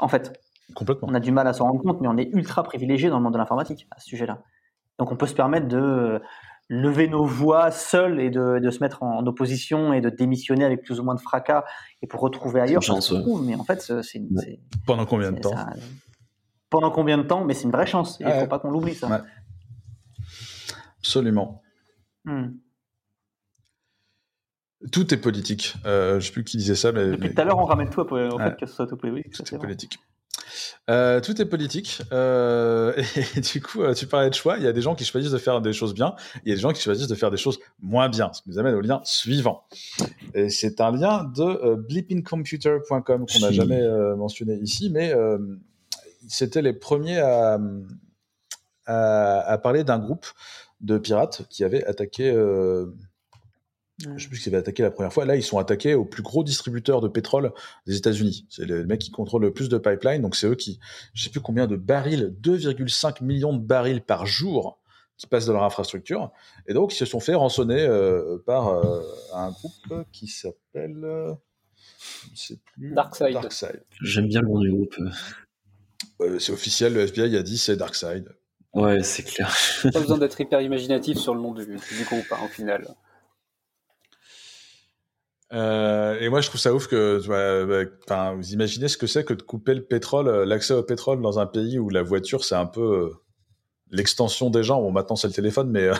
En 0.00 0.08
fait, 0.08 0.40
Complètement. 0.74 1.08
on 1.10 1.14
a 1.14 1.20
du 1.20 1.32
mal 1.32 1.46
à 1.46 1.52
s'en 1.52 1.64
rendre 1.64 1.82
compte, 1.82 2.00
mais 2.00 2.08
on 2.08 2.16
est 2.16 2.30
ultra 2.32 2.62
privilégié 2.62 3.10
dans 3.10 3.18
le 3.18 3.22
monde 3.22 3.32
de 3.32 3.38
l'informatique 3.38 3.86
à 3.90 4.00
ce 4.00 4.06
sujet-là. 4.06 4.42
Donc 4.98 5.12
on 5.12 5.16
peut 5.16 5.26
se 5.26 5.34
permettre 5.34 5.68
de 5.68 6.20
lever 6.68 7.08
nos 7.08 7.24
voix 7.24 7.70
seuls 7.70 8.20
et 8.20 8.30
de, 8.30 8.60
de, 8.60 8.70
se 8.70 8.78
mettre 8.80 9.02
en, 9.02 9.26
opposition 9.26 9.92
et 9.92 10.00
de 10.00 10.08
démissionner 10.08 10.64
avec 10.64 10.82
plus 10.82 11.00
ou 11.00 11.02
moins 11.02 11.16
de 11.16 11.20
fracas 11.20 11.64
et 12.00 12.06
pour 12.06 12.20
retrouver 12.20 12.60
ailleurs. 12.60 12.82
Chance, 12.82 13.12
mais 13.42 13.56
en 13.56 13.64
fait, 13.64 13.80
c'est 14.02 14.22
pendant 14.86 15.04
combien 15.04 15.32
de 15.32 15.40
temps 15.40 15.54
Pendant 16.68 16.90
combien 16.90 17.18
de 17.18 17.24
temps 17.24 17.44
Mais 17.44 17.54
c'est 17.54 17.64
une 17.64 17.72
vraie 17.72 17.86
chance. 17.86 18.18
Il 18.20 18.26
ne 18.26 18.32
faut 18.32 18.46
pas 18.46 18.58
qu'on 18.58 18.70
l'oublie 18.70 18.94
ça. 18.94 19.24
Absolument. 21.00 21.62
Hmm. 22.24 22.50
Tout 24.92 25.12
est 25.12 25.18
politique. 25.18 25.74
Euh, 25.84 26.12
je 26.12 26.16
ne 26.16 26.20
sais 26.20 26.32
plus 26.32 26.44
qui 26.44 26.56
disait 26.56 26.74
ça, 26.74 26.90
mais. 26.92 27.10
Depuis 27.10 27.34
tout 27.34 27.40
à 27.40 27.44
l'heure, 27.44 27.58
on 27.58 27.64
ramène 27.64 27.90
tout 27.90 28.00
au 28.00 28.38
fait 28.38 28.56
que 28.58 28.66
ce 28.66 28.74
soit 28.74 28.86
tout 28.86 28.96
politique. 28.96 29.32
Tout 29.32 29.54
est 29.54 29.58
politique. 29.58 29.98
Euh, 30.88 31.20
tout 31.20 31.40
est 31.40 31.44
politique. 31.44 32.02
Euh, 32.12 32.94
et 33.36 33.40
du 33.40 33.60
coup, 33.60 33.82
tu 33.94 34.06
parlais 34.06 34.30
de 34.30 34.34
choix. 34.34 34.56
Il 34.56 34.64
y 34.64 34.66
a 34.66 34.72
des 34.72 34.80
gens 34.80 34.94
qui 34.94 35.04
choisissent 35.04 35.32
de 35.32 35.38
faire 35.38 35.60
des 35.60 35.74
choses 35.74 35.92
bien. 35.92 36.14
Il 36.44 36.48
y 36.48 36.52
a 36.52 36.54
des 36.54 36.60
gens 36.62 36.72
qui 36.72 36.80
choisissent 36.80 37.08
de 37.08 37.14
faire 37.14 37.30
des 37.30 37.36
choses 37.36 37.58
moins 37.80 38.08
bien. 38.08 38.32
Ce 38.32 38.40
qui 38.40 38.48
nous 38.48 38.58
amène 38.58 38.74
au 38.74 38.80
lien 38.80 39.02
suivant. 39.04 39.64
Et 40.32 40.48
c'est 40.48 40.80
un 40.80 40.92
lien 40.92 41.24
de 41.24 41.74
bleepingcomputer.com 41.74 43.26
qu'on 43.26 43.38
n'a 43.38 43.52
jamais 43.52 43.86
mentionné 44.16 44.54
ici, 44.62 44.88
mais 44.90 45.14
c'était 46.26 46.62
les 46.62 46.72
premiers 46.72 47.18
à, 47.18 47.58
à, 48.86 49.58
parler 49.58 49.84
d'un 49.84 49.98
groupe 49.98 50.26
de 50.80 50.96
pirates 50.96 51.42
qui 51.50 51.64
avaient 51.64 51.84
attaqué 51.84 52.32
je 54.16 54.22
sais 54.22 54.28
plus 54.28 54.40
qui 54.40 54.48
avait 54.48 54.58
attaqué 54.58 54.82
la 54.82 54.90
première 54.90 55.12
fois. 55.12 55.24
Là, 55.24 55.36
ils 55.36 55.42
sont 55.42 55.58
attaqués 55.58 55.94
au 55.94 56.04
plus 56.04 56.22
gros 56.22 56.44
distributeur 56.44 57.00
de 57.00 57.08
pétrole 57.08 57.52
des 57.86 57.96
États-Unis. 57.96 58.46
C'est 58.48 58.64
le 58.64 58.84
mec 58.86 59.00
qui 59.00 59.10
contrôle 59.10 59.42
le 59.42 59.52
plus 59.52 59.68
de 59.68 59.78
pipelines. 59.78 60.22
Donc, 60.22 60.36
c'est 60.36 60.46
eux 60.46 60.54
qui, 60.54 60.80
je 61.14 61.24
sais 61.24 61.30
plus 61.30 61.40
combien 61.40 61.66
de 61.66 61.76
barils, 61.76 62.34
2,5 62.42 63.22
millions 63.24 63.52
de 63.52 63.62
barils 63.62 64.02
par 64.02 64.26
jour 64.26 64.78
qui 65.16 65.26
passent 65.26 65.46
dans 65.46 65.52
leur 65.52 65.64
infrastructure. 65.64 66.32
Et 66.66 66.72
donc, 66.72 66.94
ils 66.94 66.96
se 66.96 67.04
sont 67.04 67.20
fait 67.20 67.34
rançonner 67.34 67.80
euh, 67.80 68.38
par 68.46 68.68
euh, 68.68 69.02
un 69.34 69.50
groupe 69.50 70.06
qui 70.12 70.28
s'appelle. 70.28 71.04
Euh, 71.04 71.34
je 72.34 72.54
plus. 72.72 72.92
Darkside. 72.92 73.32
Darkside. 73.32 73.84
J'aime 74.02 74.28
bien 74.28 74.40
le 74.40 74.48
nom 74.48 74.60
du 74.60 74.70
groupe. 74.70 74.96
c'est 76.38 76.52
officiel, 76.52 76.94
le 76.94 77.00
FBI 77.00 77.36
a 77.36 77.42
dit 77.42 77.58
c'est 77.58 77.76
Darkside. 77.76 78.34
Ouais, 78.72 79.02
c'est 79.02 79.24
clair. 79.24 79.54
Pas 79.92 80.00
besoin 80.00 80.16
d'être 80.16 80.40
hyper 80.40 80.60
imaginatif 80.60 81.18
sur 81.18 81.34
le 81.34 81.40
nom 81.40 81.52
du, 81.52 81.66
du 81.66 82.04
groupe, 82.04 82.24
hein, 82.30 82.38
au 82.44 82.48
final. 82.48 82.86
Euh, 85.52 86.18
et 86.20 86.28
moi, 86.28 86.40
je 86.40 86.48
trouve 86.48 86.60
ça 86.60 86.72
ouf 86.72 86.86
que, 86.86 87.20
bah, 88.08 88.34
vous 88.34 88.52
imaginez 88.52 88.88
ce 88.88 88.96
que 88.96 89.06
c'est 89.06 89.24
que 89.24 89.34
de 89.34 89.42
couper 89.42 89.74
le 89.74 89.82
pétrole, 89.82 90.28
euh, 90.28 90.44
l'accès 90.44 90.74
au 90.74 90.82
pétrole 90.82 91.20
dans 91.20 91.38
un 91.38 91.46
pays 91.46 91.78
où 91.78 91.88
la 91.88 92.02
voiture, 92.02 92.44
c'est 92.44 92.54
un 92.54 92.66
peu 92.66 92.80
euh, 92.80 93.10
l'extension 93.90 94.50
des 94.50 94.62
gens. 94.62 94.80
Bon, 94.80 94.92
maintenant, 94.92 95.16
c'est 95.16 95.26
le 95.26 95.32
téléphone, 95.32 95.70
mais, 95.70 95.90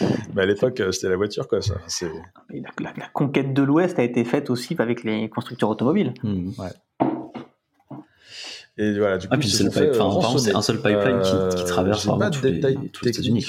mais 0.34 0.42
à 0.42 0.46
l'époque, 0.46 0.82
c'était 0.90 1.08
la 1.08 1.16
voiture, 1.16 1.46
quoi. 1.46 1.62
Ça, 1.62 1.74
c'est... 1.86 2.10
La, 2.50 3.08
conquête 3.12 3.54
de 3.54 3.62
l'Ouest 3.62 3.98
a 3.98 4.02
été 4.02 4.24
faite 4.24 4.50
aussi 4.50 4.74
avec 4.78 5.04
les 5.04 5.28
constructeurs 5.28 5.70
automobiles. 5.70 6.14
Mmh. 6.24 6.50
Ouais. 6.58 6.70
Et 8.78 8.98
voilà, 8.98 9.18
du 9.18 9.28
coup, 9.28 9.34
ah, 9.36 9.42
c'est 9.42 10.54
un 10.54 10.62
seul 10.62 10.80
pipeline 10.80 11.20
qui, 11.20 11.56
qui 11.56 11.64
traverse 11.66 12.06
vraiment 12.06 12.30
tous 12.30 12.42
les, 12.42 12.60
tous 12.92 13.04
les 13.04 13.10
États-Unis. 13.10 13.46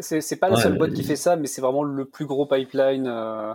C'est 0.00 0.36
pas 0.36 0.48
la 0.48 0.56
seule 0.56 0.78
boîte 0.78 0.92
qui 0.92 1.04
fait 1.04 1.16
ça, 1.16 1.36
mais 1.36 1.46
c'est 1.46 1.60
vraiment 1.60 1.82
le 1.82 2.04
plus 2.04 2.26
gros 2.26 2.46
pipeline. 2.46 3.06
Euh, 3.06 3.54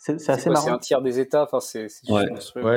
c'est 0.00 0.30
assez 0.30 0.50
marrant. 0.50 0.64
C'est 0.64 0.70
un 0.70 0.78
tiers 0.78 1.02
des 1.02 1.20
États. 1.20 1.44
Enfin, 1.44 1.60
c'est. 1.60 1.86
Ouais. 2.08 2.26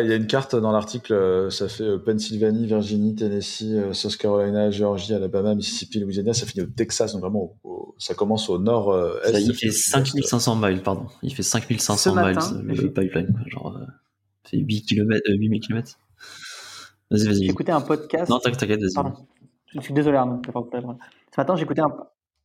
il 0.06 0.10
y 0.10 0.14
a 0.14 0.16
une 0.16 0.28
carte 0.28 0.56
dans 0.56 0.72
l'article. 0.72 1.14
Euh, 1.14 1.50
ça 1.50 1.68
fait 1.68 1.84
euh, 1.84 1.98
Pennsylvanie, 1.98 2.68
Virginie, 2.68 3.16
Tennessee, 3.16 3.94
South 3.94 4.18
Carolina, 4.18 4.70
Georgie, 4.72 5.14
Alabama, 5.14 5.56
Mississippi, 5.56 6.00
Louisiana. 6.00 6.34
Ça 6.34 6.46
finit 6.46 6.66
au 6.66 6.70
Texas. 6.70 7.14
Donc 7.14 7.22
vraiment, 7.22 7.58
ça 7.98 8.14
commence 8.14 8.50
au 8.50 8.60
nord. 8.60 8.96
est 9.26 9.42
il 9.42 9.54
fait 9.54 9.72
5500 9.72 10.56
miles, 10.56 10.84
pardon. 10.84 11.08
Il 11.24 11.34
fait 11.34 11.44
5500 11.44 12.16
miles 12.16 12.38
le 12.64 12.94
pipeline. 12.94 13.34
Genre, 13.48 13.80
c'est 14.50 14.58
8 14.58 14.86
km, 14.86 15.22
8000 15.28 15.62
km. 15.62 15.98
Vas-y, 17.10 17.26
vas-y. 17.26 17.44
J'ai 17.44 17.52
écouté 17.52 17.72
un 17.72 17.82
podcast. 17.82 18.30
Non, 18.30 18.40
t'inquiète, 18.40 18.82
vas-y. 18.82 18.94
Pardon. 18.94 19.14
Je 19.74 19.82
suis 19.82 19.94
désolé, 19.94 20.18
Arnaud. 20.18 20.42
Ce 21.38 21.42
matin, 21.42 21.56
j'ai 21.56 21.66
écouté 21.66 21.84
un, 21.84 21.94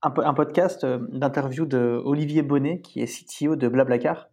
un, 0.03 0.35
podcast 0.35 0.85
euh, 0.85 0.99
d'interview 1.13 1.65
de 1.65 1.99
Olivier 2.05 2.43
Bonnet, 2.43 2.83
qui 2.83 3.01
est 3.01 3.07
CTO 3.07 3.57
de 3.57 3.67
Blablacar, 3.67 4.29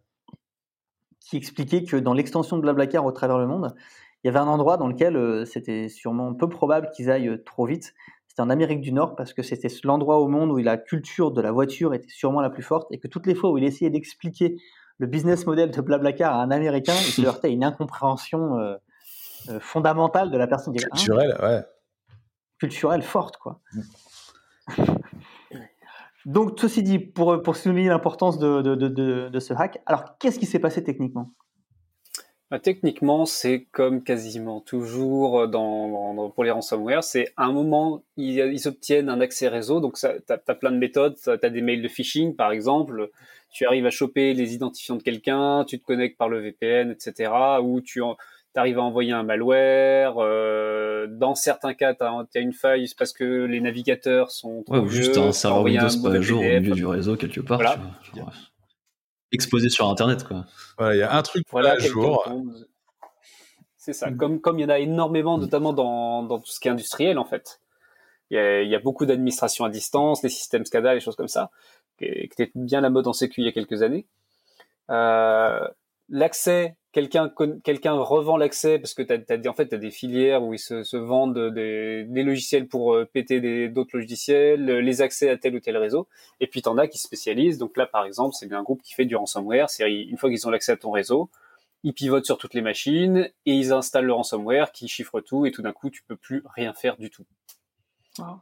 qui 1.18 1.38
expliquait 1.38 1.82
que 1.84 1.96
dans 1.96 2.12
l'extension 2.12 2.58
de 2.58 2.60
Blablacar 2.60 3.06
au 3.06 3.10
travers 3.10 3.38
le 3.38 3.46
monde, 3.46 3.74
il 4.22 4.26
y 4.26 4.28
avait 4.28 4.38
un 4.38 4.46
endroit 4.46 4.76
dans 4.76 4.86
lequel 4.86 5.16
euh, 5.16 5.46
c'était 5.46 5.88
sûrement 5.88 6.34
peu 6.34 6.46
probable 6.46 6.90
qu'ils 6.94 7.10
aillent 7.10 7.30
euh, 7.30 7.42
trop 7.42 7.64
vite. 7.64 7.94
C'était 8.28 8.42
en 8.42 8.50
Amérique 8.50 8.82
du 8.82 8.92
Nord 8.92 9.16
parce 9.16 9.32
que 9.32 9.42
c'était 9.42 9.68
l'endroit 9.82 10.18
au 10.18 10.28
monde 10.28 10.50
où 10.50 10.58
la 10.58 10.76
culture 10.76 11.30
de 11.30 11.40
la 11.40 11.52
voiture 11.52 11.94
était 11.94 12.10
sûrement 12.10 12.42
la 12.42 12.50
plus 12.50 12.62
forte 12.62 12.86
et 12.92 12.98
que 12.98 13.08
toutes 13.08 13.26
les 13.26 13.34
fois 13.34 13.50
où 13.52 13.56
il 13.56 13.64
essayait 13.64 13.90
d'expliquer 13.90 14.58
le 14.98 15.06
business 15.06 15.46
model 15.46 15.70
de 15.70 15.80
Blablacar 15.80 16.34
à 16.34 16.42
un 16.42 16.50
Américain, 16.50 16.92
il 16.92 17.12
se 17.12 17.22
heurtait 17.22 17.48
à 17.48 17.50
une 17.50 17.64
incompréhension 17.64 18.58
fondamentale 19.58 20.30
de 20.30 20.36
la 20.36 20.46
personne. 20.46 20.74
Culturelle, 20.76 21.34
ouais 21.42 21.62
culturelle 22.60 23.02
forte. 23.02 23.38
Quoi. 23.38 23.58
Donc, 26.26 26.58
ceci 26.60 26.82
dit, 26.82 26.98
pour, 26.98 27.56
souligner 27.56 27.88
l'importance 27.88 28.38
de, 28.38 29.38
ce 29.38 29.54
hack, 29.54 29.80
alors 29.86 30.18
qu'est-ce 30.18 30.38
qui 30.38 30.46
s'est 30.46 30.58
passé 30.58 30.84
techniquement? 30.84 31.30
Bah, 32.50 32.58
Techniquement, 32.58 33.26
c'est 33.26 33.66
comme 33.70 34.02
quasiment 34.02 34.60
toujours 34.60 35.48
dans, 35.48 36.30
pour 36.30 36.44
les 36.44 36.50
ransomware, 36.50 37.04
c'est 37.04 37.32
à 37.36 37.44
un 37.44 37.52
moment, 37.52 38.02
ils, 38.16 38.38
ils, 38.38 38.68
obtiennent 38.68 39.08
un 39.08 39.20
accès 39.20 39.46
réseau, 39.46 39.80
donc 39.80 39.96
tu 39.98 40.06
as, 40.06 40.54
plein 40.54 40.72
de 40.72 40.76
méthodes, 40.76 41.14
tu 41.16 41.30
as 41.30 41.50
des 41.50 41.62
mails 41.62 41.80
de 41.80 41.88
phishing 41.88 42.34
par 42.34 42.50
exemple, 42.50 43.10
tu 43.52 43.66
arrives 43.66 43.86
à 43.86 43.90
choper 43.90 44.34
les 44.34 44.54
identifiants 44.54 44.96
de 44.96 45.02
quelqu'un, 45.02 45.64
tu 45.64 45.78
te 45.78 45.84
connectes 45.84 46.18
par 46.18 46.28
le 46.28 46.40
VPN, 46.40 46.90
etc., 46.90 47.32
ou 47.62 47.80
tu, 47.80 48.02
tu 48.54 48.60
arrives 48.60 48.78
à 48.78 48.82
envoyer 48.82 49.12
un 49.12 49.22
malware. 49.22 50.14
Euh, 50.18 51.06
dans 51.08 51.34
certains 51.34 51.74
cas, 51.74 51.94
tu 51.94 52.04
as, 52.04 52.40
une 52.40 52.52
faille 52.52 52.86
parce 52.98 53.12
que 53.12 53.44
les 53.44 53.60
navigateurs 53.60 54.30
sont 54.30 54.62
trop 54.64 54.76
ouais, 54.76 54.80
ou 54.80 54.88
juste 54.88 55.16
un 55.16 55.32
serveur 55.32 55.62
Windows 55.62 55.88
pas 56.02 56.14
à 56.14 56.20
jour 56.20 56.40
au 56.40 56.42
milieu 56.42 56.74
du 56.74 56.86
réseau 56.86 57.16
quelque 57.16 57.40
part. 57.40 57.60
exposé 59.32 59.68
sur 59.68 59.88
Internet, 59.88 60.24
quoi. 60.24 60.44
Voilà, 60.78 60.94
il 60.96 60.98
y 60.98 61.02
a 61.02 61.14
un 61.14 61.22
truc 61.22 61.46
voilà, 61.50 61.72
à 61.72 61.78
jour. 61.78 62.28
C'est 63.76 63.92
ça. 63.92 64.10
Comme 64.10 64.40
comme 64.40 64.58
il 64.58 64.62
y 64.62 64.64
en 64.64 64.68
a 64.68 64.78
énormément, 64.78 65.38
notamment 65.38 65.72
dans, 65.72 66.22
dans 66.22 66.38
tout 66.38 66.50
ce 66.50 66.60
qui 66.60 66.68
est 66.68 66.70
industriel, 66.70 67.18
en 67.18 67.24
fait. 67.24 67.60
Il 68.30 68.36
y 68.36 68.38
a, 68.38 68.62
y 68.62 68.74
a 68.76 68.78
beaucoup 68.78 69.06
d'administration 69.06 69.64
à 69.64 69.70
distance, 69.70 70.22
les 70.22 70.28
systèmes 70.28 70.64
SCADA, 70.64 70.94
les 70.94 71.00
choses 71.00 71.16
comme 71.16 71.28
ça, 71.28 71.50
qui 71.98 72.04
étaient 72.04 72.52
bien 72.54 72.80
la 72.80 72.90
mode 72.90 73.08
en 73.08 73.12
sécu 73.12 73.40
il 73.40 73.44
y 73.44 73.48
a 73.48 73.52
quelques 73.52 73.82
années. 73.82 74.06
Euh, 74.90 75.66
L'accès 76.10 76.76
quelqu'un 76.92 77.32
quelqu'un 77.62 77.92
revend 77.92 78.36
l'accès 78.36 78.78
parce 78.78 78.94
que 78.94 79.02
tu 79.02 79.12
as, 79.12 79.50
en 79.50 79.54
fait 79.54 79.72
as 79.72 79.78
des 79.78 79.90
filières 79.90 80.42
où 80.42 80.54
ils 80.54 80.58
se, 80.58 80.82
se 80.82 80.96
vendent 80.96 81.52
des, 81.52 82.04
des, 82.04 82.22
logiciels 82.22 82.66
pour 82.66 82.94
euh, 82.94 83.04
péter 83.04 83.68
d'autres 83.68 83.96
logiciels, 83.96 84.68
euh, 84.68 84.80
les 84.80 85.02
accès 85.02 85.30
à 85.30 85.36
tel 85.36 85.54
ou 85.54 85.60
tel 85.60 85.76
réseau. 85.76 86.08
Et 86.40 86.46
puis 86.46 86.62
t'en 86.62 86.78
as 86.78 86.88
qui 86.88 86.98
spécialisent. 86.98 87.58
Donc 87.58 87.76
là, 87.76 87.86
par 87.86 88.04
exemple, 88.04 88.34
c'est 88.38 88.52
un 88.52 88.62
groupe 88.62 88.82
qui 88.82 88.94
fait 88.94 89.04
du 89.04 89.16
ransomware. 89.16 89.70
C'est 89.70 89.90
une 89.90 90.16
fois 90.16 90.30
qu'ils 90.30 90.46
ont 90.46 90.50
l'accès 90.50 90.72
à 90.72 90.76
ton 90.76 90.90
réseau, 90.90 91.30
ils 91.82 91.94
pivotent 91.94 92.26
sur 92.26 92.38
toutes 92.38 92.54
les 92.54 92.62
machines 92.62 93.30
et 93.46 93.54
ils 93.54 93.72
installent 93.72 94.06
le 94.06 94.12
ransomware 94.12 94.72
qui 94.72 94.88
chiffre 94.88 95.20
tout 95.20 95.46
et 95.46 95.50
tout 95.50 95.62
d'un 95.62 95.72
coup 95.72 95.90
tu 95.90 96.02
peux 96.02 96.16
plus 96.16 96.42
rien 96.54 96.72
faire 96.74 96.96
du 96.96 97.10
tout. 97.10 97.24
Ah, 98.18 98.38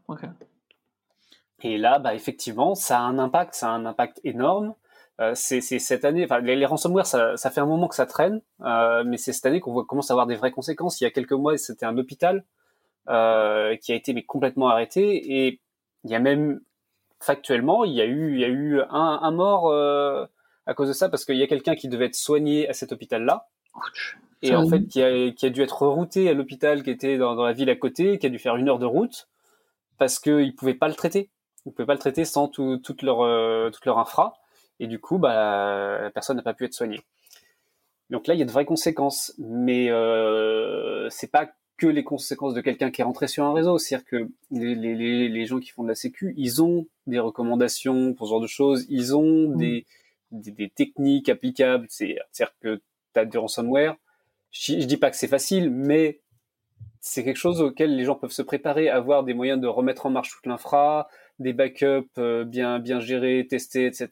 et 1.63 1.77
là, 1.77 1.99
bah 1.99 2.15
effectivement, 2.15 2.75
ça 2.75 2.99
a 2.99 3.03
un 3.03 3.19
impact, 3.19 3.55
ça 3.55 3.69
a 3.69 3.71
un 3.73 3.85
impact 3.85 4.21
énorme. 4.25 4.75
Euh, 5.21 5.33
c'est 5.35 5.61
cette 5.61 6.05
année, 6.05 6.25
enfin, 6.25 6.39
les, 6.39 6.55
les 6.55 6.67
ransomware, 6.67 7.07
ça, 7.07 7.37
ça, 7.37 7.51
fait 7.51 7.61
un 7.61 7.67
moment 7.67 7.89
que 7.89 7.97
ça 7.97 8.07
traîne, 8.07 8.41
euh, 8.61 9.03
mais 9.05 9.17
c'est 9.17 9.33
cette 9.33 9.47
année 9.47 9.59
qu'on 9.59 9.85
commence 9.85 10.11
à 10.11 10.15
avoir 10.15 10.29
des 10.29 10.37
vraies 10.37 10.53
conséquences. 10.53 11.01
Il 11.01 11.05
y 11.05 11.07
a 11.09 11.11
quelques 11.11 11.33
mois, 11.33 11.59
c'était 11.59 11.87
un 11.87 11.99
hôpital 11.99 12.45
euh, 13.09 13.75
qui 13.77 13.91
a 13.91 13.97
été 13.97 14.13
mais 14.13 14.23
complètement 14.23 14.69
arrêté, 14.69 15.47
et 15.47 15.61
il 16.05 16.11
y 16.11 16.15
a 16.15 16.21
même 16.21 16.61
factuellement, 17.21 17.85
il 17.85 17.95
y 17.95 18.01
a 18.01 18.05
eu, 18.05 18.35
il 18.35 18.41
y 18.41 18.45
a 18.45 18.49
eu 18.49 18.81
un, 18.81 19.19
un 19.23 19.31
mort 19.33 19.69
euh, 19.71 20.25
à 20.67 20.75
cause 20.75 20.87
de 20.87 20.93
ça 20.93 21.09
parce 21.09 21.25
qu'il 21.25 21.37
y 21.37 21.43
a 21.43 21.49
quelqu'un 21.49 21.75
qui 21.75 21.89
devait 21.89 22.07
être 22.07 22.15
soigné 22.15 22.69
à 22.69 22.73
cet 22.73 22.93
hôpital-là, 22.93 23.49
et 24.43 24.55
en 24.55 24.69
fait 24.69 24.87
qui 24.87 25.03
a, 25.03 25.33
qui 25.33 25.47
a 25.47 25.51
dû 25.51 25.63
être 25.63 25.83
rerouté 25.83 26.29
à 26.29 26.35
l'hôpital 26.35 26.85
qui 26.85 26.91
était 26.91 27.19
dans, 27.19 27.35
dans, 27.35 27.45
la 27.45 27.53
ville 27.53 27.71
à 27.71 27.77
côté, 27.77 28.19
qui 28.19 28.27
a 28.27 28.29
dû 28.29 28.39
faire 28.39 28.55
une 28.55 28.69
heure 28.69 28.79
de 28.79 28.87
route 28.87 29.29
parce 29.99 30.21
qu'ils 30.21 30.55
pouvaient 30.55 30.75
pas 30.75 30.89
le 30.89 30.95
traiter. 30.95 31.31
Ils 31.67 31.73
pouvaient 31.73 31.87
pas 31.87 31.95
le 31.95 31.99
traiter 31.99 32.25
sans 32.25 32.47
tout, 32.47 32.79
toute 32.79 33.03
leur 33.03 33.23
euh, 33.23 33.71
toute 33.71 33.85
leur 33.85 33.99
infra 33.99 34.35
et 34.81 34.87
du 34.87 34.99
coup, 34.99 35.19
bah, 35.19 35.99
la 36.03 36.11
personne 36.11 36.37
n'a 36.37 36.43
pas 36.43 36.55
pu 36.55 36.65
être 36.65 36.75
soignée. 36.75 37.01
Donc 38.11 38.27
là, 38.27 38.35
il 38.35 38.39
y 38.39 38.43
a 38.43 38.47
de 38.47 38.51
vraies 38.51 38.65
conséquences, 38.65 39.35
mais 39.39 39.91
euh, 39.91 41.09
c'est 41.11 41.31
pas 41.31 41.51
que 41.77 41.87
les 41.87 42.05
conséquences 42.05 42.55
de 42.55 42.61
quelqu'un 42.61 42.91
qui 42.91 43.03
est 43.03 43.05
rentré 43.05 43.29
sur 43.29 43.45
un 43.45 43.53
réseau. 43.53 43.79
C'est-à-dire 43.79 44.07
que 44.07 44.29
les, 44.51 44.75
les, 44.75 45.29
les, 45.29 45.47
gens 45.47 45.61
qui 45.61 45.71
font 45.71 45.85
de 45.85 45.89
la 45.89 45.95
sécu, 45.95 46.35
ils 46.37 46.63
ont 46.63 46.87
des 47.07 47.19
recommandations 47.19 48.15
pour 48.15 48.27
ce 48.27 48.31
genre 48.31 48.41
de 48.41 48.47
choses, 48.47 48.87
ils 48.89 49.15
ont 49.15 49.49
mmh. 49.49 49.57
des, 49.57 49.87
des, 50.33 50.51
des, 50.51 50.71
techniques 50.71 51.29
applicables. 51.29 51.87
C'est-à-dire 51.89 52.55
que 52.61 52.81
tu 53.15 53.21
as 53.21 53.27
du 53.27 53.39
ransomware. 53.39 53.97
Je, 54.51 54.81
je 54.81 54.87
dis 54.87 54.97
pas 54.97 55.11
que 55.11 55.17
c'est 55.17 55.29
facile, 55.29 55.71
mais 55.71 56.21
c'est 57.01 57.25
quelque 57.25 57.37
chose 57.37 57.61
auquel 57.61 57.95
les 57.95 58.05
gens 58.05 58.15
peuvent 58.15 58.33
se 58.33 58.43
préparer, 58.43 58.89
avoir 58.89 59.23
des 59.23 59.35
moyens 59.35 59.61
de 59.61 59.67
remettre 59.67 60.07
en 60.07 60.11
marche 60.11 60.31
toute 60.31 60.47
l'infra, 60.47 61.09
des 61.39 61.53
backups 61.53 62.09
euh, 62.19 62.45
bien 62.45 62.79
bien 62.79 63.01
gérés, 63.01 63.47
testés, 63.49 63.87
etc. 63.87 64.09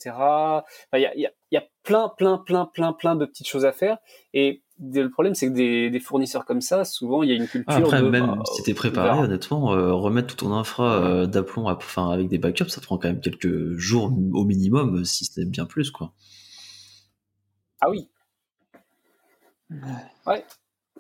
Il 0.94 1.01
y, 1.01 1.07
a, 1.07 1.16
y, 1.16 1.27
a, 1.27 1.31
y, 1.51 1.57
a, 1.57 1.65
plein, 1.82 2.09
plein, 2.16 2.39
plein, 2.39 2.66
plein, 2.66 2.93
plein 2.93 3.16
de 3.16 3.27
petites 3.27 3.48
choses 3.48 3.65
à 3.65 3.73
faire. 3.73 3.98
Et 4.32 4.62
le 4.78 5.09
problème, 5.09 5.35
c'est 5.35 5.48
que 5.48 5.55
des, 5.55 5.90
des, 5.90 6.01
fournisseurs 6.01 6.44
comme 6.44 6.61
ça, 6.61 6.85
souvent, 6.85 7.23
il 7.23 7.31
y 7.31 7.32
a 7.32 7.36
une 7.36 7.48
culture. 7.48 7.74
Après, 7.74 8.03
de, 8.03 8.09
même 8.09 8.27
bah, 8.27 8.43
si 8.55 8.62
t'es 8.62 8.74
préparé, 8.74 9.19
honnêtement, 9.19 9.73
euh, 9.73 9.93
remettre 9.93 10.28
tout 10.35 10.44
ton 10.44 10.53
infra 10.53 11.03
euh, 11.03 11.27
d'aplomb, 11.27 11.66
enfin 11.66 12.11
avec 12.11 12.28
des 12.28 12.39
backups, 12.39 12.69
ça 12.69 12.81
te 12.81 12.86
prend 12.86 12.98
quand 12.98 13.09
même 13.09 13.20
quelques 13.20 13.73
jours 13.77 14.12
au 14.32 14.44
minimum, 14.44 15.05
si 15.05 15.24
c'est 15.24 15.48
bien 15.48 15.65
plus, 15.65 15.90
quoi. 15.90 16.12
Ah 17.81 17.90
oui. 17.90 18.09
Ouais. 20.27 20.44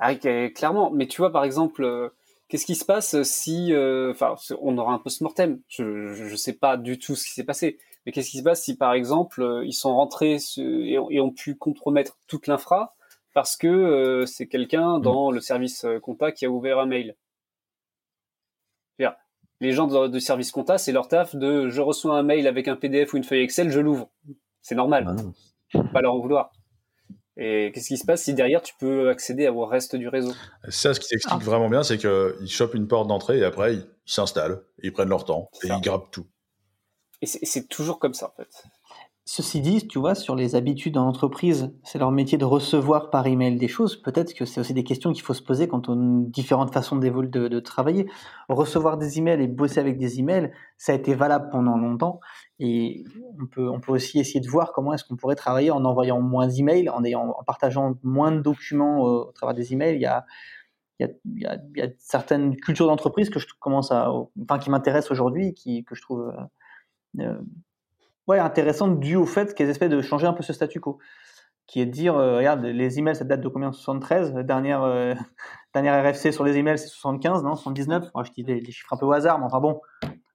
Ah, 0.00 0.14
clairement. 0.14 0.90
Mais 0.90 1.06
tu 1.06 1.18
vois, 1.18 1.32
par 1.32 1.44
exemple 1.44 2.12
Qu'est-ce 2.48 2.66
qui 2.66 2.76
se 2.76 2.84
passe 2.84 3.20
si, 3.22 3.72
euh, 3.72 4.12
enfin, 4.12 4.36
on 4.60 4.78
aura 4.78 4.92
un 4.92 4.98
post-mortem. 4.98 5.60
Je, 5.68 5.82
ne 6.30 6.36
sais 6.36 6.52
pas 6.52 6.76
du 6.76 6.98
tout 6.98 7.16
ce 7.16 7.24
qui 7.24 7.32
s'est 7.32 7.44
passé, 7.44 7.78
mais 8.04 8.12
qu'est-ce 8.12 8.30
qui 8.30 8.38
se 8.38 8.42
passe 8.44 8.62
si, 8.62 8.76
par 8.76 8.92
exemple, 8.92 9.42
euh, 9.42 9.64
ils 9.64 9.72
sont 9.72 9.94
rentrés 9.94 10.38
et, 10.56 10.98
ont 10.98 11.32
pu 11.32 11.56
compromettre 11.56 12.18
toute 12.28 12.46
l'infra 12.46 12.94
parce 13.34 13.56
que 13.56 13.66
euh, 13.66 14.26
c'est 14.26 14.46
quelqu'un 14.46 14.98
mm. 14.98 15.02
dans 15.02 15.30
le 15.30 15.40
service 15.40 15.84
compta 16.02 16.30
qui 16.32 16.46
a 16.46 16.50
ouvert 16.50 16.78
un 16.78 16.86
mail? 16.86 17.16
Les 19.60 19.72
gens 19.72 20.08
du 20.08 20.20
service 20.20 20.50
compta, 20.50 20.76
c'est 20.76 20.92
leur 20.92 21.08
taf 21.08 21.34
de 21.34 21.70
je 21.70 21.80
reçois 21.80 22.18
un 22.18 22.22
mail 22.22 22.46
avec 22.46 22.68
un 22.68 22.76
PDF 22.76 23.14
ou 23.14 23.16
une 23.16 23.24
feuille 23.24 23.40
Excel, 23.40 23.70
je 23.70 23.80
l'ouvre. 23.80 24.10
C'est 24.60 24.74
normal. 24.74 25.16
Ah 25.72 25.82
pas 25.92 26.02
leur 26.02 26.14
en 26.14 26.18
vouloir. 26.18 26.52
Et 27.36 27.70
qu'est-ce 27.74 27.88
qui 27.88 27.98
se 27.98 28.06
passe 28.06 28.22
si 28.22 28.34
derrière 28.34 28.62
tu 28.62 28.74
peux 28.78 29.10
accéder 29.10 29.48
au 29.48 29.66
reste 29.66 29.94
du 29.94 30.08
réseau? 30.08 30.32
Ça, 30.68 30.94
ce 30.94 31.00
qui 31.00 31.06
s'explique 31.06 31.40
ah. 31.42 31.44
vraiment 31.44 31.68
bien, 31.68 31.82
c'est 31.82 31.98
qu'ils 31.98 32.48
chopent 32.48 32.74
une 32.74 32.88
porte 32.88 33.08
d'entrée 33.08 33.38
et 33.38 33.44
après 33.44 33.74
ils 33.74 33.86
s'installent, 34.06 34.62
ils 34.82 34.92
prennent 34.92 35.10
leur 35.10 35.24
temps 35.24 35.50
et 35.62 35.68
ils 35.68 35.80
grappent 35.80 36.10
tout. 36.10 36.26
Et 37.22 37.26
c'est 37.26 37.68
toujours 37.68 37.98
comme 37.98 38.14
ça 38.14 38.32
en 38.32 38.42
fait. 38.42 38.64
Ceci 39.28 39.60
dit, 39.60 39.88
tu 39.88 39.98
vois, 39.98 40.14
sur 40.14 40.36
les 40.36 40.54
habitudes 40.54 40.94
dans 40.94 41.04
l'entreprise, 41.04 41.72
c'est 41.82 41.98
leur 41.98 42.12
métier 42.12 42.38
de 42.38 42.44
recevoir 42.44 43.10
par 43.10 43.26
email 43.26 43.56
des 43.56 43.66
choses. 43.66 44.00
Peut-être 44.00 44.34
que 44.34 44.44
c'est 44.44 44.60
aussi 44.60 44.72
des 44.72 44.84
questions 44.84 45.12
qu'il 45.12 45.24
faut 45.24 45.34
se 45.34 45.42
poser 45.42 45.66
quand 45.66 45.88
on 45.88 46.22
a 46.22 46.28
différentes 46.28 46.72
façons 46.72 46.94
de, 46.94 47.08
de, 47.08 47.60
travailler. 47.60 48.06
Recevoir 48.48 48.98
des 48.98 49.18
emails 49.18 49.42
et 49.42 49.48
bosser 49.48 49.80
avec 49.80 49.98
des 49.98 50.20
emails, 50.20 50.52
ça 50.78 50.92
a 50.92 50.94
été 50.94 51.16
valable 51.16 51.48
pendant 51.50 51.76
longtemps. 51.76 52.20
Et 52.58 53.04
on 53.38 53.46
peut, 53.46 53.92
aussi 53.92 54.18
essayer 54.18 54.40
de 54.40 54.48
voir 54.48 54.72
comment 54.72 54.94
est-ce 54.94 55.04
qu'on 55.04 55.16
pourrait 55.16 55.34
travailler 55.34 55.70
en 55.70 55.84
envoyant 55.84 56.20
moins 56.22 56.46
d'emails, 56.46 56.88
en, 56.88 57.02
en 57.04 57.44
partageant 57.44 57.98
moins 58.02 58.32
de 58.32 58.40
documents 58.40 59.06
euh, 59.06 59.24
au 59.24 59.32
travers 59.32 59.54
des 59.54 59.74
emails. 59.74 59.96
Il 59.96 60.00
y 60.00 60.06
a, 60.06 60.24
il 60.98 61.08
y 61.36 61.82
a, 61.82 61.88
certaines 61.98 62.56
cultures 62.56 62.86
d'entreprise 62.86 63.28
que 63.28 63.38
je 63.38 63.46
commence 63.60 63.92
à, 63.92 64.10
enfin, 64.10 64.58
qui 64.58 64.70
m'intéressent 64.70 65.10
aujourd'hui, 65.10 65.54
que 65.54 65.94
je 65.94 66.00
trouve 66.00 66.32
euh, 67.18 67.22
euh 67.22 67.40
ouais, 68.26 68.38
intéressante 68.38 68.98
dû 69.00 69.16
au 69.16 69.26
fait 69.26 69.54
qu'elles 69.54 69.68
essaient 69.68 69.90
de 69.90 70.00
changer 70.00 70.26
un 70.26 70.32
peu 70.32 70.42
ce 70.42 70.54
statu 70.54 70.80
quo. 70.80 70.98
qui 71.66 71.80
est 71.82 71.86
de 71.86 71.90
dire, 71.90 72.14
regarde, 72.14 72.64
les 72.64 72.98
emails, 72.98 73.16
ça 73.16 73.24
date 73.24 73.42
de 73.42 73.48
combien? 73.48 73.70
73 73.70 74.32
La 74.32 74.42
dernière, 74.42 74.80
dernière 75.74 76.02
RFC 76.02 76.32
sur 76.32 76.42
les 76.42 76.56
emails, 76.56 76.78
c'est 76.78 76.88
75, 76.88 77.44
non? 77.44 77.54
79 77.54 78.10
Je 78.24 78.32
dis 78.32 78.42
les, 78.42 78.64
chiffres 78.72 78.94
un 78.94 78.96
peu 78.96 79.04
au 79.04 79.12
hasard, 79.12 79.38
mais 79.38 79.44
enfin 79.44 79.60
bon, 79.60 79.80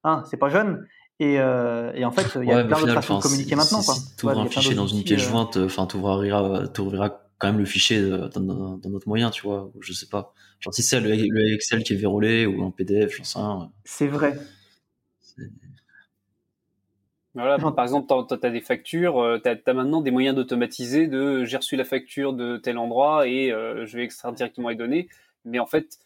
hein, 0.04 0.22
c'est 0.30 0.36
pas 0.36 0.48
jeune. 0.48 0.86
Et, 1.20 1.34
et, 1.34 2.04
en 2.04 2.10
fait, 2.10 2.26
il 2.40 2.48
y 2.48 2.52
a 2.52 2.64
plein 2.64 2.82
de 2.82 2.92
façons 2.92 3.18
de 3.18 3.22
communiquer 3.22 3.54
maintenant. 3.54 3.80
Si, 3.80 4.16
tu 4.16 4.26
ouvres 4.26 4.40
un 4.40 4.48
fichier 4.48 4.74
dans 4.74 4.88
une 4.88 5.04
pièce 5.04 5.20
jointe, 5.20 5.56
enfin, 5.56 5.86
tu 5.86 5.96
ouvriras, 5.96 7.10
quand 7.38 7.48
même 7.48 7.58
le 7.58 7.64
fichier 7.64 8.00
dans, 8.08 8.76
dans, 8.76 8.90
notre 8.90 9.08
moyen, 9.08 9.30
tu 9.30 9.42
vois. 9.42 9.70
Je 9.80 9.92
sais 9.92 10.06
pas. 10.06 10.32
Genre, 10.60 10.74
si 10.74 10.82
c'est 10.82 11.00
le, 11.00 11.54
Excel 11.54 11.82
qui 11.82 11.92
est 11.92 11.96
verrouillé 11.96 12.46
ou 12.46 12.64
un 12.64 12.70
PDF, 12.70 13.16
j'en 13.16 13.24
sais 13.24 13.38
rien. 13.38 13.70
C'est 13.84 14.06
vrai. 14.06 14.36
Voilà, 17.34 17.58
par 17.58 17.82
exemple, 17.82 18.12
tu 18.28 18.46
as, 18.46 18.50
des 18.50 18.60
factures, 18.60 19.18
euh, 19.18 19.38
tu 19.42 19.48
as, 19.48 19.74
maintenant 19.74 20.02
des 20.02 20.10
moyens 20.10 20.36
d'automatiser 20.36 21.06
de 21.06 21.44
j'ai 21.44 21.56
reçu 21.56 21.76
la 21.76 21.84
facture 21.84 22.34
de 22.34 22.58
tel 22.58 22.76
endroit 22.76 23.26
et 23.26 23.50
euh, 23.50 23.86
je 23.86 23.96
vais 23.96 24.04
extraire 24.04 24.32
directement 24.32 24.68
les 24.68 24.76
données. 24.76 25.08
Mais 25.46 25.58
en 25.58 25.66
fait, 25.66 25.98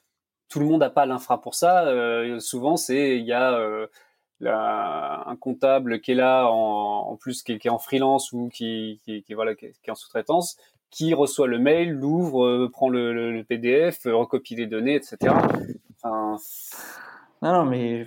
tout 0.48 0.60
le 0.60 0.66
monde 0.66 0.80
n'a 0.80 0.90
pas 0.90 1.04
l'infra 1.04 1.40
pour 1.40 1.56
ça. 1.56 1.84
Euh, 1.88 2.38
souvent, 2.38 2.76
c'est 2.76 3.18
il 3.18 3.24
y 3.24 3.32
a 3.32 3.60
un 4.44 5.36
comptable 5.40 6.00
qui 6.00 6.12
est 6.12 6.16
là 6.16 6.46
en, 6.50 7.10
en 7.10 7.16
plus 7.16 7.42
qui 7.42 7.52
est, 7.52 7.68
en 7.68 7.78
freelance 7.78 8.32
ou 8.32 8.48
qui, 8.52 9.00
qui, 9.04 9.22
qui 9.22 9.34
voilà 9.34 9.54
qui 9.54 9.66
est 9.66 9.90
en 9.90 9.94
sous-traitance 9.94 10.58
qui 10.90 11.14
reçoit 11.14 11.46
le 11.46 11.58
mail, 11.58 11.90
l'ouvre, 11.90 12.68
prend 12.68 12.88
le, 12.88 13.32
le, 13.32 13.44
PDF, 13.44 14.02
recopie 14.06 14.54
les 14.54 14.66
données, 14.66 14.94
etc. 14.94 15.34
Enfin, 16.02 16.36
non, 17.42 17.52
non, 17.52 17.64
mais 17.66 18.06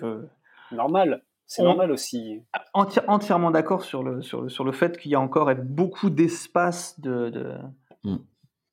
normal. 0.72 1.24
C'est 1.46 1.64
normal 1.64 1.92
aussi. 1.92 2.44
entièrement 2.74 3.50
d'accord 3.50 3.84
sur 3.84 4.04
le, 4.04 4.22
sur, 4.22 4.44
le, 4.44 4.50
sur 4.50 4.64
le 4.64 4.72
fait 4.72 4.98
qu'il 4.98 5.12
y 5.12 5.16
a 5.16 5.20
encore 5.20 5.54
beaucoup 5.56 6.10
d'espace 6.12 7.00
de. 7.00 7.30
de... 7.30 7.56
Mm. 8.04 8.18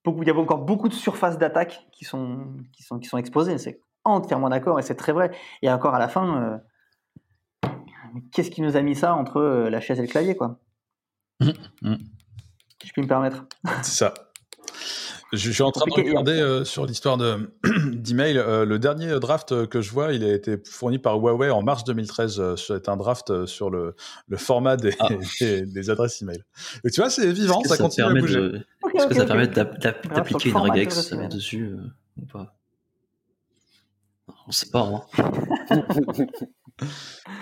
Beaucoup, 0.05 0.23
il 0.23 0.29
y 0.29 0.31
a 0.31 0.37
encore 0.37 0.59
beaucoup 0.59 0.89
de 0.89 0.95
surfaces 0.95 1.39
d'attaque 1.39 1.87
qui 1.91 2.05
sont, 2.05 2.47
qui, 2.73 2.83
sont, 2.83 2.99
qui 2.99 3.09
sont 3.09 3.19
exposées. 3.19 3.59
C'est 3.59 3.81
entièrement 4.05 4.51
d'accord 4.51 4.79
et 4.79 4.83
c'est 4.83 4.95
très 4.95 5.13
vrai. 5.13 5.31
Et 5.63 5.71
encore 5.71 5.95
à 5.95 5.99
la 5.99 6.09
fin, 6.09 6.43
euh, 6.43 6.59
qu'est-ce 8.33 8.51
qui 8.51 8.63
nous 8.63 8.77
a 8.77 8.83
mis 8.83 8.95
ça 8.95 9.15
entre 9.15 9.39
euh, 9.39 9.71
la 9.71 9.81
chaise 9.81 9.99
et 9.99 10.03
le 10.03 10.09
clavier, 10.09 10.37
quoi? 10.37 10.59
Mm. 11.41 11.51
Mm. 11.83 11.97
Si 12.81 12.89
je 12.89 12.93
puis 12.93 13.03
me 13.03 13.09
permettre. 13.09 13.47
C'est 13.83 13.97
ça. 13.97 14.15
Je, 15.33 15.51
suis 15.51 15.63
en 15.63 15.73
train 15.73 15.87
de 15.87 15.93
regarder 15.93 16.33
euh, 16.33 16.65
sur 16.65 16.87
l'histoire 16.87 17.19
d'email. 17.93 18.39
Euh, 18.39 18.65
le 18.65 18.79
dernier 18.79 19.19
draft 19.19 19.67
que 19.67 19.81
je 19.81 19.91
vois, 19.91 20.13
il 20.13 20.23
a 20.23 20.33
été 20.33 20.57
fourni 20.65 20.99
par 20.99 21.19
Huawei 21.19 21.51
en 21.51 21.63
mars 21.63 21.85
2013. 21.85 22.39
Euh, 22.39 22.57
c'est 22.57 22.89
un 22.89 22.97
draft 22.97 23.47
sur 23.47 23.71
le, 23.71 23.97
le 24.29 24.37
format 24.37 24.77
des, 24.77 24.95
ah. 25.01 25.09
des, 25.41 25.91
adresses 25.91 26.23
email. 26.23 26.43
Et 26.85 26.91
tu 26.91 27.01
vois, 27.01 27.11
c'est 27.11 27.31
vivant, 27.33 27.61
ça, 27.65 27.77
continue 27.77 28.07
à 28.07 28.15
bouger. 28.15 28.51
Est-ce 28.95 29.07
que 29.09 29.15
ça 29.15 29.27
permet 29.27 29.49
d'appliquer 29.49 30.51
une 30.51 30.57
regex 30.57 31.13
dessus 31.31 31.75
ou 32.17 32.27
pas? 32.27 32.55
On 34.29 34.49
ne 34.49 34.53
sait 34.53 34.71
pas. 34.71 35.07
Hein. 35.19 35.83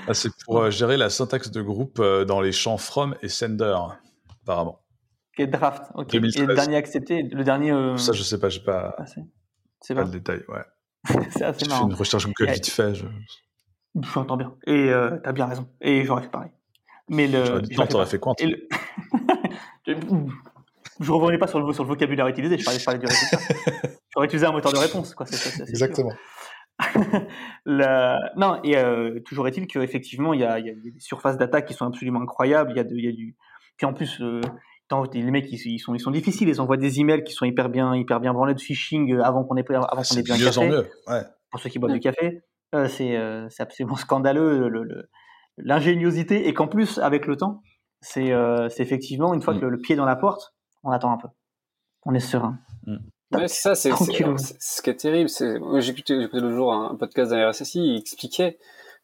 ah, 0.06 0.15
c'est 0.15 0.31
pour 0.44 0.70
gérer 0.70 0.97
la 0.97 1.11
syntaxe 1.11 1.51
de 1.51 1.62
groupe 1.62 2.01
dans 2.01 2.40
les 2.40 2.52
champs 2.52 2.78
from 2.78 3.16
et 3.23 3.28
sender, 3.28 3.77
apparemment. 4.43 4.85
Qui 5.36 5.48
draft. 5.48 5.90
Ok. 5.94 6.15
Et 6.15 6.20
le 6.20 6.55
dernier 6.55 6.77
accepté, 6.77 7.23
le 7.23 7.44
dernier. 7.44 7.73
Euh, 7.73 7.97
Ça, 7.97 8.12
je 8.12 8.23
sais 8.23 8.39
pas, 8.39 8.48
j'ai 8.48 8.61
pas. 8.61 8.94
Ah, 8.98 9.05
c'est 9.81 9.94
pas, 9.94 10.05
le 10.05 10.11
détail, 10.11 10.43
ouais. 10.48 10.65
c'est 11.31 11.44
assez 11.44 11.66
marrant. 11.66 11.82
J'ai 11.82 11.93
une 11.93 11.98
recherche 11.98 12.27
Google 12.27 12.52
vite 12.52 12.70
fait. 12.70 12.94
Je... 12.94 13.06
J'entends 14.15 14.36
bien. 14.36 14.55
Et 14.66 14.90
euh, 14.90 15.19
t'as 15.23 15.32
bien 15.32 15.47
raison. 15.47 15.69
Et 15.81 16.05
j'aurais 16.05 16.23
fait 16.23 16.31
pareil. 16.31 16.51
Mais 17.09 17.27
le. 17.27 17.62
Non, 17.77 17.86
t'aurais 17.86 18.06
fait 18.06 18.19
quoi 18.19 18.35
le... 18.40 18.69
Je 21.01 21.11
revenais 21.11 21.39
pas 21.39 21.48
sur 21.48 21.59
le, 21.59 21.73
sur 21.73 21.82
le 21.82 21.89
vocabulaire 21.89 22.28
utilisé, 22.28 22.56
je 22.56 22.65
parlais, 22.65 22.78
je 22.78 22.85
parlais 22.85 23.01
du 23.01 23.06
résultat. 23.06 23.39
J'aurais 24.15 24.27
utilisé 24.27 24.47
un 24.47 24.52
moteur 24.52 24.73
de 24.73 24.78
réponse, 24.78 25.12
quoi. 25.12 25.27
Exactement. 25.66 26.12
Non, 27.67 28.61
et 28.65 28.77
euh, 28.77 29.21
toujours 29.21 29.49
est-il 29.49 29.67
qu'effectivement, 29.67 30.35
il 30.35 30.41
y 30.41 30.45
a, 30.45 30.59
y 30.59 30.71
a, 30.71 30.75
des 30.75 30.93
surfaces 30.99 31.37
d'attaque 31.37 31.67
qui 31.67 31.75
sont 31.75 31.87
absolument 31.87 32.21
incroyables. 32.21 32.73
Il 32.73 32.77
y, 32.77 32.81
a 32.81 32.83
y 32.83 33.09
a 33.09 33.13
du. 33.13 33.37
Puis 33.77 33.87
en 33.87 33.93
plus, 33.93 34.21
euh, 34.21 34.41
les 35.13 35.31
mecs 35.31 35.51
ils, 35.51 35.79
sont 35.79 35.95
ils 35.95 36.01
sont 36.01 36.11
difficiles 36.11 36.49
ils 36.49 36.61
envoient 36.61 36.77
des 36.77 37.01
emails 37.01 37.25
qui 37.25 37.33
sont 37.33 37.45
hyper 37.45 37.69
bien 37.69 37.95
hyper 37.95 38.21
bien 38.21 38.33
branlés 38.33 38.55
de 38.55 38.61
phishing 38.61 39.13
euh, 39.13 39.25
avant 39.25 39.45
qu'on 39.45 39.57
ait 39.57 39.65
avant 39.71 40.03
qu'on 40.03 40.17
ait 40.17 40.23
bien 40.23 40.39
café 40.39 40.69
mieux, 40.69 40.91
ouais. 41.09 41.23
pour 41.51 41.61
ceux 41.61 41.71
qui 41.71 41.79
boivent 41.79 41.93
du 41.93 42.01
café 42.01 42.43
euh, 42.75 42.89
c'est 42.89 43.19
c'est 43.51 43.63
absolument 43.63 43.97
scandaleux 43.97 45.09
l'ingéniosité 45.57 46.41
le, 46.41 46.49
et 46.49 46.55
qu'en 46.55 46.69
plus 46.69 46.99
avec 46.99 47.27
le 47.27 47.37
temps 47.37 47.63
c'est 48.01 48.33
c'est 48.69 48.83
effectivement 48.83 49.35
une 49.35 49.43
fois 49.43 49.55
mm. 49.55 49.61
que 49.61 49.67
le, 49.67 49.79
pied 49.79 49.97
dans 49.97 50.05
la 50.05 50.17
porte 50.17 50.55
on 50.83 50.91
attend 50.91 51.13
un 51.13 51.19
peu 51.19 51.29
on 52.05 52.15
est 52.15 52.21
serein 52.21 52.59
mm. 52.87 52.97
Ouais, 53.33 53.49
ça, 53.49 53.75
c'est 53.75 53.91
ce 53.91 54.83
qui 54.83 54.91
est 54.91 54.97
terrible. 54.97 55.29
J'ai 55.29 55.91
écouté, 55.91 56.21
écouté 56.21 56.41
le 56.41 56.55
jour 56.55 56.73
un 56.73 56.95
podcast 56.95 57.31
d'un 57.31 57.51
RSSI, 57.51 57.81
il 57.81 57.97
expliquait 57.99 58.59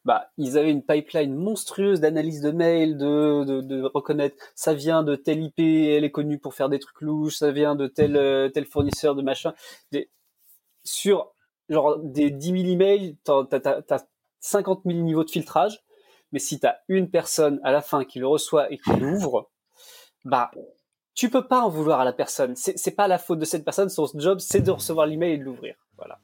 bah, 0.05 0.31
ils 0.39 0.57
avaient 0.57 0.71
une 0.71 0.83
pipeline 0.83 1.35
monstrueuse 1.35 2.01
d'analyse 2.01 2.41
de 2.41 2.51
mails, 2.51 2.97
de, 2.97 3.45
de, 3.45 3.61
de, 3.61 3.83
reconnaître 3.83 4.37
ça 4.55 4.73
vient 4.73 5.03
de 5.03 5.15
tel 5.15 5.43
IP, 5.43 5.59
elle 5.59 6.05
est 6.05 6.11
connue 6.11 6.39
pour 6.39 6.55
faire 6.55 6.69
des 6.69 6.79
trucs 6.79 7.01
louches, 7.03 7.37
ça 7.37 7.53
vient 7.53 7.75
de 7.75 7.87
tel 7.87 8.17
euh, 8.17 8.49
tel 8.49 8.65
fournisseur 8.65 9.15
de 9.15 9.23
machin. 9.23 9.53
Des, 9.93 10.11
sur 10.85 11.35
genre 11.69 11.99
des 11.99 12.31
10 12.31 12.63
000 12.63 12.73
emails, 12.73 13.19
t'as 13.25 13.45
as, 13.91 14.07
50 14.41 14.83
000 14.87 15.01
niveaux 15.01 15.25
de 15.25 15.31
filtrage, 15.31 15.85
mais 16.33 16.39
si 16.39 16.59
t'as 16.59 16.77
une 16.89 17.11
personne 17.11 17.61
à 17.63 17.71
la 17.71 17.83
fin 17.83 18.05
qui 18.05 18.19
le 18.19 18.27
reçoit 18.27 18.73
et 18.73 18.79
qui 18.79 18.91
l'ouvre, 18.97 19.51
bah 20.25 20.51
tu 21.21 21.29
peux 21.29 21.47
pas 21.47 21.61
en 21.61 21.69
vouloir 21.69 22.01
à 22.01 22.07
la 22.07 22.15
personne. 22.15 22.55
C'est 22.57 22.97
pas 22.97 23.07
la 23.07 23.19
faute 23.19 23.39
de 23.39 23.45
cette 23.45 23.63
personne. 23.63 23.91
Son 23.91 24.07
job, 24.15 24.39
c'est 24.39 24.63
de 24.63 24.71
recevoir 24.71 25.05
l'email 25.05 25.35
et 25.35 25.37
de 25.37 25.45
l'ouvrir. 25.45 25.75
Voilà. 25.99 26.19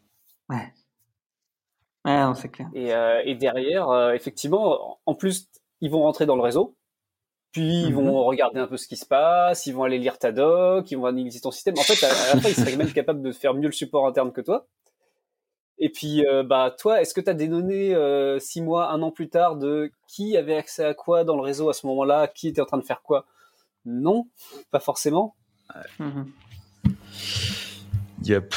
Ouais. 0.49 0.73
Ouais, 2.07 2.35
c'est 2.35 2.49
clair. 2.49 2.71
Et, 2.73 2.95
euh, 2.95 3.21
et 3.27 3.35
derrière, 3.35 3.91
euh, 3.91 4.13
effectivement, 4.13 4.99
en 5.05 5.15
plus, 5.15 5.51
ils 5.83 5.91
vont 5.91 6.01
rentrer 6.01 6.25
dans 6.25 6.35
le 6.35 6.41
réseau, 6.41 6.79
puis 7.53 7.83
ils 7.83 7.95
vont 7.95 8.05
mhm. 8.05 8.27
regarder 8.27 8.59
un 8.59 8.67
peu 8.67 8.79
ce 8.79 8.89
qui 8.89 8.97
se 8.97 9.05
passe, 9.05 9.67
ils 9.67 9.73
vont 9.73 9.85
aller 9.85 9.99
lire 9.99 10.19
ta 10.19 10.33
doc, 10.33 10.91
ils 10.91 10.97
vont 10.97 11.05
analyser 11.05 11.41
ton 11.41 11.51
système. 11.51 11.75
En 11.77 11.83
fait, 11.83 12.03
à, 12.03 12.09
la 12.09 12.41
fin, 12.41 12.49
ils 12.49 12.55
seraient 12.55 12.77
même 12.77 12.91
capables 12.91 13.21
de 13.21 13.33
faire 13.33 13.53
mieux 13.53 13.67
le 13.67 13.73
support 13.73 14.07
interne 14.07 14.33
que 14.33 14.41
toi. 14.41 14.67
Et 15.77 15.91
puis, 15.91 16.27
euh, 16.27 16.43
bah, 16.43 16.75
toi, 16.79 17.03
est-ce 17.03 17.13
que 17.13 17.21
tu 17.21 17.29
as 17.29 17.35
des 17.35 17.49
données 17.49 17.95
euh, 17.95 18.39
six 18.39 18.63
mois, 18.63 18.89
un 18.93 19.03
an 19.03 19.11
plus 19.11 19.29
tard 19.29 19.57
de 19.57 19.93
qui 20.09 20.39
avait 20.39 20.57
accès 20.57 20.87
à 20.87 20.95
quoi 20.95 21.25
dans 21.25 21.37
le 21.37 21.43
réseau 21.43 21.69
à 21.69 21.75
ce 21.75 21.87
moment-là, 21.87 22.29
qui 22.29 22.49
était 22.49 22.63
en 22.63 22.67
train 22.67 22.79
de 22.79 22.83
faire 22.87 23.03
quoi? 23.03 23.27
Non, 23.87 24.29
pas 24.71 24.81
forcément. 24.81 25.37
Yep. 28.25 28.55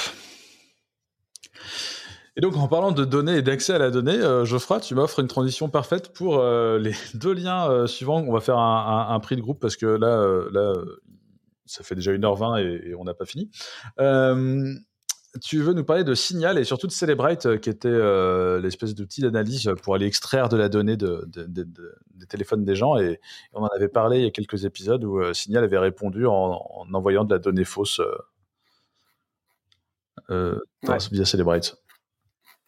Et 2.36 2.42
donc, 2.42 2.56
en 2.56 2.68
parlant 2.68 2.92
de 2.92 3.06
données 3.06 3.38
et 3.38 3.42
d'accès 3.42 3.74
à 3.74 3.78
la 3.78 3.92
donnée, 3.92 4.14
euh, 4.14 4.46
Geoffroy, 4.46 4.80
tu 4.80 4.96
m'offres 4.96 5.20
une 5.20 5.28
transition 5.28 5.70
parfaite 5.70 6.14
pour 6.14 6.40
euh, 6.40 6.80
les 6.80 6.94
deux 7.14 7.34
liens 7.34 7.70
euh, 7.70 7.86
suivants. 7.86 8.24
On 8.26 8.32
va 8.32 8.40
faire 8.40 8.58
un, 8.58 9.20
prix 9.20 9.36
de 9.36 9.42
groupe 9.42 9.60
parce 9.60 9.76
que 9.76 9.86
là, 9.86 10.44
là 10.52 10.74
ça 11.66 11.84
fait 11.84 11.96
déjà 11.96 12.12
1h20 12.12 12.60
et, 12.60 12.96
on 12.96 13.04
n'a 13.04 13.14
pas 13.14 13.26
fini. 13.26 13.52
Tu 15.42 15.62
veux 15.62 15.74
nous 15.74 15.84
parler 15.84 16.04
de 16.04 16.14
Signal 16.14 16.58
et 16.58 16.64
surtout 16.64 16.88
de 16.88 16.92
Celebrate, 16.92 17.60
qui 17.60 17.70
était 17.70 17.90
l'espèce 18.60 18.96
d'outil 18.96 19.22
d'analyse 19.22 19.72
pour 19.84 19.96
aller 19.96 20.06
extraire 20.06 20.50
de 20.50 20.58
la 20.58 20.70
donnée 20.70 20.98
de, 20.98 21.28
des 21.28 22.26
téléphones 22.26 22.64
des 22.66 22.76
gens. 22.76 22.98
Et, 22.98 23.20
on 23.54 23.62
en 23.62 23.68
avait 23.68 23.88
parlé 23.88 24.20
il 24.20 24.24
y 24.24 24.28
a 24.28 24.32
quelques 24.32 24.66
épisodes 24.66 25.04
où 25.04 25.34
Signal 25.34 25.64
avait 25.64 25.78
répondu 25.78 26.26
en, 26.26 26.62
envoyant 26.94 27.26
de 27.26 27.34
la 27.34 27.40
donnée 27.40 27.66
fausse 27.66 28.02
via 30.30 31.26
Celebrate. 31.26 31.78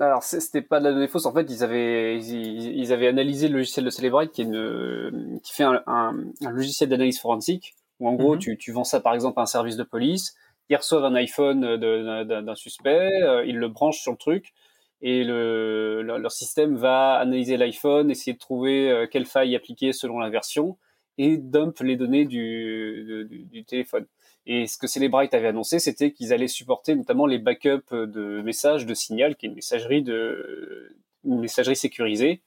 Alors, 0.02 0.24
c'était 0.24 0.64
pas 0.64 0.80
de 0.80 0.86
la 0.86 0.94
donnée 0.94 1.08
fausse. 1.08 1.28
En 1.28 1.34
fait, 1.34 1.46
ils 1.50 1.64
avaient, 1.64 2.20
ils, 2.20 2.92
avaient 2.92 3.08
analysé 3.08 3.48
le 3.48 3.58
logiciel 3.58 3.86
de 3.86 3.92
Celebrite, 3.92 4.32
qui, 4.32 4.42
est 4.42 4.46
une, 4.46 5.40
qui 5.44 5.54
fait 5.54 5.64
un, 5.64 5.84
un, 5.86 6.16
logiciel 6.50 6.90
d'analyse 6.90 7.20
forensique, 7.20 7.76
où 8.00 8.10
en 8.10 8.16
gros, 8.16 8.34
mhm. 8.34 8.40
tu, 8.40 8.58
tu, 8.58 8.72
vends 8.72 8.84
ça 8.84 9.00
par 9.00 9.14
exemple 9.14 9.40
à 9.40 9.44
un 9.44 9.46
service 9.46 9.78
de 9.78 9.84
police. 9.84 10.36
Ils 10.72 10.78
reçoivent 10.78 11.04
un 11.04 11.16
iPhone 11.16 11.76
d'un 11.76 12.56
suspect, 12.56 13.10
euh, 13.24 13.44
ils 13.46 13.58
le 13.58 13.68
branchent 13.68 14.00
sur 14.00 14.14
le 14.14 14.18
truc, 14.18 14.54
et 15.02 15.26
le, 15.26 16.02
leur 16.02 16.32
système 16.32 16.78
va 16.78 17.16
analyser 17.16 17.58
l'iPhone, 17.58 18.10
essayer 18.10 18.32
de 18.32 18.40
trouver 18.40 18.90
euh, 18.90 19.06
quelle 19.06 19.26
faille 19.26 19.54
appliquer 19.54 19.92
selon 19.92 20.18
la 20.18 20.30
version, 20.30 20.78
et 21.18 21.36
dump 21.36 21.78
les 21.82 21.98
données 21.98 22.24
du, 22.24 23.66
téléphone. 23.68 24.06
Et 24.46 24.66
ce 24.66 24.78
que 24.78 24.88
Celebrite 24.88 25.34
avait 25.34 25.50
annoncé, 25.50 25.78
c'était 25.78 26.14
qu'ils 26.14 26.32
allaient 26.32 26.48
supporter 26.48 26.96
notamment 26.96 27.26
les 27.26 27.38
backups 27.38 27.92
de 27.92 28.42
messages 28.42 28.86
de 28.86 28.94
Signal, 28.94 29.36
qui 29.36 29.48
est 29.48 29.50
une 29.50 29.56
messagerie 29.56 30.04
de 30.04 30.96
messagerie 31.26 31.76
sécurisée 31.76 32.44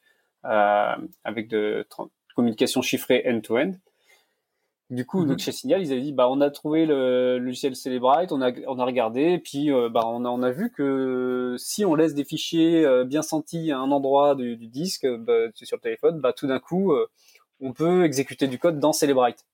euh, 0.47 0.97
avec 1.25 1.49
de 1.49 1.87
communication 2.35 2.81
chiffrée 2.81 3.23
end-to-end. 3.27 3.73
Du 4.90 5.06
coup, 5.06 5.24
donc 5.24 5.39
mhm. 5.39 5.39
chez 5.39 5.52
Signal, 5.52 5.82
ils 5.82 5.93
avaient 5.93 6.02
dit 6.02 6.12
bah 6.12 6.28
on 6.31 6.43
a 6.43 6.51
trouvé 6.51 6.85
le, 6.85 7.39
logiciel 7.39 7.74
Celebrite, 7.74 8.32
on 8.32 8.43
a 8.43 8.52
on 8.66 8.78
a 8.78 8.85
regardé, 8.85 9.23
et 9.32 9.39
puis 9.39 9.73
euh, 9.73 9.89
bah 9.89 10.02
on 10.05 10.27
a 10.27 10.28
on 10.28 10.43
a 10.43 10.51
vu 10.51 10.70
que 10.70 11.56
si 11.59 11.86
on 11.86 11.94
laisse 11.94 12.12
des 12.12 12.24
fichiers 12.24 12.85
euh, 12.85 13.05
bien 13.05 13.23
sentis 13.23 13.73
à 13.73 13.78
un 13.78 13.90
endroit 13.90 14.35
du, 14.35 14.59
du 14.59 14.66
disque 14.69 15.06
bah, 15.06 15.47
sur 15.55 15.78
le 15.78 15.81
téléphone, 15.81 16.20
bah 16.20 16.35
tout 16.35 16.47
d'un 16.47 16.59
coup 16.59 16.93
euh, 16.93 17.06
on 17.61 17.73
peut 17.73 18.05
exécuter 18.05 18.47
du 18.47 18.59
code 18.59 18.78
dans 18.78 18.93
Celebrite 18.93 19.47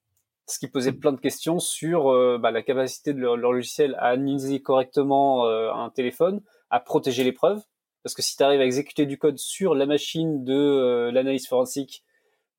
ce 0.47 0.59
qui 0.59 0.67
posait 0.67 0.91
plein 0.91 1.13
de 1.13 1.21
questions 1.21 1.61
sur 1.61 2.07
bah, 2.41 2.51
la 2.51 2.63
capacité 2.63 3.15
de 3.15 3.21
leur, 3.21 3.37
logiciel 3.37 3.95
à 4.01 4.09
analyser 4.09 4.61
correctement 4.61 5.47
un 5.47 5.91
téléphone, 5.91 6.41
à 6.71 6.81
protéger 6.81 7.23
les 7.23 7.31
preuves. 7.31 7.63
Parce 8.03 8.17
que 8.17 8.23
si 8.23 8.37
tu 8.37 8.43
arrives 8.43 8.61
à 8.61 8.65
exécuter 8.65 9.07
du 9.07 9.17
code 9.17 9.39
sur 9.39 9.77
la 9.77 9.87
machine 9.87 10.43
de 10.43 11.09
l'analyse 11.13 11.47
forensique, 11.47 12.03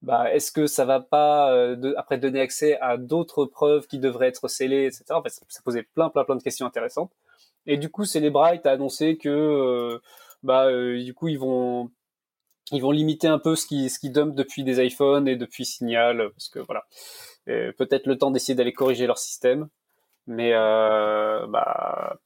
bah, 0.01 0.33
est-ce 0.33 0.51
que 0.51 0.67
ça 0.67 0.85
va 0.85 0.99
pas 0.99 1.55
après 1.97 2.17
donner 2.17 2.41
accès 2.41 2.77
à 2.79 2.97
d'autres 2.97 3.45
preuves 3.45 3.87
qui 3.87 3.99
devraient 3.99 4.27
être 4.27 4.47
scellées, 4.47 4.85
etc. 4.85 5.05
ça 5.27 5.61
posait 5.63 5.83
plein, 5.83 6.09
plein, 6.09 6.23
plein 6.23 6.35
de 6.35 6.43
questions 6.43 6.65
intéressantes. 6.65 7.11
Et 7.67 7.77
du 7.77 7.89
coup, 7.89 8.05
Celebrite 8.05 8.65
a 8.65 8.71
annoncé 8.71 9.17
que 9.17 9.99
bah 10.43 10.65
euh, 10.65 11.03
du 11.03 11.13
coup 11.13 11.27
ils 11.27 11.37
vont 11.37 11.91
ils 12.71 12.81
vont 12.81 12.91
limiter 12.91 13.27
un 13.27 13.39
peu 13.39 13.55
ce 13.55 13.65
qui 13.65 13.89
ce 13.89 13.99
qui 13.99 14.09
dump 14.09 14.35
depuis 14.35 14.63
des 14.63 14.83
iPhones 14.83 15.27
et 15.27 15.35
depuis 15.35 15.65
Signal 15.65 16.29
parce 16.31 16.49
que 16.49 16.59
voilà. 16.59 16.85
Euh, 17.49 17.71
peut-être 17.77 18.05
le 18.05 18.17
temps 18.17 18.29
d'essayer 18.29 18.53
d'aller 18.55 18.73
corriger 18.73 19.07
leur 19.07 19.17
système. 19.17 19.67
Mais 20.27 20.53
euh, 20.53 21.45
bah 21.47 22.17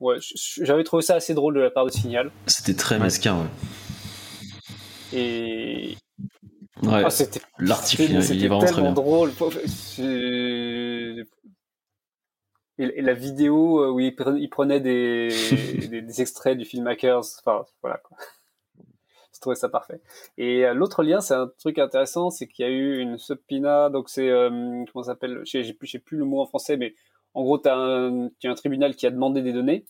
ouais 0.00 0.16
j'avais 0.60 0.84
trouvé 0.84 1.02
ça 1.02 1.14
assez 1.14 1.34
drôle 1.34 1.54
de 1.54 1.60
la 1.60 1.70
part 1.70 1.86
de 1.86 1.90
Signal. 1.90 2.30
C'était 2.46 2.74
très 2.74 2.98
mesquin 2.98 3.36
ouais. 3.36 3.48
Et 5.12 5.96
ouais 6.82 7.02
ah, 7.04 7.10
c'était 7.10 7.40
l'article 7.58 8.04
il 8.04 8.44
est 8.44 8.48
vraiment 8.48 8.64
très 8.64 8.82
bien 8.82 8.92
drôle 8.92 9.32
et, 12.78 13.02
la 13.02 13.14
vidéo 13.14 13.80
euh, 13.80 13.90
où 13.90 14.00
il, 14.00 14.14
prenait 14.50 14.80
des, 14.80 15.28
des, 15.88 16.20
extraits 16.20 16.56
du 16.56 16.64
film 16.64 16.86
Hackers, 16.86 17.24
enfin 17.44 17.64
voilà 17.82 17.98
quoi. 17.98 18.16
Je 19.32 19.40
trouvais 19.40 19.56
ça 19.56 19.68
parfait. 19.68 20.00
Et 20.38 20.64
euh, 20.64 20.72
l'autre 20.72 21.02
lien, 21.02 21.20
c'est 21.20 21.34
un 21.34 21.50
truc 21.58 21.78
intéressant, 21.78 22.30
c'est 22.30 22.46
qu'il 22.46 22.64
y 22.64 22.68
a 22.68 22.72
eu 22.72 22.98
une 22.98 23.18
subpoena, 23.18 23.90
donc 23.90 24.08
c'est 24.08 24.30
euh, 24.30 24.50
comment 24.92 25.02
ça 25.02 25.12
s'appelle 25.12 25.42
J'ai 25.44 25.74
plus, 25.74 25.98
plus 25.98 26.16
le 26.16 26.24
mot 26.24 26.40
en 26.40 26.46
français, 26.46 26.78
mais 26.78 26.94
en 27.34 27.42
gros, 27.42 27.58
tu 27.58 27.68
as, 27.68 27.76
un, 27.76 28.26
un 28.26 28.54
tribunal 28.54 28.96
qui 28.96 29.06
a 29.06 29.10
demandé 29.10 29.42
des 29.42 29.52
données 29.52 29.84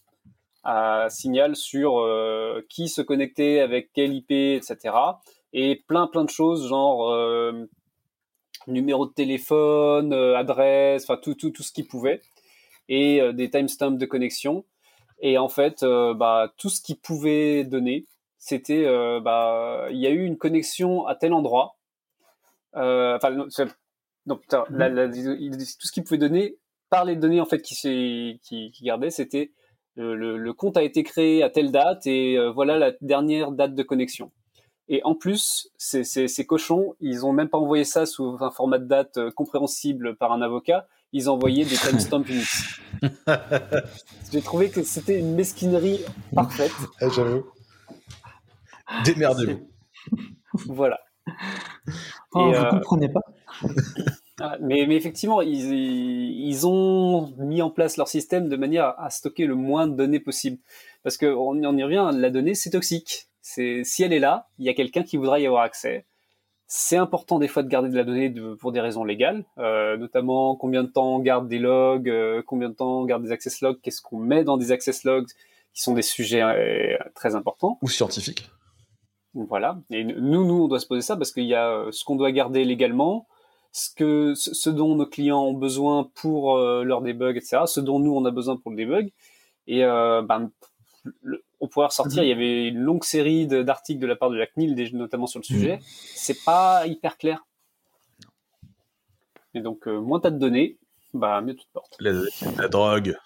à 0.64 1.06
Signal 1.10 1.54
sur 1.54 2.04
qui 2.68 2.88
se 2.88 3.00
connectait 3.00 3.60
avec 3.60 3.90
quel 3.94 4.12
IP, 4.12 4.32
etc. 4.32 4.94
Et 5.52 5.82
plein 5.88 6.06
plein 6.06 6.24
de 6.24 6.30
choses, 6.30 6.68
genre 6.68 7.12
numéro 8.66 9.06
de 9.06 9.12
téléphone, 9.12 10.12
adresse, 10.12 11.04
enfin 11.04 11.18
tout, 11.22 11.34
tout, 11.34 11.50
tout 11.50 11.62
ce 11.62 11.72
qu'il 11.72 11.86
pouvait 11.86 12.20
et 12.88 13.20
euh, 13.20 13.32
des 13.32 13.50
timestamps 13.50 13.92
de 13.92 14.06
connexion. 14.06 14.64
Et 15.20 15.38
en 15.38 15.48
fait, 15.48 15.82
euh, 15.82 16.14
bah, 16.14 16.52
tout 16.58 16.68
ce 16.68 16.80
qu'il 16.80 16.98
pouvait 16.98 17.64
donner, 17.64 18.06
c'était, 18.38 18.84
euh, 18.86 19.20
bah, 19.20 19.86
il 19.90 19.98
y 19.98 20.06
a 20.06 20.10
eu 20.10 20.24
une 20.24 20.36
connexion 20.36 21.06
à 21.06 21.14
tel 21.14 21.32
endroit. 21.32 21.76
Enfin, 22.74 23.32
donc, 24.26 24.42
tout 24.46 25.86
ce 25.86 25.92
qu'il 25.92 26.04
pouvait 26.04 26.18
donner 26.18 26.58
par 26.90 27.06
les 27.06 27.16
données 27.16 27.40
en 27.40 27.46
fait 27.46 27.62
qui, 27.62 28.38
qui, 28.42 28.70
qui 28.70 28.84
gardait, 28.84 29.08
c'était 29.08 29.52
le, 29.94 30.36
le, 30.36 30.52
compte 30.52 30.76
a 30.76 30.82
été 30.82 31.02
créé 31.02 31.42
à 31.42 31.48
telle 31.48 31.72
date 31.72 32.06
et 32.06 32.36
voilà 32.50 32.76
la 32.78 32.92
dernière 33.00 33.50
date 33.50 33.74
de 33.74 33.82
connexion. 33.82 34.30
Et 34.88 35.02
en 35.04 35.14
plus, 35.14 35.68
ces, 35.76 36.04
ces, 36.04 36.28
ces, 36.28 36.46
cochons, 36.46 36.94
ils 37.00 37.26
ont 37.26 37.32
même 37.32 37.48
pas 37.48 37.58
envoyé 37.58 37.84
ça 37.84 38.06
sous 38.06 38.36
un 38.40 38.50
format 38.50 38.78
de 38.78 38.84
date 38.84 39.30
compréhensible 39.30 40.16
par 40.16 40.32
un 40.32 40.42
avocat 40.42 40.86
ils 41.12 41.30
envoyaient 41.30 41.64
des 41.64 41.76
timestamps 41.76 42.22
Unix. 42.28 42.80
J'ai 44.32 44.42
trouvé 44.42 44.68
que 44.68 44.82
c'était 44.82 45.18
une 45.18 45.34
mesquinerie 45.34 46.00
parfaite. 46.34 46.72
Ah, 47.00 47.08
j'avoue. 47.08 47.46
Démerdez-vous. 49.04 49.68
Voilà. 50.66 51.00
Oh, 52.32 52.44
vous 52.44 52.50
ne 52.50 52.56
euh, 52.56 52.70
comprenez 52.70 53.08
pas. 53.08 53.22
Ah, 54.38 54.58
mais, 54.60 54.84
mais, 54.86 54.96
effectivement, 54.96 55.40
ils, 55.40 55.72
ils, 55.72 56.66
ont 56.66 57.32
mis 57.38 57.62
en 57.62 57.70
place 57.70 57.96
leur 57.96 58.06
système 58.06 58.50
de 58.50 58.56
manière 58.56 58.94
à 58.98 59.08
stocker 59.08 59.46
le 59.46 59.54
moins 59.54 59.86
de 59.86 59.96
données 59.96 60.20
possible. 60.20 60.58
Parce 61.02 61.16
qu'on 61.16 61.64
on 61.64 61.76
y 61.78 61.82
revient, 61.82 62.10
la 62.12 62.28
donnée, 62.28 62.54
c'est 62.54 62.68
toxique. 62.68 63.28
Si 63.46 64.02
elle 64.02 64.12
est 64.12 64.18
là, 64.18 64.48
il 64.58 64.64
y 64.64 64.68
a 64.68 64.74
quelqu'un 64.74 65.04
qui 65.04 65.16
voudra 65.16 65.38
y 65.38 65.46
avoir 65.46 65.62
accès. 65.62 66.04
C'est 66.66 66.96
important 66.96 67.38
des 67.38 67.46
fois 67.46 67.62
de 67.62 67.68
garder 67.68 67.88
de 67.88 67.96
la 67.96 68.02
donnée 68.02 68.34
pour 68.58 68.72
des 68.72 68.80
raisons 68.80 69.04
légales, 69.04 69.44
euh, 69.58 69.96
notamment 69.96 70.56
combien 70.56 70.82
de 70.82 70.88
temps 70.88 71.14
on 71.14 71.18
garde 71.20 71.46
des 71.46 71.60
logs, 71.60 72.10
euh, 72.10 72.42
combien 72.44 72.70
de 72.70 72.74
temps 72.74 73.02
on 73.02 73.04
garde 73.04 73.22
des 73.22 73.30
access 73.30 73.60
logs, 73.60 73.78
qu'est-ce 73.80 74.02
qu'on 74.02 74.18
met 74.18 74.42
dans 74.42 74.56
des 74.56 74.72
access 74.72 75.04
logs, 75.04 75.28
qui 75.72 75.80
sont 75.80 75.94
des 75.94 76.02
sujets 76.02 76.42
euh, 76.42 76.98
très 77.14 77.36
importants. 77.36 77.78
Ou 77.82 77.88
scientifiques. 77.88 78.50
Voilà. 79.34 79.78
Et 79.90 80.02
nous, 80.02 80.44
nous, 80.44 80.64
on 80.64 80.66
doit 80.66 80.80
se 80.80 80.86
poser 80.86 81.02
ça 81.02 81.16
parce 81.16 81.30
qu'il 81.30 81.44
y 81.44 81.54
a 81.54 81.86
ce 81.92 82.04
qu'on 82.04 82.16
doit 82.16 82.32
garder 82.32 82.64
légalement, 82.64 83.28
ce 83.70 83.90
que, 83.94 84.34
ce 84.34 84.70
dont 84.70 84.96
nos 84.96 85.06
clients 85.06 85.44
ont 85.44 85.54
besoin 85.54 86.10
pour 86.14 86.56
leur 86.56 87.02
debug, 87.02 87.36
etc., 87.36 87.58
ce 87.66 87.80
dont 87.80 88.00
nous 88.00 88.16
on 88.16 88.24
a 88.24 88.30
besoin 88.30 88.56
pour 88.56 88.72
le 88.72 88.78
debug. 88.78 89.12
Et 89.66 89.82
ben, 89.82 90.50
le, 91.20 91.44
on 91.66 91.68
pourrait 91.68 91.86
ressortir. 91.86 92.22
Mhm. 92.22 92.26
Il 92.26 92.28
y 92.28 92.32
avait 92.32 92.68
une 92.68 92.78
longue 92.78 93.04
série 93.04 93.46
d'articles 93.46 94.00
de 94.00 94.06
la 94.06 94.16
part 94.16 94.30
de 94.30 94.36
la 94.36 94.46
CNIL, 94.46 94.74
notamment 94.96 95.26
sur 95.26 95.40
le 95.40 95.44
sujet. 95.44 95.76
Mhm. 95.76 95.82
C'est 96.14 96.44
pas 96.44 96.86
hyper 96.86 97.18
clair. 97.18 97.44
Et 99.54 99.60
donc, 99.60 99.88
euh, 99.88 100.00
moins 100.00 100.20
t'as 100.20 100.30
de 100.30 100.38
données, 100.38 100.78
bah, 101.12 101.40
mieux 101.40 101.56
tu 101.56 101.64
te 101.64 101.72
portes. 101.72 101.96
La, 101.98 102.68
drogue. 102.68 103.16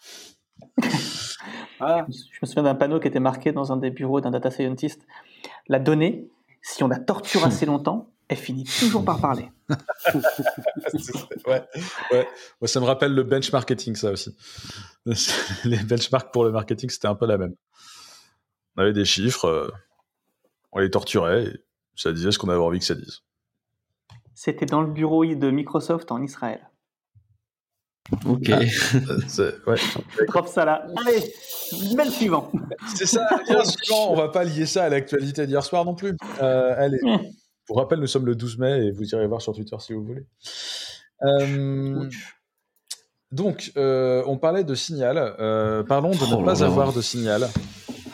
Ah. 1.80 2.06
Je 2.08 2.38
me 2.42 2.46
souviens 2.46 2.62
d'un 2.62 2.74
panneau 2.74 3.00
qui 3.00 3.08
était 3.08 3.20
marqué 3.20 3.52
dans 3.52 3.72
un 3.72 3.76
des 3.76 3.90
bureaux 3.90 4.20
d'un 4.20 4.30
data 4.30 4.50
scientist. 4.50 5.06
La 5.66 5.78
donnée, 5.78 6.28
si 6.62 6.82
on 6.82 6.88
la 6.88 6.98
torture 6.98 7.44
assez 7.44 7.66
longtemps, 7.72 8.10
elle 8.28 8.36
finit 8.36 8.64
toujours 8.64 9.04
par 9.04 9.20
parler. 9.20 9.50
ouais, 11.46 11.66
ouais. 12.12 12.68
ça 12.68 12.80
me 12.80 12.84
rappelle 12.84 13.12
le 13.12 13.24
benchmarking, 13.24 13.96
ça 13.96 14.12
aussi. 14.12 14.36
Les 15.64 15.78
benchmarks 15.78 16.32
pour 16.32 16.44
le 16.44 16.52
marketing, 16.52 16.90
c'était 16.90 17.08
un 17.08 17.16
peu 17.16 17.26
la 17.26 17.38
même 17.38 17.54
on 18.80 18.84
avait 18.84 18.92
des 18.94 19.04
chiffres, 19.04 19.44
euh, 19.44 19.70
on 20.72 20.78
les 20.78 20.90
torturait, 20.90 21.44
et 21.44 21.64
ça 21.96 22.12
disait 22.12 22.32
ce 22.32 22.38
qu'on 22.38 22.48
avait 22.48 22.58
envie 22.58 22.78
que 22.78 22.84
ça 22.86 22.94
dise. 22.94 23.20
C'était 24.34 24.64
dans 24.64 24.80
le 24.80 24.90
bureau 24.90 25.26
de 25.26 25.50
Microsoft 25.50 26.10
en 26.10 26.22
Israël. 26.22 26.66
Ok. 28.24 28.48
Ah, 28.48 28.60
euh, 29.38 29.52
ouais. 29.66 29.76
Ça 30.46 30.64
là. 30.64 30.86
Allez, 30.96 31.30
mail 31.94 32.10
suivant. 32.10 32.50
C'est 32.96 33.04
ça, 33.04 33.20
lien 33.46 33.62
suivant. 33.64 34.12
On 34.12 34.16
va 34.16 34.30
pas 34.30 34.44
lier 34.44 34.64
ça 34.64 34.84
à 34.84 34.88
l'actualité 34.88 35.46
d'hier 35.46 35.62
soir 35.62 35.84
non 35.84 35.94
plus. 35.94 36.16
Euh, 36.40 36.74
allez. 36.78 36.98
Pour 37.66 37.76
rappel, 37.76 38.00
nous 38.00 38.06
sommes 38.06 38.24
le 38.24 38.34
12 38.34 38.58
mai 38.58 38.86
et 38.86 38.90
vous 38.92 39.04
irez 39.10 39.26
voir 39.26 39.42
sur 39.42 39.54
Twitter 39.54 39.76
si 39.78 39.92
vous 39.92 40.04
voulez. 40.04 40.24
donc, 43.30 43.72
on 43.76 44.38
parlait 44.38 44.64
de 44.64 44.74
signal. 44.74 45.34
parlons 45.86 46.12
de 46.12 46.30
ne 46.30 46.40
oh 46.40 46.42
pas 46.42 46.64
avoir 46.64 46.94
de 46.94 47.02
signal. 47.02 47.46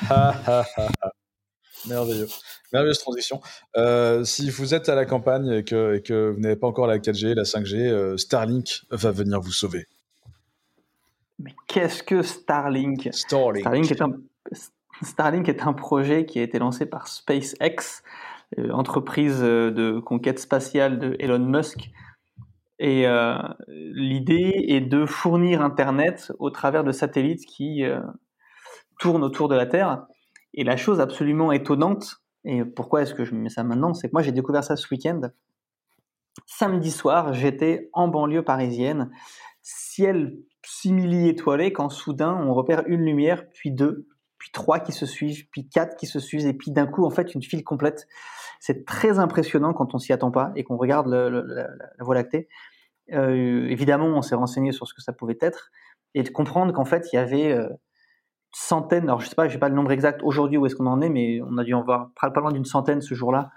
Merveilleux. 1.88 2.26
Merveilleuse 2.72 2.98
transition. 2.98 3.40
Euh, 3.76 4.24
si 4.24 4.50
vous 4.50 4.74
êtes 4.74 4.88
à 4.88 4.94
la 4.94 5.04
campagne 5.04 5.48
et 5.48 5.64
que, 5.64 5.98
que 5.98 6.30
vous 6.30 6.40
n'avez 6.40 6.56
pas 6.56 6.66
encore 6.66 6.86
la 6.86 6.98
4G, 6.98 7.34
la 7.34 7.44
5G, 7.44 7.76
euh, 7.76 8.16
Starlink 8.16 8.82
va 8.90 9.10
venir 9.12 9.40
vous 9.40 9.52
sauver. 9.52 9.86
Mais 11.38 11.54
qu'est-ce 11.68 12.02
que 12.02 12.22
Starlink? 12.22 13.08
Starlink. 13.12 13.62
Starlink 13.62 13.90
est, 13.90 14.00
un, 14.00 14.12
Starlink 15.02 15.48
est 15.48 15.62
un 15.62 15.72
projet 15.72 16.24
qui 16.26 16.38
a 16.38 16.42
été 16.42 16.58
lancé 16.58 16.86
par 16.86 17.08
SpaceX, 17.08 18.02
euh, 18.58 18.70
entreprise 18.70 19.40
de 19.40 20.00
conquête 20.00 20.38
spatiale 20.38 20.98
de 20.98 21.16
Elon 21.18 21.38
Musk. 21.38 21.90
Et 22.78 23.06
l'idée 23.68 24.66
est 24.68 24.82
de 24.82 25.06
fournir 25.06 25.62
Internet 25.62 26.30
au 26.38 26.50
travers 26.50 26.84
de 26.84 26.92
satellites 26.92 27.46
qui 27.46 27.82
tourne 28.98 29.22
autour 29.24 29.48
de 29.48 29.54
la 29.54 29.66
Terre. 29.66 30.06
Et 30.54 30.64
la 30.64 30.76
chose 30.76 31.00
absolument 31.00 31.52
étonnante, 31.52 32.22
et 32.44 32.64
pourquoi 32.64 33.02
est-ce 33.02 33.14
que 33.14 33.24
je 33.24 33.34
mets 33.34 33.50
ça 33.50 33.64
maintenant, 33.64 33.94
c'est 33.94 34.08
que 34.08 34.12
moi 34.12 34.22
j'ai 34.22 34.32
découvert 34.32 34.64
ça 34.64 34.76
ce 34.76 34.86
week-end. 34.90 35.20
Samedi 36.46 36.90
soir, 36.90 37.32
j'étais 37.32 37.90
en 37.92 38.08
banlieue 38.08 38.42
parisienne, 38.42 39.10
ciel 39.62 40.36
simili 40.64 41.28
étoilé, 41.28 41.72
quand 41.72 41.88
soudain 41.88 42.34
on 42.34 42.54
repère 42.54 42.84
une 42.86 43.04
lumière, 43.04 43.48
puis 43.50 43.70
deux, 43.70 44.06
puis 44.38 44.50
trois 44.52 44.80
qui 44.80 44.92
se 44.92 45.06
suivent, 45.06 45.48
puis 45.50 45.68
quatre 45.68 45.96
qui 45.96 46.06
se 46.06 46.20
suivent, 46.20 46.46
et 46.46 46.54
puis 46.54 46.70
d'un 46.70 46.86
coup 46.86 47.04
en 47.04 47.10
fait 47.10 47.34
une 47.34 47.42
file 47.42 47.64
complète. 47.64 48.06
C'est 48.60 48.84
très 48.84 49.18
impressionnant 49.18 49.74
quand 49.74 49.94
on 49.94 49.98
s'y 49.98 50.12
attend 50.12 50.30
pas 50.30 50.52
et 50.56 50.64
qu'on 50.64 50.76
regarde 50.76 51.08
la, 51.08 51.68
Voie 52.00 52.14
lactée. 52.14 52.48
Euh, 53.12 53.68
évidemment, 53.68 54.06
on 54.06 54.22
s'est 54.22 54.34
renseigné 54.34 54.72
sur 54.72 54.88
ce 54.88 54.94
que 54.94 55.02
ça 55.02 55.12
pouvait 55.12 55.38
être 55.40 55.70
et 56.14 56.22
de 56.22 56.30
comprendre 56.30 56.72
qu'en 56.72 56.84
fait 56.84 57.08
il 57.12 57.16
y 57.16 57.18
avait 57.18 57.52
euh, 57.52 57.68
centaines, 58.58 59.04
alors 59.04 59.20
je 59.20 59.28
sais 59.28 59.34
pas, 59.34 59.48
j'ai 59.48 59.58
pas 59.58 59.68
le 59.68 59.74
nombre 59.74 59.92
exact 59.92 60.22
aujourd'hui 60.22 60.56
où 60.56 60.64
est-ce 60.64 60.74
qu'on 60.74 60.86
en 60.86 61.02
est, 61.02 61.10
mais 61.10 61.40
on 61.42 61.58
a 61.58 61.64
dû 61.64 61.74
en 61.74 61.82
voir 61.82 62.08
pas 62.18 62.40
loin 62.40 62.52
d'une 62.52 62.64
centaine 62.64 63.02
ce 63.02 63.14
jour-là 63.14 63.50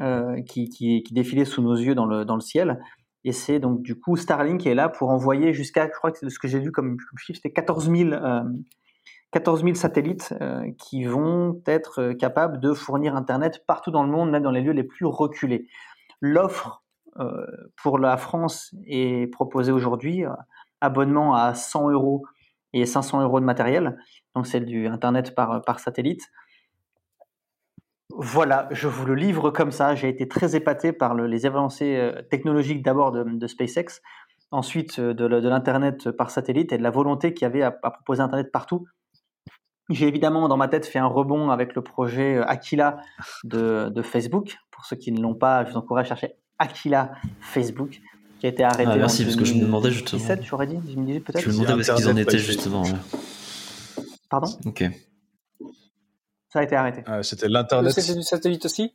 euh, 0.00 0.42
qui, 0.42 0.68
qui, 0.68 1.04
défilaient 1.12 1.44
sous 1.44 1.62
nos 1.62 1.76
yeux 1.76 1.94
dans 1.94 2.04
le, 2.04 2.24
dans 2.24 2.34
le 2.34 2.40
ciel. 2.40 2.80
Et 3.22 3.30
c'est 3.30 3.60
donc 3.60 3.80
du 3.80 3.94
coup 3.94 4.16
Starlink 4.16 4.62
qui 4.62 4.68
est 4.68 4.74
là 4.74 4.88
pour 4.88 5.10
envoyer 5.10 5.52
jusqu'à, 5.52 5.86
je 5.86 5.92
crois 5.92 6.10
que 6.10 6.18
c'est 6.18 6.28
ce 6.28 6.40
que 6.40 6.48
j'ai 6.48 6.58
vu 6.58 6.72
comme, 6.72 6.96
chiffre, 7.16 7.36
c'était 7.36 7.52
14 7.52 7.92
000, 7.92 8.10
14 9.30 9.62
000 9.62 9.74
satellites 9.74 10.34
euh, 10.40 10.68
qui 10.78 11.04
vont 11.04 11.62
être 11.66 12.12
capables 12.14 12.58
de 12.58 12.72
fournir 12.72 13.14
Internet 13.14 13.62
partout 13.68 13.92
dans 13.92 14.02
le 14.02 14.10
monde, 14.10 14.32
même 14.32 14.42
dans 14.42 14.50
les 14.50 14.62
lieux 14.62 14.72
les 14.72 14.82
plus 14.82 15.06
reculés. 15.06 15.68
L'offre 16.20 16.82
pour 17.76 17.98
la 17.98 18.16
France 18.16 18.74
est 18.86 19.30
proposé 19.32 19.70
aujourd'hui 19.70 20.24
abonnement 20.80 21.34
à 21.34 21.54
100 21.54 21.90
euros 21.90 22.24
et 22.72 22.86
500 22.86 23.22
euros 23.22 23.40
de 23.40 23.44
matériel. 23.44 23.98
Donc 24.34 24.46
c'est 24.46 24.60
du 24.60 24.86
Internet 24.86 25.34
par, 25.34 25.62
par 25.62 25.80
satellite. 25.80 26.30
Voilà, 28.16 28.68
je 28.72 28.88
vous 28.88 29.06
le 29.06 29.14
livre 29.14 29.50
comme 29.50 29.70
ça. 29.70 29.94
J'ai 29.94 30.08
été 30.08 30.28
très 30.28 30.56
épaté 30.56 30.92
par 30.92 31.14
les 31.14 31.46
avancées 31.46 32.12
technologiques 32.28 32.82
d'abord 32.82 33.12
de, 33.12 33.46
SpaceX, 33.46 34.00
ensuite 34.50 35.00
de, 35.00 35.24
l'Internet 35.48 36.10
par 36.10 36.30
satellite 36.30 36.72
et 36.72 36.78
de 36.78 36.82
la 36.82 36.90
volonté 36.90 37.34
qu'il 37.34 37.42
y 37.42 37.46
avait 37.46 37.62
à, 37.62 37.70
proposer 37.70 38.20
Internet 38.20 38.50
partout. 38.50 38.86
J'ai 39.90 40.06
évidemment 40.06 40.48
dans 40.48 40.56
ma 40.56 40.68
tête 40.68 40.86
fait 40.86 40.98
un 40.98 41.06
rebond 41.06 41.50
avec 41.50 41.74
le 41.74 41.82
projet 41.82 42.38
Aquila 42.38 42.98
de, 43.44 44.02
Facebook. 44.02 44.56
Pour 44.70 44.84
ceux 44.84 44.96
qui 44.96 45.12
ne 45.12 45.20
l'ont 45.20 45.34
pas, 45.34 45.64
je 45.64 45.70
vous 45.70 45.76
encourage 45.76 46.06
à 46.06 46.08
chercher 46.08 46.36
Aquila 46.58 47.12
Facebook, 47.40 48.00
qui 48.40 48.46
a 48.46 48.48
été 48.48 48.64
arrêté 48.64 48.90
ah, 48.90 48.96
merci, 48.96 49.24
parce 49.24 49.36
que 49.36 49.44
je 49.44 49.54
me 49.54 49.60
demandais 49.60 49.90
justement. 49.90 50.20
17, 50.20 50.42
j'aurais 50.44 50.66
dit, 50.66 50.78
je 50.90 50.96
me 50.96 51.06
disais 51.06 51.20
peut-être. 51.20 51.42
Je 51.42 51.50
me 51.50 51.64
demandais 51.64 51.90
où 51.90 51.94
qu'ils 51.94 52.08
en 52.08 52.16
étaient 52.16 52.38
justement. 52.38 52.84
Pardon? 54.28 54.48
Ok. 54.64 54.84
Ça 56.48 56.60
a 56.60 56.62
été 56.64 56.74
arrêté. 56.74 57.02
Ah, 57.06 57.22
c'était 57.22 57.48
l'Internet. 57.48 57.92
C'était 57.92 58.14
du 58.14 58.22
satellite 58.22 58.64
aussi? 58.64 58.92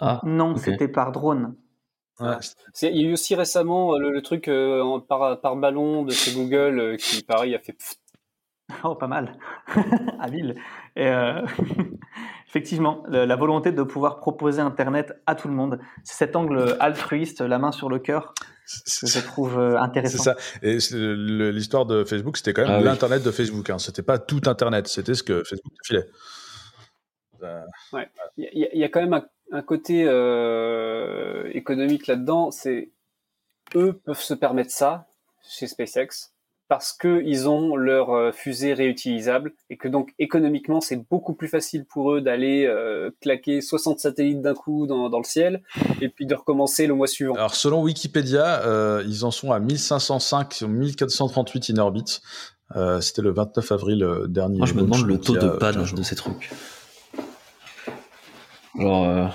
Ah, 0.00 0.20
Non, 0.24 0.56
c'était 0.56 0.88
par 0.88 1.12
drone. 1.12 1.54
Ah. 2.18 2.38
Il 2.82 2.96
y 2.96 3.04
a 3.04 3.08
eu 3.10 3.12
aussi 3.12 3.34
récemment 3.34 3.94
euh, 3.94 3.98
le, 3.98 4.22
truc 4.22 4.48
euh, 4.48 4.98
par, 5.00 5.38
par, 5.40 5.56
ballon 5.56 6.02
de 6.02 6.12
chez 6.12 6.32
Google 6.32 6.80
euh, 6.80 6.96
qui, 6.96 7.22
pareil, 7.22 7.54
a 7.54 7.58
fait. 7.58 7.76
Oh, 8.82 8.94
pas 8.94 9.06
mal. 9.06 9.38
Habile. 10.20 10.56
Et 10.96 11.08
effectivement, 12.48 13.04
la 13.08 13.36
volonté 13.36 13.70
de 13.70 13.82
pouvoir 13.84 14.18
proposer 14.18 14.60
Internet 14.60 15.12
à 15.26 15.36
tout 15.36 15.46
le 15.46 15.54
monde. 15.54 15.78
C'est 16.02 16.16
cet 16.16 16.34
angle 16.34 16.76
altruiste, 16.80 17.42
la 17.42 17.58
main 17.58 17.70
sur 17.70 17.88
le 17.88 18.00
cœur, 18.00 18.34
que 19.00 19.06
je 19.06 19.20
trouve 19.20 19.58
intéressant. 19.58 20.18
C'est 20.18 20.24
ça. 20.24 20.36
Et 20.62 20.78
l'histoire 21.52 21.86
de 21.86 22.04
Facebook, 22.04 22.36
c'était 22.36 22.52
quand 22.52 22.66
même 22.66 22.84
l'Internet 22.84 23.22
de 23.22 23.30
Facebook. 23.30 23.70
Hein. 23.70 23.78
C'était 23.78 24.02
pas 24.02 24.18
tout 24.18 24.42
Internet, 24.46 24.88
c'était 24.88 25.14
ce 25.14 25.22
que 25.22 25.42
Facebook 25.44 25.72
filait. 25.84 26.06
Ouais. 27.92 28.08
Il 28.36 28.68
y, 28.72 28.84
a 28.84 28.88
quand 28.88 29.00
même 29.00 29.22
un, 29.52 29.62
côté 29.62 30.04
euh, 30.06 31.50
économique 31.52 32.06
là-dedans. 32.06 32.50
C'est 32.50 32.90
eux 33.74 34.00
peuvent 34.04 34.20
se 34.20 34.34
permettre 34.34 34.70
ça 34.70 35.06
chez 35.42 35.66
SpaceX 35.66 36.32
parce 36.68 36.92
que 36.92 37.22
ils 37.24 37.48
ont 37.48 37.76
leur 37.76 38.10
euh, 38.10 38.32
fusée 38.32 38.74
réutilisable 38.74 39.52
et 39.70 39.76
que 39.76 39.88
donc 39.88 40.12
économiquement 40.18 40.80
c'est 40.80 41.08
beaucoup 41.08 41.34
plus 41.34 41.48
facile 41.48 41.84
pour 41.84 42.12
eux 42.12 42.20
d'aller 42.20 42.66
euh, 42.66 43.10
claquer 43.20 43.60
60 43.60 43.98
satellites 43.98 44.42
d'un 44.42 44.54
coup 44.54 44.86
dans, 44.86 45.08
dans, 45.08 45.18
le 45.18 45.24
ciel 45.24 45.62
et 46.00 46.08
puis 46.08 46.26
de 46.26 46.34
recommencer 46.34 46.86
le 46.86 46.94
mois 46.94 47.06
suivant. 47.06 47.34
Alors 47.34 47.54
selon 47.54 47.82
Wikipédia, 47.82 48.62
ils 49.06 49.24
en 49.24 49.30
sont 49.30 49.52
à 49.52 49.60
1505 49.60 50.62
1438 50.62 51.70
in 51.70 51.78
orbit. 51.78 52.20
C'était 53.00 53.22
le 53.22 53.32
29 53.32 53.72
avril 53.72 54.06
dernier. 54.28 54.58
Moi 54.58 54.66
je 54.66 54.74
me 54.74 54.82
demande 54.82 55.06
le 55.06 55.18
taux 55.18 55.36
de 55.36 55.48
panne 55.48 55.84
de 55.84 56.02
ces 56.02 56.16
trucs. 56.16 56.50
Euh, 58.80 59.28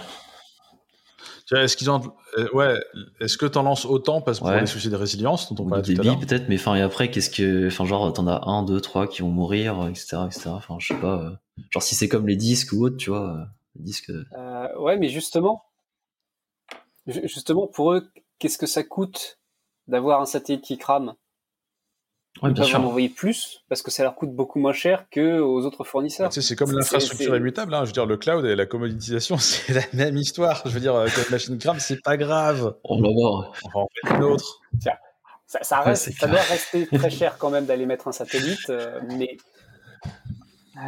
est-ce 1.52 1.76
qu'ils 1.76 1.90
ont, 1.90 2.02
euh, 2.02 2.08
ouais, 2.54 2.76
est-ce 3.20 3.38
que 3.38 3.46
t'en 3.46 3.64
lances 3.64 3.86
autant 3.86 4.22
parce 4.22 4.40
que 4.40 4.46
pour 4.46 4.54
les 4.54 4.66
soucis 4.66 4.90
de 4.90 4.96
résilience 4.96 5.52
dont 5.52 5.64
on 5.64 5.68
parlait 5.68 5.84
tout 5.84 6.02
à 6.02 6.04
l'heure 6.04 6.20
peut-être, 6.20 6.50
mais 6.50 6.56
enfin 6.56 6.76
et 6.76 6.82
après 6.82 7.12
qu'est-ce 7.12 7.30
que, 7.30 7.68
enfin 7.68 7.86
genre 7.86 8.12
t'en 8.14 8.28
as 8.28 8.48
un, 8.48 8.64
deux, 8.64 8.82
trois 8.82 9.08
qui 9.08 9.22
vont 9.22 9.30
mourir, 9.30 9.88
etc., 9.88 10.18
etc. 10.26 10.50
Enfin 10.50 10.78
je 10.80 10.88
sais 10.88 11.00
pas, 11.00 11.22
euh, 11.22 11.32
genre 11.70 11.84
si 11.84 11.96
c'est 11.96 12.08
comme 12.08 12.28
les 12.28 12.36
disques 12.36 12.74
ou 12.74 12.86
autre, 12.86 12.98
tu 12.98 13.10
vois, 13.10 13.48
les 13.76 13.84
disques. 13.84 14.12
ouais, 14.80 14.98
mais 14.98 15.10
justement, 15.10 15.64
justement 17.08 17.68
pour 17.68 17.94
eux, 17.94 18.08
qu'est-ce 18.40 18.58
que 18.58 18.68
ça 18.68 18.84
coûte 18.84 19.40
d'avoir 19.88 20.22
un 20.22 20.26
satellite 20.26 20.64
qui 20.64 20.78
crame? 20.78 21.16
Ouais, 22.42 22.50
ils 22.50 22.56
peuvent 22.56 22.76
en 22.76 22.86
envoyer 22.86 23.10
plus 23.10 23.64
parce 23.68 23.82
que 23.82 23.92
ça 23.92 24.04
leur 24.04 24.16
coûte 24.16 24.34
beaucoup 24.34 24.58
moins 24.58 24.74
cher 24.74 25.06
que 25.12 25.40
aux 25.42 25.66
autres 25.66 25.84
fournisseurs. 25.84 26.30
Tu 26.30 26.42
sais, 26.42 26.48
c'est 26.48 26.56
comme 26.56 26.72
l'infrastructure 26.72 27.36
immutable. 27.36 27.74
Hein. 27.74 27.82
Je 27.84 27.90
veux 27.90 27.94
dire, 27.94 28.06
le 28.06 28.18
cloud 28.18 28.46
et 28.46 28.56
la 28.56 28.66
commoditisation, 28.66 29.38
c'est 29.40 29.74
la 29.74 29.82
même 29.94 30.18
histoire. 30.18 30.62
Je 30.66 30.72
veux 30.72 30.80
dire, 30.80 30.94
quand 30.94 31.22
une 31.24 31.32
machine 31.32 31.58
crame, 31.58 31.80
c'est 31.80 32.02
pas 32.02 32.18
grave. 32.18 32.76
On 32.84 33.02
va 33.02 33.10
voir. 33.10 33.52
On 33.66 33.70
va 33.70 33.80
en 33.82 33.88
faire 34.02 34.18
une 34.18 34.24
autre. 34.24 34.62
Tiens, 34.80 34.94
ça, 35.46 35.60
ça, 35.64 35.82
reste, 35.82 36.14
ça 36.14 36.28
doit 36.28 36.40
rester 36.40 36.88
très 36.88 37.10
cher 37.10 37.38
quand 37.38 37.50
même 37.50 37.66
d'aller 37.66 37.86
mettre 37.86 38.08
un 38.08 38.14
satellite, 38.14 38.70
euh, 38.70 39.02
mais 39.18 39.36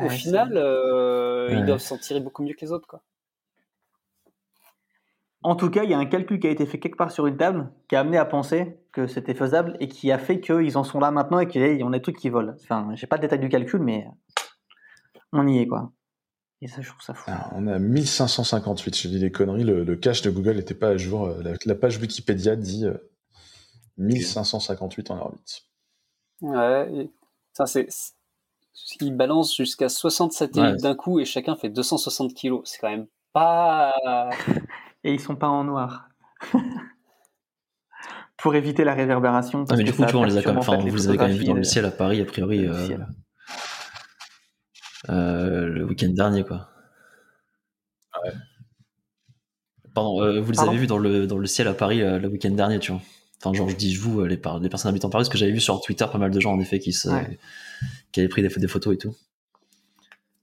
au 0.06 0.10
final, 0.10 0.54
euh, 0.56 1.50
ils 1.52 1.66
doivent 1.66 1.80
s'en 1.80 1.98
tirer 1.98 2.22
beaucoup 2.22 2.44
mieux 2.44 2.54
que 2.54 2.62
les 2.62 2.72
autres, 2.72 2.88
quoi. 2.88 3.02
En 5.44 5.58
tout 5.58 5.70
cas, 5.70 5.84
il 5.84 5.90
y 5.90 5.94
a 5.94 5.98
un 5.98 6.06
calcul 6.06 6.40
qui 6.40 6.48
a 6.48 6.50
été 6.50 6.66
fait 6.66 6.80
quelque 6.80 6.96
part 6.96 7.12
sur 7.12 7.28
une 7.28 7.36
table 7.36 7.70
qui 7.90 7.98
a 7.98 8.00
amené 8.00 8.18
à 8.18 8.24
penser 8.24 8.80
que 8.94 9.08
c'était 9.08 9.34
faisable 9.34 9.76
et 9.80 9.90
qui 9.90 10.12
a 10.12 10.20
fait 10.20 10.40
qu'ils 10.40 10.78
en 10.78 10.84
sont 10.84 11.00
là 11.00 11.12
maintenant 11.12 11.40
et 11.40 11.48
qu'il 11.48 11.62
y 11.62 11.84
a 11.84 11.90
des 11.90 12.02
trucs 12.02 12.18
qui 12.18 12.30
volent. 12.30 12.54
Enfin, 12.62 12.90
j'ai 12.94 13.08
pas 13.08 13.18
le 13.18 13.24
détail 13.24 13.40
du 13.40 13.50
calcul, 13.50 13.82
mais 13.82 14.08
on 15.34 15.48
y 15.48 15.58
est, 15.60 15.68
quoi. 15.68 15.92
Et 16.62 16.68
ça, 16.68 16.82
je 16.82 16.88
trouve 16.88 17.02
ça 17.02 17.14
fou. 17.14 17.30
on 17.52 17.68
a 17.68 17.78
1558. 17.78 18.96
Je 18.96 19.08
dis 19.10 19.20
des 19.20 19.32
conneries. 19.32 19.66
Le, 19.66 19.96
cache 19.96 20.22
de 20.22 20.30
Google 20.30 20.56
n'était 20.56 20.76
pas 20.76 20.90
à 20.90 20.98
jour. 20.98 21.26
Euh, 21.26 21.56
la, 21.66 21.76
page 21.76 21.98
Wikipédia 21.98 22.56
dit 22.56 22.86
1558 23.98 25.10
euh, 25.10 25.14
en 25.14 25.18
orbite. 25.20 25.64
Ouais. 26.42 27.10
Ça, 27.52 27.66
c'est. 27.66 27.88
Ils 29.02 29.16
balancent 29.16 29.56
jusqu'à 29.56 29.90
60 29.90 30.32
satellites 30.32 30.82
d'un 30.82 30.96
coup 30.96 31.20
et 31.20 31.26
chacun 31.26 31.56
fait 31.56 31.70
260 31.70 32.34
kilos. 32.34 32.62
C'est 32.64 32.80
quand 32.80 32.90
même 32.90 33.08
pas. 33.34 33.94
et 35.04 35.14
ils 35.14 35.20
sont 35.20 35.36
pas 35.36 35.50
en 35.50 35.64
noir. 35.64 36.08
Pour 38.44 38.56
éviter 38.56 38.84
la 38.84 38.94
réverbération. 38.94 39.64
Ah, 39.70 39.78
mais 39.78 39.86
du 39.86 39.94
coup, 39.94 40.04
tu 40.04 40.12
vois, 40.12 40.20
on 40.20 40.26
les 40.26 40.36
a 40.36 40.42
quand 40.44 40.50
même, 40.50 40.58
enfin, 40.58 40.76
vous 40.76 40.94
les 40.94 41.08
avez 41.08 41.18
quand 41.18 41.30
même 41.30 41.38
vu 41.38 41.46
dans 41.46 41.54
le 41.54 41.64
ciel 41.64 41.86
à 41.86 41.92
Paris, 41.92 42.20
a 42.20 42.26
priori, 42.26 42.68
euh, 42.68 42.98
euh, 45.08 45.66
le 45.70 45.86
week-end 45.86 46.10
dernier, 46.10 46.44
quoi. 46.44 46.68
Ouais. 48.22 48.34
Pardon, 49.94 50.22
euh, 50.22 50.42
vous 50.42 50.52
les 50.52 50.60
avez 50.60 50.76
vus 50.76 50.88
dans 50.88 50.98
le, 50.98 51.26
dans 51.26 51.38
le 51.38 51.48
ciel 51.48 51.70
à 51.70 51.74
Paris 51.74 52.00
le 52.00 52.28
week-end 52.28 52.52
dernier, 52.52 52.80
tu 52.80 52.92
vois. 52.92 53.00
Enfin, 53.40 53.54
genre, 53.54 53.70
je 53.70 53.78
dis 53.78 53.96
vous, 53.96 54.26
les, 54.26 54.36
les 54.36 54.70
personnes 54.70 54.90
habitant 54.90 55.10
Paris, 55.10 55.22
parce 55.22 55.30
que 55.30 55.38
j'avais 55.38 55.54
vu 55.54 55.62
sur 55.62 55.80
Twitter 55.80 56.06
pas 56.12 56.18
mal 56.18 56.32
de 56.32 56.40
gens, 56.42 56.52
en 56.52 56.60
effet, 56.60 56.80
qui, 56.80 56.92
se, 56.92 57.08
qui 58.12 58.20
avaient 58.20 58.28
pris 58.28 58.42
des, 58.42 58.50
des, 58.50 58.68
photos 58.68 58.94
et 58.94 58.98
tout. 58.98 59.16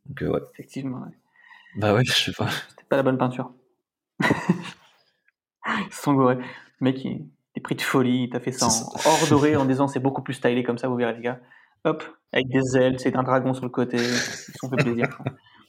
Donc, 0.07 0.23
ouais. 0.23 0.41
Effectivement, 0.55 1.03
ouais. 1.03 1.13
Bah 1.77 1.93
ouais, 1.93 2.03
je 2.07 2.13
sais 2.13 2.33
pas. 2.33 2.49
C'était 2.71 2.85
pas 2.89 2.97
la 2.97 3.03
bonne 3.03 3.19
peinture. 3.19 3.53
Ils 5.67 5.93
sont 5.93 6.15
gourés. 6.15 6.37
Le 6.37 6.85
mec, 6.85 7.05
il 7.05 7.27
pris 7.61 7.75
de 7.75 7.83
folie, 7.83 8.25
il 8.25 8.31
t'a 8.31 8.41
fait 8.41 8.53
ça 8.53 8.67
en 8.67 9.11
or 9.11 9.27
doré 9.29 9.57
en 9.57 9.65
disant 9.65 9.89
c'est 9.89 10.01
beaucoup 10.01 10.23
plus 10.23 10.35
stylé 10.35 10.63
comme 10.63 10.79
ça, 10.79 10.89
vous 10.89 10.97
verrez 10.97 11.15
les 11.15 11.23
gars. 11.23 11.41
Hop, 11.85 12.05
avec 12.33 12.49
des 12.49 12.77
ailes, 12.77 13.01
c'est 13.01 13.17
un 13.17 13.23
dragon 13.23 13.55
sur 13.55 13.65
le 13.65 13.71
côté, 13.71 13.97
ils 13.97 14.55
sont 14.59 14.69
fait 14.69 14.77
plaisir. 14.77 15.09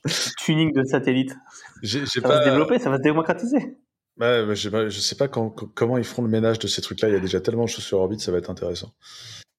Tuning 0.39 0.73
de 0.73 0.83
satellite. 0.83 1.35
ça 1.83 1.99
va 1.99 2.05
se 2.05 2.49
développer, 2.49 2.79
ça 2.79 2.89
va 2.89 2.97
se 2.97 3.03
démocratiser. 3.03 3.77
Ouais, 4.19 4.45
je, 4.49 4.55
sais 4.55 4.69
pas, 4.71 4.89
sais 4.89 5.15
pas 5.15 5.27
comment 5.27 5.97
ils 5.97 6.03
feront 6.03 6.23
le 6.23 6.29
ménage 6.29 6.59
de 6.59 6.67
ces 6.67 6.81
trucs-là. 6.81 7.09
Il 7.09 7.13
y 7.13 7.17
a 7.17 7.19
déjà 7.19 7.39
tellement 7.39 7.63
de 7.63 7.69
choses 7.69 7.85
sur 7.85 7.99
orbite, 7.99 8.19
ça 8.19 8.31
va 8.31 8.39
être 8.39 8.49
intéressant. 8.49 8.91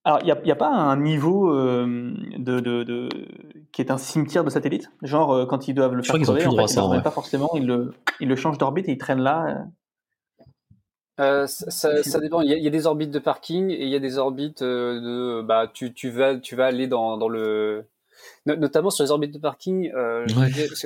Alors, 0.05 0.19
il 0.21 0.25
n'y 0.27 0.51
a, 0.51 0.55
a, 0.55 0.57
pas 0.57 0.69
un 0.69 0.97
niveau 0.97 1.53
euh, 1.55 2.13
de, 2.37 2.59
de, 2.59 2.83
de, 2.83 3.09
qui 3.73 3.83
est 3.83 3.91
un 3.91 3.99
cimetière 3.99 4.43
de 4.43 4.51
satellites? 4.51 4.91
Genre, 5.03 5.33
euh, 5.33 5.47
quand 5.47 5.69
ils 5.69 5.75
doivent 5.75 5.95
le 5.95 6.03
faire 6.03 6.21
crever, 6.21 6.47
en 6.47 6.67
fait, 6.67 6.75
ils 6.75 6.97
ne 6.97 7.01
pas 7.01 7.11
forcément, 7.13 7.51
ils 7.55 7.67
le, 7.67 7.95
ils 8.19 8.29
le 8.29 8.35
changent 8.35 8.59
d'orbite 8.59 8.89
et 8.89 8.93
ils 8.93 8.99
traînent 8.99 9.23
là. 9.23 9.65
Euh. 11.21 11.43
Euh, 11.43 11.47
ça, 11.47 12.03
ça, 12.03 12.21
dépend. 12.21 12.41
Il 12.41 12.51
y, 12.51 12.55
a, 12.55 12.57
il 12.57 12.63
y, 12.63 12.67
a, 12.67 12.71
des 12.71 12.87
orbites 12.87 13.11
de 13.11 13.19
parking 13.19 13.71
et 13.71 13.83
il 13.83 13.89
y 13.89 13.95
a 13.95 13.99
des 13.99 14.19
orbites 14.19 14.63
de. 14.63 15.43
Bah, 15.43 15.71
tu, 15.73 15.93
tu 15.93 16.11
vas, 16.11 16.37
tu 16.37 16.57
vas 16.57 16.67
aller 16.67 16.87
dans, 16.87 17.19
dans 17.19 17.29
le. 17.29 17.85
Notamment 18.47 18.91
sur 18.91 19.05
les 19.05 19.11
orbites 19.11 19.35
de 19.35 19.39
parking. 19.39 19.93
Euh, 19.95 20.25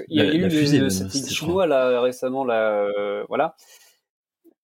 il 0.09 0.17
y 0.17 0.21
a, 0.21 0.25
eu 0.25 0.39
le 0.39 0.51
fusée, 0.51 0.91
satellite 0.91 1.31
chinois 1.31 1.67
là 1.67 2.01
récemment 2.01 2.45
là, 2.45 2.89
voilà. 3.29 3.57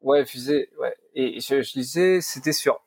Ouais, 0.01 0.25
fusée. 0.25 0.71
Ouais. 0.81 0.97
Et 1.15 1.41
je, 1.41 1.63
je 1.63 1.73
disais, 1.73 2.21
c'était 2.21 2.53
sur 2.53 2.81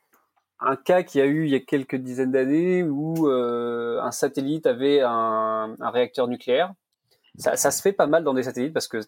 un 0.60 0.76
cas 0.76 1.04
qui 1.04 1.22
a 1.22 1.26
eu 1.26 1.46
il 1.46 1.52
y 1.52 1.56
a 1.56 1.60
quelques 1.60 1.96
dizaines 1.96 2.32
d'années 2.32 2.84
où 2.84 3.30
euh, 3.30 4.02
un 4.02 4.12
satellite 4.12 4.66
avait 4.66 5.02
un, 5.02 5.76
un 5.80 5.90
réacteur 5.92 6.28
nucléaire. 6.28 6.74
Ça, 7.38 7.56
ça, 7.56 7.72
se 7.72 7.82
fait 7.82 7.94
pas 7.94 8.08
mal 8.08 8.24
dans 8.24 8.34
des 8.34 8.44
satellites 8.44 8.74
parce 8.74 8.88
que 8.88 9.00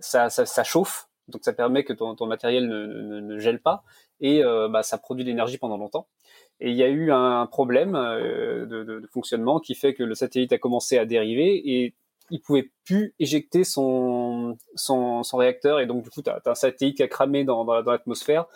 ça 0.00 0.64
chauffe 0.64 1.08
donc 1.28 1.42
ça 1.44 1.52
permet 1.52 1.84
que 1.84 1.92
ton, 1.92 2.14
ton 2.14 2.26
matériel 2.26 2.68
ne, 2.68 2.86
ne, 2.86 3.20
ne, 3.20 3.38
gèle 3.38 3.60
pas 3.60 3.82
et 4.20 4.44
euh, 4.44 4.68
bah, 4.68 4.82
ça 4.82 4.98
produit 4.98 5.24
de 5.24 5.30
l'énergie 5.30 5.58
pendant 5.58 5.76
longtemps. 5.76 6.06
Et 6.60 6.70
il 6.70 6.76
y 6.76 6.82
a 6.82 6.88
eu 6.88 7.10
un 7.10 7.46
problème 7.46 7.94
euh, 7.96 8.66
de, 8.66 8.84
de, 8.84 9.00
de, 9.00 9.06
fonctionnement 9.06 9.58
qui 9.58 9.74
fait 9.74 9.94
que 9.94 10.02
le 10.02 10.14
satellite 10.14 10.52
a 10.52 10.58
commencé 10.58 10.98
à 10.98 11.04
dériver 11.04 11.62
et 11.64 11.94
il 12.30 12.40
pouvait 12.40 12.70
plus 12.84 13.14
éjecter 13.18 13.64
son, 13.64 14.56
son, 14.74 15.22
son 15.22 15.36
réacteur 15.36 15.80
et 15.80 15.86
donc 15.86 16.04
du 16.04 16.10
coup 16.10 16.22
tu 16.22 16.30
as, 16.30 16.40
un 16.44 16.54
satellite 16.54 16.96
qui 16.96 17.02
a 17.02 17.08
cramé 17.08 17.44
dans, 17.44 17.64
dans, 17.64 17.74
l'atmosphère 17.82 18.46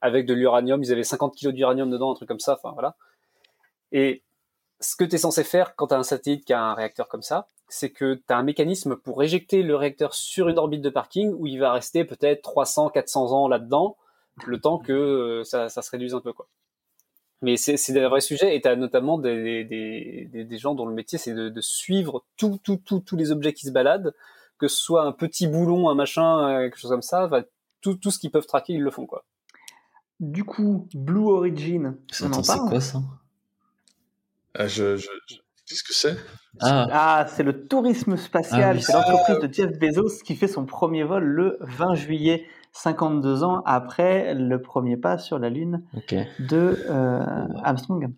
avec 0.00 0.26
de 0.26 0.34
l'uranium. 0.34 0.82
Ils 0.82 0.92
avaient 0.92 1.04
50 1.04 1.34
kilos 1.34 1.54
d'uranium 1.54 1.90
dedans, 1.90 2.12
un 2.12 2.14
truc 2.14 2.28
comme 2.28 2.40
ça. 2.40 2.54
Enfin 2.54 2.72
voilà. 2.72 2.96
Et 3.92 4.22
ce 4.80 4.96
que 4.96 5.04
tu 5.04 5.14
es 5.14 5.18
censé 5.18 5.44
faire 5.44 5.76
quand 5.76 5.88
tu 5.88 5.94
as 5.94 5.98
un 5.98 6.02
satellite 6.02 6.44
qui 6.44 6.52
a 6.52 6.60
un 6.60 6.74
réacteur 6.74 7.08
comme 7.08 7.22
ça, 7.22 7.48
c'est 7.74 7.90
que 7.90 8.14
tu 8.14 8.22
as 8.28 8.36
un 8.36 8.44
mécanisme 8.44 8.94
pour 8.94 9.20
éjecter 9.24 9.64
le 9.64 9.74
réacteur 9.74 10.14
sur 10.14 10.48
une 10.48 10.58
orbite 10.58 10.80
de 10.80 10.90
parking 10.90 11.34
où 11.36 11.48
il 11.48 11.58
va 11.58 11.72
rester 11.72 12.04
peut-être 12.04 12.42
300, 12.42 12.90
400 12.90 13.32
ans 13.32 13.48
là-dedans, 13.48 13.96
le 14.46 14.60
temps 14.60 14.78
que 14.78 15.42
ça, 15.44 15.68
ça 15.68 15.82
se 15.82 15.90
réduise 15.90 16.14
un 16.14 16.20
peu 16.20 16.32
quoi. 16.32 16.46
Mais 17.42 17.56
c'est 17.56 17.92
des 17.92 18.06
vrais 18.06 18.20
sujets 18.20 18.54
et 18.54 18.60
tu 18.60 18.68
as 18.68 18.76
notamment 18.76 19.18
des, 19.18 19.64
des, 19.64 20.26
des, 20.28 20.44
des, 20.44 20.58
gens 20.58 20.76
dont 20.76 20.86
le 20.86 20.94
métier 20.94 21.18
c'est 21.18 21.34
de, 21.34 21.48
de, 21.48 21.60
suivre 21.60 22.24
tout, 22.36 22.60
tout, 22.62 22.76
tout, 22.76 23.00
tous 23.00 23.16
les 23.16 23.32
objets 23.32 23.52
qui 23.52 23.66
se 23.66 23.72
baladent, 23.72 24.14
que 24.56 24.68
ce 24.68 24.80
soit 24.80 25.02
un 25.02 25.12
petit 25.12 25.48
boulon, 25.48 25.88
un 25.88 25.96
machin, 25.96 26.60
quelque 26.60 26.78
chose 26.78 26.92
comme 26.92 27.02
ça, 27.02 27.28
tout, 27.80 27.96
tout 27.96 28.12
ce 28.12 28.20
qu'ils 28.20 28.30
peuvent 28.30 28.46
traquer, 28.46 28.74
ils 28.74 28.82
le 28.82 28.90
font 28.92 29.06
quoi. 29.06 29.24
Du 30.20 30.44
coup, 30.44 30.86
Blue 30.94 31.26
Origin, 31.26 31.96
c'est 32.08 32.30
quoi 32.30 32.80
ça? 32.80 33.00
Je, 34.56 34.96
je, 34.96 35.08
Qu'est-ce 35.74 35.82
que 35.82 35.92
c'est 35.92 36.16
ah. 36.60 36.86
ah, 36.92 37.26
c'est 37.28 37.42
le 37.42 37.66
tourisme 37.66 38.16
spatial. 38.16 38.76
Ah 38.78 38.80
c'est 38.80 38.92
l'entreprise 38.92 39.40
de 39.40 39.52
Jeff 39.52 39.76
Bezos 39.76 40.22
qui 40.24 40.36
fait 40.36 40.46
son 40.46 40.66
premier 40.66 41.02
vol 41.02 41.24
le 41.24 41.58
20 41.62 41.96
juillet, 41.96 42.46
52 42.70 43.42
ans 43.42 43.60
après 43.66 44.34
le 44.34 44.62
premier 44.62 44.96
pas 44.96 45.18
sur 45.18 45.40
la 45.40 45.50
Lune 45.50 45.82
de 46.38 46.78
euh, 46.88 47.24
Armstrong. 47.64 48.14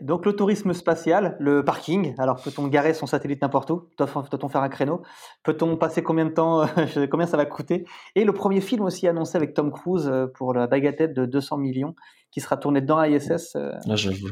Donc 0.00 0.24
le 0.24 0.36
tourisme 0.36 0.72
spatial, 0.72 1.36
le 1.40 1.64
parking. 1.64 2.14
Alors 2.16 2.40
peut-on 2.40 2.68
garer 2.68 2.94
son 2.94 3.06
satellite 3.06 3.42
n'importe 3.42 3.70
où? 3.70 3.88
Peut-on 3.98 4.48
faire 4.48 4.62
un 4.62 4.68
créneau? 4.68 5.02
Peut-on 5.42 5.76
passer 5.76 6.04
combien 6.04 6.26
de 6.26 6.30
temps 6.30 6.64
Combien 7.10 7.26
ça 7.26 7.36
va 7.36 7.44
coûter? 7.44 7.84
Et 8.14 8.24
le 8.24 8.32
premier 8.32 8.60
film 8.60 8.82
aussi 8.82 9.08
annoncé 9.08 9.36
avec 9.36 9.52
Tom 9.52 9.72
Cruise 9.72 10.06
euh, 10.06 10.28
pour 10.32 10.54
la 10.54 10.68
bagatelle 10.68 11.12
de 11.12 11.26
200 11.26 11.56
millions 11.56 11.96
qui 12.30 12.40
sera 12.40 12.56
tourné 12.56 12.80
dans 12.80 13.02
ISS. 13.02 13.56
Euh, 13.56 13.72
Là, 13.84 13.96
j'avoue. 13.96 14.28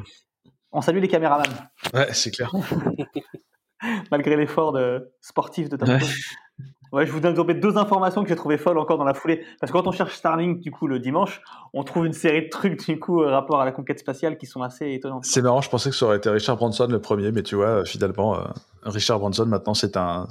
On 0.72 0.80
salue 0.80 1.00
les 1.00 1.08
caméramans. 1.08 1.46
Ouais, 1.94 2.12
c'est 2.12 2.30
clair. 2.30 2.52
Malgré 4.10 4.36
l'effort 4.36 4.72
de 4.72 5.12
sportif 5.20 5.68
de 5.68 5.76
Tom 5.76 5.88
Cruise. 5.98 6.24
Ouais, 6.92 7.06
je 7.06 7.12
vous 7.12 7.20
donne 7.20 7.34
deux 7.60 7.78
informations 7.78 8.22
que 8.24 8.28
j'ai 8.28 8.36
trouvées 8.36 8.58
folles 8.58 8.78
encore 8.78 8.98
dans 8.98 9.04
la 9.04 9.14
foulée. 9.14 9.44
Parce 9.60 9.70
que 9.70 9.78
quand 9.78 9.86
on 9.86 9.92
cherche 9.92 10.14
Starlink, 10.16 10.60
du 10.60 10.72
coup, 10.72 10.88
le 10.88 10.98
dimanche, 10.98 11.40
on 11.72 11.84
trouve 11.84 12.06
une 12.06 12.12
série 12.12 12.42
de 12.42 12.48
trucs, 12.48 12.84
du 12.84 12.98
coup, 12.98 13.22
euh, 13.22 13.30
rapport 13.30 13.60
à 13.60 13.64
la 13.64 13.70
conquête 13.70 14.00
spatiale 14.00 14.36
qui 14.36 14.46
sont 14.46 14.62
assez 14.62 14.92
étonnants. 14.92 15.20
C'est 15.22 15.40
marrant, 15.40 15.60
je 15.60 15.70
pensais 15.70 15.90
que 15.90 15.96
ça 15.96 16.06
aurait 16.06 16.16
été 16.16 16.30
Richard 16.30 16.56
Branson 16.56 16.88
le 16.88 17.00
premier, 17.00 17.30
mais 17.30 17.44
tu 17.44 17.54
vois, 17.54 17.84
finalement, 17.84 18.36
euh, 18.36 18.44
Richard 18.82 19.20
Branson, 19.20 19.46
maintenant, 19.46 19.74
c'est 19.74 19.96
un, 19.96 20.26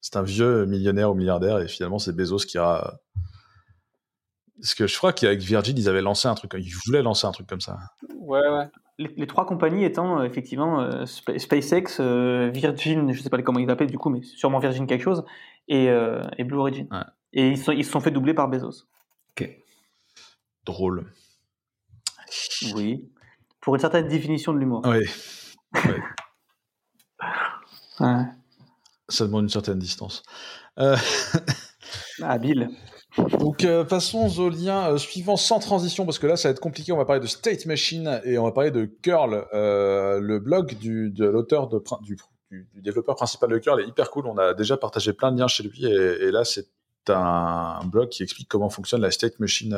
c'est 0.00 0.16
un 0.16 0.22
vieux 0.22 0.64
millionnaire 0.64 1.10
ou 1.10 1.14
milliardaire, 1.14 1.58
et 1.58 1.66
finalement, 1.66 1.98
c'est 1.98 2.14
Bezos 2.14 2.46
qui 2.46 2.56
a. 2.56 2.98
Parce 4.60 4.74
que 4.74 4.86
je 4.86 4.96
crois 4.96 5.12
qu'avec 5.12 5.40
Virgin, 5.40 5.76
ils 5.76 5.88
avaient 5.88 6.02
lancé 6.02 6.28
un 6.28 6.34
truc, 6.34 6.54
ils 6.56 6.72
voulaient 6.86 7.02
lancer 7.02 7.26
un 7.26 7.32
truc 7.32 7.48
comme 7.48 7.60
ça. 7.60 7.78
Ouais, 8.20 8.48
ouais 8.48 8.68
les, 8.98 9.26
trois 9.26 9.46
compagnies 9.46 9.84
étant 9.84 10.20
euh, 10.20 10.24
effectivement 10.24 10.80
euh, 10.80 11.04
SpaceX, 11.06 12.00
euh, 12.00 12.50
Virgin, 12.52 13.12
je 13.12 13.18
ne 13.18 13.22
sais 13.22 13.30
pas 13.30 13.40
comment 13.42 13.58
ils 13.58 13.66
l'appellent 13.66 13.90
du 13.90 13.98
coup, 13.98 14.10
mais 14.10 14.22
sûrement 14.22 14.58
Virgin 14.58 14.86
quelque 14.86 15.02
chose, 15.02 15.24
et, 15.68 15.88
Blue 16.44 16.56
Origin. 16.56 16.88
Et 17.32 17.48
ils, 17.48 17.58
ils 17.58 17.84
se 17.84 17.90
sont 17.90 18.00
fait 18.00 18.10
doubler 18.10 18.34
par 18.34 18.48
Bezos. 18.48 18.84
Ok. 19.32 19.50
Drôle. 20.64 21.12
Oui. 22.74 23.10
Pour 23.60 23.74
une 23.74 23.80
certaine 23.80 24.08
définition 24.08 24.52
de 24.52 24.58
l'humour. 24.58 24.82
Oui. 24.84 25.04
ouais. 28.00 28.24
Ça 29.08 29.24
demande 29.24 29.44
une 29.44 29.48
certaine 29.48 29.78
distance. 29.78 30.22
Habile. 32.22 32.70
Donc 33.38 33.64
euh, 33.64 33.84
passons 33.84 34.38
au 34.38 34.48
lien 34.48 34.90
euh, 34.90 34.98
suivant 34.98 35.36
sans 35.36 35.58
transition 35.58 36.04
parce 36.04 36.18
que 36.18 36.26
là 36.26 36.36
ça 36.36 36.48
va 36.48 36.52
être 36.52 36.60
compliqué. 36.60 36.92
On 36.92 36.96
va 36.96 37.04
parler 37.04 37.20
de 37.20 37.26
State 37.26 37.66
Machine 37.66 38.20
et 38.24 38.38
on 38.38 38.44
va 38.44 38.52
parler 38.52 38.70
de 38.70 38.84
Curl, 38.84 39.46
euh, 39.54 40.20
le 40.20 40.38
blog 40.38 40.78
de 40.80 41.24
l'auteur 41.24 41.68
du, 41.68 42.16
développeur 42.74 43.16
principal 43.16 43.50
de 43.50 43.58
Curl 43.58 43.80
est 43.80 43.86
hyper 43.86 44.10
cool. 44.10 44.26
On 44.26 44.36
a 44.38 44.54
déjà 44.54 44.76
partagé 44.76 45.12
plein 45.12 45.32
de 45.32 45.38
liens 45.38 45.48
chez 45.48 45.62
lui 45.62 45.86
et 45.86 46.30
là 46.30 46.44
c'est 46.44 46.68
un, 47.08 47.80
blog 47.86 48.08
qui 48.08 48.22
explique 48.22 48.48
comment 48.48 48.68
fonctionne 48.68 49.00
la 49.00 49.10
State 49.10 49.38
Machine 49.40 49.76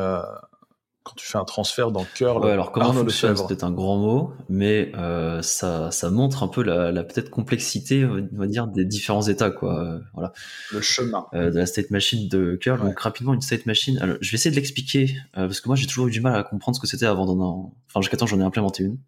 quand 1.09 1.15
tu 1.17 1.27
fais 1.27 1.39
un 1.39 1.45
transfert 1.45 1.91
dans 1.91 2.05
Curl. 2.05 2.45
Ouais, 2.45 2.51
alors 2.51 2.71
comment 2.71 2.93
fonctionne, 2.93 3.35
c'est 3.35 3.47
peut-être 3.47 3.65
un 3.65 3.73
grand 3.73 3.97
mot, 3.97 4.33
mais 4.51 4.93
euh, 4.95 5.41
ça, 5.41 5.91
ça 5.91 6.11
montre 6.11 6.43
un 6.43 6.49
peu 6.49 6.63
la, 6.63 6.93
la 6.93 7.03
peut-être 7.03 7.31
complexité, 7.31 8.05
on 8.05 8.29
va 8.33 8.47
dire, 8.47 8.67
des 8.67 8.85
différents 8.85 9.23
états, 9.23 9.51
quoi. 9.51 9.83
Euh, 9.83 9.99
voilà. 10.13 10.33
Le 10.73 10.83
chemin. 10.83 11.27
Euh, 11.33 11.51
de 11.51 11.59
la 11.59 11.65
state 11.65 11.91
machine 11.91 12.29
de 12.29 12.57
Curl. 12.57 12.81
Donc 12.81 13.01
rapidement, 13.01 13.33
une 13.33 13.41
state 13.41 13.65
machine. 13.65 13.99
Alors, 13.99 14.17
je 14.21 14.31
vais 14.31 14.35
essayer 14.35 14.51
de 14.51 14.57
l'expliquer 14.57 15.17
parce 15.33 15.61
que 15.61 15.69
moi 15.69 15.77
j'ai 15.77 15.87
toujours 15.87 16.09
eu 16.09 16.11
du 16.11 16.21
mal 16.21 16.37
à 16.37 16.43
comprendre 16.43 16.77
ce 16.77 16.81
que 16.81 16.87
c'était 16.87 17.07
avant 17.07 17.25
d'en, 17.25 17.41
en... 17.41 17.75
enfin 17.89 18.03
jusqu'à 18.03 18.19
temps 18.19 18.27
j'en 18.27 18.41
ai 18.41 18.45
implémenté 18.45 18.85
une. 18.85 18.99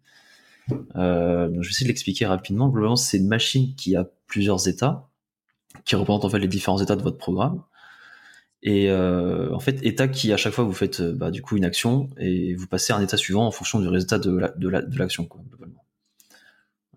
Donc 0.69 0.87
je 0.95 1.67
vais 1.67 1.69
essayer 1.69 1.85
de 1.85 1.91
l'expliquer 1.91 2.25
rapidement. 2.25 2.69
Globalement, 2.69 2.95
c'est 2.95 3.17
une 3.17 3.27
machine 3.27 3.75
qui 3.75 3.95
a 3.95 4.05
plusieurs 4.25 4.67
états, 4.67 5.07
qui 5.85 5.95
représentent 5.95 6.25
en 6.25 6.29
fait 6.29 6.39
les 6.39 6.47
différents 6.47 6.81
états 6.81 6.95
de 6.95 7.03
votre 7.03 7.17
programme. 7.17 7.61
Et 8.63 8.89
euh, 8.89 9.51
en 9.53 9.59
fait, 9.59 9.83
état 9.83 10.07
qui 10.07 10.31
à 10.31 10.37
chaque 10.37 10.53
fois 10.53 10.63
vous 10.63 10.73
faites 10.73 10.99
euh, 10.99 11.13
bah, 11.13 11.31
du 11.31 11.41
coup 11.41 11.57
une 11.57 11.65
action 11.65 12.09
et 12.17 12.53
vous 12.53 12.67
passez 12.67 12.93
à 12.93 12.97
un 12.97 13.01
état 13.01 13.17
suivant 13.17 13.47
en 13.47 13.51
fonction 13.51 13.79
du 13.79 13.87
résultat 13.87 14.19
de 14.19 14.37
la, 14.37 14.49
de 14.49 14.69
la, 14.69 14.81
de 14.83 14.97
l'action 14.99 15.23
globalement. 15.23 15.83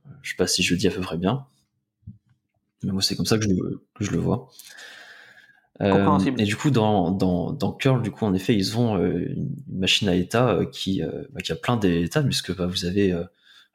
Euh, 0.06 0.10
je 0.20 0.30
sais 0.30 0.36
pas 0.36 0.46
si 0.46 0.62
je 0.62 0.74
le 0.74 0.78
dis 0.78 0.88
à 0.88 0.90
peu 0.90 1.00
près 1.00 1.16
bien, 1.16 1.46
mais 2.82 2.92
moi 2.92 3.00
c'est 3.00 3.16
comme 3.16 3.24
ça 3.24 3.38
que 3.38 3.44
je, 3.44 3.48
que 3.48 4.04
je 4.04 4.10
le 4.10 4.18
vois. 4.18 4.50
Euh, 5.80 6.18
et 6.38 6.44
du 6.44 6.54
coup, 6.54 6.70
dans, 6.70 7.10
dans, 7.10 7.50
dans 7.50 7.72
curl, 7.72 8.00
du 8.00 8.12
coup, 8.12 8.24
en 8.24 8.32
effet, 8.32 8.54
ils 8.54 8.78
ont 8.78 8.96
une 8.96 9.56
machine 9.68 10.08
à 10.08 10.14
état 10.14 10.60
qui, 10.70 11.02
bah, 11.32 11.40
qui 11.40 11.50
a 11.50 11.56
plein 11.56 11.76
d'états, 11.76 12.22
puisque 12.22 12.54
bah, 12.54 12.66
vous 12.66 12.84
avez 12.84 13.12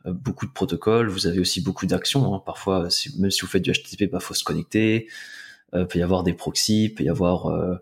beaucoup 0.05 0.45
de 0.45 0.51
protocoles, 0.53 1.09
vous 1.09 1.27
avez 1.27 1.39
aussi 1.39 1.59
beaucoup 1.61 1.87
d'actions. 1.87 2.33
Hein. 2.33 2.41
Parfois, 2.45 2.89
si, 2.89 3.19
même 3.19 3.31
si 3.31 3.41
vous 3.41 3.47
faites 3.47 3.63
du 3.63 3.73
HTTP, 3.73 4.09
bah, 4.09 4.21
faut 4.21 4.33
se 4.33 4.45
connecter. 4.45 5.09
Euh, 5.73 5.85
peut 5.85 5.99
y 5.99 6.01
avoir 6.03 6.23
des 6.23 6.33
proxys, 6.33 6.89
peut 6.89 7.03
y 7.03 7.09
avoir 7.09 7.47
euh, 7.47 7.75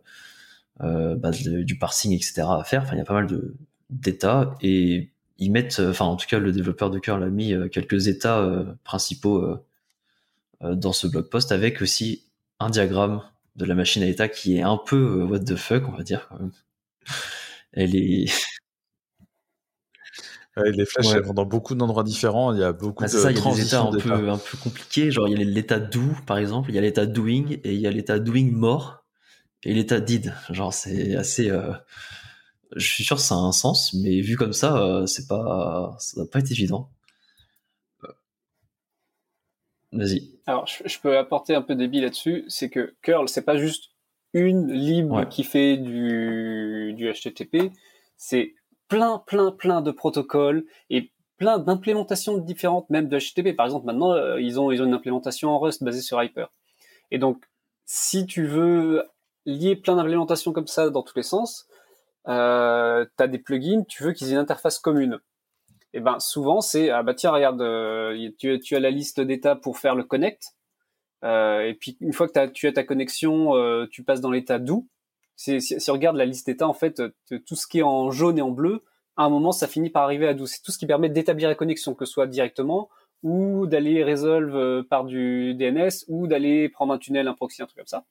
euh, 0.81 1.15
bah, 1.15 1.31
du 1.31 1.77
parsing, 1.77 2.13
etc. 2.13 2.41
à 2.41 2.63
faire. 2.63 2.83
Enfin, 2.83 2.95
il 2.95 2.97
y 2.99 3.01
a 3.01 3.05
pas 3.05 3.13
mal 3.13 3.27
de 3.27 3.55
d'états 3.89 4.55
et 4.61 5.11
ils 5.37 5.49
mettent, 5.49 5.79
enfin 5.79 6.05
en 6.05 6.17
tout 6.17 6.27
cas 6.27 6.39
le 6.39 6.51
développeur 6.51 6.89
de 6.89 6.99
cœur 6.99 7.21
a 7.23 7.29
mis 7.29 7.53
quelques 7.71 8.07
états 8.07 8.45
principaux 8.83 9.57
dans 10.61 10.91
ce 10.91 11.07
blog 11.07 11.29
post 11.29 11.53
avec 11.53 11.81
aussi 11.81 12.25
un 12.59 12.69
diagramme 12.69 13.21
de 13.55 13.63
la 13.63 13.75
machine 13.75 14.03
à 14.03 14.07
état 14.07 14.27
qui 14.27 14.57
est 14.57 14.61
un 14.61 14.77
peu 14.77 15.23
what 15.23 15.39
the 15.39 15.55
fuck 15.55 15.87
on 15.87 15.93
va 15.93 16.03
dire 16.03 16.27
quand 16.27 16.39
même. 16.39 16.51
Elle 17.71 17.95
est 17.95 18.25
les 20.65 20.85
flèches 20.85 21.15
vont 21.23 21.33
dans 21.33 21.45
beaucoup 21.45 21.75
d'endroits 21.75 22.03
différents. 22.03 22.53
Il 22.53 22.59
y 22.59 22.63
a 22.63 22.73
beaucoup 22.73 23.03
bah, 23.03 23.09
de 23.09 23.17
ça, 23.17 23.31
il 23.31 23.37
y 23.37 23.41
a 23.41 23.53
des 23.53 23.67
états 23.67 23.81
un 23.81 23.91
peu, 23.91 24.29
un 24.29 24.37
peu 24.37 24.57
compliqués. 24.57 25.11
Genre, 25.11 25.27
il 25.27 25.37
y 25.37 25.41
a 25.41 25.45
l'état 25.45 25.79
do, 25.79 26.01
par 26.25 26.37
exemple. 26.37 26.69
Il 26.69 26.75
y 26.75 26.77
a 26.77 26.81
l'état 26.81 27.05
doing 27.05 27.57
et 27.63 27.73
il 27.73 27.79
y 27.79 27.87
a 27.87 27.91
l'état 27.91 28.19
doing 28.19 28.51
mort 28.51 29.05
et 29.63 29.73
l'état 29.73 29.99
did. 29.99 30.33
Genre, 30.49 30.73
c'est 30.73 31.15
assez. 31.15 31.49
Euh... 31.49 31.71
Je 32.75 32.85
suis 32.85 33.03
sûr 33.03 33.15
que 33.15 33.21
ça 33.21 33.35
a 33.35 33.37
un 33.37 33.53
sens, 33.53 33.93
mais 33.93 34.19
vu 34.19 34.35
comme 34.35 34.53
ça, 34.53 34.77
euh, 34.77 35.05
c'est 35.05 35.27
pas, 35.27 35.95
ça 35.99 36.21
va 36.21 36.27
pas 36.27 36.39
être 36.39 36.51
évident. 36.51 36.89
Vas-y. 39.93 40.37
Alors, 40.45 40.67
je, 40.67 40.99
peux 40.99 41.17
apporter 41.17 41.55
un 41.55 41.61
peu 41.61 41.75
billes 41.75 42.01
là-dessus. 42.01 42.43
C'est 42.49 42.69
que 42.69 42.95
curl, 43.01 43.29
c'est 43.29 43.43
pas 43.43 43.57
juste 43.57 43.91
une 44.33 44.71
lib 44.71 45.29
qui 45.29 45.43
fait 45.43 45.77
du, 45.77 46.93
du 46.95 47.11
HTTP. 47.11 47.71
C'est 48.17 48.53
plein, 48.87 49.19
plein, 49.25 49.51
plein 49.51 49.81
de 49.81 49.91
protocoles 49.91 50.65
et 50.89 51.11
plein 51.37 51.59
d'implémentations 51.59 52.37
différentes, 52.37 52.89
même 52.89 53.09
de 53.09 53.17
HTTP. 53.19 53.55
Par 53.55 53.65
exemple, 53.65 53.85
maintenant, 53.85 54.11
euh, 54.13 54.41
ils, 54.41 54.59
ont, 54.59 54.71
ils 54.71 54.81
ont 54.81 54.85
une 54.85 54.93
implémentation 54.93 55.49
en 55.49 55.59
Rust 55.59 55.83
basée 55.83 56.01
sur 56.01 56.21
Hyper. 56.21 56.49
Et 57.11 57.19
donc, 57.19 57.45
si 57.85 58.25
tu 58.25 58.45
veux 58.45 59.03
lier 59.45 59.75
plein 59.75 59.95
d'implémentations 59.95 60.51
comme 60.51 60.67
ça 60.67 60.89
dans 60.89 61.03
tous 61.03 61.15
les 61.15 61.23
sens, 61.23 61.67
euh, 62.27 63.05
tu 63.17 63.23
as 63.23 63.27
des 63.27 63.39
plugins, 63.39 63.83
tu 63.87 64.03
veux 64.03 64.11
qu'ils 64.11 64.29
aient 64.29 64.33
une 64.33 64.37
interface 64.37 64.79
commune. 64.79 65.19
Et 65.93 66.01
ben 66.01 66.19
souvent 66.19 66.61
c'est 66.61 66.89
ah 66.89 67.01
bah 67.01 67.13
tiens 67.13 67.31
regarde 67.31 67.61
euh, 67.61 68.29
tu, 68.37 68.59
tu, 68.59 68.75
as 68.75 68.79
la 68.79 68.91
liste 68.91 69.21
d'états 69.21 69.55
pour 69.55 69.79
faire 69.79 69.95
le 69.95 70.03
connect 70.03 70.53
euh, 71.23 71.61
et 71.61 71.73
puis 71.73 71.97
une 72.01 72.11
fois 72.11 72.27
que 72.27 72.37
as, 72.37 72.49
tu 72.49 72.67
as 72.67 72.73
ta 72.73 72.83
connexion 72.83 73.53
tu 73.89 74.03
passes 74.03 74.19
dans 74.19 74.29
l'état 74.29 74.59
do 74.59 74.85
si, 75.37 75.61
si, 75.61 75.89
on 75.89 75.93
regarde 75.93 76.17
la 76.17 76.25
liste 76.25 76.47
d'état, 76.47 76.67
en 76.67 76.73
fait, 76.73 77.01
tout 77.45 77.55
ce 77.55 77.67
qui 77.67 77.79
est 77.79 77.83
en 77.83 78.11
jaune 78.11 78.37
et 78.37 78.41
en 78.41 78.51
bleu, 78.51 78.83
à 79.15 79.23
un 79.23 79.29
moment, 79.29 79.51
ça 79.51 79.67
finit 79.67 79.89
par 79.89 80.03
arriver 80.03 80.27
à 80.27 80.33
12. 80.33 80.49
C'est 80.49 80.61
tout 80.61 80.71
ce 80.71 80.77
qui 80.77 80.85
permet 80.85 81.09
d'établir 81.09 81.47
la 81.47 81.55
connexion, 81.55 81.95
que 81.95 82.05
ce 82.05 82.11
soit 82.11 82.27
directement 82.27 82.89
ou 83.23 83.65
d'aller 83.65 84.03
résolve 84.03 84.55
euh, 84.55 84.83
par 84.83 85.03
du 85.03 85.55
DNS 85.55 85.89
ou 86.07 86.27
d'aller 86.27 86.69
prendre 86.69 86.93
un 86.93 86.97
tunnel, 86.97 87.27
un 87.27 87.33
proxy, 87.33 87.61
un 87.61 87.65
truc 87.65 87.77
comme 87.77 87.87
ça. 87.87 88.05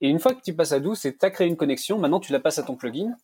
Et 0.00 0.08
une 0.08 0.18
fois 0.18 0.34
que 0.34 0.42
tu 0.42 0.54
passes 0.54 0.72
à 0.72 0.80
12, 0.80 0.98
c'est 0.98 1.18
tu 1.18 1.24
as 1.24 1.30
créé 1.30 1.46
une 1.46 1.56
connexion, 1.56 1.98
maintenant 1.98 2.20
tu 2.20 2.32
la 2.32 2.40
passes 2.40 2.58
à 2.58 2.62
ton 2.62 2.74
plugin. 2.74 3.16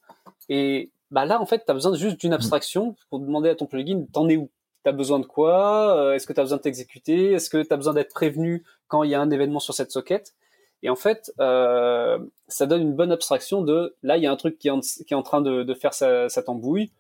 Et 0.49 0.91
bah 1.11 1.25
là, 1.25 1.41
en 1.41 1.47
fait, 1.47 1.65
tu 1.65 1.71
as 1.71 1.75
besoin 1.75 1.95
juste 1.95 2.21
d'une 2.21 2.33
abstraction 2.33 2.97
pour 3.11 3.19
demander 3.19 3.51
à 3.51 3.55
ton 3.55 3.67
plugin, 3.67 4.07
t'en 4.13 4.29
es 4.29 4.37
où? 4.37 4.51
Tu 4.85 4.89
as 4.89 4.93
besoin 4.93 5.19
de 5.19 5.27
quoi? 5.27 5.97
Euh, 5.97 6.15
Est-ce 6.15 6.27
que 6.27 6.33
tu 6.33 6.41
as 6.41 6.45
besoin 6.45 6.59
de 6.59 6.63
t'exécuter? 6.63 7.33
Est-ce 7.33 7.51
que 7.51 7.63
tu 7.63 7.73
as 7.73 7.77
besoin 7.77 7.93
d'être 7.93 8.15
prévenu 8.15 8.65
quand 8.89 9.03
il 9.03 9.11
y 9.11 9.15
a 9.15 9.21
un 9.21 9.31
événement 9.31 9.61
sur 9.61 9.75
cette 9.75 9.91
socket? 9.91 10.35
Et 10.83 10.91
en 10.91 10.97
fait, 10.97 11.33
euh, 11.41 12.19
ça 12.49 12.67
donne 12.67 12.83
une 12.83 12.95
bonne 12.95 13.13
abstraction 13.13 13.63
de 13.63 13.95
là, 14.03 14.17
il 14.17 14.23
y 14.23 14.27
a 14.27 14.33
un 14.33 14.37
truc 14.37 14.59
qui 14.59 14.69
est 14.69 14.71
en, 15.15 15.23
train 15.23 15.41
de, 15.41 15.75
faire 15.75 15.95
sa, 15.95 16.29
tambouille. 16.43 16.91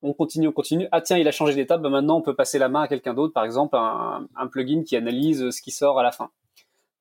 On 0.00 0.14
continue, 0.14 0.48
on 0.48 0.52
continue. 0.52 0.88
Ah 0.92 1.00
tiens, 1.00 1.18
il 1.18 1.28
a 1.28 1.32
changé 1.32 1.54
d'étape. 1.54 1.82
Ben 1.82 1.90
maintenant, 1.90 2.16
on 2.18 2.22
peut 2.22 2.34
passer 2.34 2.58
la 2.58 2.68
main 2.68 2.82
à 2.82 2.88
quelqu'un 2.88 3.14
d'autre, 3.14 3.34
par 3.34 3.44
exemple 3.44 3.76
un, 3.76 4.46
plugin 4.50 4.82
qui 4.82 4.96
analyse 4.96 5.50
ce 5.50 5.60
qui 5.60 5.70
sort 5.70 5.98
à 5.98 6.02
la 6.02 6.12
fin. 6.12 6.30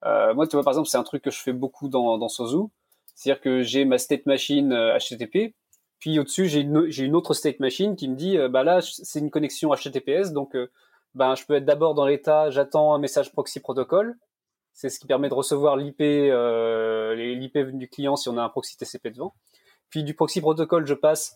Euh, 0.06 0.34
moi, 0.34 0.48
tu 0.48 0.56
vois, 0.56 0.64
par 0.64 0.74
exemple, 0.74 0.90
c'est 0.90 0.98
un 0.98 1.04
truc 1.04 1.24
que 1.24 1.32
je 1.32 1.40
fais 1.40 1.54
beaucoup 1.54 1.88
dans, 1.90 2.18
dans 2.18 2.28
Sozu. 2.28 2.68
C'est-à-dire 3.16 3.42
que 3.42 3.62
j'ai 3.62 3.86
ma 3.86 3.98
state 3.98 4.26
machine 4.26 4.76
HTTP, 5.00 5.56
puis 6.00 6.20
au-dessus 6.20 6.48
j'ai 6.48 6.60
une, 6.60 6.88
j'ai 6.90 7.04
une 7.04 7.16
autre 7.16 7.34
state 7.34 7.60
machine 7.60 7.96
qui 7.96 8.08
me 8.08 8.16
dit 8.16 8.38
bah 8.52 8.64
là 8.64 8.80
c'est 8.82 9.18
une 9.18 9.32
connexion 9.32 9.74
HTTPS, 9.74 10.34
donc 10.34 10.56
ben 11.16 11.34
je 11.34 11.44
peux 11.46 11.56
être 11.56 11.66
d'abord 11.66 11.96
dans 11.96 12.06
l'état 12.06 12.52
j'attends 12.52 12.94
un 12.94 13.00
message 13.00 13.32
proxy 13.32 13.60
protocole, 13.60 14.20
c'est 14.78 14.90
ce 14.90 15.00
qui 15.00 15.08
permet 15.08 15.28
de 15.28 15.34
recevoir 15.34 15.76
l'IP 15.76 16.00
l'IP 16.00 17.58
du 17.78 17.90
client 17.90 18.16
si 18.16 18.30
on 18.30 18.38
a 18.38 18.44
un 18.44 18.50
proxy 18.50 18.78
TCP 18.78 19.10
devant. 19.10 19.34
Puis 19.90 20.04
du 20.04 20.14
proxy 20.14 20.40
protocole 20.40 20.86
je 20.86 20.94
passe 20.94 21.36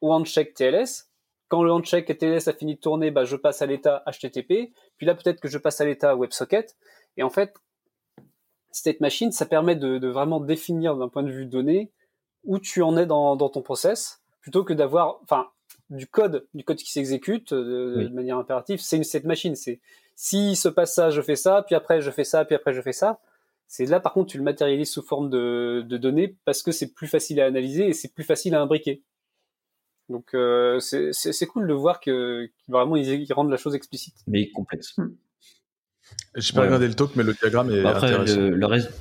au 0.00 0.12
handshake 0.12 0.54
TLS 0.54 1.08
quand 1.48 1.62
le 1.62 1.72
handshake 1.72 2.18
TLS 2.18 2.48
a 2.48 2.52
fini 2.52 2.74
de 2.74 2.80
tourner, 2.80 3.10
bah, 3.10 3.24
je 3.24 3.36
passe 3.36 3.62
à 3.62 3.66
l'état 3.66 4.02
HTTP. 4.06 4.72
Puis 4.96 5.06
là, 5.06 5.14
peut-être 5.14 5.40
que 5.40 5.48
je 5.48 5.58
passe 5.58 5.80
à 5.80 5.84
l'état 5.84 6.16
WebSocket. 6.16 6.76
Et 7.16 7.22
en 7.22 7.30
fait, 7.30 7.54
State 8.72 9.00
Machine, 9.00 9.30
ça 9.30 9.46
permet 9.46 9.76
de, 9.76 10.08
vraiment 10.08 10.40
définir 10.40 10.96
d'un 10.96 11.08
point 11.08 11.22
de 11.22 11.30
vue 11.30 11.46
donné 11.46 11.92
où 12.44 12.58
tu 12.58 12.82
en 12.82 12.96
es 12.96 13.06
dans, 13.06 13.36
ton 13.36 13.62
process, 13.62 14.22
plutôt 14.40 14.64
que 14.64 14.72
d'avoir, 14.72 15.20
enfin, 15.22 15.48
du 15.90 16.06
code, 16.06 16.46
du 16.54 16.64
code 16.64 16.76
qui 16.76 16.90
s'exécute 16.90 17.52
euh, 17.52 18.08
de, 18.08 18.08
manière 18.08 18.36
impérative. 18.36 18.80
C'est 18.80 18.96
une 18.96 19.04
State 19.04 19.24
Machine. 19.24 19.54
C'est 19.54 19.80
si 20.16 20.56
se 20.56 20.68
passe 20.68 20.94
ça, 20.94 21.10
je 21.10 21.20
fais 21.20 21.36
ça, 21.36 21.62
puis 21.66 21.74
après 21.74 22.00
je 22.00 22.10
fais 22.10 22.24
ça, 22.24 22.44
puis 22.44 22.54
après 22.54 22.72
je 22.72 22.80
fais 22.80 22.92
ça. 22.92 23.20
C'est 23.66 23.86
là, 23.86 23.98
par 23.98 24.12
contre, 24.12 24.30
tu 24.30 24.38
le 24.38 24.44
matérialises 24.44 24.90
sous 24.90 25.02
forme 25.02 25.30
de, 25.30 25.82
de 25.86 25.96
données 25.96 26.36
parce 26.44 26.62
que 26.62 26.70
c'est 26.70 26.92
plus 26.92 27.08
facile 27.08 27.40
à 27.40 27.46
analyser 27.46 27.88
et 27.88 27.92
c'est 27.92 28.12
plus 28.12 28.24
facile 28.24 28.54
à 28.54 28.60
imbriquer. 28.60 29.02
Donc 30.08 30.34
euh, 30.34 30.80
c'est 30.80 31.46
cool 31.46 31.66
de 31.66 31.72
voir 31.72 32.00
que 32.00 32.50
vraiment 32.68 32.96
ils, 32.96 33.32
rendent 33.32 33.50
la 33.50 33.56
chose 33.56 33.74
explicite. 33.74 34.14
Mais 34.26 34.50
complexe. 34.50 34.96
Hmm. 34.98 35.14
J'ai 36.36 36.52
pas 36.52 36.62
regardé 36.62 36.86
le 36.86 36.94
talk, 36.94 37.16
mais 37.16 37.22
le 37.22 37.32
diagramme 37.32 37.70
est 37.70 37.84
Après, 37.84 38.08
intéressant. 38.08 38.40
Le, 38.40 38.66
reste, 38.66 38.92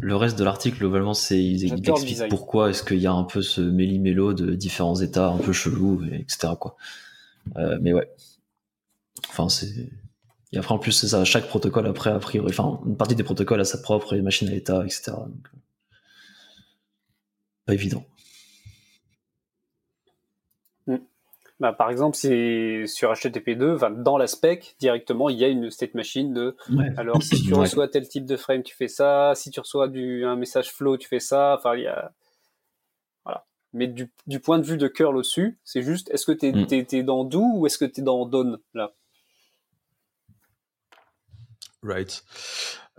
le 0.00 0.16
reste 0.16 0.38
de 0.38 0.44
l'article, 0.44 0.78
globalement, 0.78 1.14
c'est 1.14 1.42
ils, 1.42 1.72
expliquent 1.72 2.28
pourquoi 2.28 2.70
est-ce 2.70 2.82
qu'il 2.82 2.98
y 2.98 3.06
a 3.06 3.12
un 3.12 3.22
peu 3.22 3.42
ce 3.42 3.60
méli-mélo 3.60 4.34
de 4.34 4.54
différents 4.54 4.96
états 4.96 5.28
un 5.28 5.38
peu 5.38 5.52
chelous, 5.52 6.04
etc. 6.12 6.54
Quoi. 6.58 6.76
Euh, 7.56 7.78
mais 7.80 7.92
ouais. 7.92 8.10
Enfin, 9.28 9.48
c'est. 9.48 9.88
Et 10.52 10.58
après, 10.58 10.74
en 10.74 10.78
plus, 10.78 10.92
c'est 10.92 11.08
ça. 11.08 11.24
Chaque 11.24 11.46
protocole, 11.46 11.86
après, 11.86 12.10
a 12.10 12.18
priori, 12.18 12.48
enfin, 12.50 12.80
une 12.86 12.96
partie 12.96 13.14
des 13.14 13.22
protocoles 13.22 13.60
a 13.60 13.64
sa 13.64 13.78
propre 13.78 14.16
machine 14.16 14.48
à 14.48 14.54
état, 14.54 14.84
etc. 14.84 15.12
Donc, 15.12 15.46
euh, 15.54 15.58
pas 17.66 17.74
évident. 17.74 18.04
Bah, 21.60 21.72
par 21.72 21.90
exemple, 21.90 22.16
c'est 22.16 22.84
sur 22.86 23.12
HTTP2, 23.12 24.02
dans 24.02 24.16
la 24.16 24.28
spec, 24.28 24.76
directement, 24.78 25.28
il 25.28 25.38
y 25.38 25.44
a 25.44 25.48
une 25.48 25.70
state 25.70 25.94
machine 25.94 26.32
de. 26.32 26.56
Alors, 26.96 27.20
si 27.22 27.42
tu 27.42 27.52
reçois 27.54 27.88
tel 27.88 28.06
type 28.06 28.26
de 28.26 28.36
frame, 28.36 28.62
tu 28.62 28.76
fais 28.76 28.86
ça. 28.86 29.32
Si 29.34 29.50
tu 29.50 29.58
reçois 29.58 29.88
du, 29.88 30.24
un 30.24 30.36
message 30.36 30.72
flow, 30.72 30.96
tu 30.96 31.08
fais 31.08 31.18
ça. 31.18 31.56
Enfin, 31.58 31.74
il 31.74 31.82
y 31.82 31.86
a. 31.88 32.12
Voilà. 33.24 33.44
Mais 33.72 33.88
du, 33.88 34.12
du 34.28 34.38
point 34.38 34.60
de 34.60 34.64
vue 34.64 34.76
de 34.76 34.86
curl 34.86 35.16
au-dessus, 35.16 35.58
c'est 35.64 35.82
juste, 35.82 36.08
est-ce 36.10 36.26
que 36.26 36.32
tu 36.32 36.46
es, 36.46 37.02
mm. 37.02 37.04
dans 37.04 37.24
do 37.24 37.42
ou 37.42 37.66
est-ce 37.66 37.78
que 37.78 37.84
tu 37.84 38.00
es 38.00 38.04
dans 38.04 38.24
done, 38.24 38.60
là? 38.72 38.92
Right. 41.82 42.24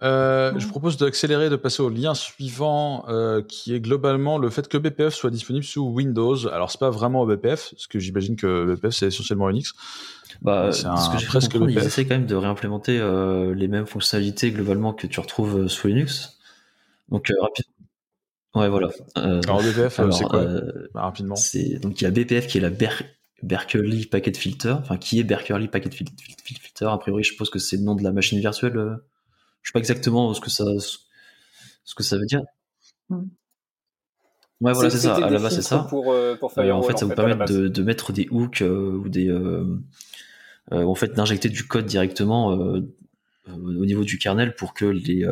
Euh, 0.01 0.57
je 0.57 0.67
propose 0.67 0.95
d'accélérer, 0.97 1.49
de 1.49 1.57
passer 1.57 1.81
au 1.81 1.89
lien 1.89 2.13
suivant, 2.13 3.05
euh, 3.09 3.41
qui 3.41 3.73
est 3.73 3.81
globalement 3.81 4.37
le 4.37 4.49
fait 4.49 4.67
que 4.69 4.77
BPF 4.77 5.13
soit 5.13 5.29
disponible 5.29 5.65
sous 5.65 5.85
Windows. 5.85 6.47
Alors 6.47 6.71
c'est 6.71 6.79
pas 6.79 6.89
vraiment 6.89 7.25
BPF, 7.25 7.71
parce 7.71 7.87
que 7.87 7.99
j'imagine 7.99 8.37
que 8.37 8.73
BPF 8.73 8.93
c'est 8.93 9.07
essentiellement 9.07 9.49
Unix. 9.49 9.73
Bah, 10.41 10.71
c'est 10.71 10.83
ce 10.83 11.11
que 11.11 11.17
j'ai 11.17 11.27
presque 11.27 11.57
BPF. 11.57 11.71
Ils 11.71 11.79
essaient 11.79 12.05
quand 12.05 12.15
même 12.15 12.27
de 12.27 12.35
réimplémenter 12.35 12.97
euh, 12.97 13.53
les 13.53 13.67
mêmes 13.67 13.87
fonctionnalités 13.87 14.51
globalement 14.51 14.93
que 14.93 15.07
tu 15.07 15.19
retrouves 15.19 15.67
sous 15.67 15.87
Linux. 15.87 16.39
Donc 17.09 17.31
rapidement. 17.41 17.73
Ouais, 18.55 18.69
voilà. 18.69 18.89
alors 19.15 19.61
BPF, 19.61 19.99
c'est 20.11 20.23
quoi 20.23 20.45
bah, 20.93 21.01
Rapidement? 21.01 21.35
Donc 21.81 21.99
il 21.99 22.03
y 22.03 22.07
a 22.07 22.11
BPF 22.11 22.47
qui 22.47 22.57
est 22.57 22.61
la 22.61 22.69
Berkeley 23.43 24.05
Packet 24.05 24.35
Filter, 24.37 24.75
enfin 24.79 24.97
qui 24.97 25.19
est 25.19 25.23
Berkeley 25.23 25.67
Packet 25.67 25.93
Filter. 25.93 26.85
A 26.85 26.97
priori, 26.97 27.23
je 27.23 27.31
suppose 27.31 27.49
que 27.49 27.59
c'est 27.59 27.77
le 27.77 27.83
nom 27.83 27.95
de 27.95 28.03
la 28.03 28.11
machine 28.11 28.39
virtuelle 28.39 28.99
je 29.61 29.69
sais 29.69 29.73
pas 29.73 29.79
exactement 29.79 30.33
ce 30.33 30.41
que 30.41 30.49
ça, 30.49 30.65
ce 30.79 31.95
que 31.95 32.03
ça 32.03 32.17
veut 32.17 32.25
dire. 32.25 32.41
Ouais, 33.09 34.73
voilà, 34.73 34.89
c'est 34.89 34.97
ça. 34.97 35.15
À 35.15 35.29
la 35.29 35.39
base, 35.39 35.55
c'est 35.55 35.61
ça. 35.61 35.85
Pour, 35.89 36.11
euh, 36.11 36.35
pour 36.35 36.51
euh, 36.57 36.71
en 36.71 36.81
fait, 36.81 36.97
ça 36.97 37.05
vous 37.05 37.13
permet 37.13 37.45
de, 37.45 37.67
de, 37.67 37.83
mettre 37.83 38.11
des 38.11 38.27
hooks 38.29 38.61
euh, 38.61 39.01
ou 39.03 39.09
des, 39.09 39.31
en 40.71 40.95
fait, 40.95 41.13
d'injecter 41.13 41.49
du 41.49 41.67
code 41.67 41.85
directement 41.85 42.47
au 43.47 43.85
niveau 43.85 44.03
du 44.03 44.17
kernel 44.17 44.55
pour 44.55 44.73
que 44.73 44.85
les 44.85 45.25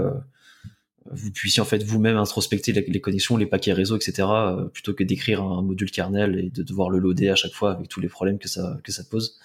vous 1.11 1.31
puissiez 1.31 1.61
en 1.61 1.65
fait 1.65 1.83
vous-même 1.83 2.17
introspecter 2.17 2.71
les, 2.73 3.01
connexions, 3.01 3.37
les 3.37 3.45
paquets 3.45 3.73
réseau, 3.73 3.95
etc. 3.95 4.27
plutôt 4.73 4.93
que 4.93 5.03
d'écrire 5.03 5.43
un 5.43 5.61
module 5.61 5.91
kernel 5.91 6.39
et 6.39 6.49
de 6.49 6.63
devoir 6.63 6.89
le 6.89 6.99
loader 6.99 7.29
à 7.29 7.35
chaque 7.35 7.53
fois 7.53 7.71
avec 7.71 7.87
tous 7.87 7.99
les 7.99 8.09
problèmes 8.09 8.39
que 8.39 8.47
ça 8.47 8.79
que 8.83 8.91
ça 8.91 9.03
pose. 9.03 9.39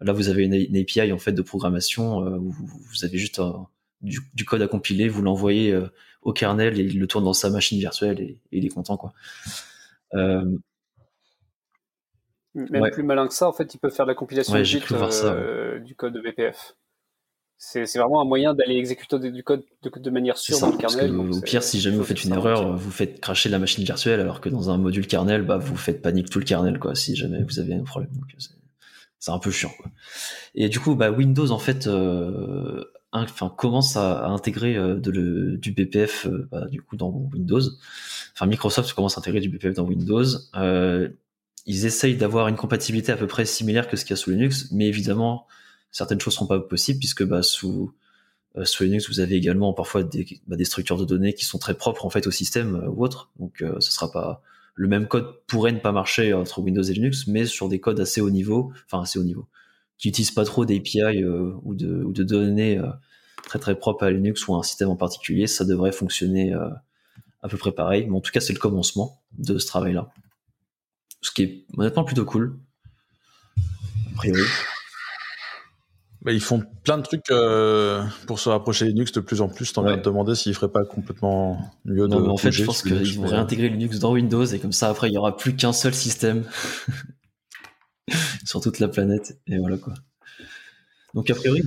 Là, 0.00 0.12
vous 0.12 0.28
avez 0.28 0.44
une, 0.44 0.76
API 0.76 1.12
en 1.12 1.18
fait 1.18 1.32
de 1.32 1.42
programmation 1.42 2.18
où 2.18 2.50
vous 2.50 3.04
avez 3.04 3.18
juste 3.18 3.38
un, 3.38 3.66
du, 4.02 4.44
code 4.44 4.62
à 4.62 4.68
compiler, 4.68 5.08
vous 5.08 5.22
l'envoyez 5.22 5.72
euh, 5.72 5.88
au 6.22 6.32
kernel 6.32 6.78
et 6.78 6.84
il 6.84 6.98
le 6.98 7.06
tourne 7.06 7.24
dans 7.24 7.32
sa 7.32 7.50
machine 7.50 7.78
virtuelle 7.78 8.20
et, 8.20 8.40
il 8.52 8.64
est 8.64 8.70
content 8.70 8.96
quoi. 8.96 9.12
Euh, 10.14 10.44
Même 12.54 12.90
plus 12.90 13.02
malin 13.02 13.26
que 13.26 13.34
ça, 13.34 13.48
en 13.48 13.52
fait, 13.52 13.74
il 13.74 13.78
peut 13.78 13.90
faire 13.90 14.06
la 14.06 14.14
compilation 14.14 14.54
euh, 14.54 15.78
du 15.80 15.94
code 15.94 16.14
de 16.14 16.20
VPF. 16.20 16.76
C'est 17.58 17.84
vraiment 17.96 18.20
un 18.20 18.24
moyen 18.24 18.54
d'aller 18.54 18.76
exécuter 18.76 19.18
du 19.30 19.42
code 19.42 19.64
de, 19.82 20.10
manière 20.10 20.36
sûre 20.36 20.60
dans 20.60 20.70
le 20.70 20.76
kernel. 20.76 21.16
au 21.16 21.40
pire, 21.40 21.62
si 21.62 21.80
jamais 21.80 21.96
vous 21.96 22.04
faites 22.04 22.22
une 22.24 22.32
erreur, 22.32 22.76
vous 22.76 22.90
faites 22.90 23.20
cracher 23.20 23.48
la 23.48 23.58
machine 23.58 23.82
virtuelle, 23.82 24.20
alors 24.20 24.40
que 24.40 24.48
dans 24.48 24.70
un 24.70 24.76
module 24.76 25.06
kernel, 25.06 25.42
bah, 25.42 25.56
vous 25.56 25.76
faites 25.76 26.02
panique 26.02 26.28
tout 26.28 26.38
le 26.38 26.44
kernel, 26.44 26.78
quoi, 26.78 26.94
si 26.94 27.16
jamais 27.16 27.42
vous 27.42 27.58
avez 27.58 27.74
un 27.74 27.82
problème. 27.82 28.10
c'est 29.18 29.30
un 29.30 29.38
peu 29.38 29.50
chiant. 29.50 29.72
Et 30.54 30.68
du 30.68 30.80
coup, 30.80 30.94
bah, 30.94 31.10
Windows, 31.10 31.50
en 31.50 31.58
fait, 31.58 31.88
enfin 33.24 33.52
commence 33.56 33.96
à, 33.96 34.26
intégrer 34.28 34.76
euh, 34.76 34.96
de 34.96 35.56
du 35.56 35.72
BPF 35.72 36.26
euh, 36.26 36.48
bah, 36.50 36.66
du 36.66 36.82
coup 36.82 36.96
dans 36.96 37.10
Windows. 37.32 37.62
Enfin 38.34 38.46
Microsoft 38.46 38.92
commence 38.92 39.16
à 39.16 39.20
intégrer 39.20 39.40
du 39.40 39.48
BPF 39.48 39.74
dans 39.74 39.84
Windows. 39.84 40.24
Euh, 40.56 41.08
ils 41.66 41.86
essayent 41.86 42.16
d'avoir 42.16 42.48
une 42.48 42.56
compatibilité 42.56 43.12
à 43.12 43.16
peu 43.16 43.26
près 43.26 43.44
similaire 43.44 43.88
que 43.88 43.96
ce 43.96 44.04
qu'il 44.04 44.10
y 44.10 44.14
a 44.14 44.16
sous 44.16 44.30
Linux, 44.30 44.70
mais 44.72 44.86
évidemment 44.86 45.46
certaines 45.96 46.20
choses 46.20 46.34
sont 46.34 46.46
pas 46.46 46.60
possibles 46.60 46.98
puisque 46.98 47.24
bah, 47.24 47.42
sous 47.42 47.92
sous 48.64 48.84
Linux, 48.84 49.10
vous 49.10 49.20
avez 49.20 49.34
également 49.36 49.74
parfois 49.74 50.02
des, 50.02 50.26
bah, 50.46 50.56
des, 50.56 50.64
structures 50.64 50.96
de 50.96 51.04
données 51.04 51.34
qui 51.34 51.44
sont 51.44 51.58
très 51.58 51.74
propres 51.74 52.06
en 52.06 52.10
fait 52.10 52.26
au 52.26 52.30
système 52.30 52.82
ou 52.88 53.04
autre. 53.04 53.30
Donc, 53.38 53.62
ce 53.80 53.92
sera 53.92 54.10
pas 54.10 54.42
le 54.74 54.88
même 54.88 55.08
code 55.08 55.40
pourrait 55.46 55.72
ne 55.72 55.78
pas 55.78 55.92
marcher 55.92 56.32
entre 56.32 56.60
Windows 56.60 56.82
et 56.82 56.94
Linux, 56.94 57.26
mais 57.26 57.44
sur 57.44 57.68
des 57.68 57.80
codes 57.80 58.00
assez 58.00 58.22
haut 58.22 58.30
niveau, 58.30 58.72
enfin 58.86 59.02
assez 59.02 59.18
haut 59.18 59.24
niveau, 59.24 59.46
qui 59.98 60.08
utilisent 60.08 60.30
pas 60.30 60.46
trop 60.46 60.64
d'API 60.64 61.22
ou, 61.22 61.74
de, 61.74 62.22
données 62.22 62.80
très 63.46 63.58
très 63.58 63.78
propre 63.78 64.04
à 64.04 64.10
Linux 64.10 64.46
ou 64.48 64.54
à 64.54 64.58
un 64.58 64.62
système 64.62 64.88
en 64.88 64.96
particulier, 64.96 65.46
ça 65.46 65.64
devrait 65.64 65.92
fonctionner 65.92 66.52
euh, 66.54 66.68
à 67.42 67.48
peu 67.48 67.56
près 67.56 67.72
pareil. 67.72 68.06
Mais 68.06 68.16
en 68.16 68.20
tout 68.20 68.32
cas, 68.32 68.40
c'est 68.40 68.52
le 68.52 68.58
commencement 68.58 69.20
de 69.38 69.58
ce 69.58 69.66
travail-là. 69.66 70.10
Ce 71.22 71.30
qui 71.30 71.42
est 71.42 71.64
honnêtement 71.76 72.04
plutôt 72.04 72.24
cool. 72.24 72.58
A 73.58 74.16
priori. 74.16 74.42
Bah, 76.26 76.32
ils 76.32 76.40
font 76.40 76.60
plein 76.82 76.98
de 76.98 77.04
trucs 77.04 77.30
euh, 77.30 78.02
pour 78.26 78.40
se 78.40 78.48
rapprocher 78.48 78.86
Linux 78.86 79.12
de 79.12 79.20
plus 79.20 79.40
en 79.40 79.48
plus. 79.48 79.72
T'en 79.72 79.84
ouais. 79.84 79.96
te 79.96 80.08
demander 80.08 80.34
s'ils 80.34 80.56
feraient 80.56 80.72
pas 80.72 80.84
complètement 80.84 81.56
mieux 81.84 82.08
de. 82.08 82.16
en 82.16 82.36
fait, 82.36 82.50
je 82.50 82.64
pense 82.64 82.82
qu'ils 82.82 83.16
vont 83.20 83.28
réintégrer 83.28 83.68
Linux 83.68 84.00
dans 84.00 84.12
Windows 84.12 84.44
et 84.44 84.58
comme 84.58 84.72
ça, 84.72 84.88
après, 84.88 85.08
il 85.08 85.14
y 85.14 85.18
aura 85.18 85.36
plus 85.36 85.54
qu'un 85.54 85.72
seul 85.72 85.94
système 85.94 86.42
sur 88.44 88.60
toute 88.60 88.80
la 88.80 88.88
planète. 88.88 89.38
Et 89.46 89.56
voilà 89.58 89.76
quoi. 89.76 89.94
Donc, 91.14 91.30
a 91.30 91.34
priori, 91.36 91.62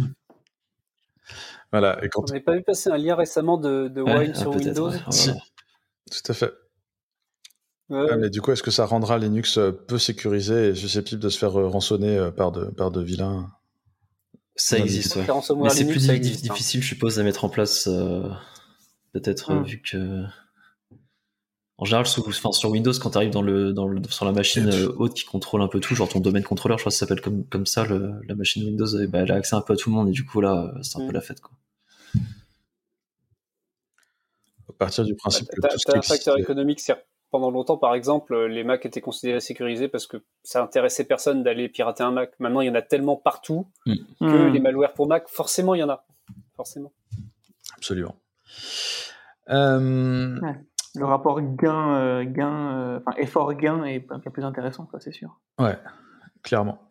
voilà. 1.72 2.04
Et 2.04 2.10
quand... 2.10 2.24
On 2.24 2.26
n'avait 2.26 2.42
pas 2.42 2.56
vu 2.58 2.62
passer 2.62 2.90
un 2.90 2.98
lien 2.98 3.16
récemment 3.16 3.58
de, 3.58 3.88
de 3.88 4.02
Wine 4.02 4.36
sur 4.36 4.54
Windows 4.54 4.92
Tout 4.92 6.32
à 6.32 6.34
fait. 6.34 6.54
mais 7.88 8.30
du 8.30 8.42
coup, 8.42 8.52
est-ce 8.52 8.64
que 8.64 8.72
ça 8.72 8.86
rendra 8.86 9.20
Linux 9.20 9.58
euh, 9.58 9.72
peu 9.72 9.98
sécurisé 9.98 10.68
et 10.68 10.76
susceptible 10.76 11.22
de 11.22 11.30
se 11.30 11.38
faire 11.38 11.58
euh, 11.58 11.70
rançonner 11.70 12.30
par 12.36 12.52
de, 12.52 12.66
par 12.66 12.92
de 12.92 13.02
vilains 13.02 13.50
Ça 14.60 14.78
existe, 14.78 15.16
ouais. 15.16 15.26
Mais 15.62 15.70
c'est 15.70 15.88
plus 15.88 16.10
hein. 16.10 16.18
difficile, 16.18 16.82
je 16.82 16.88
suppose, 16.88 17.20
à 17.20 17.24
mettre 17.24 17.46
en 17.46 17.50
place, 17.50 17.90
peut-être, 19.14 19.52
hum. 19.52 19.64
vu 19.64 19.82
que 19.82 20.26
en 21.80 21.86
général, 21.86 22.06
sur 22.06 22.70
Windows, 22.70 22.92
quand 23.02 23.12
tu 23.12 23.18
arrives 23.18 23.32
dans 23.32 23.42
le, 23.42 23.72
dans 23.72 23.88
le, 23.88 24.02
sur 24.10 24.26
la 24.26 24.34
machine 24.34 24.68
euh, 24.68 24.94
haute 24.98 25.14
qui 25.14 25.24
contrôle 25.24 25.62
un 25.62 25.70
peu 25.70 25.80
tout, 25.80 25.96
genre 25.96 26.10
ton 26.10 26.20
domaine 26.20 26.44
contrôleur, 26.44 26.78
je 26.78 26.84
crois 26.84 26.90
que 26.90 26.96
ça 26.96 27.06
s'appelle 27.06 27.22
comme, 27.22 27.46
comme 27.46 27.66
ça, 27.66 27.86
la 27.88 28.36
machine 28.36 28.66
Windows, 28.66 28.86
et 29.00 29.08
bah, 29.08 29.20
elle 29.20 29.32
a 29.32 29.36
accès 29.36 29.56
un 29.56 29.62
peu 29.62 29.74
à 29.74 29.76
tout 29.78 29.90
le 29.90 29.96
monde, 29.96 30.10
et 30.10 30.12
du 30.12 30.26
coup, 30.26 30.42
là, 30.42 30.74
c'est 30.82 30.98
un 30.98 31.06
peu 31.06 31.12
mm. 31.12 31.14
la 31.14 31.22
fête. 31.22 31.40
Quoi. 31.40 31.54
À 34.68 34.74
partir 34.78 35.06
du 35.06 35.16
principe 35.16 35.48
que. 35.48 35.62
Tu 35.62 35.92
as, 35.92 35.98
un 35.98 36.02
facteur 36.02 36.38
économique, 36.38 36.82
pendant 37.32 37.52
longtemps, 37.52 37.78
par 37.78 37.94
exemple, 37.96 38.36
les 38.46 38.64
Mac 38.64 38.86
étaient 38.86 39.02
considérés 39.02 39.40
sécurisés 39.40 39.88
parce 39.88 40.08
que 40.08 40.18
ça 40.44 40.64
intéressait 40.64 41.04
personne 41.04 41.44
d'aller 41.44 41.70
pirater 41.70 42.04
un 42.04 42.12
Mac. 42.12 42.32
Maintenant, 42.40 42.62
il 42.62 42.68
y 42.68 42.70
en 42.70 42.76
a 42.76 42.82
tellement 42.82 43.16
partout 43.16 43.68
mm. 43.86 43.96
que 44.20 44.50
mm. 44.50 44.54
les 44.54 44.60
malwares 44.60 44.94
pour 44.94 45.08
Mac, 45.08 45.28
forcément, 45.28 45.76
il 45.76 45.80
y 45.80 45.84
en 45.84 45.90
a. 45.90 46.06
Forcément. 46.56 46.92
Absolument. 47.78 48.16
Euh, 49.50 50.40
le 50.96 51.06
rapport 51.06 51.42
gain, 51.42 52.24
gain, 52.26 52.98
enfin 52.98 53.18
effort 53.18 53.54
gain 53.54 53.84
est 53.84 54.00
bien 54.00 54.32
plus 54.32 54.44
intéressant, 54.44 54.88
c'est 55.00 55.14
sûr. 55.14 55.40
Ouais, 55.60 55.78
clairement. 56.44 56.90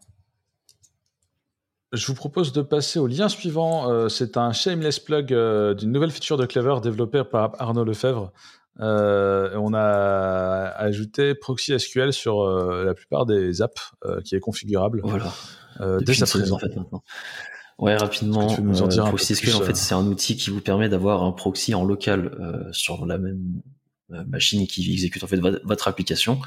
Je 1.93 2.07
vous 2.07 2.15
propose 2.15 2.53
de 2.53 2.61
passer 2.61 2.99
au 2.99 3.07
lien 3.07 3.31
suivant. 3.31 3.91
Euh, 3.91 4.09
c'est 4.09 4.37
un 4.37 4.53
shameless 4.53 4.99
plug 4.99 5.33
euh, 5.33 5.73
d'une 5.73 5.91
nouvelle 5.91 6.11
feature 6.11 6.37
de 6.37 6.45
Clever 6.45 6.77
développée 6.83 7.25
par 7.25 7.53
Arnaud 7.59 7.85
Lefebvre. 7.85 8.31
Euh, 8.81 9.57
on 9.57 9.75
a 9.75 10.73
ajouté 10.77 11.35
Proxy 11.35 11.79
SQL 11.79 12.13
sur 12.13 12.45
la 12.47 12.95
plupart 12.95 13.27
des 13.27 13.63
apps 13.63 13.93
qui 14.25 14.35
est 14.35 14.41
configurable. 14.41 15.01
Voilà. 15.05 15.33
dès 16.01 16.15
sa 16.15 16.27
présence 16.27 16.53
en 16.53 16.59
fait 16.59 16.75
maintenant. 16.77 17.03
Ouais, 17.79 17.97
rapidement. 17.97 18.49
Proxy 19.07 19.37
SQL 19.37 19.55
en 19.55 19.61
fait 19.61 19.77
c'est 19.77 19.95
un 19.95 20.07
outil 20.07 20.37
qui 20.37 20.51
vous 20.51 20.61
permet 20.61 20.89
d'avoir 20.89 21.23
un 21.23 21.33
proxy 21.33 21.75
en 21.75 21.85
local 21.85 22.69
sur 22.73 23.07
la 23.07 23.19
même 23.19 23.63
machine 24.09 24.67
qui 24.67 24.93
exécute 24.93 25.25
en 25.25 25.27
fait 25.27 25.39
votre 25.39 25.89
application, 25.89 26.41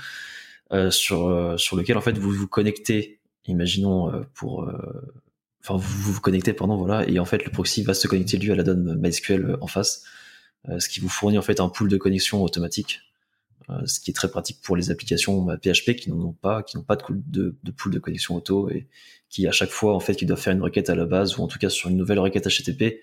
sur 0.90 1.56
sur 1.58 1.76
lequel 1.76 1.98
en 1.98 2.02
fait 2.02 2.18
vous 2.18 2.32
vous 2.32 2.48
connectez 2.48 3.20
imaginons 3.45 4.12
pour 4.34 4.70
enfin 5.64 5.76
vous 5.78 6.14
vous 6.14 6.22
connectez 6.22 6.53
pendant 6.53 6.78
voilà 6.78 7.08
et 7.08 7.20
en 7.20 7.26
fait 7.26 7.44
le 7.44 7.52
proxy 7.52 7.84
va 7.84 7.94
se 7.94 8.08
connecter 8.08 8.38
lui 8.38 8.52
à 8.52 8.56
la 8.56 8.64
donne 8.64 8.99
MySQL 8.99 9.58
en 9.62 9.68
face 9.68 10.03
euh, 10.03 10.20
ce 10.78 10.90
qui 10.90 11.00
vous 11.00 11.10
fournit 11.10 11.38
en 11.38 11.42
fait 11.42 11.60
un 11.60 11.70
pool 11.70 11.90
de 11.90 11.98
connexion 11.98 12.44
automatique 12.44 13.02
euh, 13.72 13.86
ce 13.86 14.00
qui 14.00 14.10
est 14.10 14.14
très 14.14 14.30
pratique 14.30 14.60
pour 14.62 14.76
les 14.76 14.90
applications 14.90 15.46
PHP 15.46 15.88
bah, 15.88 15.94
qui 15.94 16.10
n'en 16.10 16.20
ont 16.20 16.34
pas 16.34 16.64
qui 16.64 16.78
n'ont 16.78 16.84
pas 16.84 16.96
de, 16.96 17.04
de, 17.10 17.56
de, 17.62 17.72
pool 17.72 17.94
de 17.94 18.00
connexion 18.00 18.36
auto 18.36 18.70
et 18.70 18.88
qui 19.30 19.48
à 19.48 19.52
chaque 19.52 19.70
fois 19.70 19.96
en 19.96 20.00
fait 20.00 20.16
qui 20.16 20.26
doivent 20.26 20.40
faire 20.40 20.54
une 20.54 20.64
requête 20.64 20.90
à 20.90 20.96
la 20.96 21.06
base 21.06 21.38
ou 21.38 21.44
en 21.44 21.48
tout 21.48 21.60
cas 21.60 21.70
sur 21.70 21.90
une 21.90 21.96
nouvelle 21.96 22.20
requête 22.20 22.48
HTTP 22.48 23.02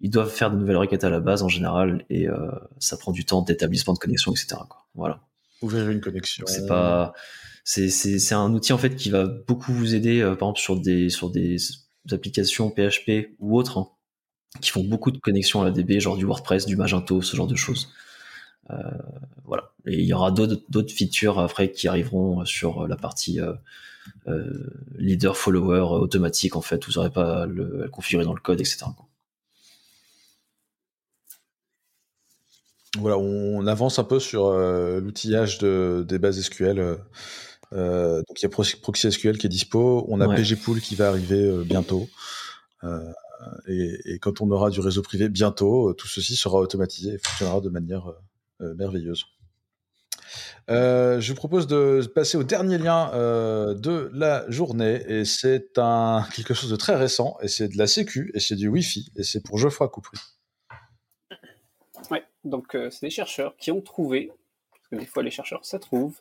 ils 0.00 0.10
doivent 0.10 0.30
faire 0.30 0.52
de 0.52 0.56
nouvelles 0.56 0.76
requêtes 0.76 1.02
à 1.02 1.10
la 1.10 1.18
base 1.18 1.42
en 1.42 1.48
général 1.48 2.04
et 2.10 2.28
euh, 2.28 2.48
ça 2.78 2.96
prend 2.96 3.10
du 3.10 3.24
temps 3.24 3.42
d'établissement 3.42 3.92
de 3.92 3.98
connexion 3.98 4.32
etc 4.32 4.56
quoi. 4.68 4.86
voilà. 4.94 5.20
Ouvrir 5.60 5.90
une 5.90 6.00
connexion. 6.00 6.46
C'est 6.46 6.66
pas 6.66 7.12
c'est, 7.64 7.90
c'est, 7.90 8.20
c'est 8.20 8.34
un 8.34 8.54
outil 8.54 8.72
en 8.72 8.78
fait 8.78 8.94
qui 8.94 9.10
va 9.10 9.26
beaucoup 9.26 9.72
vous 9.72 9.96
aider 9.96 10.22
par 10.22 10.34
exemple 10.50 10.60
sur 10.60 10.80
des 10.80 11.10
sur 11.10 11.30
des 11.30 11.56
applications 12.12 12.70
PHP 12.70 13.34
ou 13.40 13.58
autres 13.58 13.78
hein, 13.78 13.88
qui 14.60 14.70
font 14.70 14.84
beaucoup 14.84 15.10
de 15.10 15.18
connexions 15.18 15.62
à 15.62 15.64
la 15.64 15.70
DB, 15.70 16.00
genre 16.00 16.16
du 16.16 16.24
WordPress, 16.24 16.66
du 16.66 16.76
Magento, 16.76 17.22
ce 17.22 17.36
genre 17.36 17.46
de 17.46 17.56
choses. 17.56 17.88
Euh, 18.70 18.74
voilà. 19.44 19.72
Et 19.86 19.94
il 19.98 20.04
y 20.04 20.12
aura 20.12 20.30
d'autres 20.30 20.92
features 20.92 21.38
après 21.38 21.70
qui 21.70 21.88
arriveront 21.88 22.44
sur 22.44 22.86
la 22.86 22.96
partie 22.96 23.40
euh, 23.40 23.54
euh, 24.26 24.70
leader 24.96 25.36
follower 25.36 26.00
automatique 26.00 26.56
en 26.56 26.60
fait. 26.60 26.84
Vous 26.86 26.92
n'aurez 26.92 27.10
pas 27.10 27.42
à 27.42 27.46
le 27.46 27.88
configurer 27.90 28.24
dans 28.24 28.34
le 28.34 28.40
code, 28.40 28.60
etc. 28.60 28.86
Voilà, 32.98 33.18
on 33.18 33.66
avance 33.66 33.98
un 33.98 34.04
peu 34.04 34.18
sur 34.18 34.50
l'outillage 34.50 35.58
de, 35.58 36.04
des 36.08 36.18
bases 36.18 36.40
SQL 36.40 36.98
donc 37.70 38.40
il 38.40 38.42
y 38.42 38.46
a 38.46 38.48
Proxy 38.48 39.12
SQL 39.12 39.36
qui 39.36 39.46
est 39.46 39.50
dispo, 39.50 40.06
on 40.08 40.22
a 40.22 40.34
PGPool 40.34 40.80
qui 40.80 40.94
va 40.94 41.08
arriver 41.08 41.64
bientôt. 41.64 42.08
Euh, 43.40 43.96
et, 44.04 44.18
quand 44.18 44.40
on 44.40 44.50
aura 44.50 44.70
du 44.70 44.80
réseau 44.80 45.02
privé 45.02 45.28
bientôt, 45.28 45.92
tout 45.94 46.08
ceci 46.08 46.36
sera 46.36 46.58
automatisé 46.58 47.14
et 47.14 47.18
fonctionnera 47.18 47.60
de 47.60 47.68
manière 47.68 48.12
merveilleuse. 48.60 49.24
je 50.68 51.28
vous 51.28 51.36
propose 51.36 51.66
de 51.68 52.04
passer 52.12 52.36
au 52.36 52.42
dernier 52.42 52.78
lien 52.78 53.10
de 53.12 54.10
la 54.12 54.50
journée 54.50 55.02
et 55.06 55.24
c'est 55.24 55.72
quelque 56.34 56.54
chose 56.54 56.70
de 56.70 56.76
très 56.76 56.96
récent 56.96 57.36
et 57.40 57.48
c'est 57.48 57.68
de 57.68 57.78
la 57.78 57.86
Sécu 57.86 58.32
et 58.34 58.40
c'est 58.40 58.56
du 58.56 58.68
Wi-Fi 58.68 59.12
et 59.16 59.22
c'est 59.22 59.42
pour 59.42 59.58
Geoffroy 59.58 59.88
Coupry. 59.88 60.18
Ouais, 62.10 62.24
donc 62.44 62.76
c'est 62.90 63.02
des 63.02 63.10
chercheurs 63.10 63.56
qui 63.56 63.70
ont 63.70 63.80
trouvé, 63.80 64.32
parce 64.72 64.88
que 64.90 64.96
des 64.96 65.06
fois 65.06 65.22
les 65.22 65.30
chercheurs 65.30 65.64
ça 65.64 65.78
trouve, 65.78 66.20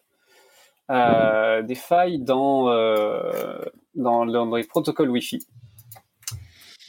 euh, 0.89 1.63
des 1.63 1.75
failles 1.75 2.19
dans, 2.19 2.69
euh, 2.69 3.59
dans, 3.95 4.25
dans, 4.25 4.55
les 4.55 4.63
protocoles 4.63 5.09
Wi-Fi. 5.09 5.45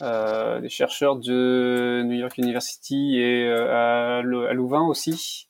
Euh, 0.01 0.61
des 0.61 0.69
chercheurs 0.69 1.17
de 1.17 2.03
New 2.05 2.15
York 2.15 2.37
University 2.37 3.19
et 3.19 3.49
à, 3.51 4.21
Louvain 4.21 4.81
aussi. 4.83 5.47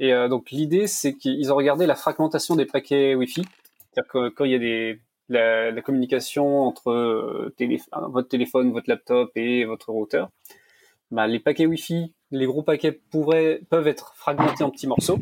Et 0.00 0.12
donc 0.28 0.50
l'idée, 0.50 0.86
c'est 0.86 1.14
qu'ils 1.14 1.52
ont 1.52 1.56
regardé 1.56 1.86
la 1.86 1.96
fragmentation 1.96 2.54
des 2.54 2.66
paquets 2.66 3.14
Wi-Fi. 3.14 3.42
C'est-à-dire 3.90 4.12
que 4.12 4.28
quand 4.28 4.44
il 4.44 4.52
y 4.52 4.54
a 4.54 4.58
des, 4.58 5.00
la, 5.28 5.82
communication 5.82 6.62
entre 6.62 6.92
votre 8.10 8.28
téléphone, 8.28 8.72
votre 8.72 8.88
laptop 8.88 9.32
et 9.34 9.64
votre 9.64 9.90
routeur, 9.90 10.30
bah, 11.10 11.26
les 11.26 11.40
paquets 11.40 11.66
Wi-Fi, 11.66 12.12
les 12.30 12.46
gros 12.46 12.62
paquets 12.62 12.92
peuvent 12.92 13.88
être 13.88 14.14
fragmentés 14.14 14.62
en 14.62 14.70
petits 14.70 14.86
morceaux 14.86 15.18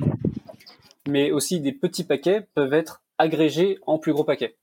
mais 1.07 1.31
aussi 1.31 1.61
des 1.61 1.73
petits 1.73 2.05
paquets 2.05 2.47
peuvent 2.55 2.75
être 2.75 3.03
agrégés 3.19 3.79
en 3.87 3.99
plus 3.99 4.13
gros 4.13 4.25
paquets. 4.25 4.57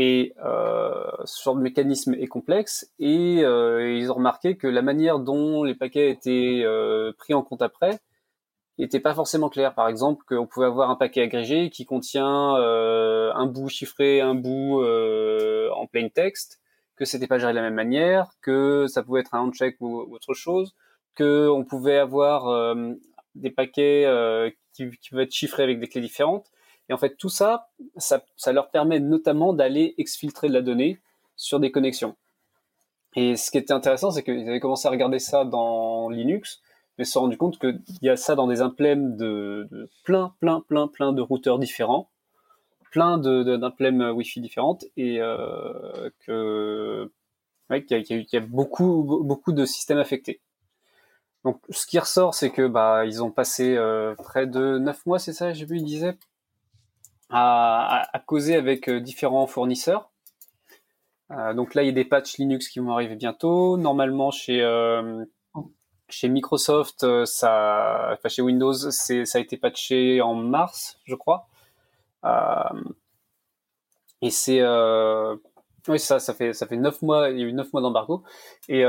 Et 0.00 0.32
euh, 0.44 1.10
ce 1.24 1.42
genre 1.42 1.56
de 1.56 1.60
mécanisme 1.60 2.14
est 2.14 2.28
complexe 2.28 2.88
et 3.00 3.40
euh, 3.42 3.92
ils 3.96 4.12
ont 4.12 4.14
remarqué 4.14 4.56
que 4.56 4.68
la 4.68 4.80
manière 4.80 5.18
dont 5.18 5.64
les 5.64 5.74
paquets 5.74 6.08
étaient 6.10 6.62
euh, 6.64 7.12
pris 7.18 7.34
en 7.34 7.42
compte 7.42 7.62
après 7.62 7.98
n'était 8.78 9.00
pas 9.00 9.12
forcément 9.12 9.48
claire. 9.48 9.74
Par 9.74 9.88
exemple, 9.88 10.24
qu'on 10.24 10.46
pouvait 10.46 10.66
avoir 10.66 10.88
un 10.88 10.94
paquet 10.94 11.22
agrégé 11.22 11.68
qui 11.68 11.84
contient 11.84 12.56
euh, 12.58 13.32
un 13.34 13.46
bout 13.46 13.68
chiffré, 13.68 14.20
un 14.20 14.36
bout 14.36 14.82
euh, 14.82 15.68
en 15.72 15.88
plain 15.88 16.08
text, 16.08 16.60
que 16.94 17.04
c'était 17.04 17.26
pas 17.26 17.38
géré 17.38 17.52
de 17.52 17.56
la 17.56 17.62
même 17.62 17.74
manière, 17.74 18.28
que 18.40 18.86
ça 18.86 19.02
pouvait 19.02 19.22
être 19.22 19.34
un 19.34 19.40
handshake 19.40 19.78
ou, 19.80 20.02
ou 20.02 20.14
autre 20.14 20.32
chose, 20.32 20.76
que 21.16 21.48
on 21.48 21.64
pouvait 21.64 21.98
avoir 21.98 22.46
euh, 22.46 22.92
des 23.34 23.50
paquets 23.50 24.06
qui, 24.72 24.88
qui 25.02 25.18
être 25.18 25.32
chiffrés 25.32 25.64
avec 25.64 25.80
des 25.80 25.88
clés 25.88 26.00
différentes. 26.00 26.46
Et 26.88 26.92
en 26.92 26.98
fait, 26.98 27.16
tout 27.16 27.28
ça, 27.28 27.68
ça, 27.96 28.22
leur 28.52 28.70
permet 28.70 29.00
notamment 29.00 29.52
d'aller 29.52 29.94
exfiltrer 29.98 30.48
de 30.48 30.54
la 30.54 30.62
donnée 30.62 31.00
sur 31.36 31.60
des 31.60 31.70
connexions. 31.70 32.16
Et 33.14 33.36
ce 33.36 33.50
qui 33.50 33.58
était 33.58 33.72
intéressant, 33.72 34.10
c'est 34.10 34.22
qu'ils 34.22 34.48
avaient 34.48 34.60
commencé 34.60 34.88
à 34.88 34.90
regarder 34.90 35.18
ça 35.18 35.44
dans 35.44 36.08
Linux, 36.08 36.62
mais 36.96 37.04
se 37.04 37.12
sont 37.12 37.22
rendu 37.22 37.36
compte 37.36 37.58
qu'il 37.58 37.80
y 38.02 38.08
a 38.08 38.16
ça 38.16 38.34
dans 38.34 38.46
des 38.46 38.60
implèmes 38.60 39.16
de, 39.16 39.68
de, 39.70 39.88
plein, 40.04 40.34
plein, 40.40 40.60
plein, 40.60 40.88
plein 40.88 41.12
de 41.12 41.20
routeurs 41.20 41.58
différents, 41.58 42.10
plein 42.90 43.18
d'implèmes 43.18 43.98
de, 43.98 44.10
Wi-Fi 44.10 44.40
différentes, 44.40 44.84
et 44.96 45.20
euh, 45.20 46.10
qu'il 46.24 47.08
y, 47.90 48.26
y, 48.32 48.36
a 48.36 48.40
beaucoup, 48.40 49.22
beaucoup 49.24 49.52
de 49.52 49.64
systèmes 49.64 49.98
affectés. 49.98 50.40
Donc, 51.44 51.60
ce 51.70 51.86
qui 51.86 51.98
ressort, 51.98 52.34
c'est 52.34 52.50
que 52.50 52.66
bah 52.66 53.04
ils 53.06 53.22
ont 53.22 53.30
passé 53.30 53.76
euh, 53.76 54.14
près 54.16 54.46
de 54.46 54.78
9 54.78 55.06
mois, 55.06 55.18
c'est 55.18 55.32
ça, 55.32 55.52
j'ai 55.52 55.64
vu, 55.64 55.76
ils 55.76 55.84
disaient, 55.84 56.16
à, 57.30 58.22
causer 58.26 58.56
avec 58.56 58.88
euh, 58.88 59.00
différents 59.00 59.46
fournisseurs. 59.46 60.10
Euh, 61.30 61.52
donc 61.54 61.74
là, 61.74 61.82
il 61.82 61.86
y 61.86 61.90
a 61.90 61.92
des 61.92 62.04
patchs 62.04 62.38
Linux 62.38 62.68
qui 62.68 62.78
vont 62.78 62.92
arriver 62.92 63.16
bientôt. 63.16 63.76
Normalement, 63.76 64.30
chez 64.30 64.64
chez 66.10 66.28
Microsoft, 66.28 67.24
ça, 67.26 68.10
enfin 68.14 68.30
chez 68.30 68.40
Windows, 68.40 68.72
ça 68.72 69.14
a 69.34 69.40
été 69.40 69.58
patché 69.58 70.22
en 70.22 70.34
mars, 70.34 70.98
je 71.04 71.14
crois. 71.14 71.48
et 74.22 74.30
c'est 74.30 74.62
oui, 75.86 75.98
ça, 75.98 76.18
ça 76.18 76.34
fait 76.34 76.54
ça 76.54 76.66
fait 76.66 76.76
neuf 76.76 77.02
mois, 77.02 77.30
il 77.30 77.38
y 77.38 77.42
a 77.42 77.46
eu 77.46 77.52
neuf 77.52 77.72
mois 77.74 77.82
d'embargo. 77.82 78.22
Et 78.68 78.84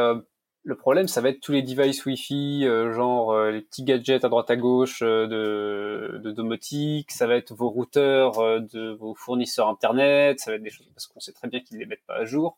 le 0.64 0.76
problème, 0.76 1.08
ça 1.08 1.22
va 1.22 1.30
être 1.30 1.40
tous 1.40 1.54
les 1.54 1.62
devices 1.62 2.06
Wi-Fi, 2.06 2.66
euh, 2.66 2.94
genre 2.94 3.32
euh, 3.32 3.52
les 3.52 3.62
petits 3.62 3.84
gadgets 3.84 4.26
à 4.26 4.30
droite 4.30 4.50
à 4.50 4.58
gauche 4.58 5.02
euh, 5.02 5.26
de, 5.26 6.18
de, 6.18 6.32
domotique, 6.32 7.12
ça 7.12 7.28
va 7.28 7.36
être 7.36 7.54
vos 7.54 7.70
routeurs 7.70 8.34
de 8.62 8.92
vos 8.92 9.16
fournisseurs 9.16 9.70
internet, 9.70 10.40
ça 10.40 10.52
va 10.52 10.58
être 10.58 10.64
des 10.64 10.70
choses 10.70 10.90
parce 10.94 11.08
qu'on 11.08 11.20
sait 11.20 11.32
très 11.32 11.48
bien 11.48 11.62
qu'ils 11.62 11.78
les 11.78 11.86
mettent 11.86 12.06
pas 12.06 12.18
à 12.18 12.26
jour. 12.26 12.58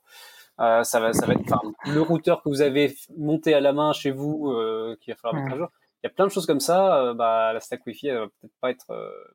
ça 0.57 0.84
va, 0.99 1.14
ça 1.14 1.26
va 1.26 1.34
être 1.34 1.56
le 1.86 2.02
routeur 2.02 2.41
que 2.41 2.49
vous 2.49 2.61
avez 2.61 2.95
monté 3.18 3.53
à 3.53 3.60
la 3.61 3.72
main 3.72 3.94
chez 3.94 4.11
vous, 4.11 4.52
qu'il 4.99 5.14
va 5.14 5.18
falloir 5.18 5.41
mettre 5.41 5.56
à 5.56 5.57
jour. 5.57 5.69
Il 6.03 6.07
y 6.07 6.10
a 6.10 6.14
plein 6.14 6.26
de 6.26 6.32
choses 6.32 6.48
comme 6.48 6.60
ça. 6.60 7.14
bah, 7.14 7.53
la 7.53 7.60
stack 7.60 7.86
Wi-Fi, 7.86 8.07
elle 8.07 8.18
va 8.18 8.28
peut-être 8.28 8.53
pas 8.60 8.72
être, 8.72 8.88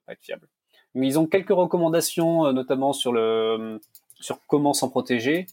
pas 0.07 0.13
être 0.13 0.23
fiable. 0.23 0.49
Mais 0.95 1.07
ils 1.07 1.19
ont 1.19 1.27
quelques 1.27 1.51
recommandations, 1.51 2.53
notamment 2.53 2.93
sur 2.93 3.13
le 3.13 3.81
sur 4.19 4.41
comment 4.47 4.73
s'en 4.73 4.89
protéger. 4.89 5.47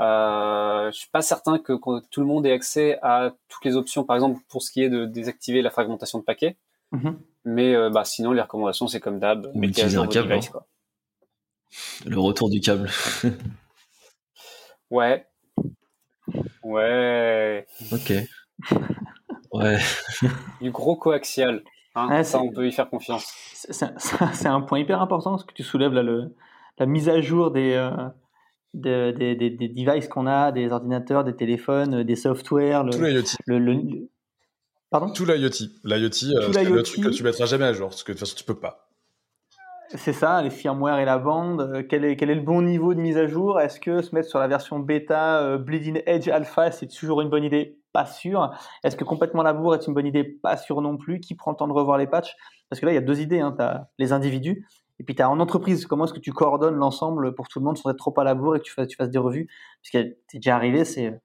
Euh, 0.00 0.90
je 0.90 0.98
suis 0.98 1.10
pas 1.10 1.20
certain 1.20 1.58
que, 1.58 1.74
tout 2.10 2.20
le 2.20 2.26
monde 2.26 2.46
ait 2.46 2.52
accès 2.52 2.98
à 3.02 3.32
toutes 3.48 3.64
les 3.64 3.76
options, 3.76 4.04
par 4.04 4.16
exemple 4.16 4.40
pour 4.48 4.62
ce 4.62 4.70
qui 4.70 4.82
est 4.82 4.88
de 4.88 5.04
désactiver 5.04 5.62
la 5.62 5.70
fragmentation 5.70 6.18
de 6.18 6.24
paquets. 6.24 6.56
Mhm. 6.92 7.18
Mais 7.44 7.74
euh, 7.74 7.90
bah, 7.90 8.04
sinon, 8.04 8.32
les 8.32 8.42
recommandations, 8.42 8.88
c'est 8.88 9.00
comme 9.00 9.18
d'hab. 9.18 9.50
Utiliser 9.54 9.98
un 9.98 10.06
câble. 10.06 10.32
Hein. 10.32 10.40
Le 12.06 12.18
retour 12.18 12.50
du 12.50 12.60
câble. 12.60 12.90
ouais. 14.90 15.26
Ouais. 16.62 17.66
Ok. 17.92 18.12
Ouais. 19.52 19.78
du 20.60 20.70
gros 20.70 20.96
coaxial. 20.96 21.62
Hein, 21.94 22.22
ça, 22.22 22.40
on 22.40 22.50
peut 22.50 22.66
y 22.66 22.72
faire 22.72 22.88
confiance. 22.88 23.32
C'est 23.54 24.46
un, 24.46 24.60
point 24.60 24.78
hyper 24.78 25.02
important 25.02 25.36
ce 25.38 25.44
que 25.44 25.52
tu 25.52 25.64
soulèves 25.64 25.92
là, 25.92 26.02
le, 26.02 26.34
la 26.78 26.86
mise 26.86 27.08
à 27.08 27.20
jour 27.20 27.50
des, 27.50 27.72
euh, 27.72 27.90
des, 28.74 29.12
des, 29.12 29.34
des, 29.34 29.68
devices 29.68 30.08
qu'on 30.08 30.26
a, 30.26 30.52
des 30.52 30.70
ordinateurs, 30.72 31.24
des 31.24 31.34
téléphones, 31.34 32.02
des 32.02 32.16
softwares, 32.16 32.84
le, 32.84 33.58
le, 33.58 34.08
Pardon? 34.90 35.12
Tout 35.12 35.24
l'IoT. 35.24 35.68
L'IoT, 35.84 36.12
c'est 36.12 36.64
le 36.64 36.82
truc 36.82 37.04
que 37.04 37.10
tu 37.10 37.22
mettras 37.22 37.46
jamais 37.46 37.66
à 37.66 37.72
jour, 37.72 37.88
parce 37.88 38.02
que 38.02 38.12
de 38.12 38.18
toute 38.18 38.26
façon, 38.26 38.36
tu 38.36 38.44
peux 38.44 38.58
pas. 38.58 38.88
C'est 39.94 40.12
ça, 40.12 40.40
les 40.40 40.50
firmware 40.50 41.00
et 41.00 41.04
la 41.04 41.18
bande. 41.18 41.84
Quel 41.88 42.04
est, 42.04 42.16
quel 42.16 42.30
est 42.30 42.36
le 42.36 42.42
bon 42.42 42.62
niveau 42.62 42.94
de 42.94 43.00
mise 43.00 43.16
à 43.16 43.26
jour? 43.26 43.60
Est-ce 43.60 43.80
que 43.80 44.02
se 44.02 44.14
mettre 44.14 44.28
sur 44.28 44.38
la 44.38 44.46
version 44.46 44.78
bêta 44.78 45.58
Bleeding 45.58 46.00
Edge 46.06 46.28
Alpha, 46.28 46.70
c'est 46.70 46.86
toujours 46.86 47.20
une 47.22 47.28
bonne 47.28 47.42
idée? 47.42 47.76
Pas 47.92 48.06
sûr. 48.06 48.52
Est-ce 48.84 48.94
que 48.94 49.02
complètement 49.02 49.42
labour 49.42 49.74
est 49.74 49.84
une 49.88 49.94
bonne 49.94 50.06
idée? 50.06 50.22
Pas 50.22 50.56
sûr 50.56 50.80
non 50.80 50.96
plus. 50.96 51.18
Qui 51.18 51.34
prend 51.34 51.50
le 51.50 51.56
temps 51.56 51.66
de 51.66 51.72
revoir 51.72 51.98
les 51.98 52.06
patchs? 52.06 52.36
Parce 52.68 52.78
que 52.78 52.86
là, 52.86 52.92
il 52.92 52.94
y 52.94 52.98
a 52.98 53.00
deux 53.00 53.20
idées. 53.20 53.40
Hein. 53.40 53.52
Tu 53.56 53.62
as 53.62 53.88
les 53.98 54.12
individus 54.12 54.64
et 55.00 55.02
puis 55.02 55.14
tu 55.14 55.22
en 55.22 55.40
entreprise. 55.40 55.86
Comment 55.86 56.04
est-ce 56.04 56.12
que 56.12 56.20
tu 56.20 56.32
coordonnes 56.32 56.76
l'ensemble 56.76 57.34
pour 57.34 57.48
tout 57.48 57.58
le 57.58 57.64
monde 57.64 57.78
sans 57.78 57.90
être 57.90 57.96
trop 57.96 58.14
à 58.20 58.24
la 58.24 58.34
bourre 58.34 58.56
et 58.56 58.58
que 58.60 58.64
tu 58.64 58.96
fasses, 58.96 59.10
des 59.10 59.18
revues? 59.18 59.48
Parce 59.82 59.90
que 60.04 60.16
c'est 60.28 60.38
déjà 60.38 60.54
arrivé, 60.54 60.84
c'est. 60.84 61.18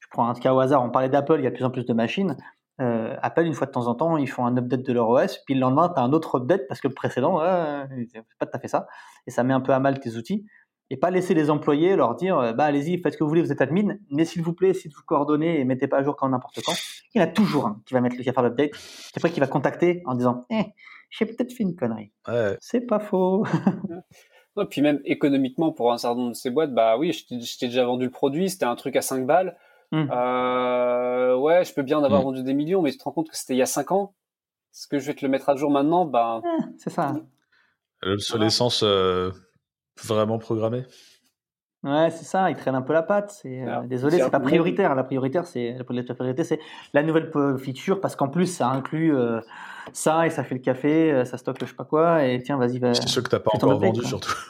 Je 0.00 0.06
prends 0.10 0.28
un 0.28 0.34
cas 0.34 0.52
au 0.52 0.60
hasard, 0.60 0.84
on 0.84 0.90
parlait 0.90 1.08
d'Apple, 1.08 1.36
il 1.38 1.44
y 1.44 1.46
a 1.46 1.50
de 1.50 1.54
plus 1.54 1.64
en 1.64 1.70
plus 1.70 1.86
de 1.86 1.94
machines. 1.94 2.36
Euh, 2.80 3.16
Apple, 3.22 3.46
une 3.46 3.54
fois 3.54 3.66
de 3.66 3.72
temps 3.72 3.86
en 3.86 3.94
temps, 3.94 4.18
ils 4.18 4.28
font 4.28 4.44
un 4.44 4.56
update 4.58 4.82
de 4.82 4.92
leur 4.92 5.08
OS, 5.08 5.38
puis 5.46 5.54
le 5.54 5.60
lendemain, 5.60 5.88
tu 5.88 5.98
as 5.98 6.02
un 6.02 6.12
autre 6.12 6.38
update 6.38 6.66
parce 6.68 6.80
que 6.80 6.88
le 6.88 6.94
précédent, 6.94 7.40
euh, 7.40 7.86
pas 8.38 8.44
tout 8.44 8.56
à 8.56 8.58
fait 8.58 8.68
ça. 8.68 8.86
Et 9.26 9.30
ça 9.30 9.44
met 9.44 9.54
un 9.54 9.60
peu 9.60 9.72
à 9.72 9.78
mal 9.78 9.98
tes 9.98 10.16
outils. 10.16 10.44
Et 10.90 10.98
pas 10.98 11.10
laisser 11.10 11.32
les 11.32 11.48
employés 11.48 11.96
leur 11.96 12.16
dire 12.16 12.38
euh, 12.38 12.52
bah 12.52 12.64
allez-y, 12.64 13.00
faites 13.00 13.14
ce 13.14 13.18
que 13.18 13.24
vous 13.24 13.30
voulez, 13.30 13.40
vous 13.40 13.52
êtes 13.52 13.62
admin, 13.62 13.96
mais 14.10 14.26
s'il 14.26 14.42
vous 14.42 14.52
plaît, 14.52 14.72
de 14.72 14.94
vous 14.94 15.02
coordonner 15.06 15.58
et 15.58 15.64
mettez 15.64 15.86
pas 15.86 15.98
à 15.98 16.02
jour 16.02 16.16
quand 16.16 16.28
n'importe 16.28 16.60
quand. 16.66 16.74
Il 17.14 17.18
y 17.18 17.24
en 17.24 17.24
a 17.24 17.28
toujours 17.28 17.66
un 17.66 17.80
qui 17.86 17.94
va 17.94 18.02
mettre 18.02 18.16
le 18.16 18.22
qui 18.22 18.28
va 18.28 18.34
faire 18.34 18.42
l'update, 18.42 18.72
après 19.16 19.30
qui 19.30 19.40
va 19.40 19.46
contacter 19.46 20.02
en 20.04 20.14
disant 20.14 20.44
eh, 20.50 20.64
j'ai 21.12 21.26
peut-être 21.26 21.52
fait 21.52 21.62
une 21.62 21.76
connerie. 21.76 22.10
Ouais. 22.26 22.56
C'est 22.60 22.80
pas 22.80 22.98
faux. 22.98 23.46
Et 24.60 24.66
puis 24.66 24.82
même 24.82 25.00
économiquement, 25.04 25.72
pour 25.72 25.92
un 25.92 25.98
certain 25.98 26.16
nombre 26.18 26.30
de 26.30 26.36
ces 26.36 26.50
boîtes, 26.50 26.74
bah 26.74 26.96
oui, 26.98 27.12
je 27.12 27.58
t'ai 27.58 27.66
déjà 27.66 27.84
vendu 27.84 28.04
le 28.04 28.10
produit, 28.10 28.50
c'était 28.50 28.64
un 28.64 28.76
truc 28.76 28.96
à 28.96 29.02
5 29.02 29.26
balles. 29.26 29.56
Mmh. 29.92 30.10
Euh, 30.10 31.36
ouais, 31.36 31.64
je 31.64 31.72
peux 31.72 31.82
bien 31.82 31.98
en 31.98 32.04
avoir 32.04 32.22
mmh. 32.22 32.24
vendu 32.24 32.42
des 32.42 32.54
millions, 32.54 32.82
mais 32.82 32.90
tu 32.90 32.98
te 32.98 33.04
rends 33.04 33.12
compte 33.12 33.30
que 33.30 33.36
c'était 33.36 33.54
il 33.54 33.58
y 33.58 33.62
a 33.62 33.66
5 33.66 33.92
ans? 33.92 34.14
Est-ce 34.74 34.88
que 34.88 34.98
je 34.98 35.06
vais 35.06 35.14
te 35.14 35.24
le 35.24 35.30
mettre 35.30 35.48
à 35.48 35.56
jour 35.56 35.70
maintenant? 35.70 36.06
Bah... 36.06 36.40
C'est 36.78 36.90
ça. 36.90 37.14
L'obsolescence 38.02 38.82
euh, 38.82 39.30
vraiment 40.02 40.38
programmée. 40.38 40.84
Ouais, 41.84 42.10
c'est 42.10 42.24
ça, 42.24 42.48
il 42.48 42.56
traîne 42.56 42.76
un 42.76 42.82
peu 42.82 42.92
la 42.92 43.02
patte. 43.02 43.30
C'est, 43.42 43.62
euh, 43.62 43.82
désolé, 43.82 44.18
c'est 44.18 44.30
pas 44.30 44.38
prioritaire. 44.38 44.94
La 44.94 45.02
prioritaire, 45.02 45.46
c'est 45.46 45.76
la 45.76 45.84
priorité, 45.84 46.44
c'est 46.44 46.60
la 46.94 47.02
nouvelle 47.02 47.30
feature 47.58 48.00
parce 48.00 48.14
qu'en 48.14 48.28
plus, 48.28 48.46
ça 48.46 48.68
inclut 48.68 49.16
euh, 49.16 49.40
ça 49.92 50.26
et 50.26 50.30
ça 50.30 50.44
fait 50.44 50.54
le 50.54 50.60
café, 50.60 51.10
euh, 51.10 51.24
ça 51.24 51.38
stocke 51.38 51.58
je 51.60 51.66
sais 51.66 51.74
pas 51.74 51.84
quoi. 51.84 52.24
Et 52.24 52.40
tiens, 52.40 52.56
vas-y, 52.56 52.78
va. 52.78 52.94
C'est 52.94 53.08
ce 53.08 53.18
que 53.18 53.28
t'as 53.28 53.40
pas 53.40 53.50
encore 53.54 53.78
vendu, 53.78 54.02
surtout. 54.04 54.34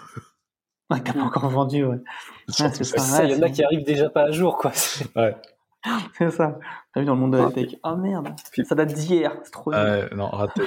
Ouais, 0.91 1.01
t'as 1.03 1.15
pas 1.15 1.23
encore 1.23 1.49
vendu, 1.49 1.85
ouais. 1.87 1.97
c'est 2.49 2.85
ça. 2.85 3.25
il 3.25 3.31
y 3.31 3.35
en 3.35 3.41
a 3.41 3.49
qui 3.49 3.65
arrivent 3.65 3.87
déjà 3.87 4.11
pas 4.11 4.25
à 4.25 4.31
jour, 4.31 4.59
quoi. 4.59 4.73
Ouais. 5.17 5.35
c'est 6.19 6.31
ça. 6.31 6.59
T'as 6.93 7.01
vu 7.01 7.07
dans 7.07 7.15
le 7.15 7.21
monde 7.21 7.33
de 7.33 7.39
la 7.39 7.51
tech. 7.51 7.77
Oh 7.83 7.97
merde, 7.97 8.29
ça 8.63 8.75
date 8.75 8.93
d'hier, 8.93 9.33
c'est 9.43 9.53
trop. 9.53 9.73
Ouais, 9.73 10.11
non, 10.15 10.27
raté. 10.27 10.65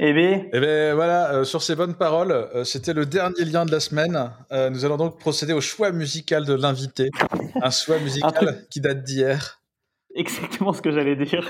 Eh 0.00 0.12
bien, 0.12 0.44
eh 0.52 0.60
bien 0.60 0.94
voilà, 0.94 1.32
euh, 1.32 1.44
sur 1.44 1.62
ces 1.62 1.76
bonnes 1.76 1.94
paroles, 1.94 2.32
euh, 2.32 2.64
c'était 2.64 2.92
le 2.92 3.06
dernier 3.06 3.44
lien 3.44 3.64
de 3.64 3.72
la 3.72 3.80
semaine. 3.80 4.30
Euh, 4.52 4.70
nous 4.70 4.84
allons 4.84 4.96
donc 4.96 5.18
procéder 5.18 5.52
au 5.52 5.60
choix 5.60 5.90
musical 5.90 6.44
de 6.44 6.54
l'invité. 6.54 7.10
Un 7.60 7.70
choix 7.70 7.98
musical 7.98 8.66
qui 8.70 8.80
date 8.80 9.02
d'hier. 9.02 9.60
Exactement 10.14 10.72
ce 10.72 10.82
que 10.82 10.90
j'allais 10.90 11.16
dire. 11.16 11.48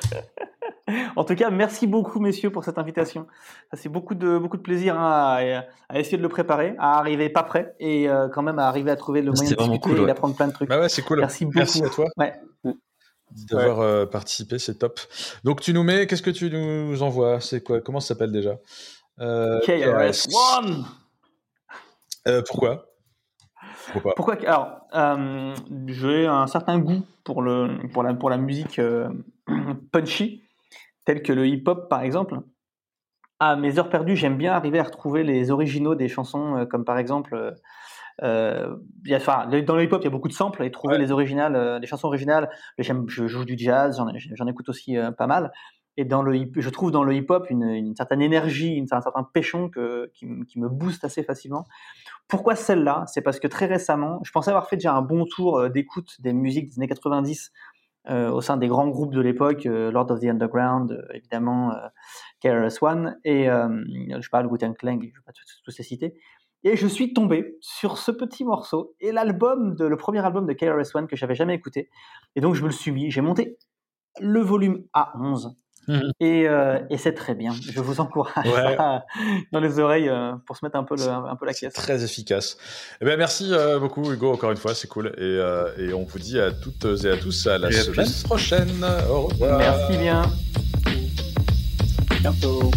en 1.17 1.25
tout 1.25 1.35
cas, 1.35 1.51
merci 1.51 1.87
beaucoup, 1.87 2.21
messieurs, 2.21 2.51
pour 2.51 2.65
cette 2.65 2.79
invitation. 2.79 3.27
C'est 3.73 3.89
beaucoup 3.89 4.15
de, 4.15 4.39
beaucoup 4.39 4.57
de 4.57 4.63
plaisir 4.63 4.99
hein, 4.99 5.65
à, 5.89 5.99
essayer 5.99 6.19
de 6.19 6.23
le 6.23 6.29
préparer, 6.29 6.75
à 6.79 6.99
arriver 6.99 7.29
pas 7.29 7.43
prêt 7.43 7.75
et 7.81 8.09
quand 8.33 8.43
même 8.43 8.59
à 8.59 8.67
arriver 8.67 8.91
à 8.91 8.97
trouver 8.97 9.23
le 9.23 9.33
moyen 9.33 9.51
de 9.51 9.57
discuter 9.57 10.03
et 10.03 10.07
d'apprendre 10.07 10.35
plein 10.35 10.49
de 10.49 10.53
trucs. 10.53 10.69
Bah 10.69 10.81
ouais, 10.81 10.89
c'est 10.89 11.03
cool. 11.03 11.21
Merci 11.21 11.45
beaucoup. 11.45 11.59
Merci 11.59 11.85
à 11.85 11.89
toi. 11.89 12.07
Ouais 12.17 12.33
d'avoir 13.31 13.81
euh, 13.81 14.07
participé, 14.07 14.59
c'est 14.59 14.77
top. 14.77 15.01
Donc 15.45 15.61
tu 15.61 15.73
nous 15.73 15.83
mets, 15.83 16.07
qu'est-ce 16.07 16.23
que 16.23 16.31
tu 16.31 16.51
nous 16.51 17.03
envoies? 17.03 17.41
C'est 17.41 17.63
quoi? 17.63 17.81
Comment 17.81 18.01
ça 18.01 18.09
s'appelle 18.09 18.33
déjà? 18.33 18.59
Euh, 19.21 19.61
KRS 19.61 20.29
One. 20.59 20.85
Euh, 22.27 22.43
pourquoi? 22.47 22.87
Pourquoi, 23.93 24.15
pourquoi 24.15 24.35
Alors, 24.47 24.81
euh, 24.95 25.55
j'ai 25.87 26.27
un 26.27 26.47
certain 26.47 26.79
goût 26.79 27.03
pour 27.25 27.43
le 27.43 27.89
pour 27.93 28.03
la 28.03 28.15
pour 28.15 28.31
la 28.31 28.37
musique 28.37 28.81
punchy, 29.93 30.43
telle 31.05 31.23
que 31.23 31.33
le 31.33 31.47
hip-hop 31.47 31.89
par 31.89 32.03
exemple. 32.03 32.41
À 33.41 33.55
mes 33.55 33.79
heures 33.79 33.89
perdues, 33.89 34.17
j'aime 34.17 34.37
bien 34.37 34.53
arriver 34.53 34.81
à 34.81 34.83
retrouver 34.83 35.23
les 35.23 35.53
originaux 35.53 35.95
des 35.95 36.09
chansons, 36.09 36.67
comme 36.69 36.85
par 36.85 36.99
exemple 36.99 37.55
euh, 38.23 38.77
enfin, 39.13 39.47
dans 39.47 39.77
le 39.77 39.85
hip-hop, 39.85 40.01
il 40.03 40.05
y 40.05 40.09
a 40.09 40.11
beaucoup 40.11 40.29
de 40.29 40.33
samples 40.33 40.65
et 40.65 40.71
trouver 40.71 40.99
les 40.99 41.13
originales, 41.13 41.57
euh, 41.57 41.79
les 41.79 41.87
chansons 41.87 42.09
originales. 42.09 42.51
Je 42.79 43.27
joue 43.27 43.45
du 43.45 43.57
jazz, 43.57 44.01
j'en 44.35 44.47
écoute 44.47 44.69
aussi 44.69 44.97
euh, 44.97 45.11
pas 45.11 45.27
mal. 45.27 45.53
Et 45.97 46.05
dans 46.05 46.23
le 46.23 46.37
hip, 46.37 46.53
je 46.57 46.71
trouve 46.71 46.93
dans 46.93 47.03
le 47.03 47.13
hip-hop 47.13 47.51
une, 47.51 47.65
une, 47.65 47.97
certaine 47.97 48.23
énergie, 48.23 48.75
une, 48.75 48.87
un 48.93 49.01
certain 49.01 49.25
péchon 49.25 49.69
que, 49.69 50.13
qui, 50.15 50.29
qui, 50.47 50.61
me 50.61 50.69
booste 50.69 51.05
assez 51.05 51.25
facilement. 51.25 51.65
Pourquoi 52.29 52.55
celle-là? 52.55 53.05
C'est 53.09 53.21
parce 53.21 53.41
que 53.41 53.49
très 53.49 53.67
récemment, 53.67 54.21
je 54.23 54.31
pensais 54.31 54.51
avoir 54.51 54.69
fait 54.69 54.77
déjà 54.77 54.95
un 54.95 55.03
bon 55.03 55.25
tour 55.25 55.59
euh, 55.59 55.69
d'écoute 55.69 56.21
des 56.21 56.33
musiques 56.33 56.69
des 56.69 56.79
années 56.79 56.87
90 56.87 57.51
euh, 58.11 58.31
au 58.31 58.41
sein 58.41 58.57
des 58.57 58.69
grands 58.69 58.87
groupes 58.87 59.13
de 59.13 59.21
l'époque, 59.21 59.65
Lord 59.65 60.13
of 60.13 60.21
the 60.21 60.27
Underground, 60.27 61.05
évidemment, 61.13 61.75
KRS-One, 62.41 63.19
et 63.25 63.47
je 63.47 64.31
parle 64.31 64.47
Wu-Tang 64.47 64.75
Clan, 64.75 64.93
je 64.93 64.97
ne 64.97 65.03
vais 65.03 65.13
pas 65.27 65.33
tous 65.65 65.71
ces 65.73 65.83
citer. 65.83 66.15
Et 66.65 66.77
je 66.77 66.87
suis 66.87 67.13
tombé 67.13 67.57
sur 67.61 67.99
ce 67.99 68.11
petit 68.11 68.45
morceau 68.45 68.95
et 69.01 69.13
l'album 69.13 69.75
de 69.77 69.85
le 69.85 69.97
premier 69.97 70.25
album 70.25 70.47
de 70.47 70.53
KRS-One 70.53 71.07
que 71.07 71.17
j'avais 71.17 71.35
jamais 71.35 71.55
écouté. 71.55 71.89
Et 72.35 72.41
donc 72.41 72.55
je 72.55 72.63
me 72.63 72.67
le 72.67 72.73
suis 72.73 72.91
mis, 72.91 73.11
j'ai 73.11 73.21
monté 73.21 73.59
le 74.21 74.41
volume 74.41 74.85
à 74.93 75.13
11. 75.21 75.57
Mhm. 75.89 76.13
Et, 76.21 76.47
euh, 76.47 76.79
et 76.91 76.99
c'est 76.99 77.15
très 77.15 77.35
bien. 77.35 77.53
Je 77.53 77.81
vous 77.81 78.01
encourage 78.01 78.45
dans 79.53 79.61
les 79.61 79.79
oreilles 79.79 80.09
euh, 80.09 80.33
pour 80.47 80.57
se 80.57 80.65
mettre 80.65 80.77
un 80.77 80.85
peu, 80.85 80.97
le, 80.97 81.09
un 81.09 81.35
peu 81.37 81.47
la 81.47 81.55
caisse. 81.55 81.73
Très 81.73 82.05
efficace. 82.05 82.59
Eh 83.01 83.05
bien, 83.07 83.17
merci 83.17 83.49
euh, 83.53 83.79
beaucoup, 83.79 84.13
Hugo, 84.13 84.33
encore 84.33 84.51
une 84.51 84.59
fois, 84.59 84.75
c'est 84.75 84.89
cool. 84.89 85.15
Et, 85.17 85.83
et, 85.83 85.93
on 85.95 86.05
vous 86.05 86.19
dit 86.19 86.39
à 86.39 86.53
toutes 86.53 86.85
et 87.05 87.11
à 87.11 87.17
tous 87.17 87.47
à 87.47 87.59
la 87.59 87.71
semaine 87.73 88.07
prochaine. 88.25 88.85
Au 89.11 89.23
revoir. 89.23 89.59
Merci 89.59 89.97
bien. 89.97 90.23
Bientôt. 92.21 92.71